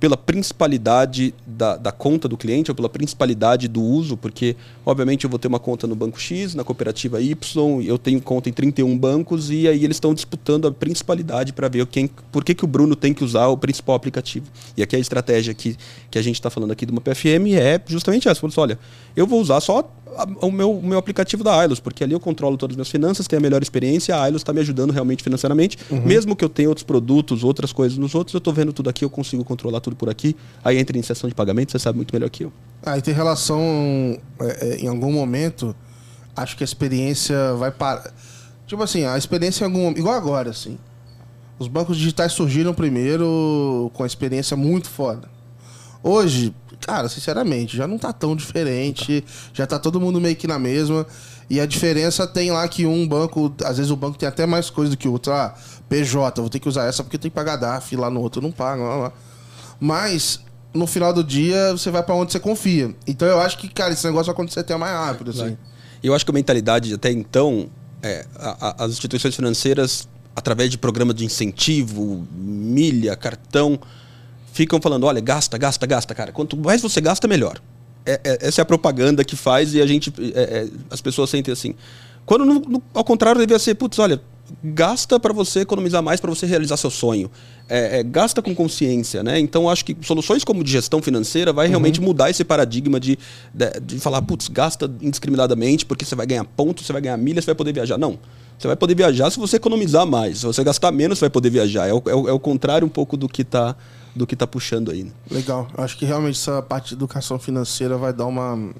pela 0.00 0.16
principalidade 0.16 1.34
da, 1.46 1.76
da 1.76 1.92
conta 1.92 2.26
do 2.26 2.34
cliente 2.34 2.70
ou 2.70 2.74
pela 2.74 2.88
principalidade 2.88 3.68
do 3.68 3.82
uso, 3.82 4.16
porque 4.16 4.56
obviamente 4.84 5.24
eu 5.24 5.30
vou 5.30 5.38
ter 5.38 5.46
uma 5.46 5.58
conta 5.58 5.86
no 5.86 5.94
banco 5.94 6.18
X, 6.18 6.54
na 6.54 6.64
cooperativa 6.64 7.20
Y, 7.20 7.82
eu 7.82 7.98
tenho 7.98 8.18
conta 8.22 8.48
em 8.48 8.52
31 8.52 8.96
bancos 8.96 9.50
e 9.50 9.68
aí 9.68 9.84
eles 9.84 9.96
estão 9.96 10.14
disputando 10.14 10.66
a 10.66 10.72
principalidade 10.72 11.52
para 11.52 11.68
ver 11.68 11.86
quem, 11.86 12.08
por 12.32 12.42
que, 12.42 12.54
que 12.54 12.64
o 12.64 12.66
Bruno 12.66 12.96
tem 12.96 13.12
que 13.12 13.22
usar 13.22 13.48
o 13.48 13.58
principal 13.58 13.94
aplicativo. 13.94 14.46
E 14.74 14.82
aqui 14.82 14.96
a 14.96 14.98
estratégia 14.98 15.52
que, 15.52 15.76
que 16.10 16.18
a 16.18 16.22
gente 16.22 16.36
está 16.36 16.48
falando 16.48 16.70
aqui 16.70 16.86
de 16.86 16.92
uma 16.92 17.00
PFM 17.02 17.52
é 17.54 17.78
justamente 17.86 18.26
essa. 18.26 18.46
Assim, 18.46 18.60
olha, 18.60 18.78
eu 19.14 19.26
vou 19.26 19.38
usar 19.38 19.60
só 19.60 19.86
a- 20.16 20.46
o 20.46 20.50
meu, 20.50 20.72
o 20.72 20.82
meu 20.86 20.98
aplicativo 20.98 21.42
da 21.44 21.58
Ailos, 21.58 21.80
porque 21.80 22.02
ali 22.04 22.12
eu 22.12 22.20
controlo 22.20 22.56
todas 22.56 22.74
as 22.74 22.76
minhas 22.76 22.88
finanças, 22.90 23.26
tenho 23.26 23.40
a 23.40 23.42
melhor 23.42 23.62
experiência, 23.62 24.14
a 24.16 24.22
Ailos 24.22 24.40
está 24.42 24.52
me 24.52 24.60
ajudando 24.60 24.90
realmente 24.90 25.22
financeiramente. 25.22 25.78
Mesmo 25.90 26.34
que 26.36 26.44
eu 26.44 26.48
tenha 26.48 26.68
outros 26.68 26.84
produtos, 26.84 27.42
outras 27.44 27.72
coisas 27.72 27.96
nos 27.98 28.14
outros, 28.14 28.34
eu 28.34 28.38
estou 28.38 28.52
vendo 28.52 28.72
tudo 28.72 28.88
aqui, 28.90 29.04
eu 29.04 29.10
consigo 29.10 29.44
controlar 29.44 29.80
tudo 29.80 29.96
por 29.96 30.08
aqui. 30.08 30.36
Aí 30.64 30.78
entra 30.78 30.96
em 30.96 30.98
iniciação 30.98 31.28
de 31.28 31.34
pagamento, 31.34 31.72
você 31.72 31.78
sabe 31.78 31.96
muito 31.96 32.12
melhor 32.14 32.28
que 32.30 32.44
eu. 32.44 32.52
Aí 32.84 33.00
tem 33.02 33.12
relação, 33.14 33.60
é, 34.40 34.68
é, 34.68 34.76
em 34.78 34.86
algum 34.88 35.12
momento, 35.12 35.74
acho 36.36 36.56
que 36.56 36.62
a 36.62 36.66
experiência 36.66 37.54
vai 37.54 37.70
parar. 37.70 38.12
Tipo 38.66 38.82
assim, 38.82 39.04
a 39.04 39.18
experiência 39.18 39.64
em 39.64 39.66
algum 39.66 39.90
igual 39.90 40.14
agora, 40.14 40.50
assim. 40.50 40.78
Os 41.58 41.68
bancos 41.68 41.96
digitais 41.98 42.32
surgiram 42.32 42.72
primeiro 42.72 43.90
com 43.94 44.02
a 44.02 44.06
experiência 44.06 44.56
muito 44.56 44.88
foda. 44.88 45.28
Hoje, 46.02 46.54
cara, 46.80 47.08
sinceramente, 47.08 47.76
já 47.76 47.86
não 47.86 47.98
tá 47.98 48.12
tão 48.12 48.34
diferente, 48.36 49.24
já 49.52 49.66
tá 49.66 49.78
todo 49.78 50.00
mundo 50.00 50.20
meio 50.20 50.36
que 50.36 50.46
na 50.46 50.58
mesma. 50.58 51.06
E 51.48 51.58
a 51.60 51.66
diferença 51.66 52.26
tem 52.26 52.50
lá 52.52 52.66
que 52.68 52.86
um 52.86 53.06
banco, 53.08 53.52
às 53.64 53.76
vezes 53.76 53.90
o 53.90 53.96
banco 53.96 54.16
tem 54.16 54.28
até 54.28 54.46
mais 54.46 54.70
coisa 54.70 54.90
do 54.92 54.96
que 54.96 55.08
o 55.08 55.12
outro. 55.12 55.32
Ah, 55.32 55.54
PJ, 55.88 56.40
vou 56.40 56.48
ter 56.48 56.60
que 56.60 56.68
usar 56.68 56.84
essa 56.86 57.02
porque 57.02 57.18
tem 57.18 57.30
que 57.30 57.34
pagar 57.34 57.56
DAF, 57.56 57.96
lá 57.96 58.08
no 58.08 58.20
outro 58.20 58.40
não 58.40 58.52
paga, 58.52 58.82
lá, 58.82 58.96
lá. 58.96 59.12
Mas 59.80 60.40
no 60.72 60.86
final 60.86 61.12
do 61.12 61.24
dia 61.24 61.72
você 61.72 61.90
vai 61.90 62.02
pra 62.02 62.14
onde 62.14 62.32
você 62.32 62.38
confia. 62.40 62.94
Então 63.06 63.26
eu 63.26 63.40
acho 63.40 63.58
que, 63.58 63.68
cara, 63.68 63.92
esse 63.92 64.04
negócio 64.06 64.26
vai 64.26 64.32
acontecer 64.34 64.60
até 64.60 64.76
mais 64.76 64.92
rápido, 64.92 65.30
assim. 65.30 65.56
Eu 66.02 66.14
acho 66.14 66.24
que 66.24 66.30
a 66.30 66.34
mentalidade 66.34 66.94
até 66.94 67.10
então, 67.10 67.68
é, 68.02 68.24
a- 68.36 68.68
a- 68.80 68.84
as 68.84 68.92
instituições 68.92 69.34
financeiras, 69.34 70.08
através 70.36 70.70
de 70.70 70.78
programa 70.78 71.12
de 71.12 71.24
incentivo, 71.24 72.26
milha, 72.32 73.16
cartão, 73.16 73.78
ficam 74.52 74.80
falando, 74.80 75.04
olha, 75.04 75.20
gasta, 75.20 75.56
gasta, 75.58 75.86
gasta, 75.86 76.14
cara. 76.14 76.32
Quanto 76.32 76.56
mais 76.56 76.82
você 76.82 77.00
gasta, 77.00 77.26
melhor. 77.28 77.60
É- 78.06 78.20
é- 78.24 78.38
essa 78.48 78.60
é 78.60 78.62
a 78.62 78.66
propaganda 78.66 79.22
que 79.24 79.36
faz 79.36 79.74
e 79.74 79.80
a 79.80 79.86
gente, 79.86 80.12
é, 80.34 80.40
é, 80.40 80.68
as 80.90 81.00
pessoas 81.00 81.30
sentem 81.30 81.52
assim. 81.52 81.74
Quando, 82.26 82.44
no- 82.44 82.60
no- 82.60 82.82
ao 82.94 83.04
contrário, 83.04 83.40
devia 83.40 83.58
ser, 83.58 83.74
putz, 83.74 83.98
olha, 83.98 84.20
gasta 84.64 85.18
para 85.20 85.32
você 85.32 85.60
economizar 85.60 86.02
mais, 86.02 86.20
para 86.20 86.30
você 86.30 86.44
realizar 86.46 86.76
seu 86.76 86.90
sonho. 86.90 87.30
É, 87.68 88.00
é, 88.00 88.02
gasta 88.02 88.42
com 88.42 88.52
consciência, 88.54 89.22
né? 89.22 89.38
Então, 89.38 89.68
acho 89.70 89.84
que 89.84 89.96
soluções 90.02 90.42
como 90.42 90.64
de 90.64 90.72
gestão 90.72 91.00
financeira 91.00 91.52
vai 91.52 91.68
realmente 91.68 92.00
mudar 92.00 92.28
esse 92.30 92.42
paradigma 92.42 92.98
de, 92.98 93.16
de, 93.54 93.80
de 93.80 94.00
falar, 94.00 94.20
putz, 94.22 94.48
gasta 94.48 94.90
indiscriminadamente 95.00 95.86
porque 95.86 96.04
você 96.04 96.16
vai 96.16 96.26
ganhar 96.26 96.44
pontos, 96.44 96.84
você 96.86 96.92
vai 96.92 97.00
ganhar 97.02 97.16
milhas, 97.16 97.44
você 97.44 97.50
vai 97.50 97.54
poder 97.54 97.72
viajar. 97.72 97.96
Não. 97.96 98.18
Você 98.58 98.66
vai 98.66 98.76
poder 98.76 98.94
viajar 98.94 99.30
se 99.30 99.38
você 99.38 99.56
economizar 99.56 100.04
mais. 100.06 100.38
Se 100.38 100.46
você 100.46 100.64
gastar 100.64 100.90
menos, 100.90 101.18
você 101.18 101.24
vai 101.26 101.30
poder 101.30 101.50
viajar. 101.50 101.86
É 101.86 101.94
o, 101.94 102.02
é 102.06 102.14
o- 102.14 102.28
é 102.28 102.32
o 102.32 102.40
contrário 102.40 102.84
um 102.86 102.90
pouco 102.90 103.16
do 103.16 103.28
que 103.28 103.42
está 103.42 103.76
do 104.14 104.26
que 104.26 104.34
tá 104.36 104.46
puxando 104.46 104.90
aí. 104.90 105.04
né? 105.04 105.10
Legal. 105.30 105.68
Acho 105.76 105.96
que 105.96 106.04
realmente 106.04 106.36
essa 106.38 106.60
parte 106.62 106.88
de 106.88 106.94
educação 106.94 107.38
financeira 107.38 107.96
vai 107.96 108.12
dar 108.12 108.26
uma. 108.26 108.70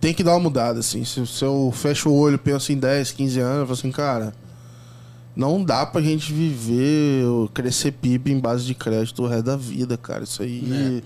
Tem 0.00 0.12
que 0.12 0.24
dar 0.24 0.32
uma 0.32 0.40
mudada, 0.40 0.80
assim. 0.80 1.04
Se, 1.04 1.24
se 1.26 1.44
eu 1.44 1.72
fecho 1.74 2.08
o 2.10 2.14
olho 2.18 2.34
e 2.34 2.38
penso 2.38 2.72
em 2.72 2.76
10, 2.78 3.12
15 3.12 3.38
anos, 3.40 3.58
eu 3.60 3.66
falo 3.66 3.78
assim, 3.78 3.92
cara, 3.92 4.34
não 5.36 5.62
dá 5.64 5.86
pra 5.86 6.00
gente 6.00 6.32
viver, 6.32 7.24
crescer 7.54 7.92
PIB 7.92 8.32
em 8.32 8.40
base 8.40 8.64
de 8.64 8.74
crédito 8.74 9.22
o 9.22 9.26
resto 9.28 9.44
da 9.44 9.56
vida, 9.56 9.96
cara. 9.96 10.24
Isso 10.24 10.42
aí. 10.42 11.04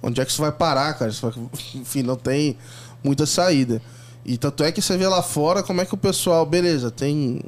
Onde 0.00 0.20
é 0.20 0.24
que 0.24 0.30
isso 0.30 0.40
vai 0.40 0.52
parar, 0.52 0.94
cara? 0.94 1.10
Isso 1.10 1.28
vai- 1.28 1.48
Enfim, 1.74 2.02
não 2.04 2.14
tem 2.14 2.56
muita 3.02 3.26
saída. 3.26 3.82
E 4.24 4.36
tanto 4.38 4.62
é 4.62 4.70
que 4.70 4.80
você 4.80 4.96
vê 4.96 5.08
lá 5.08 5.20
fora 5.22 5.62
como 5.62 5.80
é 5.80 5.84
que 5.84 5.94
o 5.94 5.98
pessoal, 5.98 6.46
beleza, 6.46 6.90
tem 6.90 7.40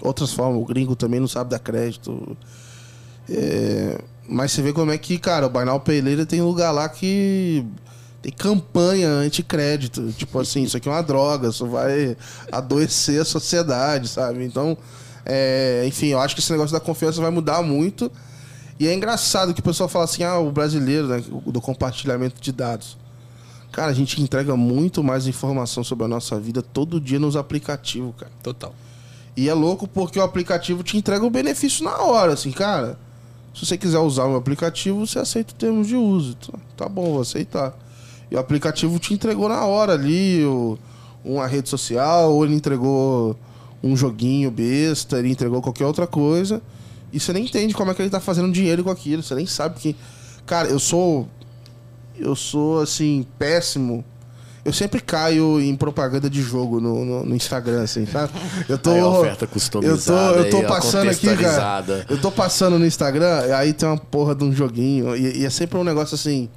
outras 0.00 0.32
formas, 0.32 0.62
o 0.62 0.64
gringo 0.66 0.94
também 0.94 1.18
não 1.18 1.26
sabe 1.26 1.50
dar 1.50 1.58
crédito. 1.58 2.36
É, 3.28 3.98
mas 4.28 4.52
você 4.52 4.62
vê 4.62 4.72
como 4.72 4.90
é 4.90 4.98
que, 4.98 5.18
cara, 5.18 5.46
o 5.46 5.80
Pay 5.80 6.00
Later 6.00 6.26
tem 6.26 6.42
lugar 6.42 6.70
lá 6.70 6.88
que 6.88 7.64
tem 8.22 8.32
campanha 8.32 9.08
anti-crédito. 9.08 10.12
Tipo 10.12 10.40
assim, 10.40 10.62
isso 10.62 10.76
aqui 10.76 10.88
é 10.88 10.92
uma 10.92 11.02
droga, 11.02 11.48
isso 11.48 11.66
vai 11.66 12.16
adoecer 12.50 13.20
a 13.20 13.24
sociedade, 13.24 14.08
sabe? 14.08 14.44
Então, 14.44 14.76
é, 15.26 15.84
enfim, 15.86 16.06
eu 16.06 16.20
acho 16.20 16.34
que 16.34 16.40
esse 16.40 16.52
negócio 16.52 16.72
da 16.72 16.80
confiança 16.80 17.20
vai 17.20 17.30
mudar 17.30 17.62
muito. 17.62 18.10
E 18.78 18.88
é 18.88 18.94
engraçado 18.94 19.52
que 19.52 19.60
o 19.60 19.62
pessoal 19.62 19.88
fala 19.88 20.04
assim, 20.04 20.22
ah, 20.22 20.38
o 20.38 20.50
brasileiro, 20.50 21.08
né, 21.08 21.22
do 21.46 21.60
compartilhamento 21.60 22.40
de 22.40 22.52
dados. 22.52 22.96
Cara, 23.70 23.90
a 23.90 23.94
gente 23.94 24.20
entrega 24.20 24.56
muito 24.56 25.02
mais 25.02 25.26
informação 25.26 25.82
sobre 25.82 26.04
a 26.04 26.08
nossa 26.08 26.38
vida 26.38 26.62
todo 26.62 27.00
dia 27.00 27.18
nos 27.18 27.36
aplicativos, 27.36 28.14
cara. 28.18 28.32
Total. 28.42 28.74
E 29.36 29.48
é 29.48 29.54
louco 29.54 29.88
porque 29.88 30.18
o 30.18 30.22
aplicativo 30.22 30.82
te 30.82 30.96
entrega 30.96 31.24
o 31.24 31.30
benefício 31.30 31.84
na 31.84 31.96
hora, 31.98 32.34
assim, 32.34 32.50
cara. 32.50 32.98
Se 33.54 33.66
você 33.66 33.76
quiser 33.76 33.98
usar 33.98 34.26
o 34.26 34.36
aplicativo, 34.36 35.06
você 35.06 35.18
aceita 35.18 35.52
o 35.52 35.56
termos 35.56 35.86
de 35.86 35.96
uso. 35.96 36.34
Tá, 36.36 36.58
tá 36.76 36.88
bom, 36.88 37.12
vou 37.12 37.20
aceitar. 37.20 37.76
E 38.30 38.34
o 38.34 38.38
aplicativo 38.38 38.98
te 38.98 39.12
entregou 39.12 39.48
na 39.48 39.64
hora 39.66 39.92
ali 39.92 40.44
o- 40.44 40.78
uma 41.24 41.46
rede 41.46 41.68
social, 41.68 42.32
ou 42.32 42.44
ele 42.44 42.54
entregou 42.54 43.36
um 43.82 43.94
joguinho 43.96 44.50
besta, 44.50 45.18
ele 45.18 45.30
entregou 45.30 45.60
qualquer 45.60 45.84
outra 45.86 46.06
coisa. 46.06 46.62
E 47.12 47.20
você 47.20 47.32
nem 47.32 47.44
entende 47.44 47.74
como 47.74 47.90
é 47.90 47.94
que 47.94 48.00
ele 48.00 48.10
tá 48.10 48.20
fazendo 48.20 48.50
dinheiro 48.50 48.82
com 48.82 48.90
aquilo. 48.90 49.22
Você 49.22 49.34
nem 49.34 49.46
sabe 49.46 49.78
que. 49.78 49.94
Cara, 50.46 50.68
eu 50.68 50.78
sou. 50.78 51.28
Eu 52.16 52.34
sou, 52.34 52.80
assim, 52.80 53.26
péssimo. 53.38 54.02
Eu 54.64 54.72
sempre 54.72 55.00
caio 55.00 55.60
em 55.60 55.74
propaganda 55.74 56.30
de 56.30 56.40
jogo 56.40 56.80
no, 56.80 57.04
no, 57.04 57.26
no 57.26 57.34
Instagram, 57.34 57.82
assim, 57.82 58.06
sabe? 58.06 58.32
Eu 58.68 58.78
tô. 58.78 58.90
Aí 58.90 59.00
a 59.00 59.08
oferta 59.08 59.44
eu 59.44 59.48
tô, 59.48 59.52
customizada 59.54 60.38
eu 60.38 60.50
tô 60.50 60.58
aí, 60.58 60.64
ó, 60.64 60.68
passando 60.68 61.10
aqui, 61.10 61.36
cara. 61.36 62.06
Eu 62.08 62.20
tô 62.20 62.30
passando 62.30 62.78
no 62.78 62.86
Instagram, 62.86 63.56
aí 63.56 63.72
tem 63.72 63.88
uma 63.88 63.98
porra 63.98 64.36
de 64.36 64.44
um 64.44 64.52
joguinho. 64.52 65.16
E, 65.16 65.40
e 65.40 65.44
é 65.44 65.50
sempre 65.50 65.76
um 65.78 65.84
negócio 65.84 66.14
assim. 66.14 66.48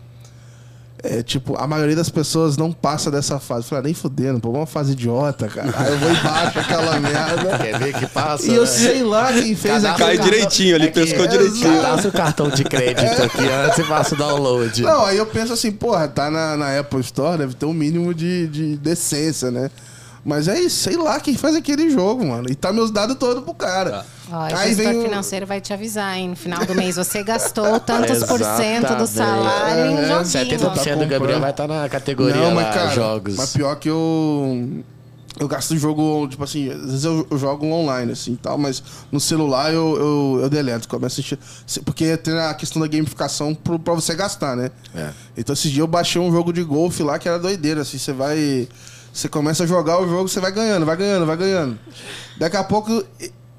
É, 1.07 1.21
tipo, 1.21 1.55
a 1.55 1.67
maioria 1.67 1.95
das 1.95 2.09
pessoas 2.09 2.57
não 2.57 2.71
passa 2.71 3.11
dessa 3.11 3.39
fase. 3.39 3.61
Eu 3.61 3.69
falei, 3.69 3.81
ah, 3.81 3.85
nem 3.85 3.93
fudendo, 3.93 4.39
pô, 4.39 4.49
uma 4.49 4.65
fase 4.65 4.93
idiota, 4.93 5.47
cara. 5.47 5.71
Aí 5.77 5.91
eu 5.93 5.99
vou 5.99 6.09
embaixo 6.09 6.59
aquela 6.59 6.97
merda. 6.99 7.57
Quer 7.59 7.77
ver 7.79 7.93
que 7.93 8.07
passa? 8.07 8.47
E 8.47 8.55
eu 8.55 8.61
né? 8.61 8.67
sei 8.67 9.03
lá 9.03 9.31
quem 9.31 9.55
fez 9.55 9.83
Cadastra 9.83 9.91
aquilo. 9.91 9.97
Cai 10.07 10.15
o 10.15 10.17
cartão- 10.17 10.31
direitinho 10.33 10.75
ali, 10.75 10.87
é 10.87 10.91
pescou 10.91 11.25
é, 11.25 11.27
direitinho. 11.27 11.81
Cadastra 11.81 12.09
o 12.09 12.11
cartão 12.11 12.49
de 12.49 12.63
crédito 12.63 13.21
aqui 13.21 13.47
antes 13.47 13.77
e 13.77 13.83
faça 13.83 14.15
o 14.15 14.17
download. 14.17 14.81
Não, 14.81 15.05
aí 15.05 15.17
eu 15.17 15.25
penso 15.27 15.53
assim, 15.53 15.71
porra, 15.71 16.07
tá 16.07 16.31
na, 16.31 16.57
na 16.57 16.79
Apple 16.79 17.01
Store, 17.01 17.37
deve 17.37 17.53
ter 17.53 17.65
um 17.67 17.73
mínimo 17.73 18.11
de, 18.13 18.47
de 18.47 18.75
decência, 18.77 19.51
né? 19.51 19.69
Mas 20.27 20.47
é 20.47 20.59
isso, 20.59 20.77
sei 20.83 20.97
lá 20.97 21.19
quem 21.19 21.37
faz 21.37 21.55
aquele 21.55 21.87
jogo, 21.91 22.25
mano. 22.25 22.49
E 22.49 22.55
tá 22.55 22.73
meus 22.73 22.89
dados 22.89 23.15
todos 23.17 23.43
pro 23.43 23.53
cara. 23.53 24.03
Ó, 24.31 24.35
o 24.35 24.41
Aí 24.43 24.69
gestor 24.69 24.85
vem 24.85 24.97
o- 24.99 25.03
financeiro 25.03 25.45
vai 25.45 25.61
te 25.61 25.71
avisar, 25.71 26.17
hein? 26.17 26.29
No 26.29 26.35
final 26.35 26.65
do 26.65 26.73
mês 26.73 26.95
você 26.95 27.21
gastou 27.23 27.79
tantos 27.79 28.23
por 28.23 28.39
cento 28.39 28.95
do 28.95 29.03
Exatamente. 29.03 29.11
salário 29.11 29.85
em 29.85 29.97
É, 29.97 30.07
joguinho. 30.07 30.25
70% 30.25 30.73
Tá 30.73 30.79
do 30.83 30.85
Gabriel 31.01 31.19
comprando. 31.19 31.41
vai 31.41 31.51
estar 31.51 31.67
na 31.67 31.87
categoria 31.87 32.35
Não, 32.37 32.55
lá, 32.55 32.55
mas 32.55 32.73
cara, 32.73 32.89
jogos. 32.89 33.35
mas 33.35 33.53
pior 33.53 33.75
que 33.75 33.87
eu 33.89 34.83
eu 35.37 35.49
gasto 35.49 35.77
jogo, 35.77 36.27
tipo 36.29 36.41
assim, 36.45 36.71
às 36.71 36.79
vezes 36.81 37.03
eu, 37.03 37.27
eu 37.29 37.37
jogo 37.37 37.65
online, 37.67 38.13
assim, 38.13 38.31
e 38.33 38.37
tal, 38.37 38.57
mas 38.57 38.81
no 39.11 39.19
celular 39.19 39.71
eu, 39.73 39.95
eu, 39.97 40.39
eu 40.43 40.49
deleto, 40.49 40.87
começo 40.87 41.19
a 41.19 41.19
assistir, 41.19 41.37
se- 41.67 41.81
porque 41.81 42.15
tem 42.15 42.33
a 42.39 42.53
questão 42.53 42.81
da 42.81 42.87
gamificação 42.87 43.53
pro, 43.53 43.77
pra 43.77 43.93
você 43.93 44.15
gastar, 44.15 44.55
né? 44.55 44.71
É. 44.95 45.09
Então 45.37 45.51
esse 45.51 45.69
dia 45.69 45.83
eu 45.83 45.87
baixei 45.87 46.21
um 46.21 46.31
jogo 46.31 46.53
de 46.53 46.63
golfe 46.63 47.03
lá 47.03 47.19
que 47.19 47.27
era 47.27 47.37
doideira, 47.37 47.81
assim, 47.81 47.97
você 47.97 48.13
vai... 48.13 48.67
Você 49.15 49.29
começa 49.29 49.63
a 49.63 49.65
jogar 49.65 50.01
o 50.01 50.09
jogo, 50.09 50.27
você 50.27 50.41
vai 50.41 50.51
ganhando, 50.51 50.85
vai 50.85 50.97
ganhando, 50.97 51.25
vai 51.25 51.37
ganhando. 51.37 51.79
Daqui 52.37 52.57
a 52.57 52.63
pouco 52.65 53.01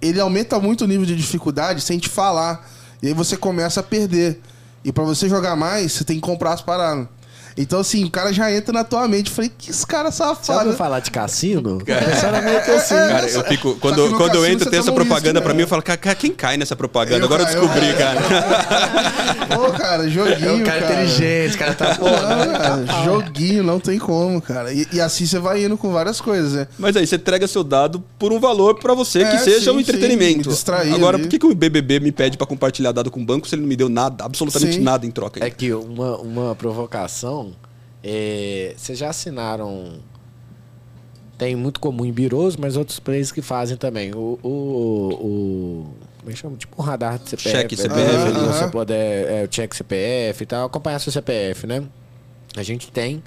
ele 0.03 0.21
aumenta 0.21 0.61
muito 0.61 0.85
o 0.85 0.87
nível 0.87 1.07
de 1.07 1.17
dificuldade 1.17 1.81
sem 1.81 1.99
te 1.99 2.11
falar. 2.11 2.69
E 3.03 3.07
aí 3.07 3.15
você 3.15 3.39
começa 3.39 3.81
a 3.81 3.83
perder. 3.83 4.39
E 4.85 4.93
pra 4.93 5.03
você 5.03 5.31
jogar 5.31 5.57
mais, 5.57 5.93
você 5.93 6.05
tem 6.05 6.17
que 6.17 6.21
comprar 6.21 6.53
as 6.53 6.61
paradas. 6.61 7.09
Então, 7.57 7.81
assim, 7.81 8.05
o 8.05 8.11
cara 8.11 8.33
já 8.33 8.53
entra 8.53 8.73
na 8.73 8.85
tua 8.85 9.09
mente. 9.09 9.31
Eu 9.31 9.35
Falei, 9.35 9.51
que 9.57 9.71
esse 9.71 9.87
cara 9.87 10.11
Você 10.11 10.23
ouviu 10.23 10.37
safado. 10.37 10.73
falar 10.75 11.01
de 11.01 11.11
cassino? 11.11 11.79
Assim. 12.77 12.95
É, 12.95 13.09
Cara, 13.09 13.29
eu 13.31 13.45
fico. 13.45 13.77
Quando, 13.77 13.97
quando 14.11 14.35
eu 14.35 14.41
cassino 14.43 14.47
entro, 14.47 14.65
você 14.65 14.71
tem 14.71 14.79
essa 14.79 14.91
toma 14.91 15.03
um 15.03 15.07
propaganda 15.07 15.39
uísque, 15.39 15.43
pra 15.43 15.53
né? 15.53 15.57
mim, 15.57 15.63
eu 15.63 15.69
falo, 15.69 15.83
cara, 15.83 16.15
quem 16.15 16.33
cai 16.33 16.57
nessa 16.57 16.77
propaganda? 16.77 17.19
Eu 17.21 17.25
Agora 17.25 17.43
eu 17.43 17.47
descobri, 17.47 17.89
eu 17.89 17.97
cara. 17.97 18.21
Pô, 19.55 19.73
cara, 19.73 20.05
É 20.07 20.09
joguinho, 20.09 20.57
um 20.57 20.65
cara, 20.65 20.81
cara. 20.83 21.05
inteligente, 21.05 21.55
o 21.55 21.59
cara 21.59 21.75
tá 21.75 21.95
porra. 21.95 23.05
joguinho, 23.05 23.63
não 23.63 23.81
tem 23.81 23.99
como, 23.99 24.41
cara. 24.43 24.73
E, 24.73 24.87
e 24.93 25.01
assim 25.01 25.25
você 25.27 25.39
vai 25.39 25.65
indo 25.65 25.77
com 25.79 25.91
várias 25.93 26.21
coisas, 26.21 26.53
né? 26.53 26.69
Mas 26.79 26.97
aí 26.97 27.07
você 27.07 27.17
entrega 27.17 27.47
seu 27.49 27.65
dado 27.65 28.03
por 28.19 28.33
um 28.33 28.41
valor 28.41 28.75
pra 28.79 28.93
você 28.95 29.21
que 29.21 29.37
É, 29.37 29.39
seja 29.39 29.73
um 29.73 29.77
sim, 29.77 29.81
entretenimento. 29.81 30.43
sim, 30.45 30.49
me 30.51 30.55
distrair 30.55 30.95
Agora, 30.95 31.17
ali. 31.17 31.25
por 31.25 31.31
que, 31.31 31.39
que 31.39 31.47
o 31.47 31.55
BBB 31.55 32.01
me 32.01 32.13
pede 32.13 32.37
pra 32.37 32.47
compartilhar 32.47 32.93
dado 32.93 33.11
com 33.11 33.21
o 33.21 33.25
banco 33.25 33.49
se 33.49 33.55
ele 33.55 33.63
não 33.63 33.69
me 33.69 33.77
deu 33.77 33.89
nada, 33.89 34.25
absolutamente 34.25 34.75
Sim. 34.77 34.83
nada 34.83 35.07
em 35.07 35.11
troca? 35.11 35.45
É 35.45 35.51
que 35.51 35.73
uma, 35.73 36.17
uma 36.19 36.55
provocação. 36.55 37.46
É, 38.09 38.73
vocês 38.77 38.97
já 38.97 39.09
assinaram. 39.11 39.99
Tem 41.37 41.57
muito 41.57 41.81
comum 41.81 42.07
em 42.07 42.13
birôs, 42.13 42.57
mas 42.57 42.77
outros 42.77 43.01
players 43.01 43.33
que 43.33 43.43
fazem 43.43 43.77
também. 43.77 44.15
O. 44.15 44.39
o, 44.43 44.49
o 44.49 45.87
como 46.21 46.31
é 46.31 46.33
que 46.33 46.39
chama? 46.39 46.57
Tipo 46.57 46.81
um 46.81 46.85
radar 46.85 47.19
de 47.19 47.31
CPF. 47.31 47.51
Cheque 47.51 47.77
né? 47.77 47.83
CPF, 47.83 48.15
aham. 48.15 48.53
Você 48.53 48.69
pode. 48.69 48.93
É, 48.93 49.41
é, 49.41 49.45
o 49.45 49.49
check 49.49 49.75
CPF 49.75 50.43
e 50.43 50.47
tal, 50.47 50.67
acompanhar 50.67 51.01
seu 51.01 51.13
CPF, 51.13 51.67
né? 51.67 51.83
A 52.57 52.63
gente 52.63 52.93
tem. 52.93 53.23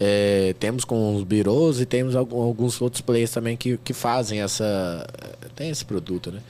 é, 0.00 0.54
temos 0.58 0.84
com 0.84 1.14
os 1.14 1.22
birôs 1.22 1.78
e 1.78 1.84
temos 1.84 2.16
alguns 2.16 2.80
outros 2.80 3.02
players 3.02 3.30
também 3.30 3.54
que, 3.54 3.76
que 3.76 3.92
fazem 3.92 4.40
essa. 4.40 5.06
Tem 5.54 5.68
esse 5.68 5.84
produto, 5.84 6.32
né? 6.32 6.40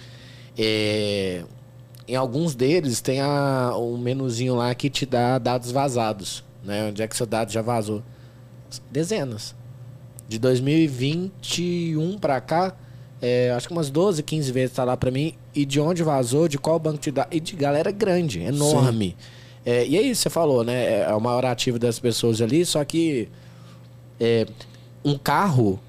É, 0.56 1.42
em 2.08 2.14
alguns 2.14 2.54
deles 2.54 3.00
tem 3.00 3.20
a, 3.20 3.76
um 3.76 3.98
menuzinho 3.98 4.54
lá 4.54 4.72
que 4.74 4.88
te 4.88 5.04
dá 5.04 5.38
dados 5.38 5.72
vazados, 5.72 6.44
né? 6.66 6.88
Onde 6.88 7.02
é 7.02 7.08
que 7.08 7.16
seu 7.16 7.26
dado 7.26 7.50
já 7.50 7.62
vazou? 7.62 8.02
Dezenas. 8.90 9.54
De 10.28 10.38
2021 10.38 12.18
pra 12.18 12.40
cá, 12.40 12.74
é, 13.22 13.52
acho 13.52 13.68
que 13.68 13.72
umas 13.72 13.88
12, 13.88 14.22
15 14.22 14.52
vezes 14.52 14.74
tá 14.74 14.84
lá 14.84 14.96
pra 14.96 15.10
mim. 15.10 15.34
E 15.54 15.64
de 15.64 15.80
onde 15.80 16.02
vazou, 16.02 16.48
de 16.48 16.58
qual 16.58 16.78
banco 16.78 16.98
te 16.98 17.10
dá. 17.10 17.26
E 17.30 17.40
de 17.40 17.54
galera 17.56 17.90
grande, 17.90 18.40
enorme. 18.40 19.16
É, 19.64 19.86
e 19.86 19.96
é 19.96 20.02
isso 20.02 20.20
que 20.20 20.22
você 20.24 20.30
falou, 20.30 20.62
né? 20.64 21.00
É 21.02 21.14
o 21.14 21.20
maior 21.20 21.44
ativo 21.44 21.78
das 21.78 21.98
pessoas 21.98 22.40
ali, 22.40 22.64
só 22.64 22.84
que 22.84 23.28
é, 24.20 24.46
um 25.04 25.16
carro 25.16 25.80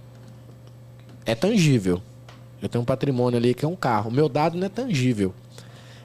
é 1.25 1.35
tangível. 1.35 2.01
Eu 2.61 2.69
tenho 2.69 2.81
um 2.81 2.85
patrimônio 2.85 3.37
ali 3.37 3.53
que 3.53 3.65
é 3.65 3.67
um 3.67 3.75
carro. 3.75 4.09
Meu 4.09 4.29
dado 4.29 4.57
não 4.57 4.65
é 4.65 4.69
tangível. 4.69 5.33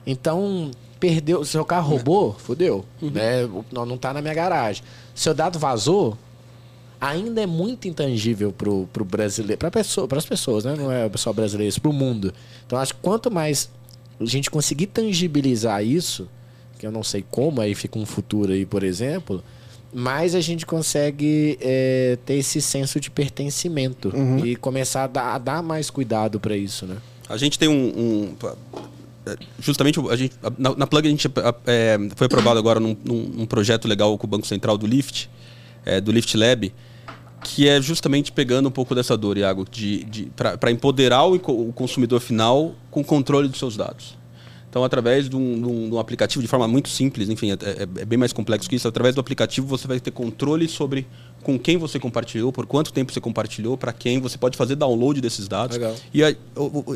Então, 0.05 0.69
perdeu. 1.03 1.43
Seu 1.43 1.65
carro 1.65 1.89
roubou, 1.89 2.33
fodeu. 2.39 2.85
Né? 3.01 3.47
Não, 3.71 3.85
não 3.85 3.97
tá 3.97 4.13
na 4.13 4.21
minha 4.21 4.33
garagem. 4.33 4.81
Seu 5.13 5.33
dado 5.33 5.59
vazou, 5.59 6.17
ainda 7.01 7.41
é 7.41 7.45
muito 7.45 7.89
intangível 7.89 8.53
pro, 8.53 8.87
pro 8.93 9.03
brasileiro. 9.03 9.57
Para 9.59 9.69
pessoa, 9.69 10.07
as 10.15 10.25
pessoas, 10.25 10.63
né? 10.63 10.75
Não 10.77 10.89
é 10.89 11.09
só 11.15 11.33
brasileiros, 11.33 11.77
pro 11.77 11.91
mundo. 11.91 12.33
Então, 12.65 12.79
acho 12.79 12.93
que 12.93 13.01
quanto 13.01 13.29
mais 13.29 13.69
a 14.17 14.23
gente 14.25 14.49
conseguir 14.49 14.87
tangibilizar 14.87 15.83
isso, 15.83 16.29
que 16.79 16.87
eu 16.87 16.91
não 16.91 17.03
sei 17.03 17.25
como, 17.29 17.59
aí 17.59 17.75
fica 17.75 17.99
um 17.99 18.05
futuro 18.05 18.53
aí, 18.53 18.65
por 18.65 18.81
exemplo, 18.83 19.43
mais 19.93 20.33
a 20.35 20.39
gente 20.41 20.65
consegue 20.65 21.57
é, 21.61 22.17
ter 22.25 22.35
esse 22.35 22.61
senso 22.61 22.97
de 22.99 23.11
pertencimento 23.11 24.11
e 24.45 24.55
começar 24.55 25.03
a 25.03 25.07
dar, 25.07 25.35
a 25.35 25.37
dar 25.37 25.61
mais 25.61 25.89
cuidado 25.89 26.39
para 26.39 26.55
isso, 26.55 26.85
né? 26.85 26.95
A 27.27 27.35
gente 27.37 27.59
tem 27.59 27.67
um. 27.67 27.73
um- 27.73 28.35
é, 28.47 28.53
justamente 29.59 29.99
a 30.09 30.15
gente, 30.15 30.35
na, 30.57 30.75
na 30.75 30.87
Plug 30.87 31.07
a 31.07 31.11
gente 31.11 31.27
é, 31.65 31.97
foi 32.15 32.27
aprovado 32.27 32.59
agora 32.59 32.79
num, 32.79 32.95
num- 33.03 33.45
projeto 33.45 33.87
legal 33.87 34.17
com 34.17 34.27
o 34.27 34.29
Banco 34.29 34.45
Central 34.47 34.77
do 34.77 34.85
Lift, 34.87 35.29
é, 35.85 35.99
do 36.01 36.11
Lift 36.11 36.35
Lab, 36.35 36.73
que 37.43 37.67
é 37.67 37.81
justamente 37.81 38.31
pegando 38.31 38.67
um 38.69 38.71
pouco 38.71 38.95
dessa 38.95 39.17
dor, 39.17 39.37
Iago, 39.37 39.65
de, 39.69 40.03
de, 40.05 40.31
para 40.59 40.71
empoderar 40.71 41.25
o, 41.25 41.35
o 41.35 41.73
consumidor 41.73 42.19
final 42.21 42.73
com 42.89 43.01
o 43.01 43.03
controle 43.03 43.47
dos 43.47 43.59
seus 43.59 43.75
dados. 43.77 44.17
Então, 44.69 44.83
através 44.83 45.29
de 45.29 45.35
um, 45.35 45.61
de 45.61 45.67
um- 45.67 45.89
de 45.89 45.95
um 45.95 45.99
aplicativo, 45.99 46.41
de 46.41 46.47
forma 46.47 46.67
muito 46.67 46.89
simples, 46.89 47.29
enfim, 47.29 47.51
é, 47.51 47.53
é- 47.53 47.83
é 48.01 48.05
bem 48.05 48.17
mais 48.17 48.33
complexo 48.33 48.67
que 48.69 48.75
isso, 48.75 48.87
através 48.87 49.13
do 49.13 49.21
aplicativo 49.21 49.67
você 49.67 49.87
vai 49.87 49.99
ter 49.99 50.09
controle 50.11 50.67
sobre 50.67 51.05
com 51.43 51.59
quem 51.59 51.77
você 51.77 51.99
compartilhou, 51.99 52.51
por 52.51 52.65
quanto 52.65 52.91
tempo 52.91 53.11
você 53.11 53.21
compartilhou, 53.21 53.77
para 53.77 53.93
quem, 53.93 54.19
você 54.19 54.37
pode 54.37 54.57
fazer 54.57 54.75
download 54.75 55.19
desses 55.21 55.47
dados. 55.47 55.77
Legal. 55.77 55.95
E 56.13 56.23
a, 56.23 56.33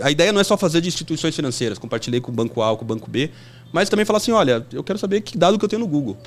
a 0.01 0.09
ideia 0.09 0.31
não 0.31 0.39
é 0.39 0.43
só 0.43 0.57
fazer 0.57 0.81
de 0.81 0.87
instituições 0.87 1.35
financeiras, 1.35 1.77
compartilhei 1.77 2.21
com 2.21 2.31
o 2.31 2.33
banco 2.33 2.61
A 2.61 2.71
ou 2.71 2.77
com 2.77 2.83
o 2.83 2.87
banco 2.87 3.09
B, 3.09 3.29
mas 3.71 3.89
também 3.89 4.05
falar 4.05 4.17
assim, 4.17 4.31
olha, 4.31 4.65
eu 4.71 4.83
quero 4.83 4.97
saber 4.97 5.21
que 5.21 5.37
dado 5.37 5.59
que 5.59 5.65
eu 5.65 5.69
tenho 5.69 5.81
no 5.81 5.87
Google. 5.87 6.17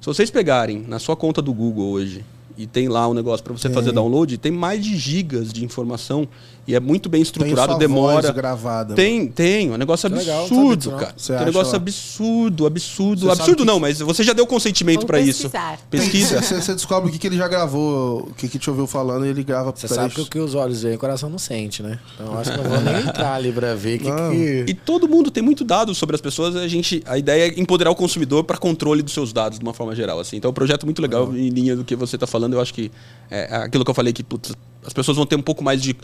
Se 0.00 0.06
vocês 0.06 0.30
pegarem 0.30 0.84
na 0.86 0.98
sua 0.98 1.16
conta 1.16 1.42
do 1.42 1.52
Google 1.52 1.90
hoje 1.90 2.24
e 2.56 2.66
tem 2.66 2.88
lá 2.88 3.08
um 3.08 3.14
negócio 3.14 3.42
para 3.42 3.52
você 3.52 3.70
fazer 3.70 3.92
download, 3.92 4.36
tem 4.38 4.52
mais 4.52 4.84
de 4.84 4.96
gigas 4.96 5.52
de 5.52 5.64
informação 5.64 6.28
e 6.66 6.74
é 6.74 6.80
muito 6.80 7.08
bem 7.08 7.22
estruturado, 7.22 7.72
sua 7.72 7.78
demora. 7.78 8.22
voz 8.22 8.34
gravada. 8.34 8.94
Tem, 8.94 9.26
tem, 9.26 9.70
um 9.70 9.76
negócio 9.76 10.06
absurdo, 10.06 10.90
cara. 10.92 11.14
Você 11.16 11.34
um 11.34 11.44
negócio 11.44 11.76
absurdo, 11.76 12.66
absurdo. 12.66 13.26
Você 13.26 13.32
absurdo 13.32 13.58
que- 13.58 13.64
não, 13.64 13.80
mas 13.80 13.98
você 14.00 14.22
já 14.22 14.32
deu 14.32 14.46
consentimento 14.46 15.06
para 15.06 15.20
isso. 15.20 15.50
Pesquisa. 15.90 16.40
Você, 16.40 16.60
você 16.60 16.74
descobre 16.74 17.08
o 17.08 17.12
que, 17.12 17.18
que 17.18 17.26
ele 17.26 17.36
já 17.36 17.48
gravou, 17.48 18.28
o 18.30 18.34
que, 18.34 18.48
que 18.48 18.58
te 18.58 18.70
ouviu 18.70 18.86
falando 18.86 19.26
e 19.26 19.28
ele 19.30 19.42
grava 19.42 19.72
Você 19.74 19.88
sabe 19.88 20.08
isso. 20.08 20.16
que 20.16 20.22
o 20.22 20.26
que 20.26 20.38
os 20.38 20.54
olhos 20.54 20.82
veem, 20.82 20.96
o 20.96 20.98
coração 20.98 21.28
não 21.28 21.38
sente, 21.38 21.82
né? 21.82 21.98
Então 22.14 22.26
eu 22.26 22.38
acho 22.38 22.52
que 22.52 22.58
eu 22.58 22.62
não 22.64 22.70
vou 22.70 22.80
nem 22.80 23.02
entrar 23.02 23.34
ali 23.34 23.52
pra 23.52 23.74
ver 23.74 23.96
o 23.96 23.98
que, 23.98 24.10
que... 24.10 24.64
E 24.70 24.74
todo 24.74 25.08
mundo 25.08 25.30
tem 25.30 25.42
muito 25.42 25.64
dado 25.64 25.94
sobre 25.94 26.14
as 26.14 26.20
pessoas. 26.20 26.54
A 26.56 26.68
gente, 26.68 27.02
a 27.06 27.18
ideia 27.18 27.50
é 27.50 27.60
empoderar 27.60 27.90
o 27.90 27.94
consumidor 27.94 28.44
para 28.44 28.56
controle 28.56 29.02
dos 29.02 29.12
seus 29.12 29.32
dados 29.32 29.58
de 29.58 29.64
uma 29.64 29.74
forma 29.74 29.94
geral. 29.94 30.20
Assim. 30.20 30.36
Então, 30.36 30.48
é 30.48 30.52
um 30.52 30.54
projeto 30.54 30.84
muito 30.84 31.00
legal 31.02 31.34
em 31.34 31.48
linha 31.48 31.74
do 31.74 31.84
que 31.84 31.96
você 31.96 32.16
está 32.16 32.26
falando. 32.26 32.54
Eu 32.54 32.60
acho 32.60 32.72
que 32.72 32.90
é 33.30 33.56
aquilo 33.56 33.84
que 33.84 33.90
eu 33.90 33.94
falei 33.94 34.12
que 34.12 34.22
putz, 34.22 34.52
as 34.84 34.92
pessoas 34.92 35.16
vão 35.16 35.26
ter 35.26 35.36
um 35.36 35.42
pouco 35.42 35.62
mais 35.62 35.80
de 35.82 35.90
é, 35.90 35.96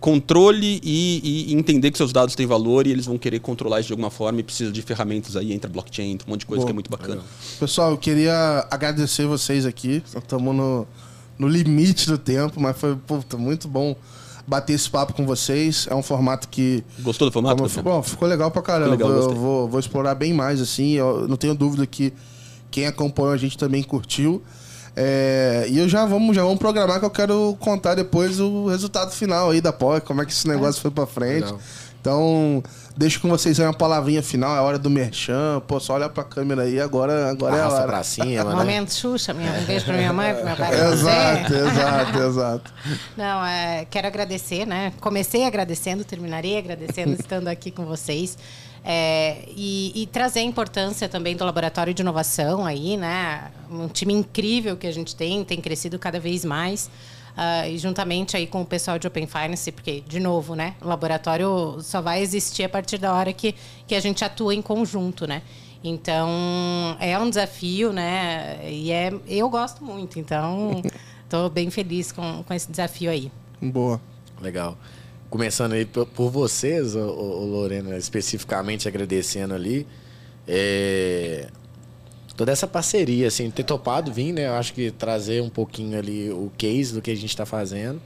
controle 0.00 0.80
e, 0.82 1.48
e 1.50 1.54
entender 1.54 1.90
que 1.90 1.96
seus 1.96 2.12
dados 2.12 2.34
têm 2.34 2.46
valor 2.46 2.86
e 2.86 2.90
eles 2.90 3.06
vão 3.06 3.16
querer 3.16 3.38
controlar 3.40 3.80
isso 3.80 3.86
de 3.86 3.94
alguma 3.94 4.10
forma 4.10 4.40
e 4.40 4.42
precisa 4.42 4.70
de 4.70 4.82
ferramentas 4.82 5.34
aí, 5.34 5.50
entra 5.52 5.70
blockchain, 5.70 6.18
um 6.26 6.30
monte 6.30 6.40
de 6.40 6.46
coisa 6.46 6.60
Boa. 6.60 6.66
que 6.66 6.72
é 6.72 6.74
muito 6.74 6.90
bacana. 6.90 7.22
Pessoal, 7.58 7.92
eu 7.92 7.96
queria 7.96 8.66
agradecer 8.70 9.26
vocês 9.26 9.64
aqui. 9.64 10.02
Estamos 10.14 10.54
no, 10.54 10.86
no 11.38 11.48
limite 11.48 12.06
do 12.06 12.18
tempo, 12.18 12.60
mas 12.60 12.76
foi 12.76 12.94
puta, 12.96 13.38
muito 13.38 13.66
bom 13.66 13.96
bater 14.46 14.74
esse 14.74 14.90
papo 14.90 15.14
com 15.14 15.24
vocês. 15.24 15.86
É 15.90 15.94
um 15.94 16.02
formato 16.02 16.48
que. 16.48 16.84
Gostou 17.00 17.28
do 17.28 17.32
formato? 17.32 17.62
como- 17.62 17.82
bom, 17.82 18.02
ficou 18.02 18.28
legal 18.28 18.50
pra 18.50 18.60
caramba. 18.60 18.90
Legal, 18.90 19.10
eu 19.10 19.34
vou, 19.34 19.68
vou 19.68 19.80
explorar 19.80 20.14
bem 20.14 20.34
mais, 20.34 20.60
assim. 20.60 20.92
Eu 20.92 21.26
não 21.26 21.36
tenho 21.36 21.54
dúvida 21.54 21.86
que 21.86 22.12
quem 22.70 22.86
acompanhou 22.86 23.32
a 23.32 23.36
gente 23.36 23.56
também 23.56 23.82
curtiu. 23.82 24.42
É, 24.96 25.66
e 25.68 25.78
eu 25.78 25.88
já 25.88 26.04
vamos, 26.06 26.36
já 26.36 26.42
vamos 26.42 26.58
programar 26.58 27.00
que 27.00 27.04
eu 27.04 27.10
quero 27.10 27.56
contar 27.58 27.94
depois 27.94 28.38
o 28.38 28.66
resultado 28.68 29.10
final 29.10 29.50
aí 29.50 29.60
da 29.60 29.72
POC, 29.72 30.06
como 30.06 30.22
é 30.22 30.26
que 30.26 30.32
esse 30.32 30.46
negócio 30.46 30.80
foi 30.80 30.90
pra 30.90 31.06
frente. 31.06 31.44
Legal. 31.44 31.60
Então, 32.04 32.62
deixo 32.94 33.18
com 33.18 33.30
vocês 33.30 33.58
aí 33.58 33.66
uma 33.66 33.72
palavrinha 33.72 34.22
final, 34.22 34.54
é 34.54 34.60
hora 34.60 34.78
do 34.78 34.90
merchan. 34.90 35.62
Pô, 35.66 35.80
só 35.80 35.94
olha 35.94 36.06
pra 36.06 36.22
câmera 36.22 36.64
aí, 36.64 36.78
agora, 36.78 37.30
agora 37.30 37.56
é 37.56 37.60
a 37.60 37.62
Arrasta 37.62 37.80
hora. 37.80 37.88
pra 37.88 38.02
cima, 38.02 38.44
né? 38.44 38.54
Momento 38.54 38.92
Xuxa, 38.92 39.32
minha, 39.32 39.50
um 39.52 39.64
beijo 39.64 39.86
pra 39.86 39.94
minha 39.94 40.12
mãe, 40.12 40.34
pro 40.34 40.44
meu 40.44 40.54
pai, 40.54 40.68
pra 40.68 40.92
Exato, 40.92 41.54
exato, 41.54 42.18
exato. 42.18 42.74
Não, 43.16 43.46
é, 43.46 43.86
quero 43.90 44.06
agradecer, 44.06 44.66
né? 44.66 44.92
Comecei 45.00 45.46
agradecendo, 45.46 46.04
terminarei 46.04 46.58
agradecendo 46.58 47.14
estando 47.18 47.48
aqui 47.48 47.70
com 47.70 47.86
vocês. 47.86 48.36
É, 48.86 49.48
e, 49.56 50.02
e 50.02 50.06
trazer 50.06 50.40
a 50.40 50.42
importância 50.42 51.08
também 51.08 51.34
do 51.34 51.42
laboratório 51.44 51.94
de 51.94 52.02
inovação 52.02 52.66
aí, 52.66 52.98
né? 52.98 53.50
Um 53.70 53.88
time 53.88 54.12
incrível 54.12 54.76
que 54.76 54.86
a 54.86 54.92
gente 54.92 55.16
tem, 55.16 55.42
tem 55.42 55.58
crescido 55.60 55.98
cada 55.98 56.20
vez 56.20 56.44
mais. 56.44 56.90
Ah, 57.36 57.68
e 57.68 57.78
juntamente 57.78 58.36
aí 58.36 58.46
com 58.46 58.62
o 58.62 58.64
pessoal 58.64 58.98
de 58.98 59.06
Open 59.06 59.26
Finance, 59.26 59.72
porque, 59.72 60.02
de 60.06 60.20
novo, 60.20 60.54
né? 60.54 60.74
O 60.80 60.86
laboratório 60.86 61.78
só 61.80 62.00
vai 62.00 62.22
existir 62.22 62.62
a 62.62 62.68
partir 62.68 62.98
da 62.98 63.12
hora 63.12 63.32
que, 63.32 63.54
que 63.86 63.94
a 63.94 64.00
gente 64.00 64.24
atua 64.24 64.54
em 64.54 64.62
conjunto, 64.62 65.26
né? 65.26 65.42
Então, 65.82 66.96
é 67.00 67.18
um 67.18 67.28
desafio, 67.28 67.92
né? 67.92 68.58
E 68.70 68.92
é, 68.92 69.12
eu 69.26 69.48
gosto 69.50 69.84
muito, 69.84 70.18
então 70.18 70.80
estou 71.24 71.50
bem 71.50 71.70
feliz 71.70 72.12
com, 72.12 72.44
com 72.44 72.54
esse 72.54 72.70
desafio 72.70 73.10
aí. 73.10 73.32
Boa. 73.60 74.00
Legal. 74.40 74.76
Começando 75.34 75.72
aí 75.72 75.84
por 75.84 76.30
vocês, 76.30 76.94
ô, 76.94 77.08
ô, 77.08 77.44
Lorena, 77.44 77.96
especificamente 77.96 78.86
agradecendo 78.86 79.52
ali. 79.52 79.84
é, 80.46 81.48
toda 82.36 82.52
essa 82.52 82.68
parceria, 82.68 83.26
assim, 83.26 83.50
ter 83.50 83.64
topado 83.64 84.12
vir, 84.12 84.32
né? 84.32 84.46
Eu 84.46 84.54
acho 84.54 84.72
que 84.72 84.92
trazer 84.92 85.42
um 85.42 85.48
pouquinho 85.48 85.98
ali 85.98 86.30
o 86.30 86.52
case 86.56 86.94
do 86.94 87.02
que 87.02 87.10
a 87.10 87.16
gente 87.16 87.30
está 87.30 87.44
fazendo. 87.44 88.00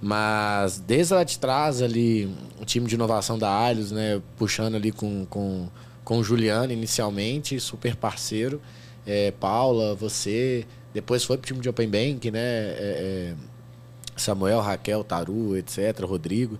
Mas 0.00 0.78
desde 0.78 1.12
lá 1.12 1.24
de 1.24 1.40
trás 1.40 1.82
ali, 1.82 2.32
o 2.60 2.64
time 2.64 2.86
de 2.86 2.94
inovação 2.94 3.36
da 3.36 3.50
Alhos, 3.50 3.90
né? 3.90 4.22
Puxando 4.36 4.76
ali 4.76 4.92
com, 4.92 5.26
com, 5.26 5.68
com 6.04 6.18
o 6.18 6.22
Juliano 6.22 6.72
inicialmente, 6.72 7.58
super 7.58 7.96
parceiro. 7.96 8.62
É, 9.04 9.32
Paula, 9.32 9.96
você. 9.96 10.64
Depois 10.94 11.24
foi 11.24 11.36
pro 11.36 11.48
time 11.48 11.58
de 11.58 11.68
Open 11.68 11.88
Bank, 11.88 12.30
né? 12.30 12.38
É, 12.38 12.76
é, 12.78 13.34
Samuel, 14.20 14.60
Raquel, 14.60 15.02
Taru, 15.02 15.56
etc., 15.56 16.04
Rodrigo. 16.04 16.58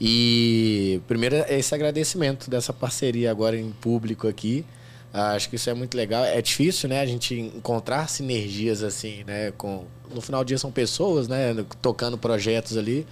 E 0.00 1.00
primeiro 1.06 1.36
é 1.36 1.58
esse 1.58 1.74
agradecimento 1.74 2.48
dessa 2.48 2.72
parceria 2.72 3.30
agora 3.30 3.58
em 3.58 3.70
público 3.70 4.26
aqui. 4.26 4.64
Ah, 5.12 5.32
Acho 5.32 5.50
que 5.50 5.56
isso 5.56 5.68
é 5.68 5.74
muito 5.74 5.96
legal. 5.96 6.24
É 6.24 6.40
difícil, 6.40 6.88
né, 6.88 7.00
a 7.00 7.06
gente 7.06 7.34
encontrar 7.34 8.08
sinergias 8.08 8.82
assim, 8.82 9.24
né, 9.24 9.52
com 9.52 9.84
no 10.14 10.20
final 10.20 10.42
do 10.42 10.48
dia 10.48 10.58
são 10.58 10.72
pessoas, 10.72 11.28
né, 11.28 11.54
tocando 11.82 12.18
projetos 12.18 12.76
ali, 12.76 13.06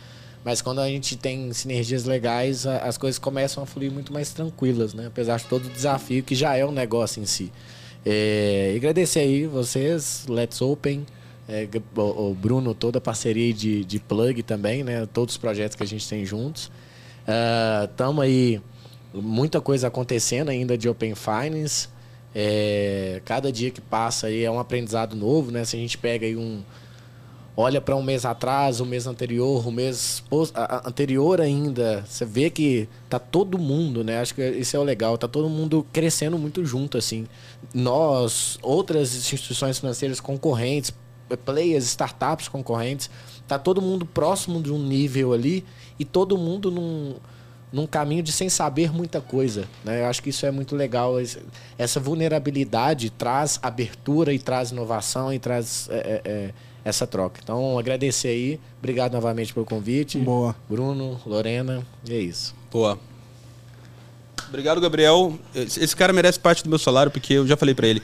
mas 0.44 0.60
quando 0.60 0.81
a 0.81 0.89
gente 0.89 1.16
tem 1.16 1.52
sinergias 1.52 2.05
legais, 2.05 2.66
as 2.66 2.97
coisas 2.98 3.19
começam 3.19 3.62
a 3.62 3.66
fluir 3.66 3.93
muito 3.93 4.12
mais 4.12 4.32
tranquilas, 4.32 4.94
né, 4.94 5.06
apesar 5.06 5.39
de 5.39 5.44
todo 5.44 5.66
o 5.66 5.69
desafio 5.69 6.23
que 6.23 6.35
já 6.35 6.56
é 6.56 6.65
um 6.65 6.73
negócio 6.73 7.23
em 7.23 7.27
si. 7.27 7.52
É, 8.05 8.73
agradecer 8.77 9.20
aí 9.20 9.47
vocês, 9.47 10.24
Let's 10.28 10.60
Open, 10.60 11.05
é, 11.48 11.66
o, 11.96 12.30
o 12.30 12.34
Bruno, 12.34 12.74
toda 12.74 12.98
a 12.98 13.00
parceria 13.00 13.52
de, 13.54 13.84
de 13.84 13.98
plug 13.98 14.42
também, 14.42 14.84
né? 14.84 15.06
Todos 15.06 15.34
os 15.34 15.38
projetos 15.38 15.76
que 15.76 15.82
a 15.82 15.86
gente 15.86 16.06
tem 16.08 16.24
juntos. 16.24 16.70
Estamos 17.90 18.22
aí, 18.24 18.60
muita 19.12 19.60
coisa 19.60 19.88
acontecendo 19.88 20.48
ainda 20.50 20.76
de 20.78 20.88
Open 20.88 21.14
Finance. 21.14 21.88
É, 22.34 23.20
cada 23.24 23.50
dia 23.50 23.70
que 23.70 23.80
passa 23.80 24.26
aí 24.28 24.44
é 24.44 24.50
um 24.50 24.58
aprendizado 24.58 25.16
novo, 25.16 25.50
né? 25.50 25.64
Se 25.64 25.76
a 25.76 25.78
gente 25.78 25.96
pega 25.98 26.26
aí 26.26 26.36
um. 26.36 26.62
Olha 27.56 27.80
para 27.80 27.96
um 27.96 28.02
mês 28.02 28.24
atrás, 28.24 28.78
o 28.78 28.86
mês 28.86 29.06
anterior, 29.08 29.66
o 29.66 29.72
mês 29.72 30.22
a- 30.54 30.76
a- 30.76 30.88
anterior 30.88 31.40
ainda, 31.40 32.04
você 32.06 32.24
vê 32.24 32.50
que 32.50 32.88
tá 33.10 33.18
todo 33.18 33.58
mundo, 33.58 34.04
né? 34.04 34.20
Acho 34.20 34.32
que 34.36 34.48
isso 34.50 34.76
é 34.76 34.78
o 34.78 34.84
legal, 34.84 35.18
tá 35.18 35.26
todo 35.26 35.48
mundo 35.48 35.84
crescendo 35.92 36.38
muito 36.38 36.64
junto, 36.64 36.96
assim. 36.96 37.26
Nós, 37.74 38.58
outras 38.62 39.12
instituições 39.16 39.76
financeiras 39.80 40.20
concorrentes, 40.20 40.92
players, 41.36 41.84
startups 41.84 42.48
concorrentes, 42.48 43.10
tá 43.46 43.59
todo 43.59 43.80
mundo 43.80 44.06
próximo 44.06 44.62
de 44.62 44.72
um 44.72 44.78
nível 44.78 45.32
ali 45.32 45.64
e 45.98 46.05
todo 46.05 46.36
mundo 46.36 46.70
num, 46.70 47.16
num 47.72 47.86
caminho 47.86 48.22
de 48.22 48.32
sem 48.32 48.48
saber 48.48 48.92
muita 48.92 49.20
coisa. 49.20 49.66
Né? 49.84 50.02
Eu 50.02 50.06
acho 50.06 50.22
que 50.22 50.30
isso 50.30 50.46
é 50.46 50.50
muito 50.50 50.76
legal. 50.76 51.14
Essa 51.76 52.00
vulnerabilidade 52.00 53.10
traz 53.10 53.59
abertura 53.62 54.32
e 54.32 54.38
traz 54.38 54.70
inovação 54.70 55.32
e 55.32 55.38
traz 55.38 55.88
é, 55.90 55.96
é, 55.96 56.22
é, 56.24 56.55
essa 56.84 57.06
troca. 57.06 57.40
Então, 57.42 57.78
agradecer 57.78 58.28
aí. 58.28 58.60
Obrigado 58.78 59.12
novamente 59.12 59.52
pelo 59.52 59.66
convite. 59.66 60.18
Boa. 60.18 60.55
Bruno, 60.68 61.20
Lorena, 61.26 61.84
e 62.09 62.14
é 62.14 62.20
isso. 62.20 62.55
Boa. 62.70 62.98
Obrigado, 64.48 64.80
Gabriel. 64.80 65.38
Esse 65.55 65.84
esse 65.84 65.94
cara 65.94 66.12
merece 66.12 66.40
parte 66.40 66.62
do 66.62 66.70
meu 66.70 66.78
salário, 66.78 67.12
porque 67.12 67.34
eu 67.34 67.46
já 67.46 67.56
falei 67.56 67.74
pra 67.74 67.86
ele. 67.86 68.02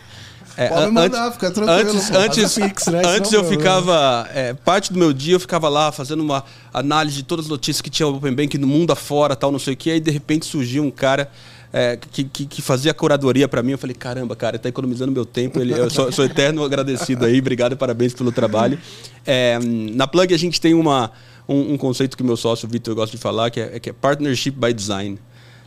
É, 0.57 0.69
Pode 0.69 0.83
an- 0.85 0.91
mandar, 0.93 1.33
fica 1.33 1.51
tranquilo, 1.51 1.91
Antes, 1.91 2.11
pô. 2.11 2.19
antes, 2.19 2.55
Faz 2.55 2.69
Pix, 2.69 2.87
né? 2.87 3.03
antes 3.07 3.33
eu 3.33 3.41
é 3.41 3.43
um 3.45 3.49
ficava. 3.49 4.29
é, 4.33 4.55
parte 4.55 4.93
do 4.93 4.99
meu 4.99 5.13
dia 5.13 5.35
eu 5.35 5.41
ficava 5.41 5.69
lá 5.69 5.91
fazendo 5.91 6.21
uma 6.23 6.45
análise 6.73 7.17
de 7.17 7.23
todas 7.25 7.47
as 7.47 7.51
notícias 7.51 7.81
que 7.81 7.91
tinha 7.91 8.07
Open 8.07 8.33
Bank 8.35 8.57
no 8.59 8.67
mundo 8.67 8.93
afora, 8.93 9.35
tal, 9.35 9.51
não 9.51 9.59
sei 9.59 9.75
o 9.75 9.77
que. 9.77 9.91
Aí 9.91 10.01
de 10.01 10.11
repente 10.11 10.47
surgiu 10.47 10.85
um 10.85 10.91
cara. 10.91 11.29
é, 11.73 11.97
que, 11.97 12.23
que, 12.23 12.47
que 12.47 12.63
fazia 12.63 12.93
a 12.93 12.95
curadoria 12.95 13.49
pra 13.49 13.61
mim, 13.61 13.73
eu 13.73 13.79
falei, 13.79 13.97
caramba, 13.97 14.37
cara, 14.37 14.57
tá 14.61 14.69
economizando 14.69 15.11
meu 15.11 15.25
tempo. 15.25 15.59
Ele, 15.61 15.73
eu 15.73 15.91
sou, 15.91 16.13
sou 16.13 16.25
eterno 16.25 16.63
agradecido 16.65 17.25
aí, 17.25 17.41
obrigado 17.41 17.73
e 17.73 17.77
parabéns 17.77 18.15
pelo 18.15 18.31
trabalho. 18.31 18.79
É, 19.27 19.59
na 19.61 20.07
Plug 20.07 20.33
a 20.33 20.39
gente 20.39 20.61
tem 20.61 20.73
uma, 20.73 21.11
um, 21.49 21.73
um 21.73 21.77
conceito 21.77 22.17
que 22.17 22.23
o 22.23 22.27
meu 22.27 22.37
sócio, 22.37 22.69
Vitor, 22.69 22.95
gosta 22.95 23.17
de 23.17 23.21
falar, 23.21 23.51
que 23.51 23.59
é, 23.59 23.81
que 23.81 23.91
é 23.91 23.93
Partnership 23.93 24.53
by 24.53 24.73
Design. 24.73 25.19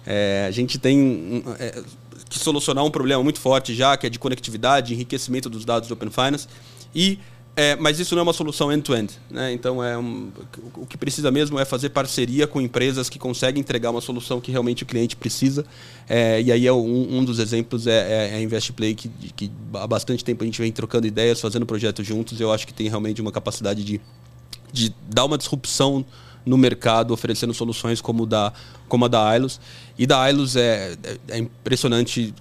É, 0.06 0.46
a 0.48 0.52
gente 0.52 0.80
tem 0.80 0.98
um, 0.98 1.44
é, 1.60 1.82
que 2.30 2.38
solucionar 2.40 2.84
um 2.84 2.92
problema 2.92 3.24
muito 3.24 3.40
forte 3.40 3.74
já, 3.76 3.96
que 3.98 4.06
é 4.08 4.10
de 4.10 4.20
conectividade, 4.20 4.94
enriquecimento 4.94 5.50
dos 5.50 5.64
dados 5.66 5.88
do 5.88 5.94
Open 5.94 6.10
Finance. 6.10 6.48
E, 6.94 7.20
é, 7.56 7.76
mas 7.76 8.00
isso 8.00 8.14
não 8.14 8.20
é 8.20 8.24
uma 8.24 8.34
solução 8.34 8.72
end-to-end. 8.72 9.14
né? 9.32 9.52
Então, 9.54 9.84
é 9.84 9.98
um- 9.98 10.30
o 10.76 10.86
que 10.86 10.98
precisa 10.98 11.32
mesmo 11.32 11.58
é 11.60 11.66
fazer 11.66 11.90
parceria 11.90 12.46
com 12.46 12.62
empresas 12.62 13.10
que 13.10 13.18
conseguem 13.18 13.60
entregar 13.62 13.90
uma 13.90 14.02
solução 14.02 14.40
que 14.40 14.52
realmente 14.52 14.84
o 14.84 14.86
cliente 14.86 15.16
precisa. 15.16 15.66
É, 16.08 16.42
e 16.42 16.52
aí 16.52 16.68
é 16.68 16.74
um, 16.74 17.18
um 17.18 17.26
dos 17.26 17.40
exemplos 17.40 17.88
é, 17.88 18.30
é 18.34 18.36
a 18.36 18.42
InvestPlay, 18.42 18.94
que, 18.94 19.10
que 19.36 19.52
há 19.74 19.88
bastante 19.88 20.24
tempo 20.24 20.44
a 20.44 20.46
gente 20.46 20.62
vem 20.62 20.72
trocando 20.72 21.08
ideias, 21.08 21.42
fazendo 21.42 21.66
projetos 21.66 22.06
juntos. 22.06 22.40
Eu 22.40 22.52
acho 22.52 22.68
que 22.68 22.74
tem 22.74 22.88
realmente 22.90 23.22
uma 23.22 23.32
capacidade 23.32 23.84
de 23.84 24.00
de 24.72 24.94
dar 25.10 25.24
uma 25.26 25.38
disrupção 25.38 26.06
no 26.46 26.58
mercado, 26.58 27.14
oferecendo 27.14 27.54
soluções 27.54 28.00
como, 28.02 28.26
da, 28.26 28.52
como 28.88 29.06
a 29.06 29.08
da 29.08 29.26
Ailos. 29.28 29.60
E 29.98 30.06
da 30.06 30.22
Ailos 30.22 30.56
é, 30.56 30.96
é, 31.04 31.18
é 31.30 31.38
impressionante. 31.40 32.34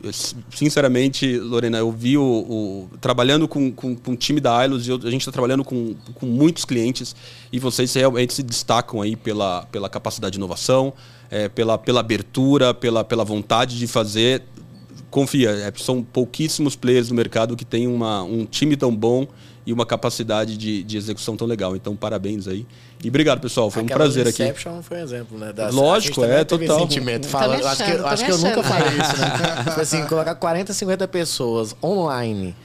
Sinceramente, 0.54 1.38
Lorena, 1.38 1.78
eu 1.78 1.90
vi 1.90 2.18
o, 2.18 2.22
o- 2.22 2.90
trabalhando 3.00 3.48
com, 3.48 3.72
com, 3.72 3.94
com 3.96 4.12
o 4.12 4.16
time 4.16 4.40
da 4.40 4.56
Ailos, 4.56 4.86
eu- 4.86 4.96
a 5.02 5.10
gente 5.10 5.22
está 5.22 5.32
trabalhando 5.32 5.64
com, 5.64 5.94
com 6.14 6.26
muitos 6.26 6.64
clientes, 6.64 7.16
e 7.52 7.58
vocês 7.58 7.92
realmente 7.94 8.34
se 8.34 8.42
destacam 8.42 9.00
aí 9.00 9.16
pela, 9.16 9.62
pela 9.72 9.88
capacidade 9.88 10.32
de 10.32 10.38
inovação, 10.38 10.92
é, 11.30 11.48
pela, 11.48 11.78
pela 11.78 12.00
abertura, 12.00 12.74
pela, 12.74 13.02
pela 13.02 13.24
vontade 13.24 13.78
de 13.78 13.86
fazer 13.86 14.42
confia, 15.10 15.50
é, 15.50 15.72
são 15.76 16.02
pouquíssimos 16.02 16.76
players 16.76 17.08
no 17.08 17.14
mercado 17.14 17.56
que 17.56 17.64
tem 17.64 17.86
uma, 17.86 18.22
um 18.22 18.44
time 18.44 18.76
tão 18.76 18.94
bom 18.94 19.26
e 19.64 19.72
uma 19.72 19.86
capacidade 19.86 20.58
de, 20.58 20.82
de 20.82 20.96
execução 20.96 21.36
tão 21.36 21.46
legal. 21.46 21.74
Então, 21.74 21.96
parabéns 21.96 22.46
aí. 22.46 22.66
E 23.04 23.08
obrigado, 23.08 23.40
pessoal. 23.40 23.70
Foi 23.70 23.82
um 23.82 23.84
Aquela 23.86 24.00
prazer 24.00 24.26
aqui. 24.26 24.42
Inception 24.42 24.82
foi 24.82 24.98
um 24.98 25.02
exemplo, 25.02 25.38
né? 25.38 25.52
Das- 25.52 25.74
Lógico, 25.74 26.22
a 26.22 26.26
gente 26.26 26.46
também 26.46 26.64
é, 26.64 26.66
total. 26.68 26.76
Esse 26.78 26.88
sentimento. 26.94 27.22
Tô 27.24 27.28
Fala, 27.28 27.54
acho 27.56 27.84
que, 27.84 27.90
acho 27.92 28.24
que 28.24 28.30
eu 28.32 28.38
nunca 28.38 28.60
achando. 28.60 28.64
falei 28.64 28.98
isso, 28.98 29.16
né? 29.20 29.64
tipo 29.68 29.80
assim, 29.80 30.04
colocar 30.06 30.34
40, 30.34 30.72
50 30.72 31.08
pessoas 31.08 31.76
online, 31.82 32.56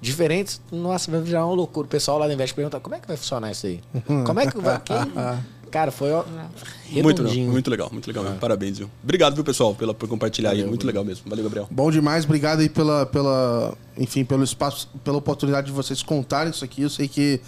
diferentes, 0.00 0.60
nossa, 0.72 1.10
vai 1.10 1.20
virar 1.20 1.46
uma 1.46 1.54
loucura. 1.54 1.86
O 1.86 1.88
pessoal 1.88 2.18
lá 2.18 2.26
do 2.26 2.32
Invest 2.32 2.54
pergunta, 2.54 2.80
como 2.80 2.94
é 2.94 2.98
que 3.00 3.06
vai 3.06 3.16
funcionar 3.16 3.50
isso 3.52 3.66
aí? 3.66 3.80
Como 4.26 4.40
é 4.40 4.46
que 4.46 4.58
vai... 4.58 4.80
Quem? 4.80 4.96
Cara, 5.70 5.90
foi 5.90 6.12
ó, 6.12 6.22
Muito, 6.92 7.22
muito 7.24 7.68
legal, 7.68 7.88
muito 7.92 8.06
legal. 8.06 8.22
mesmo. 8.22 8.38
Parabéns, 8.38 8.78
viu? 8.78 8.88
Obrigado, 9.02 9.34
viu, 9.34 9.42
pessoal, 9.42 9.74
pela, 9.74 9.92
por 9.92 10.08
compartilhar 10.08 10.50
aí. 10.50 10.58
Valeu, 10.58 10.68
Muito 10.68 10.82
Bruno. 10.82 10.92
legal 10.92 11.04
mesmo. 11.04 11.28
Valeu, 11.28 11.42
Gabriel. 11.42 11.66
Bom 11.68 11.90
demais, 11.90 12.24
obrigado 12.24 12.60
aí 12.60 12.68
pela, 12.68 13.04
pela, 13.06 13.74
enfim, 13.98 14.24
pelo 14.24 14.44
espaço, 14.44 14.88
pela 15.02 15.18
oportunidade 15.18 15.66
de 15.66 15.72
vocês 15.72 16.00
contarem 16.00 16.52
isso 16.52 16.64
aqui. 16.64 16.82
Eu 16.82 16.90
sei 16.90 17.08
que 17.08 17.40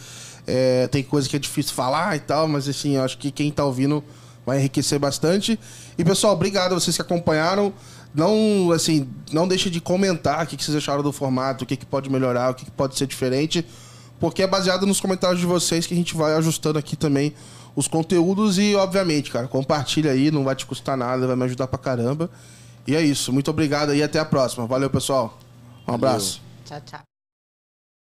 é, 0.47 0.87
tem 0.89 1.03
coisa 1.03 1.29
que 1.29 1.37
é 1.37 1.39
difícil 1.39 1.75
falar 1.75 2.17
e 2.17 2.21
tal, 2.21 2.47
mas 2.47 2.69
assim, 2.69 2.97
eu 2.97 3.03
acho 3.03 3.19
que 3.19 3.31
quem 3.31 3.51
tá 3.51 3.65
ouvindo 3.65 4.03
vai 4.45 4.59
enriquecer 4.59 4.99
bastante. 4.99 5.59
E 5.99 6.05
pessoal, 6.05 6.35
obrigado 6.35 6.73
a 6.73 6.81
vocês 6.81 6.95
que 6.95 7.03
acompanharam. 7.03 7.73
Não, 8.15 8.71
assim, 8.73 9.09
não 9.33 9.47
deixe 9.47 9.69
de 9.69 9.81
comentar 9.81 10.45
o 10.45 10.47
que 10.47 10.57
que 10.57 10.65
vocês 10.65 10.77
acharam 10.77 11.03
do 11.03 11.13
formato, 11.13 11.65
o 11.65 11.67
que, 11.67 11.77
que 11.77 11.85
pode 11.85 12.09
melhorar, 12.09 12.51
o 12.51 12.55
que, 12.55 12.65
que 12.65 12.71
pode 12.71 12.97
ser 12.97 13.07
diferente, 13.07 13.67
porque 14.19 14.43
é 14.43 14.47
baseado 14.47 14.87
nos 14.87 15.01
comentários 15.01 15.39
de 15.41 15.47
vocês 15.47 15.87
que 15.87 15.93
a 15.93 15.97
gente 15.97 16.15
vai 16.15 16.35
ajustando 16.35 16.79
aqui 16.79 16.97
também 16.97 17.35
os 17.75 17.87
conteúdos 17.87 18.57
e, 18.57 18.75
obviamente, 18.75 19.31
cara, 19.31 19.47
compartilha 19.47 20.13
aí, 20.13 20.31
não 20.31 20.45
vai 20.45 20.57
te 20.57 20.65
custar 20.65 20.97
nada, 20.97 21.27
vai 21.27 21.37
me 21.37 21.45
ajudar 21.45 21.67
pra 21.67 21.79
caramba. 21.79 22.31
E 22.87 22.97
é 22.97 23.03
isso. 23.03 23.33
Muito 23.33 23.51
obrigado 23.51 23.95
e 23.95 24.03
até 24.03 24.19
a 24.19 24.25
próxima. 24.25 24.67
Valeu, 24.67 24.89
pessoal. 24.89 25.39
Um 25.87 25.93
abraço. 25.93 26.41
Tchau, 26.65 26.81
tchau. 26.87 27.16